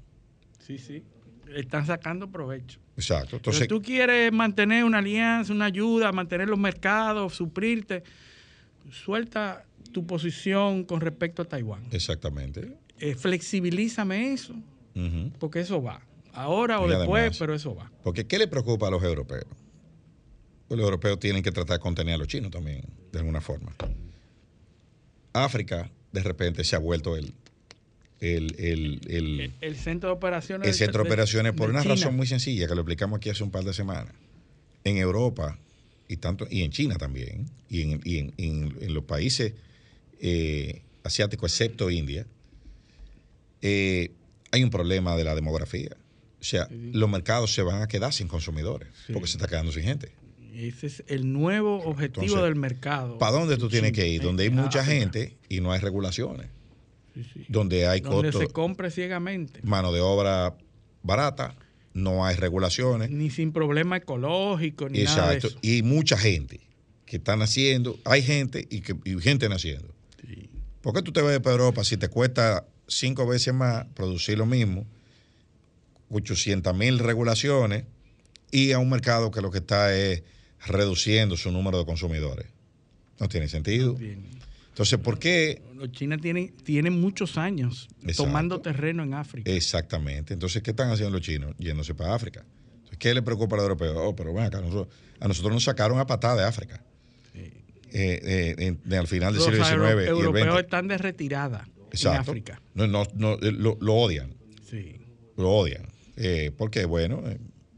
Sí, 0.58 0.78
sí. 0.78 1.02
Están 1.54 1.84
sacando 1.84 2.30
provecho. 2.30 2.80
Exacto. 2.96 3.26
Pero 3.32 3.36
Entonces, 3.36 3.68
tú 3.68 3.82
quieres 3.82 4.32
mantener 4.32 4.84
una 4.84 4.98
alianza, 4.98 5.52
una 5.52 5.66
ayuda, 5.66 6.10
mantener 6.10 6.48
los 6.48 6.58
mercados, 6.58 7.34
suprirte, 7.34 8.02
suelta 8.90 9.66
tu 9.92 10.06
posición 10.06 10.84
con 10.84 11.00
respecto 11.02 11.42
a 11.42 11.44
Taiwán. 11.44 11.82
exactamente. 11.92 12.76
Eh, 12.98 13.14
flexibilízame 13.14 14.32
eso, 14.32 14.54
porque 15.38 15.60
eso 15.60 15.82
va. 15.82 16.00
Ahora 16.32 16.80
o 16.80 16.88
después, 16.88 17.20
además- 17.20 17.38
pero 17.38 17.54
eso 17.54 17.74
va. 17.74 17.92
Porque 18.02 18.26
¿qué 18.26 18.38
le 18.38 18.48
preocupa 18.48 18.88
a 18.88 18.90
los 18.90 19.02
europeos? 19.02 19.44
Pues 20.68 20.78
los 20.78 20.84
europeos 20.84 21.18
tienen 21.18 21.42
que 21.42 21.52
tratar 21.52 21.78
de 21.78 21.82
contener 21.82 22.14
a 22.14 22.18
los 22.18 22.28
chinos 22.28 22.50
también, 22.50 22.82
de 23.12 23.18
alguna 23.18 23.40
forma. 23.40 23.74
África, 25.32 25.90
de 26.12 26.22
repente, 26.22 26.64
se 26.64 26.76
ha 26.76 26.78
vuelto 26.78 27.16
el, 27.16 27.34
el, 28.20 28.54
el- 28.58 29.00
el- 29.08 29.52
El, 29.60 29.76
centro 29.76 30.10
de 30.10 30.14
operaciones. 30.14 30.68
el 30.68 30.74
centro 30.74 31.02
de 31.02 31.08
operaciones 31.08 31.52
por 31.52 31.66
de 31.68 31.72
una 31.74 31.82
China. 31.82 31.94
razón 31.94 32.16
muy 32.16 32.26
sencilla 32.26 32.66
que 32.68 32.74
lo 32.74 32.80
explicamos 32.82 33.16
aquí 33.18 33.30
hace 33.30 33.42
un 33.42 33.50
par 33.50 33.64
de 33.64 33.72
semanas. 33.74 34.14
En 34.84 34.96
Europa 34.96 35.58
y 36.08 36.18
tanto 36.18 36.46
y 36.50 36.62
en 36.62 36.70
China 36.70 36.96
también 36.96 37.46
y 37.68 37.82
en, 37.82 38.00
y 38.04 38.18
en- 38.18 38.34
en- 38.36 38.76
en 38.80 38.94
los 38.94 39.04
países 39.04 39.54
eh, 40.20 40.82
asiáticos 41.02 41.50
excepto 41.52 41.90
India 41.90 42.26
eh, 43.62 44.12
hay 44.52 44.62
un 44.62 44.70
problema 44.70 45.16
de 45.16 45.24
la 45.24 45.34
demografía. 45.34 45.90
O 46.40 46.44
sea, 46.44 46.68
los 46.70 47.08
mercados 47.08 47.52
se 47.54 47.62
van 47.62 47.82
a 47.82 47.88
quedar 47.88 48.12
sin 48.12 48.28
consumidores 48.28 48.88
porque 49.12 49.26
se 49.26 49.36
está 49.38 49.48
quedando 49.48 49.72
sin 49.72 49.82
gente. 49.84 50.10
Ese 50.55 50.86
es 50.86 51.05
el 51.09 51.32
nuevo 51.32 51.82
objetivo 51.84 52.22
Entonces, 52.22 52.44
del 52.44 52.57
mercado. 52.57 53.18
¿Para 53.18 53.32
dónde 53.32 53.57
tú 53.57 53.68
tienes 53.68 53.92
que 53.92 54.07
ir? 54.07 54.22
Donde 54.22 54.44
hay 54.44 54.50
mucha 54.50 54.84
gente 54.84 55.36
y 55.48 55.61
no 55.61 55.72
hay 55.72 55.80
regulaciones. 55.80 56.48
Sí, 57.14 57.24
sí. 57.32 57.46
Donde 57.48 57.86
hay 57.86 58.00
Donde 58.00 58.30
costos, 58.30 58.40
se 58.40 58.48
compre 58.48 58.90
ciegamente. 58.90 59.61
mano 59.62 59.92
de 59.92 60.00
obra 60.00 60.57
barata, 61.02 61.57
no 61.92 62.24
hay 62.24 62.36
regulaciones. 62.36 63.11
Ni 63.11 63.30
sin 63.30 63.52
problema 63.52 63.96
ecológico, 63.96 64.88
ni 64.88 65.02
nada 65.02 65.30
de 65.30 65.36
Exacto. 65.36 65.59
Y 65.62 65.82
mucha 65.82 66.16
gente 66.16 66.61
que 67.07 67.16
está 67.16 67.36
naciendo, 67.36 67.98
hay 68.05 68.22
gente 68.22 68.66
y, 68.70 68.80
que, 68.80 68.96
y 69.05 69.20
gente 69.20 69.48
naciendo. 69.48 69.94
¿Por 70.80 70.94
qué 70.94 71.02
tú 71.02 71.12
te 71.12 71.22
ves 71.22 71.40
para 71.40 71.52
Europa 71.52 71.82
si 71.84 71.96
te 71.96 72.09
cuesta 72.09 72.66
cinco 72.88 73.26
veces 73.26 73.55
más 73.55 73.86
producir 73.94 74.36
lo 74.38 74.46
mismo, 74.46 74.86
800 76.11 76.76
mil 76.76 76.98
regulaciones 76.98 77.84
y 78.50 78.72
a 78.72 78.78
un 78.78 78.90
mercado 78.90 79.30
que 79.30 79.40
lo 79.40 79.50
que 79.50 79.59
está 79.59 79.96
es 79.96 80.22
reduciendo 80.66 81.36
su 81.36 81.50
número 81.50 81.78
de 81.78 81.84
consumidores? 81.84 82.46
No 83.20 83.28
tiene 83.28 83.48
sentido. 83.48 83.96
Entonces, 84.68 84.98
¿por 84.98 85.18
qué? 85.18 85.62
Los 85.76 85.92
China 85.92 86.18
tienen, 86.18 86.52
tienen 86.64 87.00
muchos 87.00 87.38
años 87.38 87.88
Exacto. 88.00 88.24
tomando 88.24 88.60
terreno 88.60 89.02
en 89.04 89.14
África. 89.14 89.50
Exactamente. 89.50 90.34
Entonces, 90.34 90.62
¿qué 90.62 90.70
están 90.70 90.90
haciendo 90.90 91.16
los 91.16 91.24
chinos? 91.24 91.54
Yéndose 91.58 91.94
para 91.94 92.14
África. 92.14 92.44
Entonces, 92.74 92.98
¿Qué 92.98 93.14
le 93.14 93.22
preocupa 93.22 93.54
a 93.54 93.58
los 93.58 93.64
europeos? 93.64 93.94
Oh, 93.98 94.16
pero 94.16 94.34
ven 94.34 94.44
acá, 94.44 94.60
nosotros- 94.60 94.88
a 95.20 95.28
nosotros 95.28 95.52
nos 95.54 95.62
sacaron 95.64 95.98
a 96.00 96.06
patada 96.06 96.42
de 96.42 96.44
África. 96.48 96.82
Eh, 97.34 97.52
eh, 97.92 98.54
en- 98.58 98.80
en- 98.84 98.94
al 98.98 99.06
final 99.06 99.32
del 99.32 99.38
Los 99.38 99.44
siglo 99.46 99.64
XIX 99.64 99.80
y 100.00 100.02
el 100.02 100.08
europeos 100.08 100.58
están 100.58 100.88
de 100.88 100.98
retirada 100.98 101.68
en 101.78 101.86
Exacto. 101.92 102.32
África. 102.32 102.60
No, 102.74 102.88
no, 102.88 103.04
no, 103.14 103.34
eh, 103.34 103.52
lo, 103.52 103.78
lo 103.80 103.94
odian, 103.94 104.34
Sí. 104.68 104.96
lo 105.36 105.50
odian. 105.52 105.86
Eh, 106.16 106.50
porque, 106.56 106.84
bueno, 106.86 107.22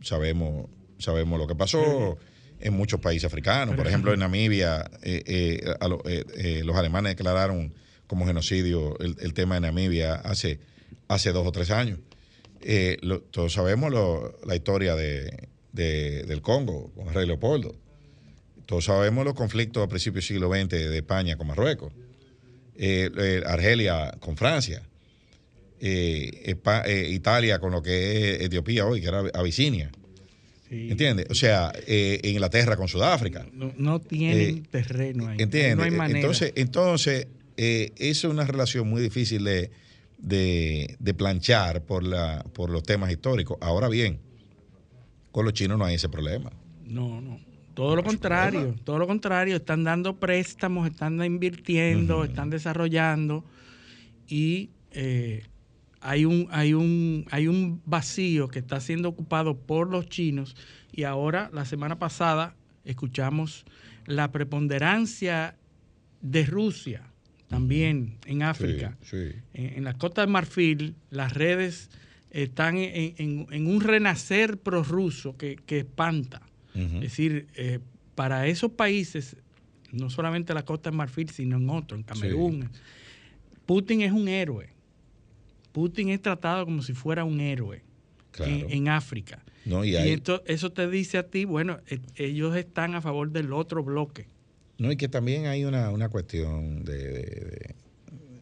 sabemos, 0.00 0.70
sabemos 0.98 1.38
lo 1.38 1.46
que 1.46 1.54
pasó 1.54 2.16
en 2.60 2.74
muchos 2.74 3.00
países 3.00 3.24
africanos. 3.26 3.76
Por 3.76 3.86
ejemplo, 3.86 4.12
en 4.14 4.20
Namibia, 4.20 4.90
eh, 5.02 5.22
eh, 5.26 5.74
a 5.80 5.88
lo- 5.88 6.02
eh, 6.08 6.24
eh, 6.36 6.62
los 6.64 6.76
alemanes 6.76 7.10
declararon 7.12 7.72
como 8.06 8.26
genocidio 8.26 8.98
el, 9.00 9.16
el 9.20 9.34
tema 9.34 9.56
de 9.56 9.62
Namibia 9.62 10.14
hace, 10.14 10.58
hace 11.08 11.32
dos 11.32 11.46
o 11.46 11.52
tres 11.52 11.70
años. 11.70 11.98
Eh, 12.62 12.96
lo- 13.02 13.20
todos 13.20 13.52
sabemos 13.52 13.90
lo- 13.92 14.38
la 14.46 14.56
historia 14.56 14.94
de, 14.94 15.48
de- 15.72 16.22
del 16.24 16.40
Congo 16.42 16.90
con 16.94 17.08
el 17.08 17.14
rey 17.14 17.26
Leopoldo. 17.26 17.74
Todos 18.64 18.84
sabemos 18.86 19.24
los 19.24 19.34
conflictos 19.34 19.84
a 19.84 19.88
principios 19.88 20.24
del 20.26 20.36
siglo 20.36 20.50
XX 20.52 20.68
de 20.90 20.96
España 20.96 21.36
con 21.36 21.46
Marruecos. 21.46 21.92
Eh, 22.76 23.42
Argelia 23.46 24.16
con 24.20 24.36
Francia. 24.36 24.82
Italia 25.80 27.58
con 27.58 27.72
lo 27.72 27.82
que 27.82 28.34
es 28.36 28.40
Etiopía 28.42 28.86
hoy, 28.86 29.00
que 29.00 29.08
era 29.08 29.20
Abisinia. 29.34 29.90
Sí. 30.68 30.88
¿Entiendes? 30.90 31.26
O 31.30 31.34
sea, 31.34 31.72
eh, 31.86 32.20
Inglaterra 32.24 32.76
con 32.76 32.88
Sudáfrica. 32.88 33.46
No, 33.52 33.72
no 33.76 34.00
tienen 34.00 34.58
Eh, 34.58 34.62
terreno 34.70 35.28
ahí. 35.28 35.36
¿Entiendes? 35.38 35.76
No 35.76 35.82
hay 35.84 35.90
manera. 35.92 36.18
Entonces, 36.18 36.52
entonces 36.56 37.28
eh, 37.56 37.92
eso 37.96 38.26
es 38.28 38.32
una 38.34 38.44
relación 38.44 38.88
muy 38.88 39.00
difícil 39.00 39.44
de, 39.44 39.70
de- 40.18 40.96
de 40.98 41.14
planchar 41.14 41.82
por, 41.82 42.02
la, 42.02 42.44
por 42.52 42.70
los 42.70 42.82
temas 42.82 43.10
históricos. 43.12 43.58
Ahora 43.60 43.88
bien, 43.88 44.18
con 45.30 45.44
los 45.44 45.54
chinos 45.54 45.78
no 45.78 45.84
hay 45.84 45.94
ese 45.94 46.08
problema. 46.08 46.50
No, 46.84 47.20
no. 47.20 47.38
Todo 47.74 47.94
lo 47.94 48.02
contrario, 48.02 48.74
todo 48.84 48.98
lo 48.98 49.06
contrario. 49.06 49.56
Están 49.56 49.84
dando 49.84 50.16
préstamos, 50.16 50.88
están 50.90 51.22
invirtiendo, 51.22 52.24
están 52.24 52.48
desarrollando 52.50 53.44
y 54.26 54.70
eh, 54.92 55.42
hay, 56.00 56.24
un, 56.24 56.48
hay, 56.50 56.74
un, 56.74 57.24
hay 57.30 57.48
un 57.48 57.80
vacío 57.84 58.48
que 58.48 58.58
está 58.58 58.80
siendo 58.80 59.08
ocupado 59.08 59.56
por 59.56 59.90
los 59.90 60.08
chinos 60.08 60.54
y 60.92 61.02
ahora, 61.04 61.50
la 61.52 61.64
semana 61.64 61.98
pasada, 61.98 62.54
escuchamos 62.84 63.64
la 64.06 64.30
preponderancia 64.32 65.56
de 66.20 66.44
Rusia 66.46 67.02
también 67.48 68.18
en 68.26 68.42
África. 68.42 68.96
Sí, 69.02 69.16
sí. 69.32 69.38
En, 69.54 69.78
en 69.78 69.84
la 69.84 69.94
Costa 69.94 70.20
de 70.22 70.26
Marfil, 70.26 70.94
las 71.10 71.32
redes 71.32 71.90
están 72.30 72.76
en, 72.76 73.14
en- 73.18 73.46
en 73.50 73.66
un 73.66 73.80
renacer 73.80 74.58
prorruso 74.58 75.36
que, 75.36 75.56
que 75.56 75.78
espanta. 75.78 76.42
Es 76.74 77.00
decir, 77.00 77.46
eh, 77.56 77.78
para 78.14 78.46
esos 78.48 78.72
países, 78.72 79.36
no 79.92 80.10
solamente 80.10 80.52
la 80.52 80.64
Costa 80.64 80.90
de 80.90 80.96
Marfil, 80.96 81.30
sino 81.30 81.56
en 81.56 81.70
otros, 81.70 81.98
en 82.00 82.04
Camerún, 82.04 82.68
Putin 83.64 84.02
es 84.02 84.12
un 84.12 84.28
héroe. 84.28 84.68
Putin 85.76 86.08
es 86.08 86.22
tratado 86.22 86.64
como 86.64 86.80
si 86.80 86.94
fuera 86.94 87.22
un 87.24 87.38
héroe 87.38 87.82
Claro. 88.30 88.50
en, 88.50 88.70
en 88.70 88.88
África. 88.88 89.44
No, 89.66 89.84
y 89.84 89.94
esto- 89.94 90.42
eso 90.46 90.72
te 90.72 90.88
dice 90.88 91.18
a 91.18 91.24
ti, 91.28 91.44
bueno, 91.44 91.80
eh, 91.86 91.98
ellos 92.16 92.56
están 92.56 92.94
a 92.94 93.02
favor 93.02 93.30
del 93.30 93.52
otro 93.52 93.84
bloque. 93.84 94.26
No, 94.78 94.90
y 94.90 94.96
que 94.96 95.06
también 95.08 95.44
hay 95.44 95.66
una, 95.66 95.90
una 95.90 96.08
cuestión 96.08 96.82
de, 96.82 96.96
de- 96.96 97.20
de, 97.26 97.74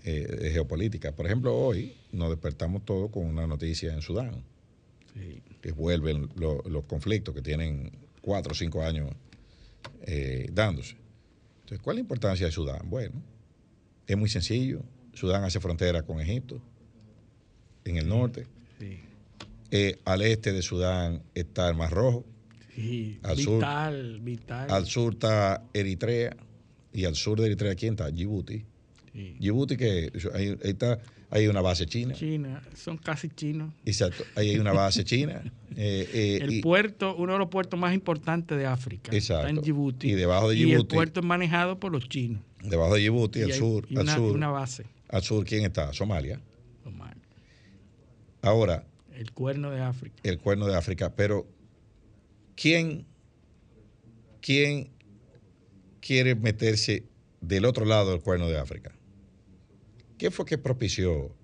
eh, 0.05 0.27
de 0.43 0.51
geopolítica. 0.53 1.11
Por 1.11 1.27
ejemplo, 1.27 1.57
hoy 1.57 1.95
nos 2.13 2.31
despertamos 2.31 2.85
todos 2.85 3.11
con 3.11 3.25
una 3.27 3.49
noticia 3.49 3.93
en 3.93 4.01
Sudán, 4.01 4.45
que 5.61 5.73
vuelven 5.73 6.29
lo- 6.37 6.63
los 6.69 6.85
conflictos 6.85 7.35
que 7.35 7.43
tienen 7.43 7.91
cuatro 8.21 8.53
o 8.53 8.55
cinco 8.55 8.81
años 8.85 9.11
eh, 10.07 10.49
dándose. 10.53 10.95
Entonces, 11.63 11.81
¿cuál 11.81 11.97
es 11.97 11.99
la 11.99 12.03
importancia 12.03 12.47
de 12.47 12.53
Sudán? 12.53 12.89
Bueno, 12.89 13.21
es 14.07 14.17
muy 14.17 14.29
sencillo. 14.29 14.83
Sudán 15.15 15.43
hace 15.43 15.59
frontera 15.59 16.03
con 16.05 16.21
Egipto, 16.21 16.61
en 17.85 17.97
el 17.97 18.09
norte. 18.09 18.47
Eh, 19.71 19.99
al 20.05 20.23
este 20.23 20.53
de 20.53 20.63
Sudán 20.63 21.23
está 21.35 21.69
el 21.69 21.75
Mar 21.75 21.91
Rojo. 21.91 22.25
Sí, 22.77 23.19
Al 23.23 23.39
sur. 23.39 23.65
vital. 24.21 24.71
Al 24.71 24.87
sur 24.87 25.15
está 25.15 25.63
Eritrea 25.73 26.37
y 26.93 27.05
al 27.05 27.15
sur 27.17 27.41
de 27.41 27.47
Eritrea, 27.47 27.75
¿quién 27.75 27.95
está? 27.95 28.11
Djibouti. 28.11 28.65
Sí. 29.13 29.37
Djibouti 29.41 29.77
que 29.77 30.13
ahí, 30.35 30.49
ahí 30.49 30.57
está, 30.63 30.95
ahí 31.31 31.43
hay 31.43 31.49
una 31.49 31.61
base 31.61 31.87
china. 31.87 32.15
China, 32.15 32.63
son 32.77 32.99
casi 32.99 33.29
chinos. 33.31 33.73
Exacto, 33.85 34.25
ahí 34.37 34.51
hay 34.51 34.59
una 34.59 34.73
base 34.73 35.05
china. 35.05 35.43
eh, 35.77 36.09
eh, 36.13 36.39
El 36.43 36.53
y- 36.55 36.63
puerto, 36.63 37.15
uno 37.17 37.33
de 37.33 37.39
los 37.41 37.49
puertos 37.49 37.79
más 37.79 37.95
importantes 37.95 38.57
de 38.59 38.67
África, 38.67 39.11
está 39.13 39.17
Exacto. 39.17 39.49
en 39.49 39.57
Djibouti. 39.63 40.11
Y 40.11 40.15
debajo 40.15 40.51
de 40.51 40.57
Y 40.57 40.63
el 40.73 40.81
Djibouti- 40.83 40.95
puerto 40.95 41.21
es 41.21 41.27
manejado 41.27 41.79
por 41.81 41.91
los 41.93 42.09
chinos. 42.09 42.43
debajo 42.63 42.95
de 42.95 43.01
Djibouti, 43.01 43.41
Y 43.41 43.43
al 43.43 43.53
hay- 43.53 43.59
sur, 43.59 43.87
y 43.89 43.97
al 43.97 44.03
una, 44.03 44.15
sur, 44.15 44.33
una 44.35 44.49
base, 44.51 44.85
al 45.09 45.23
sur, 45.23 45.45
¿quién 45.45 45.65
está? 45.65 45.93
Somalia, 45.93 46.41
Ahora, 48.45 48.87
el 49.15 49.33
cuerno 49.33 49.71
de 49.71 49.81
África. 49.81 50.17
el 50.23 50.39
cuerno 50.39 50.67
de 50.67 50.77
África, 50.77 51.15
pero 51.15 51.47
¿quién, 52.57 53.07
quién 54.41 54.91
quiere 56.01 56.35
meterse 56.35 57.05
del 57.41 57.65
otro 57.65 57.85
lado 57.85 58.11
del 58.13 58.21
cuerno 58.21 58.49
de 58.49 58.59
África? 58.59 58.93
¿Qué 60.19 60.31
fue 60.31 60.45
que 60.47 60.59
propició 60.59 61.35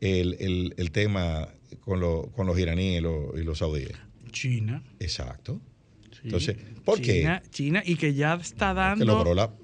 el, 0.00 0.36
el- 0.40 0.74
el 0.76 0.90
tema 0.90 1.48
con, 1.80 2.00
lo- 2.00 2.30
con 2.32 2.46
los 2.46 2.58
iraníes 2.58 2.98
y 2.98 3.02
los, 3.02 3.38
y 3.38 3.44
los 3.44 3.58
saudíes? 3.58 3.92
China. 4.32 4.82
Exacto. 5.00 5.60
sí. 6.12 6.20
Entonces, 6.24 6.56
¿por 6.84 7.00
China, 7.00 7.42
China, 7.50 7.82
y 7.84 7.96
que 7.96 8.14
ya 8.14 8.34
está 8.34 8.70
qué? 8.70 8.74
dando 8.76 9.04
Que 9.04 9.10
logró 9.10 9.34
la, 9.34 9.54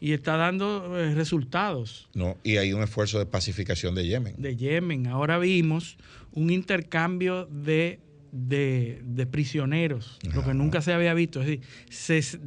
y 0.00 0.12
está 0.12 0.36
dando 0.36 0.96
eh, 0.98 1.14
resultados 1.14 2.08
no, 2.14 2.36
y 2.44 2.56
hay 2.58 2.72
un 2.72 2.82
esfuerzo 2.82 3.18
de 3.18 3.26
pacificación 3.26 3.94
de 3.94 4.06
Yemen. 4.06 4.34
de 4.38 4.56
Yemen. 4.56 5.06
Ahora 5.08 5.38
vimos 5.38 5.96
un 6.32 6.50
intercambio 6.50 7.46
de, 7.46 7.98
de- 8.30 9.00
de 9.04 9.26
prisioneros, 9.26 10.18
lo 10.34 10.44
que 10.44 10.54
nunca 10.54 10.82
se 10.82 10.92
había 10.92 11.14
visto. 11.14 11.40
Es 11.42 11.46
decir, 11.88 12.20
se 12.22 12.38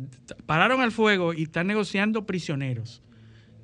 pararon 0.45 0.79
al 0.81 0.91
fuego 0.91 1.33
y 1.33 1.43
están 1.43 1.67
negociando 1.67 2.25
prisioneros. 2.25 3.01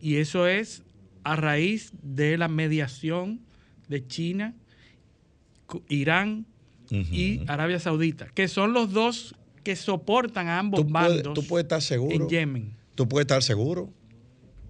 Y 0.01 0.17
eso 0.17 0.47
es 0.47 0.83
a 1.23 1.35
raíz 1.35 1.91
de 2.01 2.37
la 2.37 2.47
mediación 2.49 3.39
de 3.87 4.05
China, 4.05 4.53
Irán 5.89 6.45
y. 6.89 7.41
Arabia 7.47 7.79
Saudita, 7.79 8.27
que 8.33 8.47
son 8.47 8.73
los 8.73 8.91
dos 8.93 9.35
que 9.63 9.75
soportan 9.75 10.47
a 10.47 10.59
ambos 10.59 10.81
tú, 10.85 10.87
puedes, 10.91 11.15
bandos 11.15 11.33
tú 11.33 11.43
puedes 11.45 11.65
estar 11.65 11.81
seguro. 11.81 12.15
en 12.15 12.29
Yemen. 12.29 12.73
Tú 12.97 13.07
puedes 13.07 13.25
estar 13.25 13.43
seguro 13.43 13.93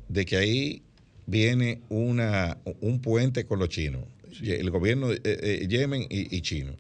de 0.10 0.26
que 0.26 0.36
ahí 0.36 0.84
viene 1.28 1.80
una, 1.88 2.58
un 2.82 3.00
puente 3.00 3.46
con 3.46 3.58
los 3.58 3.70
chinos. 3.70 4.04
El 4.44 4.70
gobierno 4.70 5.08
de 5.08 5.16
eh, 5.16 5.22
eh, 5.64 5.68
Yemen 5.70 6.02
y, 6.10 6.36
y 6.36 6.42
chino. 6.42 6.74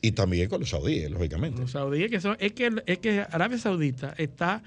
Y 0.00 0.12
también 0.12 0.48
con 0.48 0.60
los 0.60 0.70
saudíes, 0.70 1.10
lógicamente. 1.10 1.60
Los 1.60 1.72
saudíes 1.72 2.10
que 2.10 2.18
son, 2.18 2.38
es 2.40 2.52
que, 2.52 2.72
es 2.86 2.98
que 2.98 3.20
Arabia 3.30 3.58
Saudita 3.58 4.14
está 4.16 4.62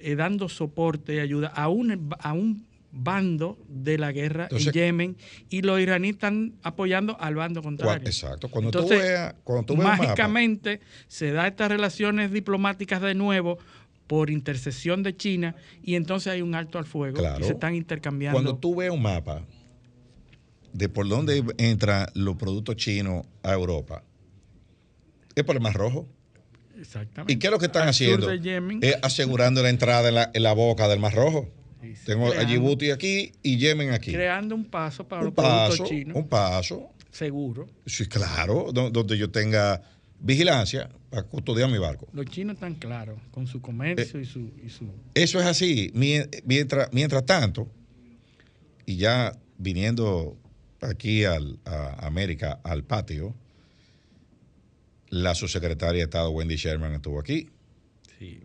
eh, 0.00 0.16
dando 0.16 0.48
soporte 0.48 1.14
y 1.14 1.18
ayuda 1.20 1.46
a 1.46 1.68
un, 1.68 2.12
a 2.18 2.32
un 2.32 2.66
bando 2.90 3.56
de 3.68 3.98
la 3.98 4.10
guerra 4.10 4.44
Entonces- 4.50 4.66
en 4.68 4.72
Yemen 4.72 5.16
y 5.48 5.62
los 5.62 5.78
iraníes 5.78 6.14
están 6.14 6.54
apoyando 6.64 7.16
al 7.20 7.36
bando 7.36 7.62
contrario. 7.62 8.04
Exacto. 8.04 8.48
Cuando 8.48 8.72
tú 8.72 8.78
Entonces, 8.80 9.00
veas, 9.00 9.34
cuando 9.44 9.64
tú 9.64 9.74
veas 9.76 9.84
un 9.84 9.90
mapa, 9.92 10.02
mágicamente 10.02 10.80
se 11.06 11.30
da 11.30 11.46
estas 11.46 11.68
relaciones 11.70 12.32
diplomáticas 12.32 13.00
de 13.00 13.14
nuevo 13.14 13.58
por 14.08 14.30
intercesión 14.30 15.04
de 15.04 15.16
China 15.16 15.54
y 15.82 15.94
entonces 15.94 16.32
hay 16.32 16.42
un 16.42 16.56
alto 16.56 16.78
al 16.78 16.84
fuego 16.86 17.18
Claro. 17.18 17.44
y 17.44 17.46
se 17.46 17.52
están 17.52 17.76
intercambiando. 17.76 18.34
cuando 18.36 18.56
tú 18.56 18.74
veas 18.74 18.92
un 18.92 19.02
mapa 19.02 19.44
de 20.72 20.88
por 20.88 21.08
dónde 21.08 21.44
entran 21.58 22.06
los 22.14 22.36
productos 22.36 22.74
chinos 22.76 23.24
a 23.44 23.52
Europa, 23.52 24.02
es 25.36 25.44
por 25.44 25.54
el 25.56 25.62
Mar 25.62 25.74
Rojo. 25.74 26.08
Exactamente. 26.78 27.32
¿Y 27.32 27.38
qué 27.38 27.46
es 27.48 27.50
lo 27.50 27.58
que 27.58 27.66
están 27.66 27.82
Al 27.84 27.88
haciendo? 27.90 28.30
Es 28.30 28.96
asegurando 29.02 29.62
la 29.62 29.68
entrada 29.70 30.08
en 30.08 30.14
la, 30.14 30.30
en 30.32 30.42
la 30.42 30.52
boca 30.52 30.88
del 30.88 30.98
Mar 31.00 31.14
Rojo. 31.14 31.48
Sí, 31.80 31.94
sí, 31.94 32.02
Tengo 32.06 32.26
a 32.28 32.30
creando- 32.30 32.48
Djibouti 32.52 32.90
aquí 32.90 33.32
y 33.42 33.56
Yemen 33.58 33.90
aquí. 33.92 34.12
creando 34.12 34.54
un 34.54 34.64
paso 34.64 35.06
para 35.06 35.20
Un 35.22 35.26
los 35.26 35.34
productos 35.34 35.88
chinos, 35.88 36.16
un 36.16 36.28
paso. 36.28 36.90
seguro. 37.10 37.68
Sí, 37.86 38.06
claro, 38.06 38.70
do- 38.72 38.90
donde 38.90 39.16
yo 39.18 39.30
tenga 39.30 39.80
vigilancia 40.20 40.88
para 41.10 41.22
custodiar 41.22 41.70
mi 41.70 41.78
barco. 41.78 42.08
Los 42.12 42.26
chinos 42.26 42.54
están 42.54 42.74
claros 42.74 43.18
con 43.30 43.46
su 43.46 43.60
comercio 43.60 44.18
Eh, 44.18 44.22
y 44.22 44.26
su, 44.26 44.40
y 44.64 44.68
su 44.70 44.86
Eso 45.14 45.40
es 45.40 45.46
así. 45.46 45.90
Mie- 45.94 46.28
Mientras, 46.44 46.88
mientras 46.92 47.24
tanto, 47.24 47.68
y 48.86 48.96
ya 48.96 49.36
viniendo 49.58 50.36
aquí 50.80 51.24
al, 51.24 51.58
a 51.64 52.06
América, 52.06 52.60
al 52.64 52.84
patio, 52.84 53.34
la 55.10 55.34
subsecretaria 55.34 56.00
de 56.00 56.04
Estado, 56.04 56.30
Wendy 56.30 56.56
Sherman, 56.56 56.92
estuvo 56.94 57.18
aquí. 57.18 57.48
sí, 58.18 58.40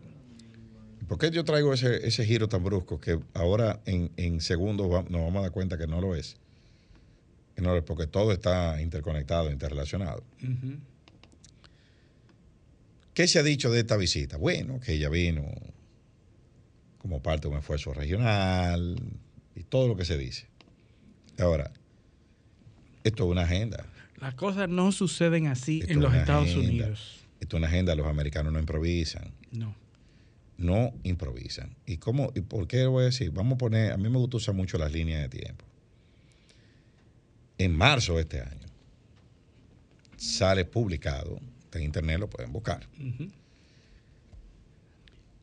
¿Por 1.08 1.18
qué 1.18 1.30
yo 1.30 1.44
traigo 1.44 1.74
ese, 1.74 2.06
ese 2.06 2.24
giro 2.24 2.48
tan 2.48 2.64
brusco 2.64 2.98
que 2.98 3.20
ahora 3.34 3.80
en, 3.84 4.10
en 4.16 4.40
segundos 4.40 4.90
va- 4.90 5.02
nos 5.02 5.20
vamos 5.20 5.36
a 5.36 5.42
dar 5.42 5.50
cuenta 5.50 5.76
que 5.76 5.86
no 5.86 6.00
lo 6.00 6.14
es? 6.16 6.36
Que 7.54 7.60
no 7.60 7.72
lo 7.72 7.76
es 7.76 7.84
porque 7.84 8.06
todo 8.06 8.32
está 8.32 8.80
interconectado, 8.80 9.50
interrelacionado. 9.50 10.24
¿Qué 13.14 13.28
se 13.28 13.38
ha 13.38 13.42
dicho 13.42 13.70
de 13.70 13.80
esta 13.80 13.96
visita? 13.96 14.36
Bueno, 14.36 14.80
que 14.80 14.94
ella 14.94 15.08
vino 15.08 15.44
como 16.98 17.22
parte 17.22 17.48
de 17.48 17.54
un 17.54 17.60
esfuerzo 17.60 17.94
regional 17.94 18.96
y 19.54 19.62
todo 19.62 19.88
lo 19.88 19.96
que 19.96 20.04
se 20.04 20.18
dice. 20.18 20.48
Ahora, 21.38 21.72
esto 23.04 23.24
es 23.24 23.30
una 23.30 23.42
agenda. 23.42 23.86
Las 24.18 24.34
cosas 24.34 24.68
no 24.68 24.90
suceden 24.90 25.46
así 25.46 25.80
Esto 25.80 25.92
en 25.92 26.00
los 26.00 26.14
Estados 26.14 26.48
agenda. 26.48 26.68
Unidos. 26.68 27.20
Esto 27.40 27.56
es 27.56 27.58
una 27.58 27.68
agenda, 27.68 27.94
los 27.94 28.06
americanos 28.06 28.52
no 28.52 28.58
improvisan. 28.58 29.32
No. 29.52 29.76
No 30.56 30.92
improvisan. 31.02 31.76
¿Y 31.86 31.98
cómo? 31.98 32.32
¿Y 32.34 32.40
por 32.40 32.66
qué 32.66 32.86
voy 32.86 33.02
a 33.02 33.06
decir? 33.06 33.30
Vamos 33.30 33.56
a 33.56 33.58
poner, 33.58 33.92
a 33.92 33.96
mí 33.96 34.08
me 34.08 34.18
gusta 34.18 34.38
usar 34.38 34.54
mucho 34.54 34.78
las 34.78 34.92
líneas 34.92 35.22
de 35.22 35.28
tiempo. 35.28 35.64
En 37.58 37.76
marzo 37.76 38.14
de 38.14 38.22
este 38.22 38.40
año 38.40 38.66
sale 40.16 40.64
publicado, 40.64 41.38
está 41.74 41.78
en 41.78 41.84
internet 41.84 42.18
lo 42.20 42.28
pueden 42.28 42.52
buscar. 42.52 42.86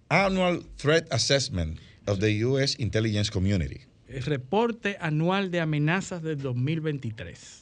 Annual 0.10 0.64
Threat 0.78 1.12
Assessment 1.12 1.80
of 2.08 2.20
the 2.20 2.44
U.S. 2.46 2.76
Intelligence 2.80 3.30
Community. 3.32 3.82
El 4.08 4.24
reporte 4.24 4.98
anual 5.00 5.52
de 5.52 5.62
amenazas 5.62 6.22
del 6.22 6.38
2023. 6.38 7.62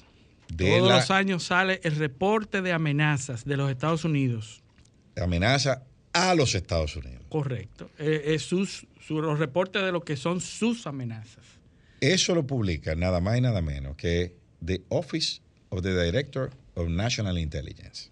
De 0.53 0.65
Todos 0.77 0.89
la 0.89 0.95
los 0.97 1.11
años 1.11 1.43
sale 1.43 1.79
el 1.83 1.95
reporte 1.95 2.61
de 2.63 2.71
amenazas 2.73 3.45
de 3.45 3.55
los 3.55 3.69
Estados 3.69 4.03
Unidos. 4.03 4.61
amenaza 5.21 5.83
a 6.13 6.33
los 6.33 6.55
Estados 6.55 6.95
Unidos. 6.95 7.23
Correcto. 7.29 7.91
Eh, 7.99 8.21
eh, 8.33 8.39
sus, 8.39 8.87
su- 9.05 9.21
los 9.21 9.37
reportes 9.37 9.83
de 9.83 9.91
lo 9.91 10.01
que 10.01 10.15
son 10.15 10.41
sus 10.41 10.87
amenazas. 10.87 11.43
Eso 12.01 12.33
lo 12.33 12.47
publica 12.47 12.95
nada 12.95 13.19
más 13.19 13.37
y 13.37 13.41
nada 13.41 13.61
menos 13.61 13.95
que 13.95 14.33
The 14.65 14.81
Office 14.89 15.41
of 15.69 15.83
the 15.83 15.93
Director 16.03 16.49
of 16.75 16.87
National 16.87 17.37
Intelligence. 17.37 18.09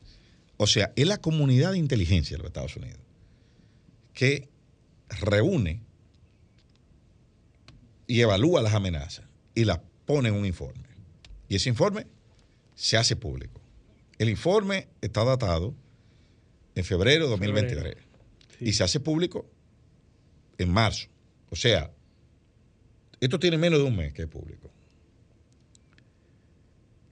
O 0.57 0.67
sea, 0.67 0.91
es 0.95 1.07
la 1.07 1.17
comunidad 1.17 1.71
de 1.71 1.77
inteligencia 1.77 2.35
de 2.35 2.39
los 2.39 2.47
Estados 2.47 2.75
Unidos 2.75 2.99
que 4.13 4.49
reúne 5.21 5.81
y 8.07 8.21
evalúa 8.21 8.61
las 8.61 8.73
amenazas 8.73 9.25
y 9.53 9.65
las 9.65 9.79
pone 10.05 10.29
en 10.29 10.35
un 10.35 10.45
informe. 10.45 10.83
Y 11.47 11.55
ese 11.55 11.69
informe 11.69 12.07
se 12.73 12.97
hace 12.97 13.15
público. 13.15 13.61
El 14.17 14.29
informe 14.29 14.87
está 15.01 15.23
datado 15.23 15.75
en 16.73 16.83
febrero 16.83 17.25
de 17.25 17.29
2023 17.31 17.83
Febrero. 17.83 18.07
y 18.59 18.73
se 18.73 18.83
hace 18.83 18.99
público 18.99 19.45
en 20.57 20.71
marzo. 20.71 21.07
O 21.49 21.55
sea, 21.55 21.91
esto 23.19 23.39
tiene 23.39 23.57
menos 23.57 23.79
de 23.79 23.85
un 23.85 23.95
mes 23.95 24.13
que 24.13 24.23
es 24.23 24.27
público. 24.27 24.71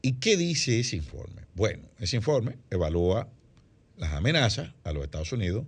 ¿Y 0.01 0.13
qué 0.13 0.37
dice 0.37 0.79
ese 0.79 0.95
informe? 0.95 1.47
Bueno, 1.55 1.87
ese 1.99 2.15
informe 2.15 2.57
evalúa 2.69 3.27
las 3.97 4.13
amenazas 4.13 4.71
a 4.83 4.91
los 4.93 5.03
Estados 5.03 5.31
Unidos 5.31 5.65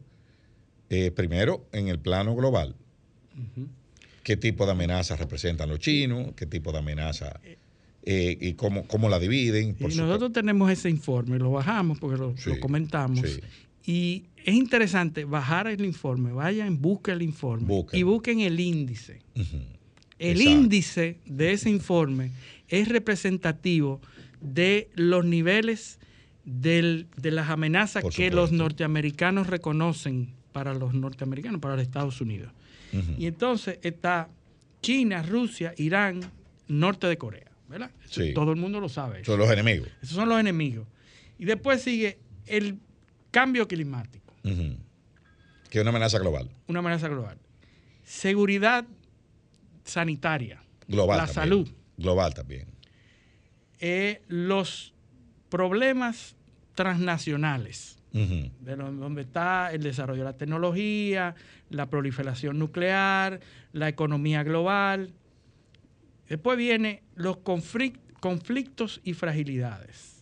eh, 0.89 1.11
primero, 1.11 1.65
en 1.73 1.87
el 1.89 1.99
plano 1.99 2.35
global, 2.35 2.75
qué 4.23 4.37
tipo 4.37 4.65
de 4.65 4.71
amenazas 4.71 5.19
representan 5.19 5.69
los 5.69 5.79
chinos, 5.79 6.31
qué 6.35 6.45
tipo 6.45 6.71
de 6.71 6.79
amenaza 6.79 7.39
eh, 8.03 8.37
y 8.39 8.53
cómo, 8.53 8.87
cómo 8.87 9.09
la 9.09 9.19
dividen. 9.19 9.75
por 9.75 9.91
Y 9.91 9.95
nosotros 9.95 10.31
tenemos 10.31 10.71
ese 10.71 10.89
informe, 10.89 11.39
lo 11.39 11.51
bajamos 11.51 11.99
porque 11.99 12.17
lo, 12.17 12.37
Sí, 12.37 12.49
lo 12.51 12.59
comentamos. 12.59 13.19
sí. 13.19 13.39
Y 13.85 14.25
es 14.43 14.53
interesante 14.53 15.23
bajar 15.23 15.67
el 15.67 15.83
informe, 15.85 16.31
vayan, 16.33 16.81
busquen 16.81 17.15
el 17.15 17.21
informe 17.21 17.65
Busquen. 17.67 17.99
y 17.99 18.03
busquen 18.03 18.39
el 18.41 18.59
índice. 18.59 19.21
El 20.19 20.41
Exacto. 20.41 20.49
índice 20.51 21.19
de 21.25 21.51
ese 21.53 21.69
informe 21.69 22.31
es 22.67 22.89
representativo 22.89 24.01
de 24.41 24.89
los 24.95 25.23
niveles 25.25 25.99
del- 26.49 27.07
de 27.17 27.31
las 27.31 27.49
amenazas 27.49 28.05
que 28.15 28.31
los 28.31 28.53
norteamericanos 28.53 29.47
reconocen 29.47 30.33
para 30.53 30.73
los 30.73 30.93
norteamericanos, 30.93 31.59
para 31.59 31.75
los 31.75 31.83
Estados 31.83 32.21
Unidos. 32.21 32.53
Y 33.17 33.25
entonces 33.27 33.79
está 33.83 34.29
China, 34.81 35.21
Rusia, 35.23 35.73
Irán, 35.75 36.21
norte 36.69 37.05
de 37.07 37.17
Corea, 37.17 37.51
¿verdad? 37.67 37.91
Sí. 38.05 38.33
Todo 38.33 38.51
el 38.53 38.57
mundo 38.57 38.79
lo 38.79 38.87
sabe. 38.87 39.25
Son 39.25 39.37
los 39.37 39.51
enemigos. 39.51 39.89
Esos 40.01 40.15
son 40.15 40.29
los 40.29 40.39
enemigos. 40.39 40.87
Y 41.37 41.43
después 41.45 41.81
sigue 41.81 42.17
el 42.45 42.79
cambio 43.29 43.67
climático. 43.67 44.33
Que 44.41 45.79
es 45.79 45.81
una 45.81 45.89
amenaza 45.89 46.17
global. 46.17 46.49
una 46.67 46.79
amenaza 46.79 47.09
global. 47.09 47.37
Seguridad 48.05 48.85
sanitaria, 49.83 50.63
Global 50.87 51.17
la 51.17 51.25
también. 51.25 51.43
salud, 51.43 51.69
Global 51.97 52.33
también. 52.33 52.67
eh, 53.81 54.21
los 54.29 54.93
problemas 55.49 56.35
transnacionales, 56.77 57.97
de 58.13 58.75
donde 58.77 59.23
está 59.23 59.71
el 59.73 59.81
desarrollo 59.83 60.19
de 60.21 60.25
la 60.31 60.37
tecnología, 60.37 61.35
la 61.69 61.89
proliferación 61.89 62.57
nuclear, 62.57 63.39
la 63.73 63.89
economía 63.89 64.43
global. 64.43 65.11
Después 66.29 66.57
viene 66.57 67.01
los 67.15 67.37
conflic- 67.37 67.99
conflictos 68.19 69.01
y 69.03 69.13
fragilidades. 69.13 70.19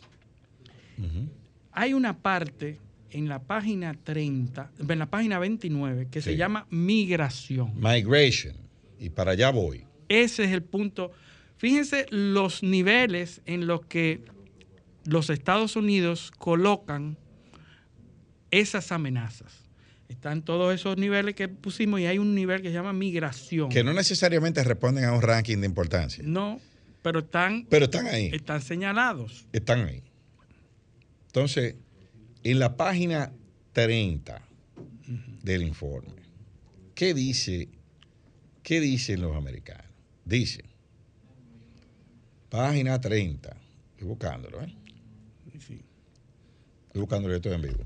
Hay 1.72 1.94
una 1.94 2.18
parte 2.18 2.80
en 3.12 3.28
la 3.28 3.40
página 3.44 3.94
30, 3.94 4.72
en 4.90 5.00
la 5.00 5.06
página 5.10 5.40
29, 5.40 6.08
que 6.10 6.22
se 6.22 6.36
llama 6.38 6.66
migración. 6.70 7.74
Migration. 7.80 8.56
Y 9.00 9.10
para 9.10 9.32
allá 9.32 9.52
voy. 9.52 9.84
Ese 10.08 10.46
es 10.46 10.52
el 10.52 10.64
punto. 10.64 11.12
Fíjense 11.58 12.06
los 12.12 12.64
niveles 12.64 13.42
en 13.46 13.68
los 13.68 13.86
que 13.86 14.22
los 15.06 15.30
Estados 15.30 15.76
Unidos 15.76 16.32
colocan 16.38 17.18
esas 18.52 18.92
amenazas. 18.92 19.54
Están 20.10 20.44
todos 20.44 20.74
esos 20.74 20.98
niveles 20.98 21.36
que 21.36 21.48
pusimos 21.48 22.00
y 22.00 22.06
hay 22.06 22.20
un 22.20 22.36
nivel 22.36 22.62
que 22.62 22.68
se 22.70 22.74
llama 22.76 22.94
migración. 22.94 23.70
Que 23.70 23.84
no 23.84 23.94
necesariamente 23.94 24.64
responden 24.64 25.06
a 25.06 25.14
un 25.14 25.22
ranking 25.22 25.58
de 25.58 25.66
importancia. 25.66 26.24
No, 26.26 26.60
pero 27.02 27.20
están, 27.20 27.66
Pero 27.70 27.86
están 27.86 28.08
ahí. 28.08 28.30
están 28.34 28.62
señalados. 28.62 29.48
Están 29.52 29.86
ahí. 29.86 30.04
Entonces, 31.28 31.76
en 32.44 32.60
la 32.60 32.78
página 32.78 33.32
30 33.74 34.42
del 35.44 35.64
informe, 35.64 36.14
¿qué 36.94 37.14
dice? 37.14 37.70
¿Qué 38.64 38.80
dicen 38.80 39.22
los 39.22 39.36
americanos? 39.36 39.86
Dice, 40.24 40.64
página 42.50 43.00
30, 43.02 43.56
estoy 43.94 44.08
buscándolo, 44.08 44.62
¿eh? 44.64 44.74
Estoy 46.96 47.02
buscándolo, 47.02 47.34
yo 47.34 47.36
estoy 47.36 47.52
en 47.52 47.62
vivo. 47.62 47.84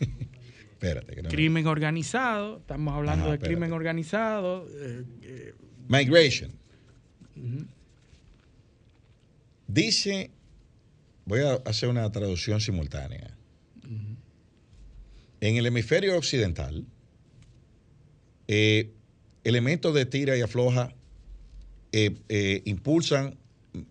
Espérate. 0.72 1.14
Que 1.14 1.22
no 1.22 1.28
me- 1.28 1.34
Crimen 1.36 1.66
organizado, 1.68 2.56
estamos 2.58 2.92
hablando 2.92 3.26
Ajá, 3.26 3.30
de 3.30 3.36
espérate. 3.36 3.54
crimen 3.54 3.72
organizado. 3.72 4.66
eh, 4.72 5.04
eh, 5.22 5.54
Migration. 5.86 6.50
Dice, 9.68 10.32
voy 11.26 11.42
a 11.42 11.54
hacer 11.64 11.88
una 11.88 12.10
traducción 12.10 12.60
simultánea. 12.60 13.36
En 15.40 15.56
el 15.56 15.66
hemisferio 15.66 16.16
occidental, 16.18 16.84
eh, 18.48 18.90
elementos 19.44 19.94
de 19.94 20.06
tira 20.06 20.36
y 20.36 20.40
afloja 20.40 20.92
impulsan 22.64 23.36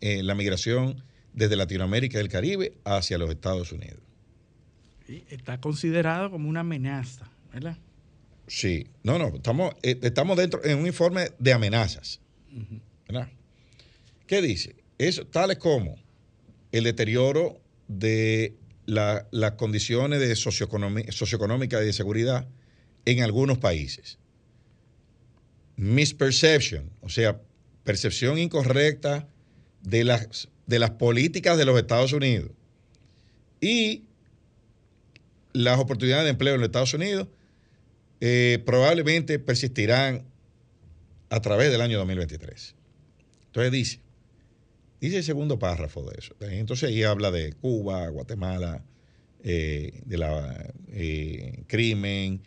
la 0.02 0.36
migración 0.36 1.02
desde 1.32 1.56
Latinoamérica 1.56 2.18
y 2.18 2.22
el 2.22 2.28
Caribe 2.28 2.74
hacia 2.84 3.18
los 3.18 3.30
Estados 3.30 3.72
Unidos. 3.72 4.00
Está 5.08 5.60
considerado 5.60 6.32
como 6.32 6.50
una 6.50 6.62
amenaza, 6.62 7.30
¿verdad? 7.52 7.78
Sí, 8.48 8.88
no, 9.04 9.18
no, 9.18 9.28
estamos, 9.36 9.74
eh, 9.84 10.00
estamos 10.02 10.38
dentro 10.38 10.64
en 10.64 10.80
un 10.80 10.88
informe 10.88 11.30
de 11.40 11.54
amenazas. 11.54 12.20
¿verdad? 13.08 13.30
¿Qué 14.28 14.42
dice? 14.42 14.76
Eso, 14.98 15.26
tales 15.26 15.58
como 15.58 15.96
el 16.72 16.84
deterioro 16.84 17.60
de 17.88 18.56
la- 18.86 19.28
las 19.32 19.54
condiciones 19.54 20.20
de 20.20 20.36
socioeconómicas 20.36 21.82
y 21.82 21.86
de 21.86 21.94
seguridad 21.94 22.48
en 23.06 23.22
algunos 23.22 23.58
países. 23.58 24.20
Misperception, 25.76 26.92
o 27.02 27.10
sea, 27.10 27.42
percepción 27.84 28.38
incorrecta 28.38 29.28
de 29.82 30.04
las, 30.04 30.48
de 30.68 30.80
las 30.80 30.92
políticas 30.92 31.58
de 31.58 31.66
los 31.66 31.78
Estados 31.80 32.14
Unidos. 32.14 32.52
Y 33.60 34.04
las 35.54 35.80
oportunidades 35.80 36.26
de 36.26 36.32
empleo 36.32 36.56
en 36.56 36.62
los 36.62 36.68
Estados 36.68 36.94
Unidos 36.94 37.28
eh, 38.20 38.62
probablemente 38.66 39.40
persistirán 39.40 40.26
a 41.30 41.42
través 41.42 41.72
del 41.72 41.82
año 41.82 41.98
2023. 41.98 42.76
Entonces 43.48 43.72
dice, 43.72 44.00
dice 45.00 45.18
el 45.18 45.24
segundo 45.24 45.60
párrafo 45.60 46.04
de 46.04 46.18
eso. 46.20 46.36
Entonces 46.42 46.90
ahí 46.90 47.04
habla 47.04 47.32
de 47.32 47.54
Cuba, 47.54 48.08
Guatemala, 48.10 48.84
eh, 49.44 50.02
de 50.06 50.18
la 50.18 50.74
eh, 50.94 51.64
crimen, 51.68 52.42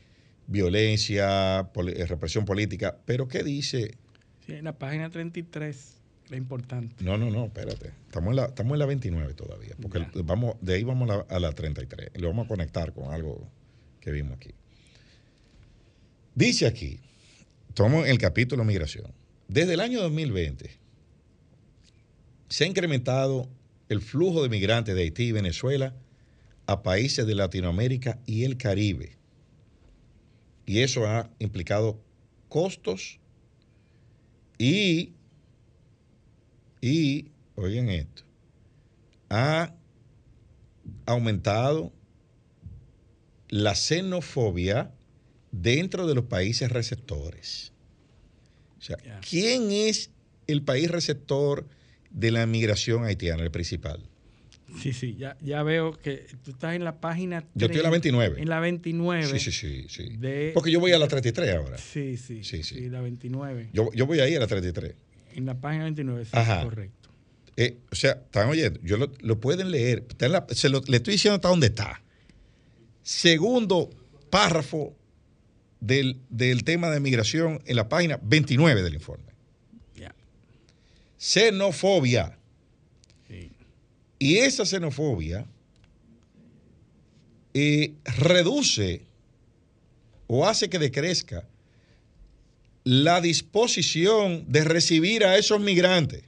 violencia, 0.46 1.60
eh, 1.60 2.06
represión 2.06 2.44
política. 2.44 2.98
Pero 3.04 3.28
¿qué 3.28 3.42
dice? 3.42 3.98
Sí, 4.46 4.54
en 4.54 4.64
la 4.64 4.78
página 4.78 5.10
33, 5.10 5.95
la 6.28 6.36
importante. 6.36 7.04
No, 7.04 7.16
no, 7.16 7.30
no, 7.30 7.46
espérate. 7.46 7.92
Estamos 8.06 8.30
en 8.30 8.36
la, 8.36 8.44
estamos 8.46 8.72
en 8.72 8.78
la 8.78 8.86
29 8.86 9.34
todavía, 9.34 9.74
porque 9.80 10.00
Ya. 10.00 10.10
vamos, 10.24 10.56
de 10.60 10.74
ahí 10.74 10.84
vamos 10.84 11.08
a 11.10 11.16
la, 11.16 11.26
a 11.28 11.38
la 11.40 11.52
33. 11.52 12.10
Y 12.14 12.18
lo 12.20 12.28
vamos 12.28 12.46
a 12.46 12.48
conectar 12.48 12.92
con 12.92 13.12
algo 13.12 13.48
que 14.00 14.10
vimos 14.10 14.36
aquí. 14.36 14.50
Dice 16.34 16.66
aquí, 16.66 17.00
tomo 17.74 18.04
el 18.04 18.18
capítulo 18.18 18.64
migración. 18.64 19.12
Desde 19.48 19.74
el 19.74 19.80
año 19.80 20.00
2020 20.02 20.70
se 22.48 22.64
ha 22.64 22.66
incrementado 22.66 23.48
el 23.88 24.00
flujo 24.00 24.42
de 24.42 24.48
migrantes 24.48 24.94
de 24.94 25.02
Haití 25.02 25.24
y 25.24 25.32
Venezuela 25.32 25.94
a 26.66 26.82
países 26.82 27.26
de 27.26 27.34
Latinoamérica 27.34 28.18
y 28.26 28.44
el 28.44 28.56
Caribe. 28.56 29.16
Y 30.66 30.80
eso 30.80 31.06
ha 31.06 31.30
implicado 31.38 32.00
costos 32.48 33.20
y, 34.58 35.12
y, 36.86 37.30
oigan 37.56 37.88
esto, 37.88 38.22
ha 39.28 39.74
aumentado 41.06 41.92
la 43.48 43.74
xenofobia 43.74 44.92
dentro 45.52 46.06
de 46.06 46.14
los 46.14 46.24
países 46.26 46.70
receptores. 46.70 47.72
O 48.78 48.82
sea. 48.82 48.96
¿quién 49.28 49.70
es 49.72 50.10
el 50.46 50.62
país 50.62 50.90
receptor 50.90 51.66
de 52.10 52.30
la 52.30 52.46
migración 52.46 53.04
haitiana, 53.04 53.42
el 53.42 53.50
principal? 53.50 54.00
Sí, 54.80 54.92
sí, 54.92 55.16
ya, 55.16 55.36
ya 55.40 55.62
veo 55.62 55.92
que 55.92 56.26
tú 56.44 56.50
estás 56.50 56.74
en 56.74 56.84
la 56.84 57.00
página. 57.00 57.44
Yo 57.54 57.66
estoy 57.66 57.78
en 57.78 57.84
la 57.84 57.90
30, 57.90 58.18
29. 58.18 58.42
En 58.42 58.48
la 58.48 58.60
29. 58.60 59.26
Sí, 59.26 59.38
sí, 59.38 59.52
sí, 59.52 59.86
sí. 59.88 60.16
De- 60.18 60.50
Porque 60.54 60.70
yo 60.70 60.80
voy 60.80 60.92
a 60.92 60.98
la 60.98 61.08
33 61.08 61.54
ahora. 61.56 61.78
Sí, 61.78 62.16
sí, 62.16 62.42
Sí, 62.44 62.62
sí, 62.62 62.74
sí. 62.74 62.88
la 62.90 63.00
29. 63.00 63.70
Yo, 63.72 63.90
yo 63.94 64.06
voy 64.06 64.20
ahí 64.20 64.34
a 64.34 64.40
la 64.40 64.46
33. 64.46 64.94
En 65.36 65.46
la 65.46 65.54
página 65.54 65.84
29, 65.84 66.24
sí, 66.24 66.30
Ajá. 66.34 66.64
correcto. 66.64 67.08
Eh, 67.56 67.78
o 67.90 67.94
sea, 67.94 68.12
están 68.12 68.48
oyendo, 68.48 68.80
yo 68.82 68.96
lo, 68.96 69.12
lo 69.20 69.40
pueden 69.40 69.70
leer. 69.70 70.04
Está 70.08 70.26
en 70.26 70.32
la- 70.32 70.46
se 70.50 70.68
lo- 70.68 70.82
le 70.86 70.96
estoy 70.98 71.12
diciendo 71.12 71.36
hasta 71.36 71.48
dónde 71.48 71.68
está. 71.68 72.02
Segundo 73.02 73.90
párrafo 74.30 74.94
del, 75.80 76.20
del 76.28 76.64
tema 76.64 76.90
de 76.90 77.00
migración 77.00 77.62
en 77.66 77.76
la 77.76 77.88
página 77.88 78.18
29 78.22 78.82
del 78.82 78.94
informe. 78.94 79.24
Xenofobia. 81.18 82.36
Sí. 83.28 83.50
Y 84.18 84.36
esa 84.38 84.64
xenofobia 84.66 85.46
eh, 87.54 87.94
reduce 88.18 89.02
o 90.26 90.46
hace 90.46 90.68
que 90.68 90.78
decrezca 90.78 91.48
la 92.86 93.20
disposición 93.20 94.44
de 94.46 94.62
recibir 94.62 95.24
a 95.24 95.36
esos 95.36 95.58
migrantes. 95.58 96.22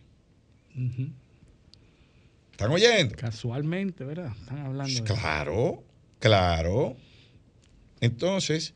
¿Están 2.50 2.72
oyendo? 2.72 3.14
Casualmente, 3.14 4.02
¿verdad? 4.02 4.32
Están 4.36 4.58
hablando 4.66 4.92
de 4.92 5.04
Claro, 5.04 5.84
claro. 6.18 6.96
Entonces, 8.00 8.74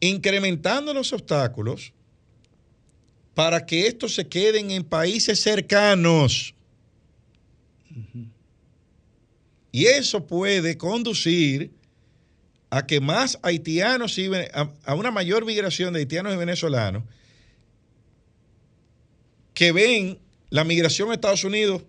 incrementando 0.00 0.92
los 0.92 1.12
obstáculos 1.12 1.92
para 3.34 3.64
que 3.64 3.86
estos 3.86 4.16
se 4.16 4.26
queden 4.26 4.72
en 4.72 4.82
países 4.82 5.38
cercanos. 5.38 6.56
Y 9.70 9.84
eso 9.86 10.26
puede 10.26 10.76
conducir 10.76 11.70
a 12.76 12.86
que 12.86 13.00
más 13.00 13.38
haitianos 13.42 14.18
y 14.18 14.30
a, 14.34 14.70
a 14.84 14.94
una 14.94 15.10
mayor 15.10 15.44
migración 15.44 15.92
de 15.94 16.00
haitianos 16.00 16.34
y 16.34 16.36
venezolanos 16.36 17.04
que 19.54 19.72
ven 19.72 20.18
la 20.50 20.64
migración 20.64 21.10
a 21.10 21.14
Estados 21.14 21.44
Unidos 21.44 21.82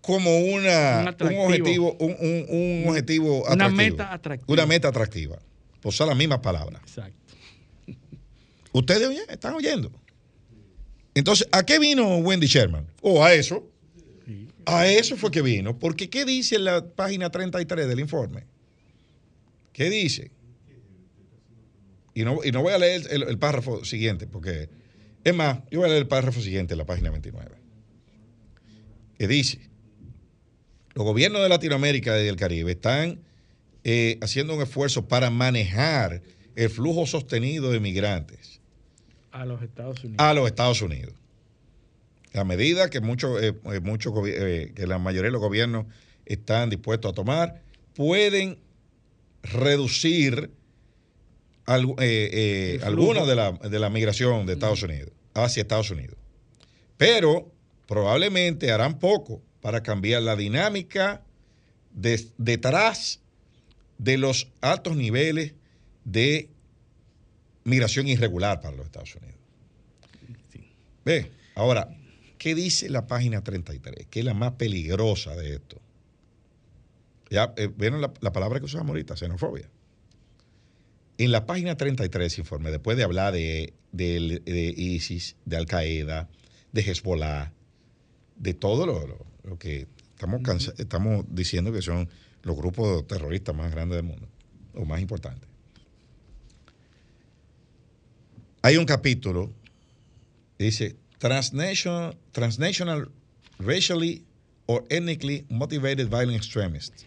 como 0.00 0.38
una, 0.40 1.14
Un 1.20 1.36
objetivo, 1.36 1.94
un, 2.00 2.16
un- 2.18 2.46
un 2.82 2.88
objetivo 2.88 3.42
Una 3.42 3.52
atractivo. 3.66 3.76
meta 3.76 4.12
atractiva. 4.14 4.52
Una 4.54 4.66
meta 4.66 4.88
atractiva. 4.88 5.38
Por 5.82 5.90
usar 5.90 6.08
las 6.08 6.16
mismas 6.16 6.38
palabras. 6.40 6.80
Exacto. 6.86 7.34
Ustedes 8.72 9.18
están 9.28 9.54
oyendo. 9.54 9.90
Entonces, 11.14 11.46
¿a 11.52 11.64
qué 11.66 11.78
vino 11.78 12.16
Wendy 12.18 12.46
Sherman? 12.46 12.86
O 13.02 13.22
a 13.22 13.34
eso. 13.34 13.66
A 14.64 14.86
eso 14.86 15.16
fue 15.16 15.30
que 15.30 15.42
vino. 15.42 15.78
Porque 15.78 16.08
¿qué 16.08 16.24
dice 16.24 16.56
en 16.56 16.64
la 16.64 16.84
página 16.86 17.30
33 17.30 17.88
del 17.88 18.00
informe? 18.00 18.44
¿Qué 19.72 19.88
dice? 19.90 20.30
Y 22.14 22.24
no, 22.24 22.40
y 22.44 22.50
no 22.50 22.62
voy 22.62 22.72
a 22.72 22.78
leer 22.78 23.02
el, 23.10 23.22
el 23.22 23.38
párrafo 23.38 23.84
siguiente, 23.84 24.26
porque 24.26 24.68
es 25.24 25.34
más, 25.34 25.60
yo 25.70 25.80
voy 25.80 25.86
a 25.86 25.88
leer 25.90 26.02
el 26.02 26.08
párrafo 26.08 26.40
siguiente 26.40 26.74
en 26.74 26.78
la 26.78 26.86
página 26.86 27.10
29. 27.10 27.50
Que 29.18 29.28
dice, 29.28 29.60
los 30.94 31.04
gobiernos 31.04 31.42
de 31.42 31.48
Latinoamérica 31.48 32.18
y 32.20 32.24
del 32.24 32.36
Caribe 32.36 32.72
están 32.72 33.20
eh, 33.84 34.18
haciendo 34.22 34.54
un 34.54 34.62
esfuerzo 34.62 35.08
para 35.08 35.30
manejar 35.30 36.22
el 36.56 36.68
flujo 36.68 37.06
sostenido 37.06 37.70
de 37.70 37.80
migrantes 37.80 38.60
A 39.30 39.44
los 39.46 39.62
Estados 39.62 40.02
Unidos. 40.04 40.16
a 40.18 40.34
los 40.34 40.46
Estados 40.46 40.82
Unidos. 40.82 41.14
A 42.34 42.44
medida 42.44 42.90
que 42.90 43.00
muchos, 43.00 43.42
eh, 43.42 43.54
eh, 43.72 43.80
muchos 43.80 44.12
eh, 44.26 44.72
que 44.74 44.86
la 44.86 44.98
mayoría 44.98 45.28
de 45.28 45.32
los 45.32 45.40
gobiernos 45.40 45.86
están 46.26 46.70
dispuestos 46.70 47.10
a 47.10 47.14
tomar, 47.14 47.62
pueden 47.94 48.58
reducir 49.42 50.50
eh, 51.66 51.96
eh, 52.00 52.80
alguna 52.82 53.24
de 53.24 53.34
la, 53.36 53.52
de 53.52 53.78
la 53.78 53.90
migración 53.90 54.46
de 54.46 54.54
Estados 54.54 54.82
Unidos 54.82 55.10
hacia 55.34 55.60
Estados 55.62 55.90
Unidos. 55.90 56.16
Pero 56.96 57.50
probablemente 57.86 58.70
harán 58.72 58.98
poco 58.98 59.40
para 59.60 59.82
cambiar 59.82 60.22
la 60.22 60.36
dinámica 60.36 61.22
de- 61.94 62.26
detrás 62.38 63.20
de 63.98 64.18
los 64.18 64.48
altos 64.60 64.96
niveles 64.96 65.54
de 66.04 66.48
migración 67.64 68.08
irregular 68.08 68.60
para 68.60 68.76
los 68.76 68.86
Estados 68.86 69.14
Unidos. 69.16 69.36
Ve, 71.04 71.30
ahora, 71.54 71.88
¿qué 72.38 72.54
dice 72.54 72.88
la 72.90 73.06
página 73.06 73.42
33? 73.42 74.06
Que 74.08 74.20
es 74.20 74.24
la 74.24 74.34
más 74.34 74.52
peligrosa 74.52 75.34
de 75.36 75.54
esto. 75.54 75.80
Ya, 77.30 77.54
eh, 77.56 77.68
¿vieron 77.74 78.00
la, 78.00 78.12
la 78.20 78.32
palabra 78.32 78.58
que 78.58 78.66
usamos 78.66 78.88
ahorita? 78.88 79.16
Xenofobia. 79.16 79.68
En 81.18 81.32
la 81.32 81.46
página 81.46 81.76
33 81.76 82.20
de 82.22 82.26
ese 82.26 82.40
informe, 82.40 82.70
después 82.70 82.96
de 82.96 83.04
hablar 83.04 83.32
de, 83.32 83.72
del- 83.92 84.42
de 84.44 84.74
ISIS, 84.76 85.36
de 85.44 85.56
Al 85.56 85.66
Qaeda, 85.66 86.28
de 86.72 86.80
Hezbollah, 86.80 87.52
de 88.36 88.54
todo 88.54 88.86
lo, 88.86 89.06
lo- 89.06 89.26
lo 89.44 89.58
que 89.58 89.86
estamos, 90.14 90.42
cansa- 90.42 90.74
estamos 90.78 91.24
diciendo 91.28 91.72
que 91.72 91.82
son 91.82 92.08
los 92.42 92.56
grupos 92.56 93.06
terroristas 93.06 93.54
más 93.54 93.70
grandes 93.70 93.96
del 93.96 94.04
mundo, 94.06 94.26
o 94.74 94.84
más 94.84 95.00
importantes. 95.00 95.48
Hay 98.62 98.76
un 98.76 98.86
capítulo 98.86 99.52
que 100.58 100.64
dice 100.64 100.96
Transnational, 101.18 102.16
transnational 102.32 103.10
racially 103.58 104.24
or 104.66 104.84
ethnically 104.88 105.44
motivated 105.50 106.08
violent 106.08 106.36
extremists. 106.36 107.04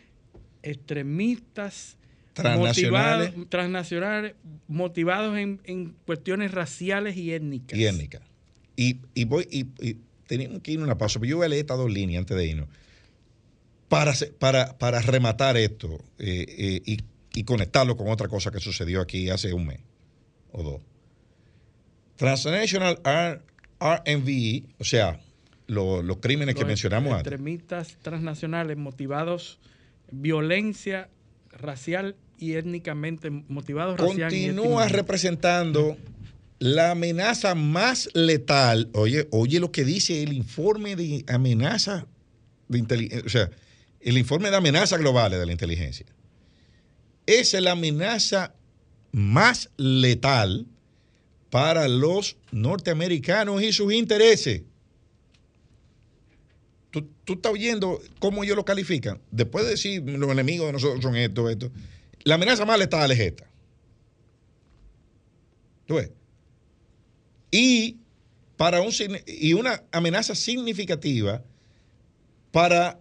Extremistas 0.63 1.97
Transnacionales. 2.33 3.27
motivados, 3.29 3.49
transnacionales 3.49 4.33
motivados 4.67 5.37
en, 5.37 5.61
en 5.65 5.95
cuestiones 6.05 6.51
raciales 6.51 7.15
y 7.15 7.31
étnicas. 7.33 7.77
y 7.77 7.85
étnica. 7.85 8.21
Y, 8.75 8.97
y 9.13 9.25
voy, 9.25 9.47
y, 9.51 9.67
y 9.87 9.97
tenemos 10.25 10.61
que 10.61 10.71
ir 10.71 10.79
una 10.81 10.97
pausa, 10.97 11.19
pero 11.19 11.29
yo 11.29 11.37
voy 11.37 11.45
a 11.45 11.49
leer 11.49 11.61
estas 11.61 11.77
dos 11.77 11.91
líneas 11.91 12.21
antes 12.21 12.35
de 12.35 12.47
irnos. 12.47 12.67
Para, 13.87 14.13
para, 14.39 14.75
para 14.79 14.99
rematar 15.01 15.55
esto 15.57 16.03
eh, 16.17 16.45
eh, 16.49 16.81
y, 16.83 16.97
y 17.35 17.43
conectarlo 17.43 17.95
con 17.95 18.07
otra 18.07 18.27
cosa 18.27 18.49
que 18.49 18.59
sucedió 18.59 19.01
aquí 19.01 19.29
hace 19.29 19.53
un 19.53 19.67
mes 19.67 19.79
o 20.51 20.63
dos. 20.63 20.81
Transnational 22.15 22.99
R- 23.03 23.41
RMVE, 23.79 24.63
o 24.79 24.83
sea, 24.83 25.19
lo- 25.67 26.01
los 26.01 26.17
crímenes 26.17 26.55
que 26.55 26.65
mencionamos 26.65 27.11
antes. 27.13 27.31
Extremistas 27.33 27.97
transnacionales 28.01 28.77
motivados, 28.77 29.59
violencia 30.13 31.09
racial 31.51 32.15
y 32.37 32.53
étnicamente 32.53 33.29
y 33.29 33.95
continúa 33.95 34.87
representando 34.87 35.97
la 36.59 36.91
amenaza 36.91 37.55
más 37.55 38.09
letal. 38.13 38.89
Oye, 38.93 39.27
oye 39.31 39.59
lo 39.59 39.71
que 39.71 39.83
dice 39.83 40.23
el 40.23 40.33
informe 40.33 40.95
de 40.95 41.25
amenaza 41.27 42.05
de 42.67 42.79
inteligencia, 42.79 43.25
o 43.25 43.29
sea, 43.29 43.49
el 43.99 44.17
informe 44.17 44.49
de 44.49 44.57
amenazas 44.57 44.99
globales 44.99 45.39
de 45.39 45.45
la 45.45 45.51
inteligencia. 45.51 46.05
Es 47.25 47.53
la 47.53 47.71
amenaza 47.71 48.53
más 49.11 49.69
letal 49.77 50.65
para 51.49 51.87
los 51.87 52.37
norteamericanos 52.51 53.61
y 53.61 53.71
sus 53.71 53.93
intereses. 53.93 54.63
¿Tú, 57.25 57.33
estás 57.33 57.53
oyendo 57.53 58.01
cómo 58.19 58.43
ellos 58.43 58.55
lo 58.55 58.65
califican? 58.65 59.21
Después 59.31 59.65
de 59.65 59.71
decir 59.71 60.03
los 60.03 60.29
enemigos 60.31 60.67
de 60.67 60.73
nosotros 60.73 61.01
son 61.01 61.15
esto, 61.15 61.49
esto. 61.49 61.71
La 62.23 62.35
amenaza 62.35 62.65
más 62.65 62.77
letal 62.77 63.11
es 63.11 63.19
esta. 63.19 63.49
¿Tú 65.85 65.95
ves? 65.95 66.11
Y, 67.51 67.97
para 68.57 68.81
un, 68.81 68.91
y 69.27 69.53
una 69.53 69.83
amenaza 69.91 70.35
significativa 70.35 71.43
para 72.51 72.99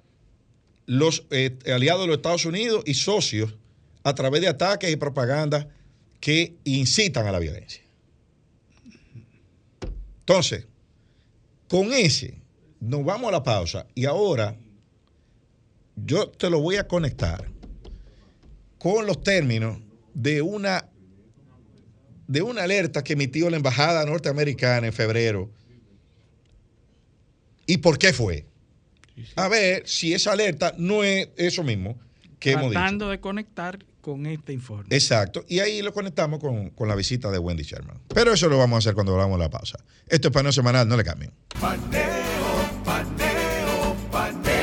los 0.86 1.24
eh, 1.30 1.56
aliados 1.72 2.02
de 2.02 2.06
los 2.08 2.16
Estados 2.16 2.44
Unidos 2.44 2.82
y 2.86 2.94
socios 2.94 3.54
a 4.02 4.14
través 4.14 4.40
de 4.40 4.48
ataques 4.48 4.90
y 4.90 4.96
propaganda 4.96 5.68
que 6.20 6.54
incitan 6.64 7.26
a 7.26 7.32
la 7.32 7.38
violencia. 7.38 7.82
Entonces, 10.20 10.66
con 11.68 11.92
ese, 11.92 12.41
nos 12.82 13.04
vamos 13.04 13.28
a 13.28 13.32
la 13.32 13.42
pausa 13.44 13.86
y 13.94 14.06
ahora 14.06 14.56
yo 15.94 16.28
te 16.30 16.50
lo 16.50 16.60
voy 16.60 16.76
a 16.76 16.88
conectar 16.88 17.48
con 18.78 19.06
los 19.06 19.22
términos 19.22 19.78
de 20.14 20.42
una 20.42 20.88
de 22.26 22.42
una 22.42 22.64
alerta 22.64 23.04
que 23.04 23.12
emitió 23.12 23.48
la 23.50 23.56
embajada 23.56 24.04
norteamericana 24.04 24.86
en 24.86 24.92
febrero. 24.92 25.50
¿Y 27.66 27.76
por 27.78 27.98
qué 27.98 28.12
fue? 28.12 28.46
A 29.36 29.48
ver 29.48 29.86
si 29.86 30.14
esa 30.14 30.32
alerta 30.32 30.74
no 30.78 31.04
es 31.04 31.28
eso 31.36 31.62
mismo 31.62 31.98
que 32.40 32.52
hemos 32.52 32.70
dicho. 32.70 32.80
Tratando 32.80 33.10
de 33.10 33.20
conectar 33.20 33.78
con 34.00 34.26
este 34.26 34.52
informe. 34.52 34.86
Exacto. 34.90 35.44
Y 35.46 35.60
ahí 35.60 35.82
lo 35.82 35.92
conectamos 35.92 36.40
con, 36.40 36.70
con 36.70 36.88
la 36.88 36.96
visita 36.96 37.30
de 37.30 37.38
Wendy 37.38 37.62
Sherman. 37.62 38.00
Pero 38.08 38.32
eso 38.32 38.48
lo 38.48 38.58
vamos 38.58 38.76
a 38.76 38.78
hacer 38.78 38.94
cuando 38.94 39.12
volvamos 39.12 39.36
a 39.36 39.44
la 39.44 39.50
pausa. 39.50 39.78
Esto 40.08 40.28
es 40.28 40.34
paneo 40.34 40.50
semanal, 40.50 40.88
no 40.88 40.96
le 40.96 41.04
cambien. 41.04 41.32
Paneo, 41.60 42.41
paneo, 42.84 43.96
paneo. 44.10 44.62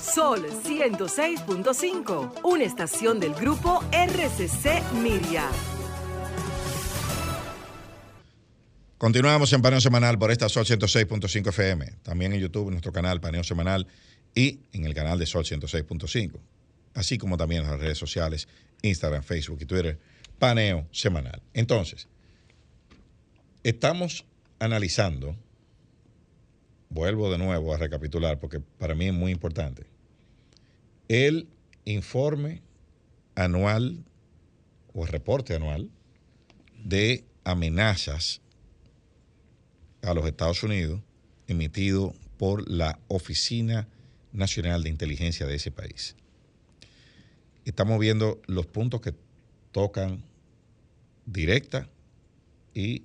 Sol 0.00 0.46
106.5, 0.64 2.40
una 2.44 2.64
estación 2.64 3.20
del 3.20 3.34
grupo 3.34 3.82
RCC 3.92 4.82
Miria. 5.02 5.48
Continuamos 8.98 9.52
en 9.52 9.60
Paneo 9.60 9.80
Semanal 9.80 10.18
por 10.18 10.30
esta 10.30 10.48
Sol 10.48 10.64
106.5 10.64 11.48
FM. 11.48 11.86
También 12.02 12.32
en 12.32 12.40
YouTube, 12.40 12.68
en 12.68 12.70
nuestro 12.70 12.92
canal 12.92 13.20
Paneo 13.20 13.44
Semanal 13.44 13.86
y 14.34 14.60
en 14.72 14.86
el 14.86 14.94
canal 14.94 15.18
de 15.18 15.26
Sol 15.26 15.44
106.5. 15.44 16.40
Así 16.94 17.18
como 17.18 17.36
también 17.36 17.64
en 17.64 17.70
las 17.70 17.78
redes 17.78 17.98
sociales, 17.98 18.48
Instagram, 18.80 19.22
Facebook 19.22 19.58
y 19.60 19.66
Twitter, 19.66 19.98
Paneo 20.38 20.86
Semanal. 20.92 21.42
Entonces, 21.52 22.08
estamos 23.68 24.24
analizando, 24.60 25.34
vuelvo 26.88 27.32
de 27.32 27.38
nuevo 27.38 27.74
a 27.74 27.76
recapitular 27.76 28.38
porque 28.38 28.60
para 28.60 28.94
mí 28.94 29.06
es 29.06 29.12
muy 29.12 29.32
importante, 29.32 29.86
el 31.08 31.48
informe 31.84 32.62
anual 33.34 34.04
o 34.94 35.02
el 35.02 35.08
reporte 35.08 35.56
anual 35.56 35.90
de 36.84 37.24
amenazas 37.42 38.40
a 40.02 40.14
los 40.14 40.24
Estados 40.26 40.62
Unidos 40.62 41.00
emitido 41.48 42.14
por 42.38 42.70
la 42.70 43.00
Oficina 43.08 43.88
Nacional 44.32 44.84
de 44.84 44.90
Inteligencia 44.90 45.44
de 45.44 45.56
ese 45.56 45.72
país. 45.72 46.14
estamos 47.64 47.98
viendo 47.98 48.40
los 48.46 48.66
puntos 48.66 49.00
que 49.00 49.12
tocan 49.72 50.22
directa 51.26 51.88
y 52.72 53.02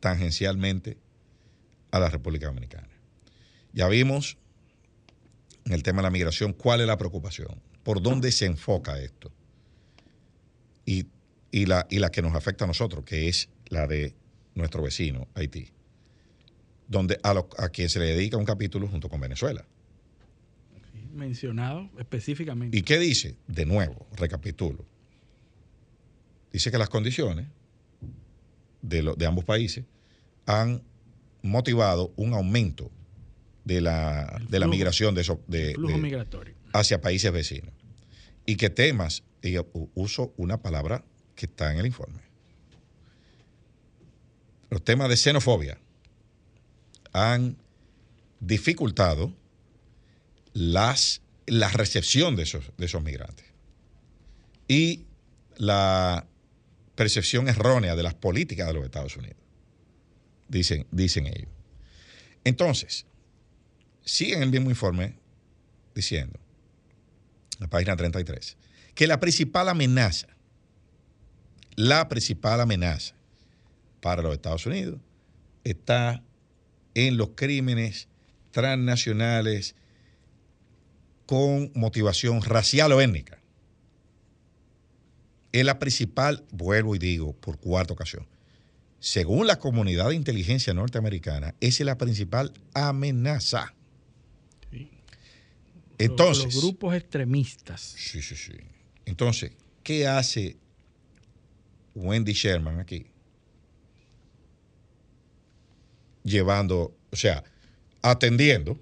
tangencialmente 0.00 0.96
a 1.90 1.98
la 1.98 2.08
República 2.10 2.46
Dominicana. 2.46 2.88
Ya 3.72 3.88
vimos 3.88 4.36
en 5.64 5.72
el 5.72 5.82
tema 5.82 5.98
de 5.98 6.04
la 6.04 6.10
migración 6.10 6.52
cuál 6.52 6.80
es 6.80 6.86
la 6.86 6.96
preocupación, 6.98 7.60
por 7.82 8.02
dónde 8.02 8.32
se 8.32 8.46
enfoca 8.46 9.00
esto 9.00 9.30
y, 10.84 11.06
y 11.50 11.66
la, 11.66 11.86
y 11.90 11.98
la 11.98 12.10
que 12.10 12.22
nos 12.22 12.34
afecta 12.34 12.64
a 12.64 12.66
nosotros, 12.66 13.04
que 13.04 13.28
es 13.28 13.48
la 13.68 13.86
de 13.86 14.14
nuestro 14.54 14.82
vecino, 14.82 15.28
Haití, 15.34 15.70
donde 16.88 17.18
a, 17.22 17.34
lo- 17.34 17.48
a 17.58 17.68
quien 17.68 17.88
se 17.88 17.98
le 17.98 18.06
dedica 18.06 18.36
un 18.36 18.44
capítulo 18.44 18.88
junto 18.88 19.08
con 19.08 19.20
Venezuela. 19.20 19.64
Mencionado 21.12 21.90
específicamente. 21.98 22.76
¿Y 22.76 22.82
qué 22.82 22.98
dice? 22.98 23.36
De 23.46 23.66
nuevo, 23.66 24.06
recapitulo. 24.16 24.84
Dice 26.52 26.70
que 26.70 26.78
las 26.78 26.88
condiciones 26.88 27.46
de, 28.82 29.02
lo- 29.02 29.14
de 29.14 29.26
ambos 29.26 29.44
países 29.44 29.84
han 30.46 30.82
motivado 31.42 32.12
un 32.16 32.32
aumento 32.34 32.90
de 33.64 33.80
la, 33.80 34.40
de 34.48 34.58
la 34.58 34.66
migración 34.66 35.14
de 35.14 35.20
esos, 35.22 35.38
de- 35.46 35.74
hacia 36.72 37.00
países 37.00 37.30
vecinos. 37.32 37.72
Y 38.46 38.56
que 38.56 38.70
temas, 38.70 39.22
y 39.42 39.56
uso 39.94 40.32
una 40.36 40.62
palabra 40.62 41.04
que 41.34 41.46
está 41.46 41.72
en 41.72 41.78
el 41.78 41.86
informe, 41.86 42.20
los 44.70 44.82
temas 44.84 45.08
de 45.08 45.16
xenofobia 45.16 45.78
han 47.12 47.56
dificultado 48.40 49.32
las, 50.52 51.22
la 51.46 51.68
recepción 51.68 52.36
de 52.36 52.42
esos, 52.44 52.70
de 52.76 52.86
esos 52.86 53.02
migrantes. 53.02 53.46
Y 54.66 55.04
la 55.56 56.26
percepción 56.98 57.48
errónea 57.48 57.94
de 57.94 58.02
las 58.02 58.14
políticas 58.14 58.66
de 58.66 58.74
los 58.74 58.84
Estados 58.84 59.16
Unidos, 59.16 59.36
dicen, 60.48 60.84
dicen 60.90 61.28
ellos. 61.28 61.48
Entonces, 62.42 63.06
siguen 64.04 64.42
el 64.42 64.50
mismo 64.50 64.68
informe 64.68 65.14
diciendo, 65.94 66.40
la 67.60 67.68
página 67.68 67.94
33, 67.94 68.56
que 68.96 69.06
la 69.06 69.20
principal 69.20 69.68
amenaza, 69.68 70.26
la 71.76 72.08
principal 72.08 72.60
amenaza 72.60 73.14
para 74.00 74.20
los 74.20 74.32
Estados 74.32 74.66
Unidos 74.66 74.98
está 75.62 76.24
en 76.94 77.16
los 77.16 77.28
crímenes 77.36 78.08
transnacionales 78.50 79.76
con 81.26 81.70
motivación 81.76 82.42
racial 82.42 82.90
o 82.90 83.00
étnica. 83.00 83.37
Es 85.52 85.64
la 85.64 85.78
principal, 85.78 86.44
vuelvo 86.50 86.94
y 86.94 86.98
digo 86.98 87.32
por 87.32 87.58
cuarta 87.58 87.94
ocasión, 87.94 88.26
según 89.00 89.46
la 89.46 89.58
comunidad 89.58 90.08
de 90.08 90.14
inteligencia 90.14 90.74
norteamericana, 90.74 91.54
esa 91.60 91.82
es 91.82 91.86
la 91.86 91.98
principal 91.98 92.52
amenaza. 92.74 93.74
Entonces, 95.98 96.44
los, 96.44 96.54
los 96.54 96.64
grupos 96.64 96.94
extremistas. 96.94 97.80
Sí, 97.80 98.22
sí, 98.22 98.36
sí. 98.36 98.52
Entonces, 99.04 99.52
¿qué 99.82 100.06
hace 100.06 100.56
Wendy 101.94 102.32
Sherman 102.32 102.78
aquí? 102.78 103.06
Llevando, 106.22 106.96
o 107.10 107.16
sea, 107.16 107.42
atendiendo 108.02 108.78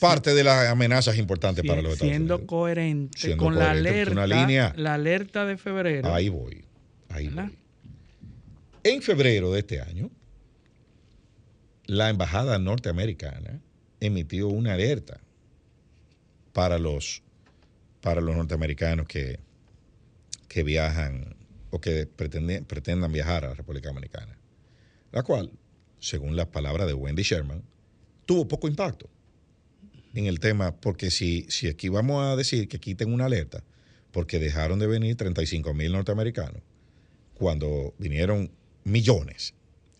parte 0.00 0.34
de 0.34 0.42
las 0.44 0.68
amenazas 0.68 1.16
importantes 1.18 1.64
para 1.66 1.82
los 1.82 1.92
Estados 1.92 2.10
siendo 2.10 2.34
Unidos. 2.36 2.48
coherente 2.48 3.18
Siendo 3.18 3.44
con 3.44 3.54
la 3.54 3.66
coherente, 3.66 3.88
alerta, 3.90 4.12
una 4.12 4.26
línea- 4.26 4.72
la 4.76 4.94
alerta 4.94 5.44
de 5.46 5.56
febrero. 5.56 6.12
Ahí 6.12 6.28
voy, 6.28 6.64
ahí 7.08 7.28
voy. 7.28 7.56
En 8.82 9.02
febrero 9.02 9.52
de 9.52 9.60
este 9.60 9.80
año, 9.80 10.10
la 11.86 12.08
embajada 12.08 12.58
norteamericana 12.58 13.60
emitió 14.00 14.48
una 14.48 14.74
alerta 14.74 15.20
para 16.52 16.78
los, 16.78 17.22
para 18.00 18.20
los 18.20 18.34
norteamericanos 18.34 19.06
que, 19.06 19.38
que 20.48 20.62
viajan 20.62 21.36
o 21.70 21.80
que 21.80 22.06
pretenden, 22.06 22.64
pretendan 22.64 23.12
viajar 23.12 23.44
a 23.44 23.48
la 23.48 23.54
República 23.54 23.88
Dominicana, 23.90 24.38
la 25.12 25.22
cual, 25.22 25.50
según 25.98 26.36
las 26.36 26.46
palabras 26.46 26.86
de 26.86 26.94
Wendy 26.94 27.22
Sherman, 27.22 27.62
tuvo 28.26 28.48
poco 28.48 28.66
impacto 28.66 29.08
en 30.14 30.26
el 30.26 30.40
tema, 30.40 30.74
porque 30.76 31.10
si, 31.10 31.46
si 31.48 31.68
aquí 31.68 31.88
vamos 31.88 32.22
a 32.24 32.36
decir 32.36 32.68
que 32.68 32.78
quiten 32.78 33.12
una 33.12 33.26
alerta, 33.26 33.62
porque 34.10 34.38
dejaron 34.38 34.78
de 34.78 34.86
venir 34.86 35.16
35 35.16 35.72
mil 35.74 35.92
norteamericanos, 35.92 36.62
cuando 37.34 37.94
vinieron 37.98 38.50
millones 38.84 39.54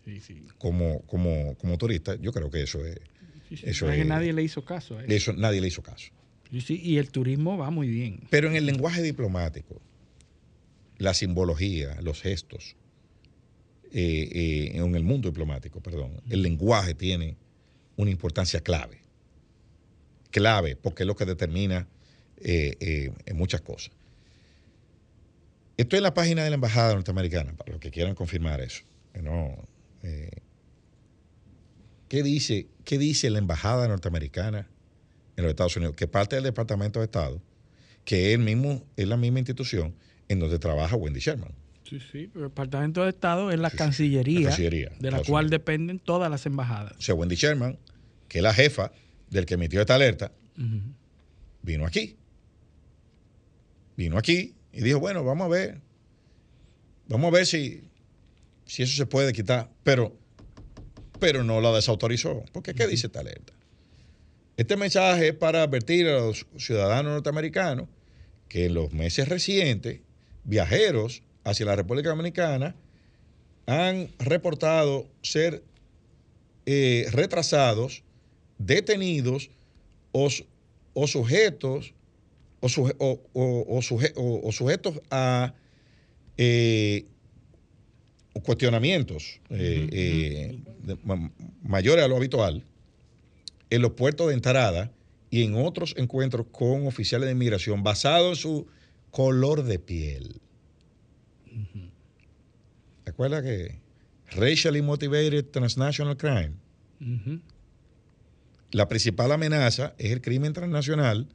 Sí, 0.05 0.19
sí. 0.19 0.43
como, 0.57 1.01
como, 1.03 1.55
como 1.55 1.77
turistas, 1.77 2.19
yo 2.21 2.31
creo 2.31 2.49
que 2.49 2.63
eso 2.63 2.85
es... 2.85 2.99
Sí, 3.49 3.57
sí. 3.57 3.63
Eso 3.67 3.89
Es 3.89 3.97
que 3.97 4.05
nadie 4.05 4.33
le 4.33 4.43
hizo 4.43 4.63
caso 4.63 4.97
a 4.97 5.03
eso. 5.03 5.11
Eso 5.11 5.33
nadie 5.33 5.61
le 5.61 5.67
hizo 5.67 5.81
caso. 5.83 6.11
Sí, 6.51 6.61
sí, 6.61 6.81
y 6.83 6.97
el 6.97 7.09
turismo 7.11 7.57
va 7.57 7.69
muy 7.69 7.87
bien. 7.87 8.21
Pero 8.29 8.49
en 8.49 8.55
el 8.55 8.65
lenguaje 8.65 9.01
diplomático, 9.01 9.81
la 10.97 11.13
simbología, 11.13 11.99
los 12.01 12.21
gestos, 12.21 12.75
eh, 13.93 14.29
eh, 14.31 14.71
en 14.75 14.95
el 14.95 15.03
mundo 15.03 15.29
diplomático, 15.29 15.81
perdón, 15.81 16.21
el 16.29 16.41
lenguaje 16.41 16.93
tiene 16.93 17.37
una 17.97 18.11
importancia 18.11 18.61
clave. 18.61 19.00
Clave, 20.31 20.75
porque 20.75 21.03
es 21.03 21.07
lo 21.07 21.15
que 21.15 21.25
determina 21.25 21.87
eh, 22.37 22.75
eh, 22.79 23.11
en 23.25 23.37
muchas 23.37 23.61
cosas. 23.61 23.91
Estoy 25.77 25.97
en 25.97 26.03
la 26.03 26.13
página 26.13 26.43
de 26.43 26.49
la 26.49 26.55
Embajada 26.55 26.93
Norteamericana, 26.93 27.53
para 27.53 27.71
los 27.71 27.79
que 27.79 27.91
quieran 27.91 28.15
confirmar 28.15 28.61
eso. 28.61 28.83
que 29.13 29.21
no, 29.21 29.55
eh, 30.03 30.29
¿qué, 32.07 32.23
dice, 32.23 32.67
¿Qué 32.83 32.97
dice 32.97 33.29
la 33.29 33.39
Embajada 33.39 33.87
Norteamericana 33.87 34.67
en 35.37 35.43
los 35.43 35.49
Estados 35.49 35.75
Unidos? 35.77 35.95
Que 35.95 36.07
parte 36.07 36.35
del 36.35 36.43
Departamento 36.43 36.99
de 36.99 37.05
Estado, 37.05 37.41
que 38.05 38.29
es, 38.29 38.35
el 38.35 38.43
mismo, 38.43 38.83
es 38.97 39.07
la 39.07 39.17
misma 39.17 39.39
institución 39.39 39.95
en 40.27 40.39
donde 40.39 40.59
trabaja 40.59 40.95
Wendy 40.95 41.19
Sherman. 41.19 41.51
Sí, 41.83 41.99
sí, 42.11 42.29
pero 42.31 42.45
el 42.45 42.51
Departamento 42.51 43.03
de 43.03 43.09
Estado 43.09 43.51
es 43.51 43.59
la 43.59 43.69
Cancillería, 43.69 44.41
La 44.41 44.47
Cancillería, 44.47 44.89
de 44.89 44.95
la 45.11 45.17
Estados 45.17 45.27
cual 45.27 45.45
Unidos. 45.45 45.59
dependen 45.59 45.99
todas 45.99 46.31
las 46.31 46.45
embajadas. 46.45 46.93
O 46.97 47.01
sea, 47.01 47.15
Wendy 47.15 47.35
Sherman, 47.35 47.77
que 48.29 48.37
es 48.39 48.43
la 48.43 48.53
jefa 48.53 48.91
del 49.31 49.47
que 49.47 49.55
emitió 49.55 49.81
esta 49.81 49.95
alerta, 49.95 50.31
vino 51.63 51.87
aquí. 51.87 52.17
Vino 53.97 54.17
aquí 54.17 54.53
y 54.71 54.81
dijo, 54.81 54.99
bueno, 54.99 55.23
vamos 55.23 55.45
a 55.45 55.49
ver. 55.49 55.81
Vamos 57.07 57.29
a 57.29 57.37
ver 57.37 57.45
si, 57.45 57.83
si 58.65 58.83
eso 58.83 58.95
se 58.95 59.05
puede 59.05 59.33
quitar. 59.33 59.69
Pero, 59.83 60.15
pero 61.19 61.43
no 61.43 61.59
la 61.59 61.71
desautorizó. 61.71 62.43
Porque 62.51 62.73
¿qué 62.73 62.87
dice 62.87 63.07
esta 63.07 63.21
alerta? 63.21 63.53
Este 64.57 64.77
mensaje 64.77 65.29
es 65.29 65.33
para 65.33 65.63
advertir 65.63 66.07
a 66.07 66.19
los 66.19 66.45
ciudadanos 66.57 67.13
norteamericanos 67.13 67.87
que 68.47 68.65
en 68.65 68.73
los 68.73 68.91
meses 68.91 69.29
recientes, 69.29 70.01
viajeros 70.43 71.23
hacia 71.43 71.65
la 71.65 71.75
República 71.75 72.09
Dominicana 72.09 72.75
han 73.65 74.09
reportado 74.19 75.07
ser 75.21 75.63
eh, 76.65 77.07
retrasados, 77.11 78.03
detenidos 78.65 79.49
o, 80.11 80.29
o 80.93 81.07
sujetos 81.07 81.93
o, 82.59 82.67
suje- 82.67 82.95
o- 82.99 83.81
suje- 83.81 84.13
o- 84.15 84.51
sujetos 84.51 85.01
a 85.09 85.53
eh, 86.37 87.05
cuestionamientos 88.43 89.39
eh, 89.49 89.89
eh, 89.91 90.59
de- 90.83 90.97
mayores 91.63 92.03
a 92.05 92.07
lo 92.07 92.15
habitual 92.17 92.63
en 93.69 93.81
los 93.81 93.91
puertos 93.91 94.27
de 94.27 94.33
entrada 94.33 94.91
y 95.29 95.43
en 95.43 95.55
otros 95.55 95.93
encuentros 95.97 96.47
con 96.51 96.85
oficiales 96.87 97.27
de 97.27 97.31
inmigración 97.33 97.83
basados 97.83 98.29
en 98.37 98.41
su 98.41 98.67
color 99.11 99.63
de 99.63 99.79
piel. 99.79 100.41
¿Te 103.03 103.11
acuerdas 103.11 103.43
que 103.43 103.79
racially 104.31 104.81
motivated 104.81 105.45
transnational 105.51 106.15
crime? 106.17 106.51
La 108.71 108.87
principal 108.87 109.31
amenaza 109.31 109.93
es 109.97 110.11
el 110.11 110.21
crimen 110.21 110.53
transnacional 110.53 111.27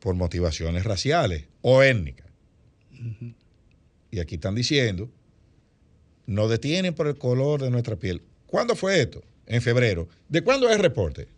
por 0.00 0.14
motivaciones 0.14 0.84
raciales 0.84 1.44
o 1.60 1.82
étnicas. 1.82 2.26
Y 4.10 4.20
aquí 4.20 4.36
están 4.36 4.54
diciendo, 4.54 5.10
nos 6.26 6.50
detienen 6.50 6.94
por 6.94 7.06
el 7.06 7.16
color 7.16 7.62
de 7.62 7.70
nuestra 7.70 7.96
piel. 7.96 8.22
¿Cuándo 8.46 8.74
fue 8.74 9.00
esto? 9.00 9.22
En 9.46 9.62
febrero. 9.62 10.08
¿De 10.28 10.42
cuándo 10.42 10.68
es 10.68 10.76
el 10.76 10.82
reporte? 10.82 11.28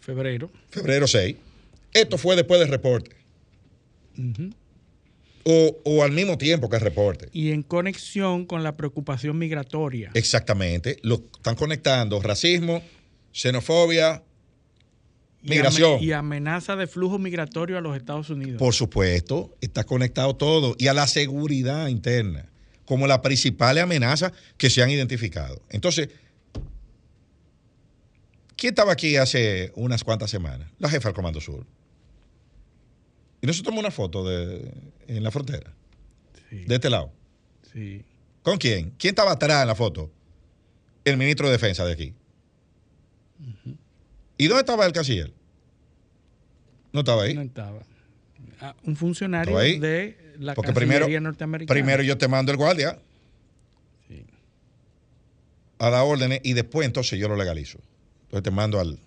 Febrero. 0.00 0.50
Febrero 0.68 1.06
6. 1.06 1.36
Esto 1.92 2.18
fue 2.18 2.36
después 2.36 2.60
del 2.60 2.68
reporte. 2.68 3.16
O, 5.44 5.76
o 5.84 6.02
al 6.02 6.12
mismo 6.12 6.38
tiempo 6.38 6.68
que 6.68 6.76
el 6.76 6.82
reporte. 6.82 7.28
Y 7.32 7.50
en 7.50 7.62
conexión 7.62 8.46
con 8.46 8.62
la 8.62 8.76
preocupación 8.76 9.38
migratoria. 9.38 10.10
Exactamente. 10.14 10.98
Lo 11.02 11.16
están 11.36 11.54
conectando 11.54 12.20
racismo, 12.20 12.82
xenofobia 13.34 14.22
migración. 15.42 16.02
Y 16.02 16.12
amenaza 16.12 16.76
de 16.76 16.86
flujo 16.86 17.18
migratorio 17.18 17.76
a 17.76 17.80
los 17.82 17.96
Estados 17.96 18.30
Unidos. 18.30 18.58
Por 18.58 18.72
supuesto, 18.72 19.54
está 19.60 19.84
conectado 19.84 20.34
todo. 20.36 20.74
Y 20.78 20.86
a 20.86 20.94
la 20.94 21.06
seguridad 21.06 21.88
interna, 21.88 22.46
como 22.86 23.06
las 23.06 23.18
principales 23.18 23.82
amenazas 23.82 24.32
que 24.56 24.70
se 24.70 24.82
han 24.82 24.88
identificado. 24.90 25.60
Entonces, 25.68 26.08
¿quién 28.56 28.70
estaba 28.72 28.92
aquí 28.92 29.16
hace 29.16 29.72
unas 29.74 30.04
cuantas 30.04 30.30
semanas? 30.30 30.70
La 30.78 30.88
jefa 30.88 31.08
del 31.08 31.14
Comando 31.16 31.40
Sur. 31.40 31.66
Y 33.42 33.46
nosotros 33.46 33.64
tomamos 33.64 33.80
una 33.84 33.90
foto 33.90 34.24
de, 34.26 34.72
en 35.08 35.22
la 35.22 35.30
frontera, 35.30 35.74
Sí, 36.48 36.64
de 36.64 36.74
este 36.76 36.88
lado. 36.88 37.12
sí. 37.72 38.04
¿Con 38.42 38.58
quién? 38.58 38.92
¿Quién 38.98 39.12
estaba 39.12 39.32
atrás 39.32 39.62
en 39.62 39.68
la 39.68 39.74
foto? 39.74 40.10
El 41.02 41.16
ministro 41.16 41.46
de 41.46 41.52
Defensa 41.52 41.84
de 41.86 41.92
aquí. 41.94 42.14
¿Y 44.38 44.46
dónde 44.48 44.60
estaba 44.60 44.84
el 44.86 44.92
canciller? 44.92 45.32
No 46.92 47.00
estaba 47.00 47.24
ahí. 47.24 47.34
No 47.34 47.42
estaba. 47.42 47.82
Ah, 48.60 48.74
un 48.84 48.96
funcionario 48.96 49.56
ahí. 49.58 49.78
de 49.78 50.16
la 50.38 50.54
Porque 50.54 50.72
Cancillería 50.72 50.98
primero, 51.06 51.20
norteamericana. 51.20 51.74
primero 51.74 52.02
yo 52.02 52.16
te 52.18 52.28
mando 52.28 52.50
el 52.52 52.58
guardia 52.58 52.98
Sí. 54.08 54.24
a 55.78 55.90
dar 55.90 56.04
órdenes 56.04 56.40
y 56.42 56.52
después 56.54 56.86
entonces 56.86 57.18
yo 57.18 57.28
lo 57.28 57.36
legalizo. 57.36 57.78
Entonces 58.24 58.42
te 58.44 58.50
mando 58.50 58.80
al... 58.80 58.98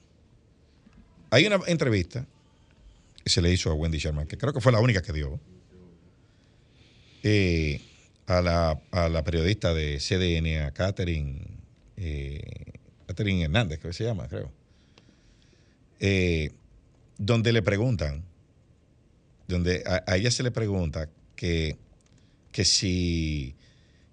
Hay 1.32 1.46
una 1.46 1.60
entrevista 1.68 2.26
que 3.24 3.30
se 3.30 3.42
le 3.42 3.52
hizo 3.52 3.70
a 3.70 3.74
Wendy 3.74 3.98
Sherman, 3.98 4.28
que 4.28 4.38
creo 4.38 4.54
que 4.54 4.62
fue 4.62 4.72
la 4.72 4.80
única 4.80 5.02
que 5.02 5.12
dio, 5.12 5.40
eh, 7.24 7.82
a, 8.28 8.42
la, 8.42 8.80
a 8.92 9.10
la 9.10 9.24
periodista 9.24 9.74
de 9.74 9.98
CDN, 10.00 10.66
a 10.66 10.72
Catherine, 10.72 11.42
eh, 11.98 12.42
Catherine 13.08 13.44
Hernández, 13.44 13.80
que 13.80 13.92
se 13.92 14.06
llama, 14.06 14.28
creo, 14.30 14.52
eh, 16.00 16.52
donde 17.18 17.52
le 17.54 17.62
preguntan, 17.62 18.24
donde 19.48 19.84
a, 19.86 20.16
ella 20.16 20.32
se 20.32 20.44
le 20.44 20.52
pregunta 20.52 21.10
que, 21.36 21.78
que 22.52 22.66
si 22.66 23.56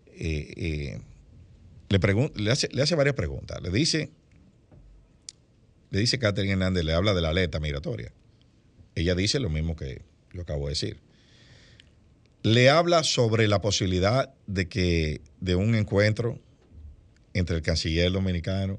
eh, 0.06 0.54
eh, 0.56 1.00
le, 1.88 2.00
pregun- 2.00 2.32
le, 2.34 2.50
hace, 2.50 2.68
le 2.72 2.82
hace 2.82 2.94
varias 2.94 3.14
preguntas. 3.14 3.60
Le 3.62 3.70
dice, 3.70 4.10
le 5.90 6.00
dice 6.00 6.18
Catherine 6.18 6.52
Hernández, 6.52 6.84
le 6.84 6.92
habla 6.92 7.14
de 7.14 7.20
la 7.20 7.30
alerta 7.30 7.60
migratoria. 7.60 8.12
Ella 8.94 9.14
dice 9.14 9.40
lo 9.40 9.50
mismo 9.50 9.76
que 9.76 10.02
yo 10.32 10.42
acabo 10.42 10.66
de 10.66 10.70
decir. 10.70 11.00
Le 12.42 12.68
habla 12.68 13.02
sobre 13.04 13.48
la 13.48 13.60
posibilidad 13.60 14.32
de 14.46 14.68
que 14.68 15.20
de 15.40 15.54
un 15.54 15.74
encuentro 15.74 16.38
entre 17.32 17.56
el 17.56 17.62
canciller 17.62 18.12
dominicano 18.12 18.78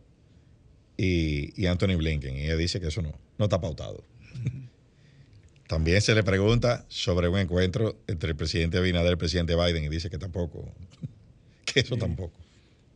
y, 0.98 1.60
y 1.62 1.66
Anthony 1.68 1.96
Blinken. 1.98 2.36
Y 2.36 2.44
ella 2.44 2.56
dice 2.58 2.80
que 2.80 2.88
eso 2.88 3.02
no, 3.02 3.14
no 3.38 3.46
está 3.46 3.60
pautado. 3.60 4.04
También 5.68 6.02
se 6.02 6.14
le 6.14 6.24
pregunta 6.24 6.86
sobre 6.90 7.28
un 7.28 7.40
encuentro 7.40 7.98
entre 8.08 8.30
el 8.30 8.36
presidente 8.36 8.78
Abinader 8.78 9.10
y 9.10 9.12
el 9.12 9.18
presidente 9.18 9.56
Biden 9.56 9.84
y 9.84 9.90
dice 9.90 10.10
que 10.10 10.18
tampoco, 10.18 10.72
que 11.66 11.80
eso 11.80 11.98
tampoco. 11.98 12.38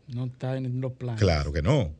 No 0.07 0.25
está 0.25 0.55
en 0.57 0.79
los 0.81 0.93
planes. 0.93 1.19
Claro 1.19 1.51
que 1.51 1.61
no. 1.61 1.93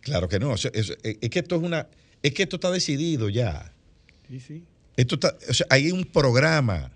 Claro 0.00 0.28
que 0.28 0.38
no. 0.38 0.54
Es, 0.54 0.64
es 0.72 1.30
que 1.30 1.38
esto 1.40 1.56
es 1.56 1.62
una, 1.62 1.88
es 2.22 2.32
que 2.32 2.44
esto 2.44 2.56
está 2.56 2.70
decidido 2.70 3.28
ya. 3.28 3.72
Sí, 4.28 4.40
sí. 4.40 4.64
Esto 4.96 5.16
está, 5.16 5.36
o 5.48 5.54
sea, 5.54 5.66
hay 5.70 5.90
un 5.90 6.04
programa. 6.04 6.92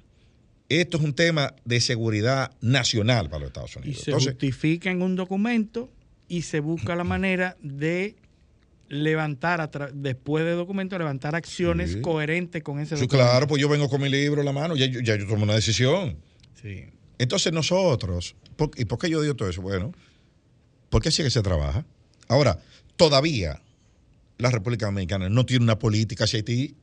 Esto 0.68 0.96
es 0.98 1.04
un 1.04 1.14
tema 1.14 1.54
de 1.64 1.80
seguridad 1.80 2.52
nacional 2.60 3.28
para 3.28 3.40
los 3.40 3.48
Estados 3.48 3.76
Y 3.76 3.78
Unidos. 3.78 4.00
se 4.02 4.10
Entonces, 4.10 4.32
justifica 4.32 4.90
en 4.90 5.02
un 5.02 5.14
documento 5.14 5.90
y 6.28 6.42
se 6.42 6.60
busca 6.60 6.96
la 6.96 7.04
manera 7.04 7.56
de 7.62 8.16
levantar, 8.88 9.60
a 9.60 9.68
después 9.92 10.44
del 10.44 10.56
documento, 10.56 10.96
levantar 10.98 11.34
acciones 11.34 11.92
Sí. 11.94 12.00
coherentes 12.00 12.62
con 12.62 12.78
ese 12.78 12.96
sí, 12.96 13.02
documento. 13.02 13.16
claro, 13.28 13.46
pues 13.48 13.60
yo 13.60 13.68
vengo 13.68 13.88
con 13.88 14.00
mi 14.00 14.08
libro 14.08 14.40
en 14.40 14.46
la 14.46 14.52
mano, 14.52 14.76
ya, 14.76 14.86
yo- 14.86 15.00
ya 15.00 15.16
yo 15.16 15.26
tomo 15.26 15.42
una 15.44 15.54
decisión. 15.54 16.16
Sí. 16.62 16.84
Entonces 17.18 17.52
nosotros, 17.52 18.36
¿por- 18.56 18.70
¿y 18.76 18.84
por 18.84 18.98
qué 18.98 19.10
yo 19.10 19.20
digo 19.22 19.34
todo 19.34 19.48
eso? 19.48 19.60
Bueno, 19.62 19.92
porque 20.90 21.08
así 21.08 21.22
es 21.22 21.26
que 21.26 21.30
se 21.30 21.42
trabaja. 21.42 21.84
Ahora, 22.28 22.60
todavía 22.96 23.60
la 24.38 24.50
República 24.50 24.86
Dominicana 24.86 25.28
no 25.28 25.44
tiene 25.46 25.64
una 25.64 25.78
política 25.78 26.24
hacia 26.24 26.38
Haití. 26.38 26.76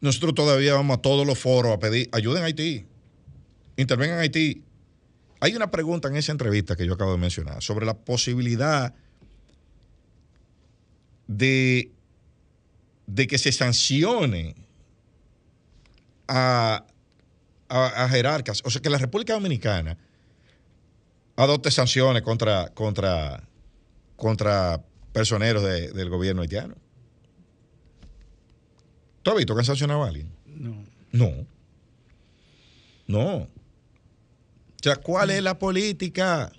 Nosotros 0.00 0.34
todavía 0.34 0.74
vamos 0.74 0.98
a 0.98 1.02
todos 1.02 1.26
los 1.26 1.38
foros 1.38 1.72
a 1.72 1.78
pedir, 1.78 2.08
ayuden 2.12 2.42
a 2.42 2.46
Haití, 2.46 2.86
intervengan 3.76 4.16
en 4.16 4.22
Haití. 4.22 4.62
Hay 5.40 5.54
una 5.56 5.70
pregunta 5.70 6.08
en 6.08 6.16
esa 6.16 6.32
entrevista 6.32 6.76
que 6.76 6.86
yo 6.86 6.94
acabo 6.94 7.12
de 7.12 7.18
mencionar 7.18 7.62
sobre 7.62 7.86
la 7.86 7.94
posibilidad 7.94 8.94
de, 11.26 11.90
de 13.06 13.26
que 13.26 13.38
se 13.38 13.52
sancione 13.52 14.54
a, 16.28 16.84
a, 17.68 18.04
a 18.04 18.08
jerarcas. 18.08 18.62
O 18.64 18.70
sea, 18.70 18.82
que 18.82 18.90
la 18.90 18.98
República 18.98 19.32
Dominicana 19.34 19.96
adopte 21.36 21.70
sanciones 21.70 22.22
contra, 22.22 22.68
contra, 22.74 23.42
contra 24.16 24.82
personeros 25.12 25.62
de- 25.62 25.90
del 25.92 26.10
gobierno 26.10 26.42
haitiano. 26.42 26.74
¿Tú 29.22 29.30
has 29.30 29.36
visto 29.36 29.54
que 29.54 29.60
han 29.60 29.64
sancionado 29.66 30.02
a 30.04 30.08
alguien? 30.08 30.30
No. 30.46 30.84
No. 31.12 31.46
No. 33.06 33.48
O 34.80 34.82
sea, 34.82 34.96
¿cuál 34.96 35.30
es 35.30 35.42
la 35.42 35.58
política? 35.58 36.50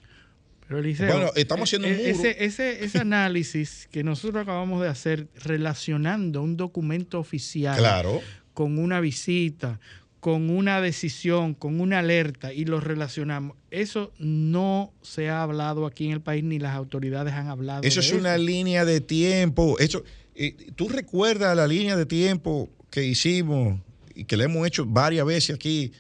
Pero 0.68 0.80
Eliseo, 0.80 1.12
Bueno, 1.12 1.32
estamos 1.36 1.68
haciendo 1.68 1.88
un 1.88 1.94
eh, 1.96 1.98
muro. 1.98 2.10
ese, 2.30 2.44
ese, 2.46 2.84
ese 2.86 2.98
análisis 3.02 3.88
que 3.92 4.04
nosotros 4.04 4.42
acabamos 4.44 4.82
de 4.82 4.88
hacer 4.90 5.28
relacionando 5.44 6.42
un 6.42 6.56
documento 6.56 7.20
oficial 7.20 7.78
Claro. 7.78 8.22
con 8.54 8.78
una 8.78 9.00
visita, 9.00 9.80
con 10.20 10.50
una 10.52 10.82
decisión, 10.82 11.56
con 11.56 11.82
una 11.82 12.00
alerta 12.00 12.54
y 12.54 12.66
lo 12.66 12.80
relacionamos, 12.80 13.58
eso 13.72 14.14
no 14.20 14.94
se 15.02 15.30
ha 15.30 15.42
hablado 15.42 15.88
aquí 15.88 16.06
en 16.06 16.12
el 16.12 16.22
país 16.22 16.44
ni 16.44 16.60
las 16.60 16.76
autoridades 16.76 17.34
han 17.34 17.48
hablado. 17.48 17.82
Eso 17.84 18.02
de 18.02 18.06
es 18.08 18.14
una 18.14 18.38
línea 18.38 18.86
de 18.86 19.02
tiempo. 19.02 19.80
Eso, 19.80 20.04
eh, 20.36 20.56
¿Tú 20.76 20.90
recuerdas 20.90 21.56
la 21.58 21.66
línea 21.66 21.98
de 21.98 22.06
tiempo 22.06 22.70
que 22.92 23.04
hicimos 23.04 23.80
y 24.14 24.26
que 24.26 24.38
le 24.38 24.44
hemos 24.44 24.68
hecho 24.68 24.86
varias 24.86 25.26
veces 25.26 25.56
aquí 25.56 25.92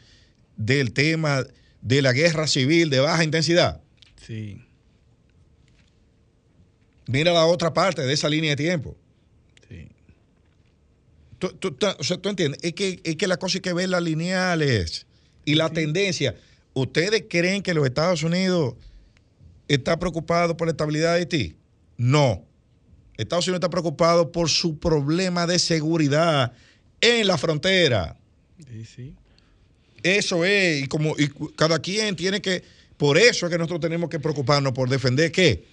del 0.55 0.93
tema 0.93 1.43
de 1.81 2.01
la 2.01 2.13
guerra 2.13 2.47
civil 2.47 2.89
de 2.89 2.99
baja 2.99 3.23
intensidad? 3.23 3.81
Sí, 4.25 4.61
Mira 7.07 7.33
la 7.33 7.45
otra 7.45 7.73
parte 7.73 8.01
de 8.03 8.13
esa 8.13 8.29
línea 8.29 8.51
de 8.51 8.55
tiempo. 8.55 8.95
sí. 9.67 9.87
Tú, 11.39 11.49
tú- 11.53 11.71
tú- 11.71 11.87
o 11.97 12.03
sea, 12.03 12.17
tú 12.17 12.29
entiendes, 12.29 12.59
es 12.63 12.73
que, 12.73 13.01
es 13.03 13.15
que 13.15 13.27
la 13.27 13.37
cosa 13.37 13.57
hay 13.57 13.61
que 13.61 13.73
ver 13.73 13.89
las 13.89 14.01
lineales 14.03 15.07
y 15.43 15.55
la 15.55 15.69
tendencia. 15.69 16.35
¿Ustedes 16.73 17.25
creen 17.29 17.63
que 17.63 17.73
los 17.73 17.85
Estados 17.85 18.21
Unidos 18.23 18.75
está 19.67 19.97
preocupado 19.97 20.55
por 20.55 20.67
la 20.67 20.71
estabilidad 20.71 21.13
de 21.15 21.19
Haití? 21.19 21.55
No. 21.97 22.45
Estados 23.17 23.47
Unidos 23.47 23.57
está 23.57 23.69
preocupado 23.69 24.31
por 24.31 24.49
su 24.49 24.77
problema 24.79 25.47
de 25.47 25.57
seguridad 25.59 26.53
en 27.01 27.25
la 27.27 27.37
frontera. 27.37 28.17
Sí, 28.69 28.85
sí. 28.85 29.15
Eso 30.03 30.45
es, 30.45 30.83
y 30.83 30.87
como 30.87 31.15
y 31.17 31.29
cada 31.55 31.79
quien 31.79 32.15
tiene 32.15 32.41
que, 32.41 32.63
por 32.97 33.17
eso 33.17 33.45
es 33.45 33.51
que 33.51 33.57
nosotros 33.57 33.79
tenemos 33.79 34.09
que 34.09 34.19
preocuparnos 34.19 34.73
por 34.73 34.89
defender 34.89 35.31
qué? 35.31 35.63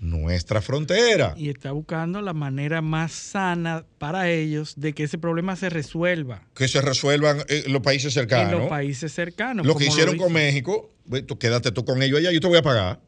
Nuestra 0.00 0.62
frontera. 0.62 1.34
Y 1.36 1.50
está 1.50 1.72
buscando 1.72 2.22
la 2.22 2.32
manera 2.32 2.80
más 2.80 3.12
sana 3.12 3.84
para 3.98 4.30
ellos 4.30 4.72
de 4.76 4.94
que 4.94 5.02
ese 5.02 5.18
problema 5.18 5.56
se 5.56 5.68
resuelva 5.68 6.42
Que 6.54 6.68
se 6.68 6.80
resuelvan 6.80 7.44
eh, 7.48 7.64
los 7.66 7.82
países 7.82 8.14
cercanos. 8.14 8.52
en 8.54 8.58
los 8.60 8.68
países 8.68 9.12
cercanos. 9.12 9.66
Lo 9.66 9.76
que 9.76 9.86
hicieron 9.86 10.16
con. 10.16 10.32
México, 10.32 10.90
tú 11.26 11.38
quédate 11.38 11.70
tú 11.70 11.84
con 11.84 12.02
ellos 12.02 12.18
allá, 12.18 12.32
yo 12.32 12.40
te 12.40 12.46
voy 12.46 12.56
a 12.58 12.62
pagar. 12.62 13.00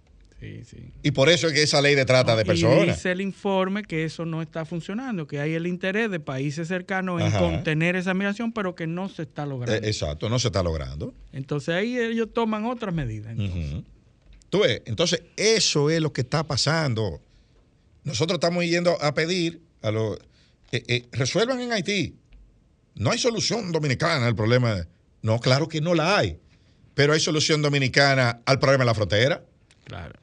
Sí, 0.43 0.65
sí. 0.65 0.93
Y 1.05 1.13
por 1.13 1.29
eso 1.29 1.47
es 1.47 1.53
que 1.53 1.63
esa 1.63 1.81
ley 1.81 1.95
de 1.95 2.05
trata 2.05 2.35
de 2.35 2.43
Y 2.43 2.45
personas. 2.45 2.97
dice 2.97 3.13
el 3.13 3.21
informe 3.21 3.85
que 3.85 4.05
eso 4.05 4.25
no 4.27 4.43
está 4.43 4.65
funcionando, 4.65 5.29
que 5.29 5.39
hay 5.39 5.55
el 5.55 5.69
interés 5.69 6.11
de 6.11 6.19
países 6.19 6.67
cercanos 6.67 7.23
en 7.23 7.31
contener 7.31 7.95
esa 7.95 8.13
migración, 8.13 8.53
pero 8.53 8.75
que 8.75 8.89
no 8.89 9.09
se 9.09 9.23
está 9.23 9.47
logrando. 9.47 9.77
Eh, 9.87 9.89
exacto, 9.89 10.29
no 10.29 10.41
se 10.41 10.49
está 10.49 10.65
logrando. 10.65 11.15
Entonces 11.33 11.77
ahí 11.77 11.97
ellos 11.97 12.29
toman 12.35 12.65
otras 12.65 12.93
medidas. 12.93 13.33
entonces. 13.39 13.85
Tú 14.51 14.61
ves, 14.63 14.83
entonces 14.85 15.23
eso 15.37 15.91
es 15.91 16.01
lo 16.01 16.13
que 16.13 16.23
está 16.23 16.45
pasando. 16.45 17.21
Nosotros 18.03 18.35
estamos 18.37 18.65
yendo 18.65 19.01
a 19.01 19.15
pedir 19.15 19.63
a 19.81 19.93
los. 19.93 20.19
eh, 20.73 20.83
eh, 20.89 21.07
resuelvan 21.13 21.61
en 21.61 21.71
Haití. 21.73 22.17
No 22.97 23.13
hay 23.13 23.19
solución 23.19 23.71
dominicana 23.71 24.27
al 24.27 24.35
problema. 24.35 24.89
No, 25.23 25.39
claro 25.39 25.69
que 25.69 25.81
no 25.81 25.95
la 25.95 26.19
hay. 26.19 26.39
Pero 26.95 27.13
hay 27.13 27.21
solución 27.21 27.63
dominicana 27.63 28.43
al 28.45 28.59
problema 28.59 28.83
de 28.83 28.87
la 28.87 28.95
frontera. 28.95 29.45
Claro. 29.85 30.19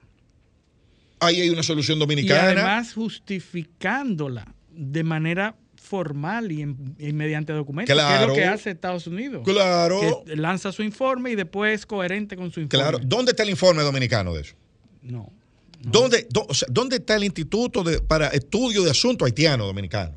Ahí 1.20 1.42
hay 1.42 1.50
una 1.50 1.64
solución 1.64 1.98
Y 1.98 2.00
dominicana. 2.00 2.44
además 2.44 2.94
justificándola 2.94 4.54
de 4.72 5.04
manera 5.04 5.56
formal 5.76 6.52
y, 6.52 6.62
en- 6.62 6.96
y 7.00 7.14
mediante 7.14 7.52
documentos, 7.54 7.94
que 7.94 8.00
es 8.00 8.06
Claro. 8.08 8.28
lo 8.28 8.34
que 8.36 8.46
hace 8.46 8.70
Estados 8.72 9.08
Unidos. 9.08 9.42
Claro. 9.44 10.24
Que 10.26 10.36
lanza 10.36 10.72
su 10.72 10.84
informe 10.84 11.32
y 11.32 11.36
después 11.36 11.74
es 11.80 11.86
coherente 11.86 12.36
con 12.36 12.52
su 12.52 12.60
informe. 12.62 12.84
Claro. 12.84 13.00
¿Dónde 13.04 13.32
está 13.32 13.44
el 13.44 13.50
informe 13.50 13.82
dominicano 13.84 14.34
de 14.34 14.42
eso? 14.42 14.56
No. 15.02 15.32
¿Dónde, 15.82 16.28
dó- 16.30 16.46
o 16.50 16.54
sea, 16.54 16.68
¿Dónde 16.70 16.98
está 16.98 17.16
el 17.16 17.24
Instituto 17.24 17.84
de- 17.84 18.02
para 18.02 18.28
Estudio 18.28 18.84
de 18.84 18.92
Asuntos 18.92 19.26
Haitianos 19.26 19.66
Dominicanos? 19.68 20.16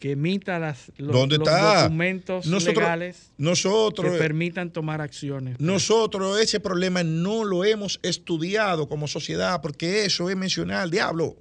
Que 0.00 0.12
emita 0.12 0.58
las, 0.58 0.90
los, 0.96 1.12
¿Dónde 1.12 1.36
los 1.38 1.46
está? 1.46 1.82
documentos 1.82 2.46
Nosotros- 2.46 2.76
legales 2.78 3.30
Nosotros, 3.36 4.10
que 4.12 4.18
permitan 4.18 4.72
tomar 4.72 5.00
acciones. 5.02 5.60
nosotros 5.60 6.40
ese 6.40 6.58
problema 6.58 7.04
no 7.04 7.44
lo 7.44 7.64
hemos 7.64 8.00
estudiado 8.02 8.88
como 8.88 9.06
sociedad 9.06 9.60
porque 9.60 10.06
eso 10.06 10.28
es 10.30 10.36
mencionar 10.36 10.80
al 10.80 10.90
diablo. 10.90 11.36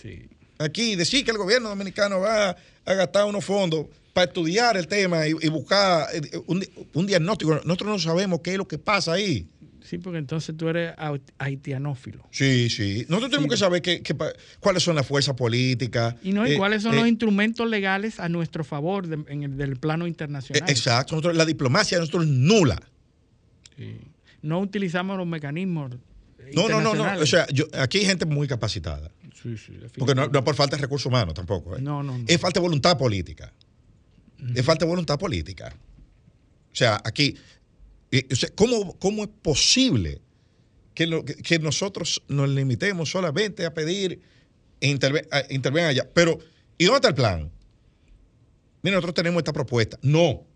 Sí. 0.00 0.28
Aquí 0.58 0.94
decir 0.96 1.24
que 1.24 1.32
el 1.32 1.38
gobierno 1.38 1.68
dominicano 1.68 2.20
va 2.20 2.56
a 2.84 2.94
gastar 2.94 3.24
unos 3.24 3.44
fondos 3.44 3.86
para 4.12 4.26
estudiar 4.28 4.76
el 4.76 4.86
tema 4.86 5.26
y, 5.26 5.30
y 5.40 5.48
buscar 5.48 6.06
eh, 6.14 6.20
un, 6.46 6.64
un 6.94 7.06
diagnóstico. 7.06 7.60
Nosotros 7.64 7.90
no 7.90 7.98
sabemos 7.98 8.40
qué 8.42 8.52
es 8.52 8.58
lo 8.58 8.66
que 8.68 8.78
pasa 8.78 9.12
ahí. 9.12 9.46
Sí, 9.88 9.96
porque 9.98 10.18
entonces 10.18 10.54
tú 10.54 10.68
eres 10.68 10.92
haitianófilo. 11.38 12.26
Sí, 12.30 12.68
sí. 12.68 13.06
Nosotros 13.08 13.30
tenemos 13.30 13.50
que 13.50 13.56
saber 13.56 13.82
pa- 14.18 14.32
cuáles 14.60 14.82
son 14.82 14.96
las 14.96 15.06
fuerzas 15.06 15.34
políticas. 15.34 16.14
Y 16.22 16.32
no, 16.32 16.46
y 16.46 16.52
eh, 16.52 16.56
cuáles 16.58 16.82
son 16.82 16.92
eh, 16.94 16.98
los 16.98 17.08
instrumentos 17.08 17.66
legales 17.70 18.20
a 18.20 18.28
nuestro 18.28 18.64
favor 18.64 19.06
de- 19.06 19.24
en 19.32 19.44
el 19.44 19.56
del 19.56 19.76
plano 19.76 20.04
eh, 20.04 20.08
internacional. 20.08 20.68
Exacto. 20.68 21.14
Nosotros- 21.14 21.36
la 21.36 21.46
diplomacia 21.46 21.96
de 21.96 22.00
nosotros 22.02 22.24
es 22.24 22.30
nula. 22.30 22.82
No 24.42 24.60
utilizamos 24.60 25.16
los 25.16 25.26
mecanismos. 25.26 25.92
No, 26.54 26.68
no, 26.68 26.80
no, 26.80 26.94
no. 26.94 27.20
O 27.20 27.26
sea, 27.26 27.46
yo, 27.52 27.64
aquí 27.72 27.98
hay 27.98 28.06
gente 28.06 28.26
muy 28.26 28.46
capacitada. 28.46 29.10
Sí, 29.42 29.56
sí, 29.56 29.72
Porque 29.96 30.14
no, 30.14 30.26
no 30.28 30.38
es 30.40 30.44
por 30.44 30.54
falta 30.54 30.76
de 30.76 30.82
recursos 30.82 31.06
humanos 31.06 31.32
tampoco. 31.34 31.76
¿eh? 31.76 31.80
No, 31.80 32.02
no, 32.02 32.18
no. 32.18 32.24
Es 32.26 32.40
falta 32.40 32.58
de 32.60 32.62
voluntad 32.66 32.98
política. 32.98 33.52
Es 34.54 34.64
falta 34.64 34.84
de 34.84 34.88
voluntad 34.90 35.18
política. 35.18 35.72
O 36.72 36.74
sea, 36.78 37.00
aquí, 37.04 37.34
eh, 37.36 37.36
o 38.30 38.36
sea, 38.36 38.48
¿cómo, 38.54 38.98
cómo 38.98 39.24
es 39.24 39.30
posible 39.42 40.20
que, 40.94 41.06
lo- 41.06 41.24
que- 41.24 41.34
que 41.36 41.58
nosotros 41.58 42.22
nos 42.28 42.48
limitemos 42.48 43.10
solamente 43.10 43.64
a 43.66 43.74
pedir 43.74 44.20
e 44.80 44.88
interve- 44.90 45.26
intervengan 45.50 45.90
allá? 45.90 46.08
Pero, 46.14 46.38
¿y 46.78 46.84
dónde 46.84 46.96
está 46.98 47.08
el 47.08 47.14
plan? 47.14 47.50
Mira, 48.82 48.96
nosotros 48.96 49.14
tenemos 49.14 49.38
esta 49.40 49.52
propuesta. 49.52 49.98
No. 50.02 50.46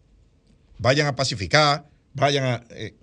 Vayan 0.78 1.06
a 1.06 1.14
pacificar, 1.16 1.88
vayan 2.14 2.44
a... 2.44 2.64
eh, 2.70 2.94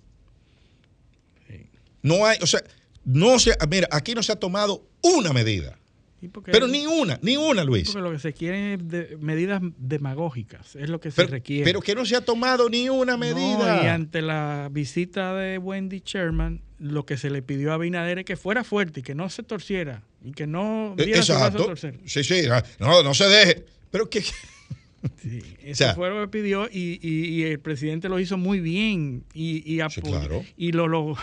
no 2.02 2.24
hay, 2.26 2.38
o 2.42 2.46
sea, 2.46 2.62
no 3.04 3.38
se, 3.38 3.56
mira, 3.68 3.88
aquí 3.90 4.14
no 4.14 4.22
se 4.22 4.32
ha 4.32 4.36
tomado 4.36 4.86
una 5.02 5.32
medida. 5.32 5.78
Sí, 6.20 6.28
Pero 6.44 6.68
ni 6.68 6.86
una, 6.86 7.18
ni 7.22 7.36
una, 7.38 7.64
Luis. 7.64 7.88
Porque 7.90 8.02
lo 8.02 8.12
que 8.12 8.18
se 8.18 8.32
quieren 8.34 8.60
es 8.80 8.88
de- 8.88 9.16
medidas 9.18 9.62
demagógicas, 9.78 10.76
es 10.76 10.90
lo 10.90 11.00
que 11.00 11.10
se 11.10 11.24
requiere. 11.26 11.64
pero 11.64 11.80
que 11.80 11.94
no 11.94 12.04
se 12.04 12.14
ha 12.16 12.20
tomado 12.20 12.68
ni 12.68 12.88
una 12.90 13.16
medida. 13.16 13.76
No, 13.76 13.84
y 13.84 13.86
ante 13.86 14.20
la 14.20 14.68
visita 14.70 15.34
de 15.34 15.56
Wendy 15.58 16.02
Sherman, 16.04 16.60
lo 16.78 17.06
que 17.06 17.16
se 17.16 17.30
le 17.30 17.40
pidió 17.40 17.72
a 17.72 17.74
Abinader 17.76 18.18
es 18.18 18.24
que 18.26 18.36
fuera 18.36 18.64
fuerte 18.64 19.00
y 19.00 19.02
que 19.02 19.14
no 19.14 19.30
se 19.30 19.42
torciera 19.42 20.02
y 20.22 20.32
que 20.32 20.46
no 20.46 20.94
Eh, 20.98 21.06
diera 21.06 21.22
su 21.22 21.32
a 21.32 21.36
Exacto. 21.36 21.64
torcer. 21.64 21.98
Sí, 22.04 22.22
sí, 22.22 22.42
no, 22.78 23.02
no 23.02 23.14
se 23.14 23.24
deje. 23.26 23.64
Pero 23.90 24.10
que 24.10 24.18
Eso 25.64 25.74
sea- 25.74 25.94
fue 25.94 26.10
lo 26.10 26.20
que 26.20 26.28
pidió 26.28 26.68
y, 26.70 26.98
y- 27.02 27.24
y 27.30 27.42
el 27.44 27.58
presidente 27.60 28.10
lo 28.10 28.20
hizo 28.20 28.36
muy 28.36 28.60
bien 28.60 29.24
y, 29.32 29.62
y, 29.64 29.78
claro. 30.02 30.44
y 30.58 30.72
lo, 30.72 30.88
lo- 30.88 31.16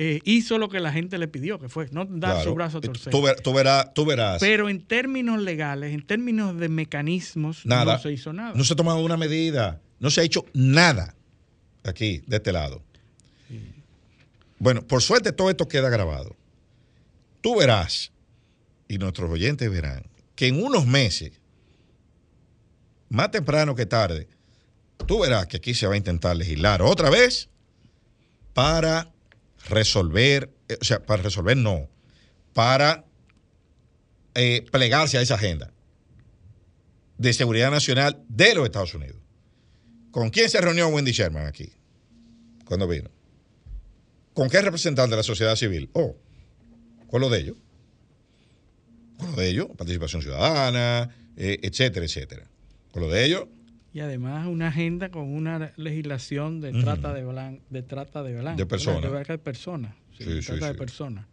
eh, 0.00 0.20
hizo 0.24 0.58
lo 0.58 0.68
que 0.68 0.78
la 0.78 0.92
gente 0.92 1.18
le 1.18 1.26
pidió, 1.26 1.58
que 1.58 1.68
fue 1.68 1.88
no 1.90 2.04
dar 2.04 2.34
Claro. 2.34 2.44
su 2.50 2.54
brazo 2.54 2.78
a 2.78 2.80
torcer. 2.80 3.10
Tú, 3.10 3.20
ver- 3.20 3.40
tú 3.40 3.52
verás, 3.52 3.92
tú 3.94 4.04
verás. 4.06 4.38
Pero 4.38 4.68
en 4.68 4.80
términos 4.86 5.42
legales, 5.42 5.92
en 5.92 6.02
términos 6.06 6.56
de 6.56 6.68
mecanismos, 6.68 7.66
nada. 7.66 7.94
no 7.94 7.98
se 7.98 8.12
hizo 8.12 8.32
nada. 8.32 8.52
No 8.54 8.62
se 8.62 8.74
ha 8.74 8.76
tomado 8.76 9.00
una 9.00 9.16
medida. 9.16 9.80
No 9.98 10.10
se 10.10 10.20
ha 10.20 10.24
hecho 10.24 10.44
nada 10.54 11.16
aquí, 11.82 12.22
de 12.28 12.36
este 12.36 12.52
lado. 12.52 12.82
Bueno, 14.60 14.82
por 14.86 15.02
suerte 15.02 15.32
todo 15.32 15.50
esto 15.50 15.66
queda 15.66 15.88
grabado. 15.88 16.36
Tú 17.40 17.56
verás, 17.58 18.12
y 18.88 18.98
nuestros 18.98 19.28
oyentes 19.30 19.68
verán, 19.70 20.04
que 20.36 20.46
en 20.46 20.62
unos 20.62 20.86
meses, 20.86 21.32
más 23.08 23.30
temprano 23.30 23.74
que 23.74 23.86
tarde, 23.86 24.28
tú 25.06 25.20
verás 25.20 25.46
que 25.46 25.56
aquí 25.56 25.74
se 25.74 25.86
va 25.86 25.94
a 25.94 25.96
intentar 25.96 26.36
legislar 26.36 26.82
otra 26.82 27.10
vez 27.10 27.48
para 28.52 29.10
resolver, 29.68 30.50
eh, 30.68 30.78
o 30.80 30.84
sea, 30.84 31.04
para 31.04 31.22
resolver 31.22 31.56
no, 31.56 31.88
para 32.52 33.04
eh, 34.34 34.64
plegarse 34.70 35.18
a 35.18 35.22
esa 35.22 35.34
agenda 35.34 35.72
de 37.16 37.32
seguridad 37.32 37.70
nacional 37.70 38.22
de 38.28 38.54
los 38.54 38.64
Estados 38.64 38.94
Unidos. 38.94 39.16
¿Con 40.10 40.30
quién 40.30 40.48
se 40.48 40.60
reunió 40.60 40.88
Wendy 40.88 41.12
Sherman 41.12 41.46
aquí? 41.46 41.72
Cuando 42.64 42.88
vino. 42.88 43.10
¿Con 44.34 44.48
qué 44.48 44.62
representante 44.62 45.10
de 45.10 45.16
la 45.16 45.22
sociedad 45.22 45.56
civil? 45.56 45.90
Oh, 45.92 46.16
con 47.08 47.20
lo 47.20 47.28
de 47.28 47.40
ellos. 47.40 47.56
Con 49.18 49.32
lo 49.32 49.36
de 49.36 49.48
ellos, 49.48 49.66
participación 49.76 50.22
ciudadana, 50.22 51.10
eh, 51.36 51.58
etcétera, 51.62 52.06
etcétera. 52.06 52.48
Con 52.92 53.02
lo 53.02 53.08
de 53.08 53.24
ellos, 53.24 53.48
Y 53.98 54.00
además 54.00 54.46
una 54.46 54.68
agenda 54.68 55.08
con 55.10 55.24
una 55.34 55.72
legislación 55.76 56.60
de 56.60 56.70
Ujú. 56.70 56.82
trata 56.82 57.12
de 57.12 57.24
blan- 57.26 57.58
de 57.68 57.82
trata 57.82 58.22
de 58.22 58.32
blancas. 58.34 58.56
De 58.56 58.64
personas. 58.66 59.02
De, 59.02 59.24
de 59.24 59.38
personas. 59.38 59.92
sí, 60.16 60.22
Sí, 60.22 60.30
de 60.34 60.40
sí, 60.40 60.46
trata 60.52 60.66
de 60.68 60.74
personas. 60.74 61.26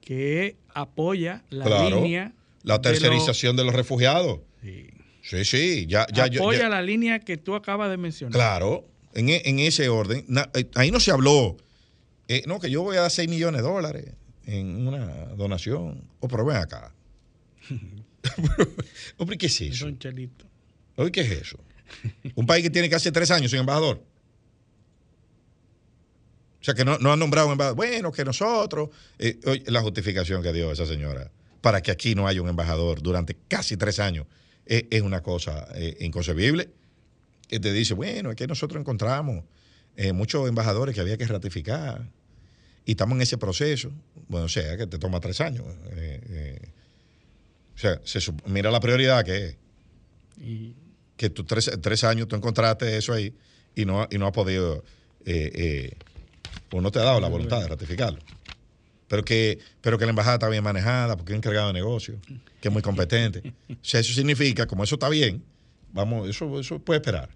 Que 0.00 0.54
apoya 0.74 1.42
la 1.50 1.64
claro, 1.64 1.96
línea. 2.02 2.34
la 2.62 2.78
de 2.78 2.78
lo- 2.78 2.80
tercerización 2.82 3.56
de 3.56 3.64
los 3.64 3.74
refugiados. 3.74 4.38
Sí, 5.22 5.44
sí, 5.44 5.86
ya, 5.88 6.06
ya, 6.14 6.26
apoya 6.26 6.60
ya- 6.60 6.68
la 6.68 6.82
línea 6.82 7.18
que 7.18 7.36
tú 7.36 7.56
acabas 7.56 7.90
de 7.90 7.96
mencionar. 7.96 8.32
Claro, 8.32 8.86
en, 9.14 9.28
e- 9.30 9.42
en 9.44 9.58
ese 9.58 9.88
orden. 9.88 10.24
Na- 10.28 10.48
eh, 10.54 10.68
ahí 10.76 10.92
no 10.92 11.00
se 11.00 11.10
habló, 11.10 11.56
eh, 12.28 12.44
no, 12.46 12.60
que 12.60 12.70
yo 12.70 12.84
voy 12.84 12.96
a 12.96 13.00
dar 13.00 13.10
6 13.10 13.28
millones 13.28 13.60
de 13.60 13.66
dólares 13.68 14.12
en 14.46 14.86
una 14.86 15.04
donación. 15.34 16.04
O 16.20 16.28
pero 16.28 16.44
ven 16.44 16.58
acá. 16.58 16.94
Hombre, 19.18 19.36
¿qué 19.36 19.46
es 19.46 19.60
eso? 19.60 19.78
Son 19.86 19.98
chelitos. 19.98 20.46
Oye, 20.94 21.10
¿qué 21.10 21.22
es 21.22 21.30
eso? 21.32 21.58
Un 22.34 22.46
país 22.46 22.62
que 22.62 22.70
tiene 22.70 22.88
casi 22.88 23.10
tres 23.10 23.30
años 23.30 23.50
sin 23.50 23.60
embajador. 23.60 24.02
O 26.62 26.64
sea, 26.64 26.74
que 26.74 26.84
no, 26.84 26.96
no 26.98 27.12
han 27.12 27.18
nombrado 27.18 27.48
un 27.48 27.52
embajador. 27.52 27.76
Bueno, 27.76 28.12
que 28.12 28.24
nosotros. 28.24 28.90
eh, 29.18 29.38
la 29.66 29.82
justificación 29.82 30.42
que 30.42 30.52
dio 30.52 30.70
esa 30.70 30.86
señora 30.86 31.30
para 31.60 31.80
que 31.80 31.90
aquí 31.90 32.14
no 32.14 32.28
haya 32.28 32.40
un 32.40 32.48
embajador 32.48 33.02
durante 33.02 33.36
casi 33.48 33.76
tres 33.76 33.98
años 33.98 34.26
es 34.64 35.02
una 35.02 35.22
cosa 35.22 35.68
eh, 35.74 35.96
inconcebible. 36.00 36.70
Que 37.48 37.58
te 37.58 37.72
dice, 37.72 37.94
bueno, 37.94 38.30
es 38.30 38.36
que 38.36 38.46
nosotros 38.46 38.80
encontramos 38.80 39.44
eh, 39.96 40.12
muchos 40.12 40.48
embajadores 40.48 40.94
que 40.94 41.00
había 41.00 41.16
que 41.16 41.26
ratificar 41.26 42.08
y 42.84 42.92
estamos 42.92 43.16
en 43.16 43.22
ese 43.22 43.38
proceso. 43.38 43.90
Bueno, 44.28 44.46
o 44.46 44.48
sea, 44.48 44.76
que 44.76 44.86
te 44.86 44.98
toma 44.98 45.18
tres 45.18 45.40
años. 45.40 45.66
o 47.74 47.78
sea, 47.78 48.00
se 48.04 48.20
mira 48.46 48.70
la 48.70 48.80
prioridad 48.80 49.24
que 49.24 49.46
es 49.46 49.56
Y 50.38 50.76
que 51.16 51.30
tú 51.30 51.44
tres, 51.44 51.70
tres 51.80 52.04
años 52.04 52.28
tú 52.28 52.36
encontraste 52.36 52.96
eso 52.96 53.12
ahí 53.12 53.34
y 53.74 53.84
no, 53.84 54.06
y 54.10 54.18
no 54.18 54.26
has 54.26 54.32
podido, 54.32 54.84
eh, 55.24 55.50
eh, 55.54 55.96
o 56.72 56.80
no 56.80 56.90
te 56.90 56.98
ha 56.98 57.02
dado 57.02 57.20
la 57.20 57.28
voluntad 57.28 57.60
de 57.60 57.68
ratificarlo. 57.68 58.18
Pero 59.08 59.24
que, 59.24 59.58
pero 59.80 59.98
que 59.98 60.06
la 60.06 60.10
embajada 60.10 60.36
está 60.36 60.48
bien 60.48 60.64
manejada, 60.64 61.16
porque 61.16 61.32
es 61.32 61.36
encargado 61.36 61.66
de 61.68 61.74
negocio, 61.74 62.18
que 62.60 62.68
es 62.68 62.72
muy 62.72 62.80
competente. 62.80 63.52
O 63.70 63.76
sea, 63.82 64.00
eso 64.00 64.14
significa, 64.14 64.66
como 64.66 64.84
eso 64.84 64.94
está 64.94 65.10
bien, 65.10 65.42
vamos, 65.92 66.28
eso, 66.28 66.58
eso 66.58 66.78
puede 66.78 66.98
esperar. 66.98 67.28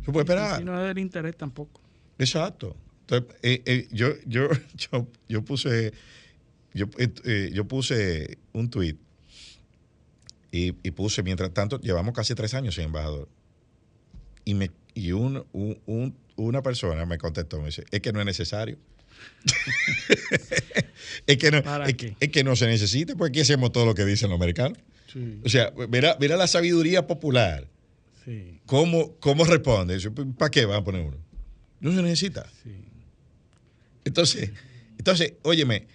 Eso 0.00 0.12
puede 0.12 0.24
esperar. 0.24 0.58
si 0.58 0.64
no 0.64 0.80
es 0.80 0.88
del 0.88 0.98
interés 0.98 1.36
tampoco. 1.36 1.80
Exacto. 2.18 2.74
Entonces, 3.02 3.36
eh, 3.42 3.62
eh, 3.66 3.88
yo, 3.90 4.14
yo, 4.26 4.48
yo, 4.74 5.06
yo 5.28 5.44
puse, 5.44 5.92
yo, 6.72 6.86
eh, 6.98 7.50
yo 7.52 7.66
puse 7.66 8.38
un 8.52 8.70
tuit 8.70 8.98
y, 10.52 10.74
y 10.86 10.90
puse, 10.92 11.22
mientras 11.24 11.52
tanto, 11.52 11.80
llevamos 11.80 12.14
casi 12.14 12.34
tres 12.36 12.54
años 12.54 12.76
sin 12.76 12.84
embajador. 12.84 13.28
Y, 14.44 14.54
me, 14.54 14.70
y 14.94 15.10
un, 15.12 15.44
un- 15.52 15.78
un- 15.86 16.16
una 16.36 16.62
persona 16.62 17.04
me 17.06 17.18
contestó, 17.18 17.58
me 17.60 17.66
dice, 17.66 17.84
es 17.90 18.00
que 18.00 18.12
no 18.12 18.20
es 18.20 18.26
necesario. 18.26 18.78
es, 21.26 21.36
que 21.36 21.50
no, 21.50 21.62
¿Para 21.62 21.86
es, 21.88 21.96
es 22.20 22.28
que 22.30 22.44
no 22.44 22.56
se 22.56 22.66
necesita, 22.66 23.14
porque 23.16 23.30
aquí 23.30 23.40
hacemos 23.40 23.72
todo 23.72 23.86
lo 23.86 23.94
que 23.94 24.04
dicen 24.04 24.30
los 24.30 24.36
americanos. 24.36 24.78
Sí. 25.12 25.40
O 25.44 25.48
sea, 25.48 25.72
mira, 25.88 26.16
mira 26.20 26.36
la 26.36 26.46
sabiduría 26.46 27.06
popular. 27.06 27.68
Sí. 28.24 28.60
¿Cómo, 28.66 29.14
cómo 29.20 29.44
responde? 29.44 29.98
¿Para 30.38 30.50
qué 30.50 30.64
van 30.64 30.78
a 30.80 30.84
poner 30.84 31.02
uno? 31.02 31.16
No 31.80 31.92
se 31.92 32.02
necesita. 32.02 32.46
Entonces, 34.04 34.50
entonces, 34.98 35.34
óyeme, 35.42 35.86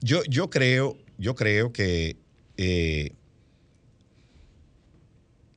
yo, 0.00 0.22
yo 0.24 0.48
creo, 0.50 0.98
yo 1.18 1.34
creo 1.34 1.72
que 1.72 2.16
eh, 2.56 3.12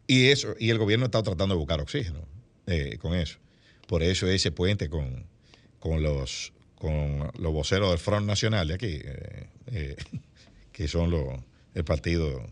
y 0.08 0.28
eso, 0.28 0.56
y 0.60 0.70
el 0.70 0.78
gobierno 0.78 1.06
está 1.06 1.22
tratando 1.24 1.56
de 1.56 1.60
buscar 1.60 1.82
oxígeno 1.82 2.20
eh, 2.68 2.98
con 3.00 3.14
eso. 3.16 3.38
Por 3.88 4.04
eso 4.04 4.28
ese 4.28 4.52
puente 4.52 4.90
con, 4.90 5.26
con 5.80 6.02
los 6.02 6.52
con 6.76 7.32
los 7.40 7.54
voceros 7.54 7.90
del 7.90 8.00
Front 8.00 8.28
Nacional 8.28 8.68
de 8.68 8.74
aquí, 8.74 9.00
eh, 9.04 9.48
eh, 9.68 9.96
que 10.72 10.88
son 10.88 11.10
los 11.12 11.26
el 11.74 11.84
partido 11.84 12.50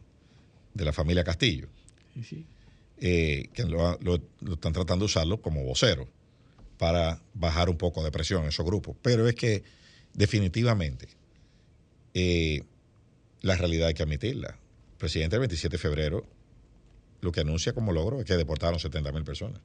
de 0.73 0.85
la 0.85 0.91
familia 0.93 1.23
Castillo 1.23 1.67
Sí, 2.15 2.23
sí. 2.23 2.45
que 2.99 3.65
lo, 3.67 3.97
lo- 4.01 4.21
lo 4.41 4.53
están 4.53 4.73
tratando 4.73 5.03
de 5.03 5.07
usarlo 5.07 5.41
como 5.41 5.63
vocero 5.63 6.07
para 6.77 7.21
bajar 7.33 7.69
un 7.69 7.77
poco 7.77 8.03
de 8.03 8.11
presión 8.11 8.43
en 8.43 8.49
esos 8.49 8.65
grupos. 8.65 8.95
Pero 9.01 9.27
es 9.27 9.35
que 9.35 9.63
definitivamente 10.13 11.07
la 13.41 13.55
realidad 13.55 13.87
hay 13.89 13.93
que 13.93 14.03
admitirla. 14.03 14.49
El 14.49 14.97
presidente 14.97 15.35
el 15.35 15.41
27 15.41 15.73
de 15.75 15.77
febrero 15.81 16.25
lo 17.23 17.31
que 17.31 17.41
anuncia 17.41 17.73
como 17.73 17.91
logro 17.91 18.19
es 18.19 18.25
que 18.25 18.35
deportaron 18.37 18.79
70 18.79 19.11
mil 19.11 19.23
personas. 19.23 19.59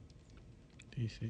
Sí, 0.95 1.09
sí. 1.19 1.29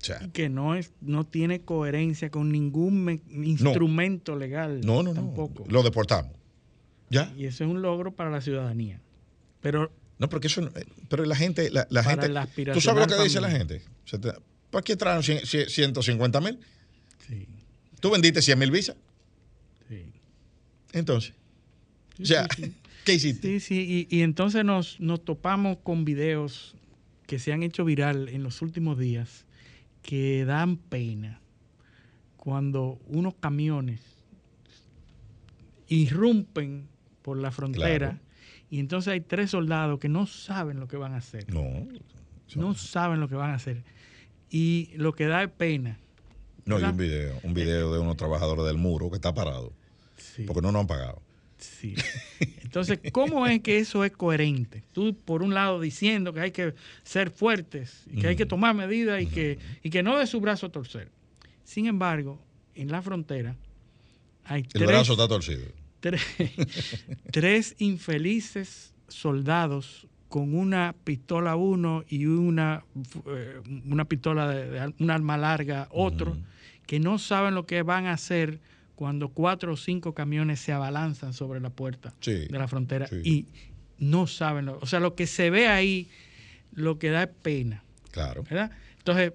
O 0.00 0.04
sea, 0.04 0.20
Y 0.22 0.28
que 0.30 0.48
no 0.50 0.74
es 0.74 0.92
no 1.00 1.24
tiene 1.24 1.62
coherencia 1.62 2.30
con 2.30 2.50
ningún 2.52 3.02
me- 3.04 3.20
instrumento 3.30 4.36
legal 4.36 4.82
no, 4.82 4.96
no, 5.02 5.10
no. 5.10 5.14
tampoco. 5.14 5.64
Lo 5.68 5.82
deportamos. 5.82 6.32
¿Ya? 7.10 7.32
Y 7.36 7.46
eso 7.46 7.64
es 7.64 7.70
un 7.70 7.80
logro 7.80 8.12
para 8.12 8.30
la 8.30 8.40
ciudadanía. 8.42 9.00
Pero 9.60 9.90
No, 10.18 10.28
porque 10.28 10.48
eso. 10.48 10.60
no- 10.60 10.68
eh, 10.74 10.84
Pero 11.08 11.24
la 11.24 11.36
gente. 11.36 11.70
La, 11.70 11.86
la 11.90 12.04
gente 12.04 12.28
la 12.28 12.46
¿Tú 12.46 12.80
sabes 12.82 13.08
lo 13.08 13.16
que 13.16 13.22
dice 13.22 13.40
la 13.40 13.50
gente? 13.50 13.82
¿Para 14.70 14.82
qué 14.82 14.96
traen 14.96 15.22
100 15.22 15.46
100 15.46 15.68
150 15.70 16.40
mil? 16.40 16.58
sí, 17.26 17.46
¿Tú 18.00 18.10
vendiste 18.10 18.42
100 18.42 18.58
mil 18.58 18.70
visas? 18.70 18.96
sí. 19.88 20.04
Entonces. 20.92 21.32
Sí, 22.18 22.22
o 22.22 22.26
sea, 22.26 22.46
sí, 22.54 22.64
sí. 22.64 22.74
¿Qué 23.04 23.14
hiciste? 23.14 23.48
Sí, 23.48 23.60
sí, 23.60 24.06
y, 24.10 24.16
y 24.18 24.22
entonces 24.22 24.64
nos, 24.64 24.98
nos 25.00 25.24
topamos 25.24 25.78
con 25.82 26.04
videos 26.04 26.74
que 27.26 27.38
se 27.38 27.52
han 27.52 27.62
hecho 27.62 27.84
viral 27.84 28.28
en 28.28 28.42
los 28.42 28.62
últimos 28.62 28.98
días 28.98 29.46
que 30.02 30.44
dan 30.44 30.76
pena 30.76 31.40
cuando 32.36 32.98
unos 33.06 33.34
camiones 33.40 34.00
irrumpen 35.88 36.88
por 37.22 37.38
la 37.38 37.50
frontera 37.50 38.10
Claro. 38.10 38.18
y 38.70 38.78
entonces 38.80 39.12
hay 39.12 39.20
tres 39.20 39.50
soldados 39.50 39.98
que 39.98 40.08
no 40.08 40.26
saben 40.26 40.80
lo 40.80 40.88
que 40.88 40.96
van 40.96 41.14
a 41.14 41.18
hacer. 41.18 41.52
No. 41.52 41.86
No 42.56 42.74
saben 42.74 43.20
lo 43.20 43.28
que 43.28 43.34
van 43.34 43.50
a 43.50 43.54
hacer. 43.54 43.82
Y 44.50 44.90
lo 44.96 45.12
que 45.14 45.26
da 45.26 45.42
es 45.42 45.50
pena. 45.50 45.98
No, 46.66 46.76
hay 46.76 46.82
¿verdad? 46.82 46.90
un 46.92 46.96
video. 46.98 47.40
Un 47.42 47.54
video 47.54 47.92
de 47.94 47.98
unos 47.98 48.16
trabajadores 48.16 48.64
del 48.66 48.76
muro 48.78 49.10
que 49.10 49.16
está 49.16 49.34
parado. 49.34 49.72
Sí. 50.16 50.44
Porque 50.44 50.60
no 50.62 50.70
nos 50.70 50.82
han 50.82 50.86
pagado. 50.86 51.22
Sí. 51.64 51.94
Entonces, 52.62 52.98
¿cómo 53.12 53.46
es 53.46 53.60
que 53.60 53.78
eso 53.78 54.04
es 54.04 54.12
coherente? 54.12 54.82
Tú, 54.92 55.16
por 55.16 55.42
un 55.42 55.54
lado, 55.54 55.80
diciendo 55.80 56.32
que 56.32 56.40
hay 56.40 56.50
que 56.50 56.74
ser 57.02 57.30
fuertes, 57.30 58.04
y 58.10 58.20
que 58.20 58.28
hay 58.28 58.36
que 58.36 58.46
tomar 58.46 58.74
medidas 58.74 59.22
y 59.22 59.26
que, 59.26 59.58
y 59.82 59.90
que 59.90 60.02
no 60.02 60.18
de 60.18 60.26
su 60.26 60.40
brazo 60.40 60.66
a 60.66 60.72
torcer. 60.72 61.08
Sin 61.64 61.86
embargo, 61.86 62.40
en 62.74 62.90
la 62.90 63.00
frontera 63.00 63.56
hay 64.44 64.62
El 64.62 64.68
tres, 64.68 64.86
brazo 64.86 65.12
está 65.12 65.28
torcido. 65.28 65.66
tres, 66.00 66.22
tres 67.30 67.74
infelices 67.78 68.92
soldados 69.08 70.06
con 70.28 70.54
una 70.54 70.94
pistola 71.04 71.54
uno 71.54 72.04
y 72.08 72.26
una, 72.26 72.84
eh, 73.26 73.60
una 73.88 74.04
pistola 74.04 74.48
de, 74.48 74.92
un 74.98 75.10
arma 75.10 75.36
larga 75.36 75.86
otro, 75.90 76.36
que 76.86 76.98
no 76.98 77.18
saben 77.18 77.54
lo 77.54 77.66
que 77.66 77.82
van 77.82 78.06
a 78.06 78.14
hacer 78.14 78.60
cuando 78.94 79.28
cuatro 79.30 79.72
o 79.72 79.76
cinco 79.76 80.14
camiones 80.14 80.60
se 80.60 80.72
abalanzan 80.72 81.32
sobre 81.32 81.60
la 81.60 81.70
puerta 81.70 82.14
Sí, 82.20 82.46
de 82.48 82.58
la 82.58 82.68
frontera 82.68 83.06
sí. 83.08 83.20
y 83.24 83.46
no 83.98 84.26
saben, 84.26 84.66
lo, 84.66 84.78
o 84.80 84.86
sea, 84.86 85.00
lo 85.00 85.14
que 85.14 85.26
se 85.26 85.50
ve 85.50 85.68
ahí, 85.68 86.08
lo 86.72 86.98
que 86.98 87.10
da 87.10 87.24
es 87.24 87.30
pena, 87.42 87.82
Claro. 88.10 88.42
¿verdad? 88.44 88.70
Entonces, 88.98 89.32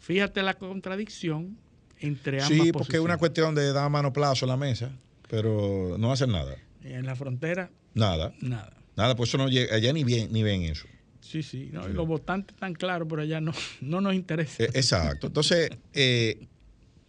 fíjate 0.00 0.42
la 0.42 0.54
contradicción 0.54 1.56
entre 1.98 2.42
ambas 2.42 2.48
Sí, 2.58 2.72
porque 2.72 2.96
es 2.96 3.02
una 3.02 3.18
cuestión 3.18 3.54
de 3.54 3.72
dar 3.72 3.88
mano 3.90 4.12
plazo 4.12 4.44
en 4.46 4.48
la 4.50 4.56
mesa, 4.56 4.90
pero 5.28 5.96
no 5.98 6.10
hacen 6.12 6.32
nada. 6.32 6.56
En 6.82 7.04
la 7.06 7.14
frontera, 7.14 7.70
Nada. 7.94 8.32
nada. 8.40 8.76
Nada, 8.96 9.14
pues 9.16 9.28
eso 9.30 9.38
no 9.38 9.48
llega. 9.48 9.74
Allá 9.74 9.92
ni, 9.92 10.02
bien, 10.04 10.32
ni 10.32 10.42
ven 10.42 10.62
eso. 10.62 10.86
Sí, 11.20 11.42
sí, 11.42 11.68
no, 11.72 11.82
y 11.82 11.88
Sí. 11.88 11.92
los 11.92 12.06
votantes 12.06 12.54
están 12.54 12.74
claros, 12.74 13.06
pero 13.08 13.22
allá 13.22 13.40
no, 13.40 13.52
no 13.80 14.00
nos 14.00 14.14
interesa. 14.14 14.64
Eh, 14.64 14.70
exacto. 14.74 15.28
Entonces, 15.28 15.70
eh, 15.92 16.48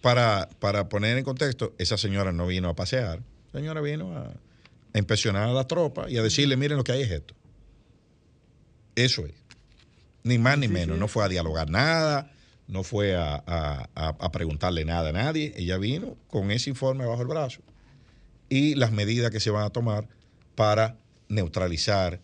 para, 0.02 0.50
para 0.60 0.90
poner 0.90 1.18
en 1.18 1.24
contexto, 1.24 1.74
esa 1.78 1.98
señora 1.98 2.32
no 2.32 2.48
vino 2.48 2.70
a 2.70 2.76
pasear. 2.76 3.22
La 3.54 3.60
señora 3.60 3.82
vino 3.82 4.16
a, 4.18 4.32
a 4.94 4.98
impresionar 5.00 5.48
a 5.50 5.54
la 5.54 5.68
tropa 5.68 6.10
y 6.10 6.18
a 6.18 6.24
decirle, 6.24 6.58
miren 6.58 6.78
lo 6.78 6.84
que 6.84 6.92
hay 6.92 7.02
es 7.04 7.12
esto. 7.12 7.34
Eso 8.96 9.26
es. 9.26 9.34
Ni 10.24 10.38
más 10.38 10.58
ni 10.58 10.68
Sí, 10.68 10.74
menos. 10.74 10.96
sí. 10.96 11.00
No 11.00 11.08
fue 11.08 11.24
a 11.26 11.28
dialogar 11.30 11.70
nada, 11.70 12.32
no 12.68 12.84
fue 12.84 13.16
a, 13.16 13.36
a- 13.46 13.90
a- 13.96 14.16
a 14.20 14.32
preguntarle 14.32 14.86
nada 14.86 15.10
a 15.10 15.14
nadie. 15.14 15.54
Ella 15.56 15.78
vino 15.78 16.16
con 16.28 16.52
ese 16.52 16.70
informe 16.70 17.06
bajo 17.06 17.22
el 17.22 17.28
brazo 17.28 17.62
y 18.50 18.76
las 18.76 18.92
medidas 18.92 19.32
que 19.32 19.40
se 19.40 19.50
van 19.50 19.64
a 19.64 19.70
tomar 19.70 20.08
para 20.56 20.98
neutralizar 21.30 22.20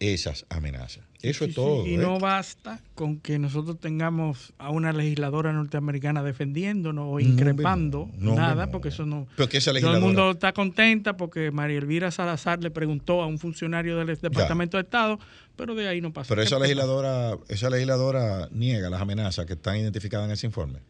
esas 0.00 0.44
amenazas. 0.48 1.04
Eso 1.22 1.44
Sí, 1.44 1.50
es 1.50 1.50
sí, 1.50 1.54
todo. 1.54 1.86
Y 1.86 1.94
¿eh? 1.94 1.98
no 1.98 2.18
basta 2.18 2.80
con 2.94 3.18
que 3.20 3.38
nosotros 3.38 3.78
tengamos 3.78 4.52
a 4.58 4.70
una 4.70 4.92
legisladora 4.92 5.52
norteamericana 5.52 6.22
defendiéndonos 6.22 7.06
o 7.08 7.20
increpando 7.20 8.10
no, 8.18 8.34
nada, 8.34 8.66
no. 8.66 8.72
porque 8.72 8.88
eso 8.88 9.06
no. 9.06 9.28
Pero 9.36 9.48
que 9.48 9.58
esa 9.58 9.70
Todo 9.70 9.78
el 9.78 9.82
legisladora- 9.84 10.00
mundo 10.06 10.30
está 10.32 10.52
contenta 10.52 11.16
porque 11.16 11.50
María 11.52 11.78
Elvira 11.78 12.10
Salazar 12.10 12.60
le 12.62 12.70
preguntó 12.72 13.22
a 13.22 13.26
un 13.26 13.38
funcionario 13.38 13.96
del 13.96 14.18
Departamento 14.18 14.76
de 14.76 14.82
Estado, 14.82 15.18
pero 15.56 15.74
de 15.76 15.86
ahí 15.88 16.00
no 16.00 16.12
pasa. 16.12 16.28
Pero 16.28 16.42
esa 16.42 16.56
¿Qué- 16.56 16.62
legisladora, 16.62 17.38
esa 17.48 17.70
legisladora 17.70 18.48
niega 18.50 18.90
las 18.90 19.00
amenazas 19.00 19.46
que 19.46 19.52
están 19.52 19.76
identificadas 19.76 20.26
en 20.26 20.32
ese 20.32 20.46
informe. 20.46 20.80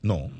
No. 0.00 0.30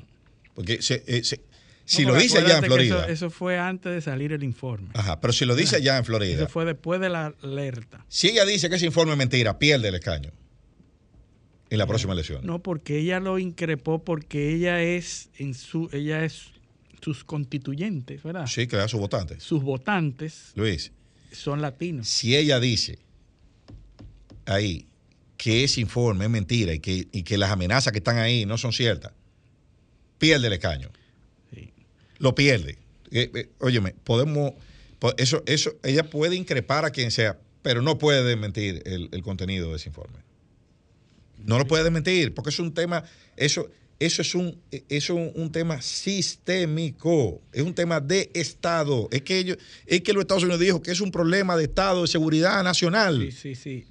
Porque 0.55 0.81
se- 0.81 1.03
eh, 1.07 1.23
se- 1.23 1.41
si 1.85 2.05
No, 2.05 2.13
lo 2.13 2.19
dice 2.19 2.39
allá 2.39 2.57
en 2.57 2.63
Florida. 2.63 3.03
Eso, 3.03 3.11
eso 3.11 3.29
fue 3.29 3.57
antes 3.57 3.93
de 3.93 4.01
salir 4.01 4.31
el 4.31 4.43
informe. 4.43 4.89
Ajá, 4.93 5.19
pero 5.19 5.33
si 5.33 5.45
lo 5.45 5.55
dice 5.55 5.77
allá 5.77 5.97
en 5.97 6.05
Florida. 6.05 6.35
Eso 6.35 6.47
fue 6.47 6.65
después 6.65 7.01
de 7.01 7.09
la 7.09 7.33
alerta. 7.41 8.05
Si 8.07 8.29
ella 8.29 8.45
dice 8.45 8.69
que 8.69 8.75
ese 8.75 8.85
informe 8.85 9.13
es 9.13 9.17
mentira, 9.17 9.59
pierde 9.59 9.89
el 9.89 9.95
escaño 9.95 10.31
en 11.69 11.77
la 11.77 11.87
próxima 11.87 12.13
elección. 12.13 12.45
No, 12.45 12.59
porque 12.59 12.99
ella 12.99 13.19
lo 13.19 13.39
increpó 13.39 14.03
porque 14.03 14.53
ella 14.53 14.81
es 14.81 15.29
en 15.37 15.53
su, 15.55 15.89
ella 15.91 16.23
es 16.23 16.51
sus 17.01 17.23
constituyentes, 17.23 18.23
¿verdad? 18.23 18.45
Sí, 18.47 18.67
que 18.67 18.77
da 18.77 18.87
sus 18.87 18.99
votantes. 18.99 19.43
Sus 19.43 19.63
votantes 19.63 20.51
Luis, 20.55 20.91
son 21.31 21.61
latinos. 21.61 22.07
si 22.07 22.35
ella 22.35 22.59
dice 22.59 22.99
ahí 24.45 24.87
que 25.35 25.63
ese 25.63 25.81
informe 25.81 26.25
es 26.25 26.31
mentira 26.31 26.73
y 26.73 26.79
que, 26.79 27.07
y 27.11 27.23
que 27.23 27.37
las 27.37 27.51
amenazas 27.51 27.91
que 27.91 27.99
están 27.99 28.17
ahí 28.17 28.45
no 28.45 28.57
son 28.57 28.71
ciertas, 28.71 29.11
pierde 30.17 30.47
el 30.47 30.53
escaño. 30.53 30.89
Lo 32.23 32.33
pierde. 32.35 32.77
Eh, 33.11 33.29
eh, 33.35 33.49
óyeme, 33.59 33.93
podemos. 34.05 34.53
po- 34.97 35.13
Eso, 35.17 35.43
eso, 35.45 35.73
ella 35.83 36.09
puede 36.09 36.35
increpar 36.37 36.85
a 36.85 36.89
quien 36.91 37.11
sea, 37.11 37.37
pero 37.61 37.81
no 37.81 37.97
puede 37.97 38.23
desmentir 38.23 38.81
el, 38.85 39.09
el 39.11 39.21
contenido 39.21 39.69
de 39.71 39.75
ese 39.75 39.89
informe. 39.89 40.19
No 41.45 41.57
lo 41.59 41.67
puede 41.67 41.83
desmentir, 41.83 42.33
porque 42.33 42.49
es 42.51 42.59
un 42.59 42.73
tema, 42.73 43.03
eso, 43.35 43.69
eso 43.99 44.21
es 44.21 44.33
un, 44.35 44.57
eso 44.71 44.87
es 44.89 45.09
un, 45.09 45.31
un 45.35 45.51
tema 45.51 45.81
sistémico, 45.81 47.41
es 47.51 47.61
un 47.61 47.73
tema 47.73 47.99
de 47.99 48.31
Estado. 48.33 49.09
Es 49.11 49.21
que 49.23 49.37
ellos, 49.39 49.57
es 49.85 50.01
que 50.01 50.13
los 50.13 50.21
Estados 50.21 50.43
Unidos 50.43 50.61
dijo 50.61 50.81
que 50.81 50.91
es 50.91 51.01
un 51.01 51.11
problema 51.11 51.57
de 51.57 51.65
Estado, 51.65 52.01
de 52.03 52.07
seguridad 52.07 52.63
nacional. 52.63 53.19
Sí, 53.31 53.31
sí, 53.31 53.55
sí. 53.55 53.85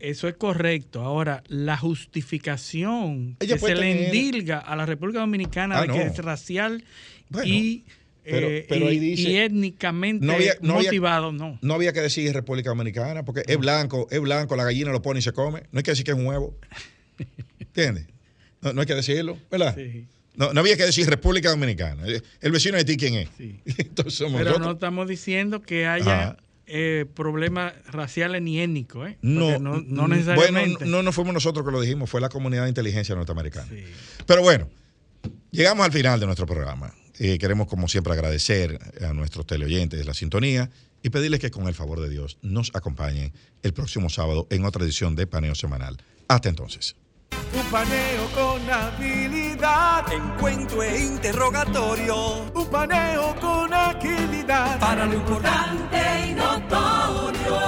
Eso 0.00 0.28
es 0.28 0.34
correcto. 0.36 1.02
Ahora, 1.02 1.42
la 1.48 1.76
justificación 1.76 3.36
Ella 3.40 3.54
que 3.56 3.60
se 3.60 3.74
le 3.74 4.06
endilga 4.06 4.58
a 4.58 4.74
la 4.76 4.86
República 4.86 5.20
Dominicana 5.20 5.78
Ah, 5.78 5.82
de 5.82 5.88
que 5.92 6.02
es 6.02 6.16
racial 6.18 6.84
Bueno, 7.30 7.46
y, 7.48 7.84
pero- 8.22 8.48
eh, 8.48 8.66
pero 8.68 8.88
ahí 8.88 8.96
y- 8.96 8.98
dice- 9.00 9.30
y 9.30 9.36
étnicamente 9.36 10.24
No 10.24 10.34
había- 10.34 10.54
no 10.60 10.74
había- 10.76 10.88
motivado, 10.90 11.32
no. 11.32 11.58
No 11.62 11.74
había 11.74 11.92
que 11.92 12.00
decir 12.00 12.32
República 12.32 12.70
Dominicana, 12.70 13.24
porque 13.24 13.42
es 13.46 13.58
blanco, 13.58 14.06
es 14.10 14.20
blanco, 14.20 14.56
la 14.56 14.64
gallina 14.64 14.90
lo 14.92 15.02
pone 15.02 15.18
y 15.18 15.22
se 15.22 15.32
come. 15.32 15.62
No 15.72 15.78
hay 15.78 15.82
que 15.82 15.90
decir 15.92 16.04
que 16.04 16.12
es 16.12 16.16
un 16.16 16.26
huevo. 16.26 16.56
¿Entiendes? 17.58 18.06
No, 18.62 18.72
no 18.72 18.80
hay 18.80 18.86
que 18.86 18.94
decirlo, 18.94 19.38
¿verdad? 19.50 19.74
Sí, 19.76 20.06
No, 20.36 20.52
no 20.52 20.60
había 20.60 20.76
que 20.76 20.84
decir 20.84 21.08
República 21.08 21.50
Dominicana. 21.50 22.04
El 22.40 22.52
vecino 22.52 22.76
de 22.76 22.84
ti, 22.84 22.96
¿quién 22.96 23.14
es? 23.14 23.28
sí. 23.36 23.60
Entonces 23.78 24.14
somos 24.14 24.40
Pero 24.42 24.58
no 24.58 24.72
estamos 24.72 25.06
diciendo 25.06 25.60
que 25.62 25.86
haya 25.86 26.36
eh, 26.66 27.04
problemas 27.14 27.74
raciales 27.92 28.40
ni 28.42 28.58
étnicos, 28.58 29.10
¿eh? 29.10 29.18
No, 29.20 29.58
no, 29.58 29.82
no 29.86 30.08
necesariamente. 30.08 30.76
Bueno, 30.84 30.90
no, 30.96 31.02
no 31.02 31.12
fuimos 31.12 31.34
nosotros 31.34 31.64
que 31.66 31.70
lo 31.72 31.80
dijimos, 31.80 32.08
fue 32.08 32.20
la 32.22 32.30
comunidad 32.30 32.62
de 32.62 32.70
inteligencia 32.70 33.14
norteamericana. 33.14 33.68
Sí. 33.68 33.84
Pero 34.26 34.40
bueno, 34.42 34.68
llegamos 35.50 35.84
al 35.84 35.92
final 35.92 36.18
de 36.18 36.26
nuestro 36.26 36.46
programa. 36.46 36.92
Eh, 37.18 37.38
queremos, 37.38 37.68
como 37.68 37.88
siempre, 37.88 38.12
agradecer 38.12 38.78
a 39.02 39.12
nuestros 39.12 39.46
teleoyentes 39.46 40.04
la 40.04 40.14
sintonía 40.14 40.70
y 41.02 41.10
pedirles 41.10 41.40
que, 41.40 41.50
con 41.50 41.68
el 41.68 41.74
favor 41.74 42.00
de 42.00 42.08
Dios, 42.08 42.38
nos 42.42 42.70
acompañen 42.74 43.32
el 43.62 43.72
próximo 43.72 44.08
sábado 44.08 44.46
en 44.50 44.64
otra 44.64 44.84
edición 44.84 45.14
de 45.14 45.26
Paneo 45.26 45.54
Semanal. 45.54 45.98
Hasta 46.28 46.48
entonces. 46.48 46.96
Un 47.54 47.70
paneo 47.70 48.26
con 48.34 48.70
habilidad. 48.70 50.12
Encuentro 50.12 50.82
e 50.82 51.04
interrogatorio. 51.04 52.50
Un 52.52 52.66
paneo 52.66 53.34
con 53.40 53.72
agilidad. 53.72 54.80
Para 54.80 55.06
lo 55.06 55.14
importante 55.14 55.98
y 56.28 56.34
notorio. 56.34 57.58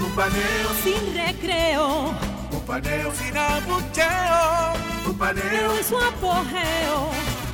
Un 0.00 0.12
paneo, 0.14 0.68
sin 0.82 1.14
recreo, 1.14 2.14
un 2.52 2.60
paneo 2.64 3.12
sin 3.14 3.36
abucheo. 3.36 4.95
paneo. 5.18 5.72
Es 5.78 5.90
guapo, 5.90 6.34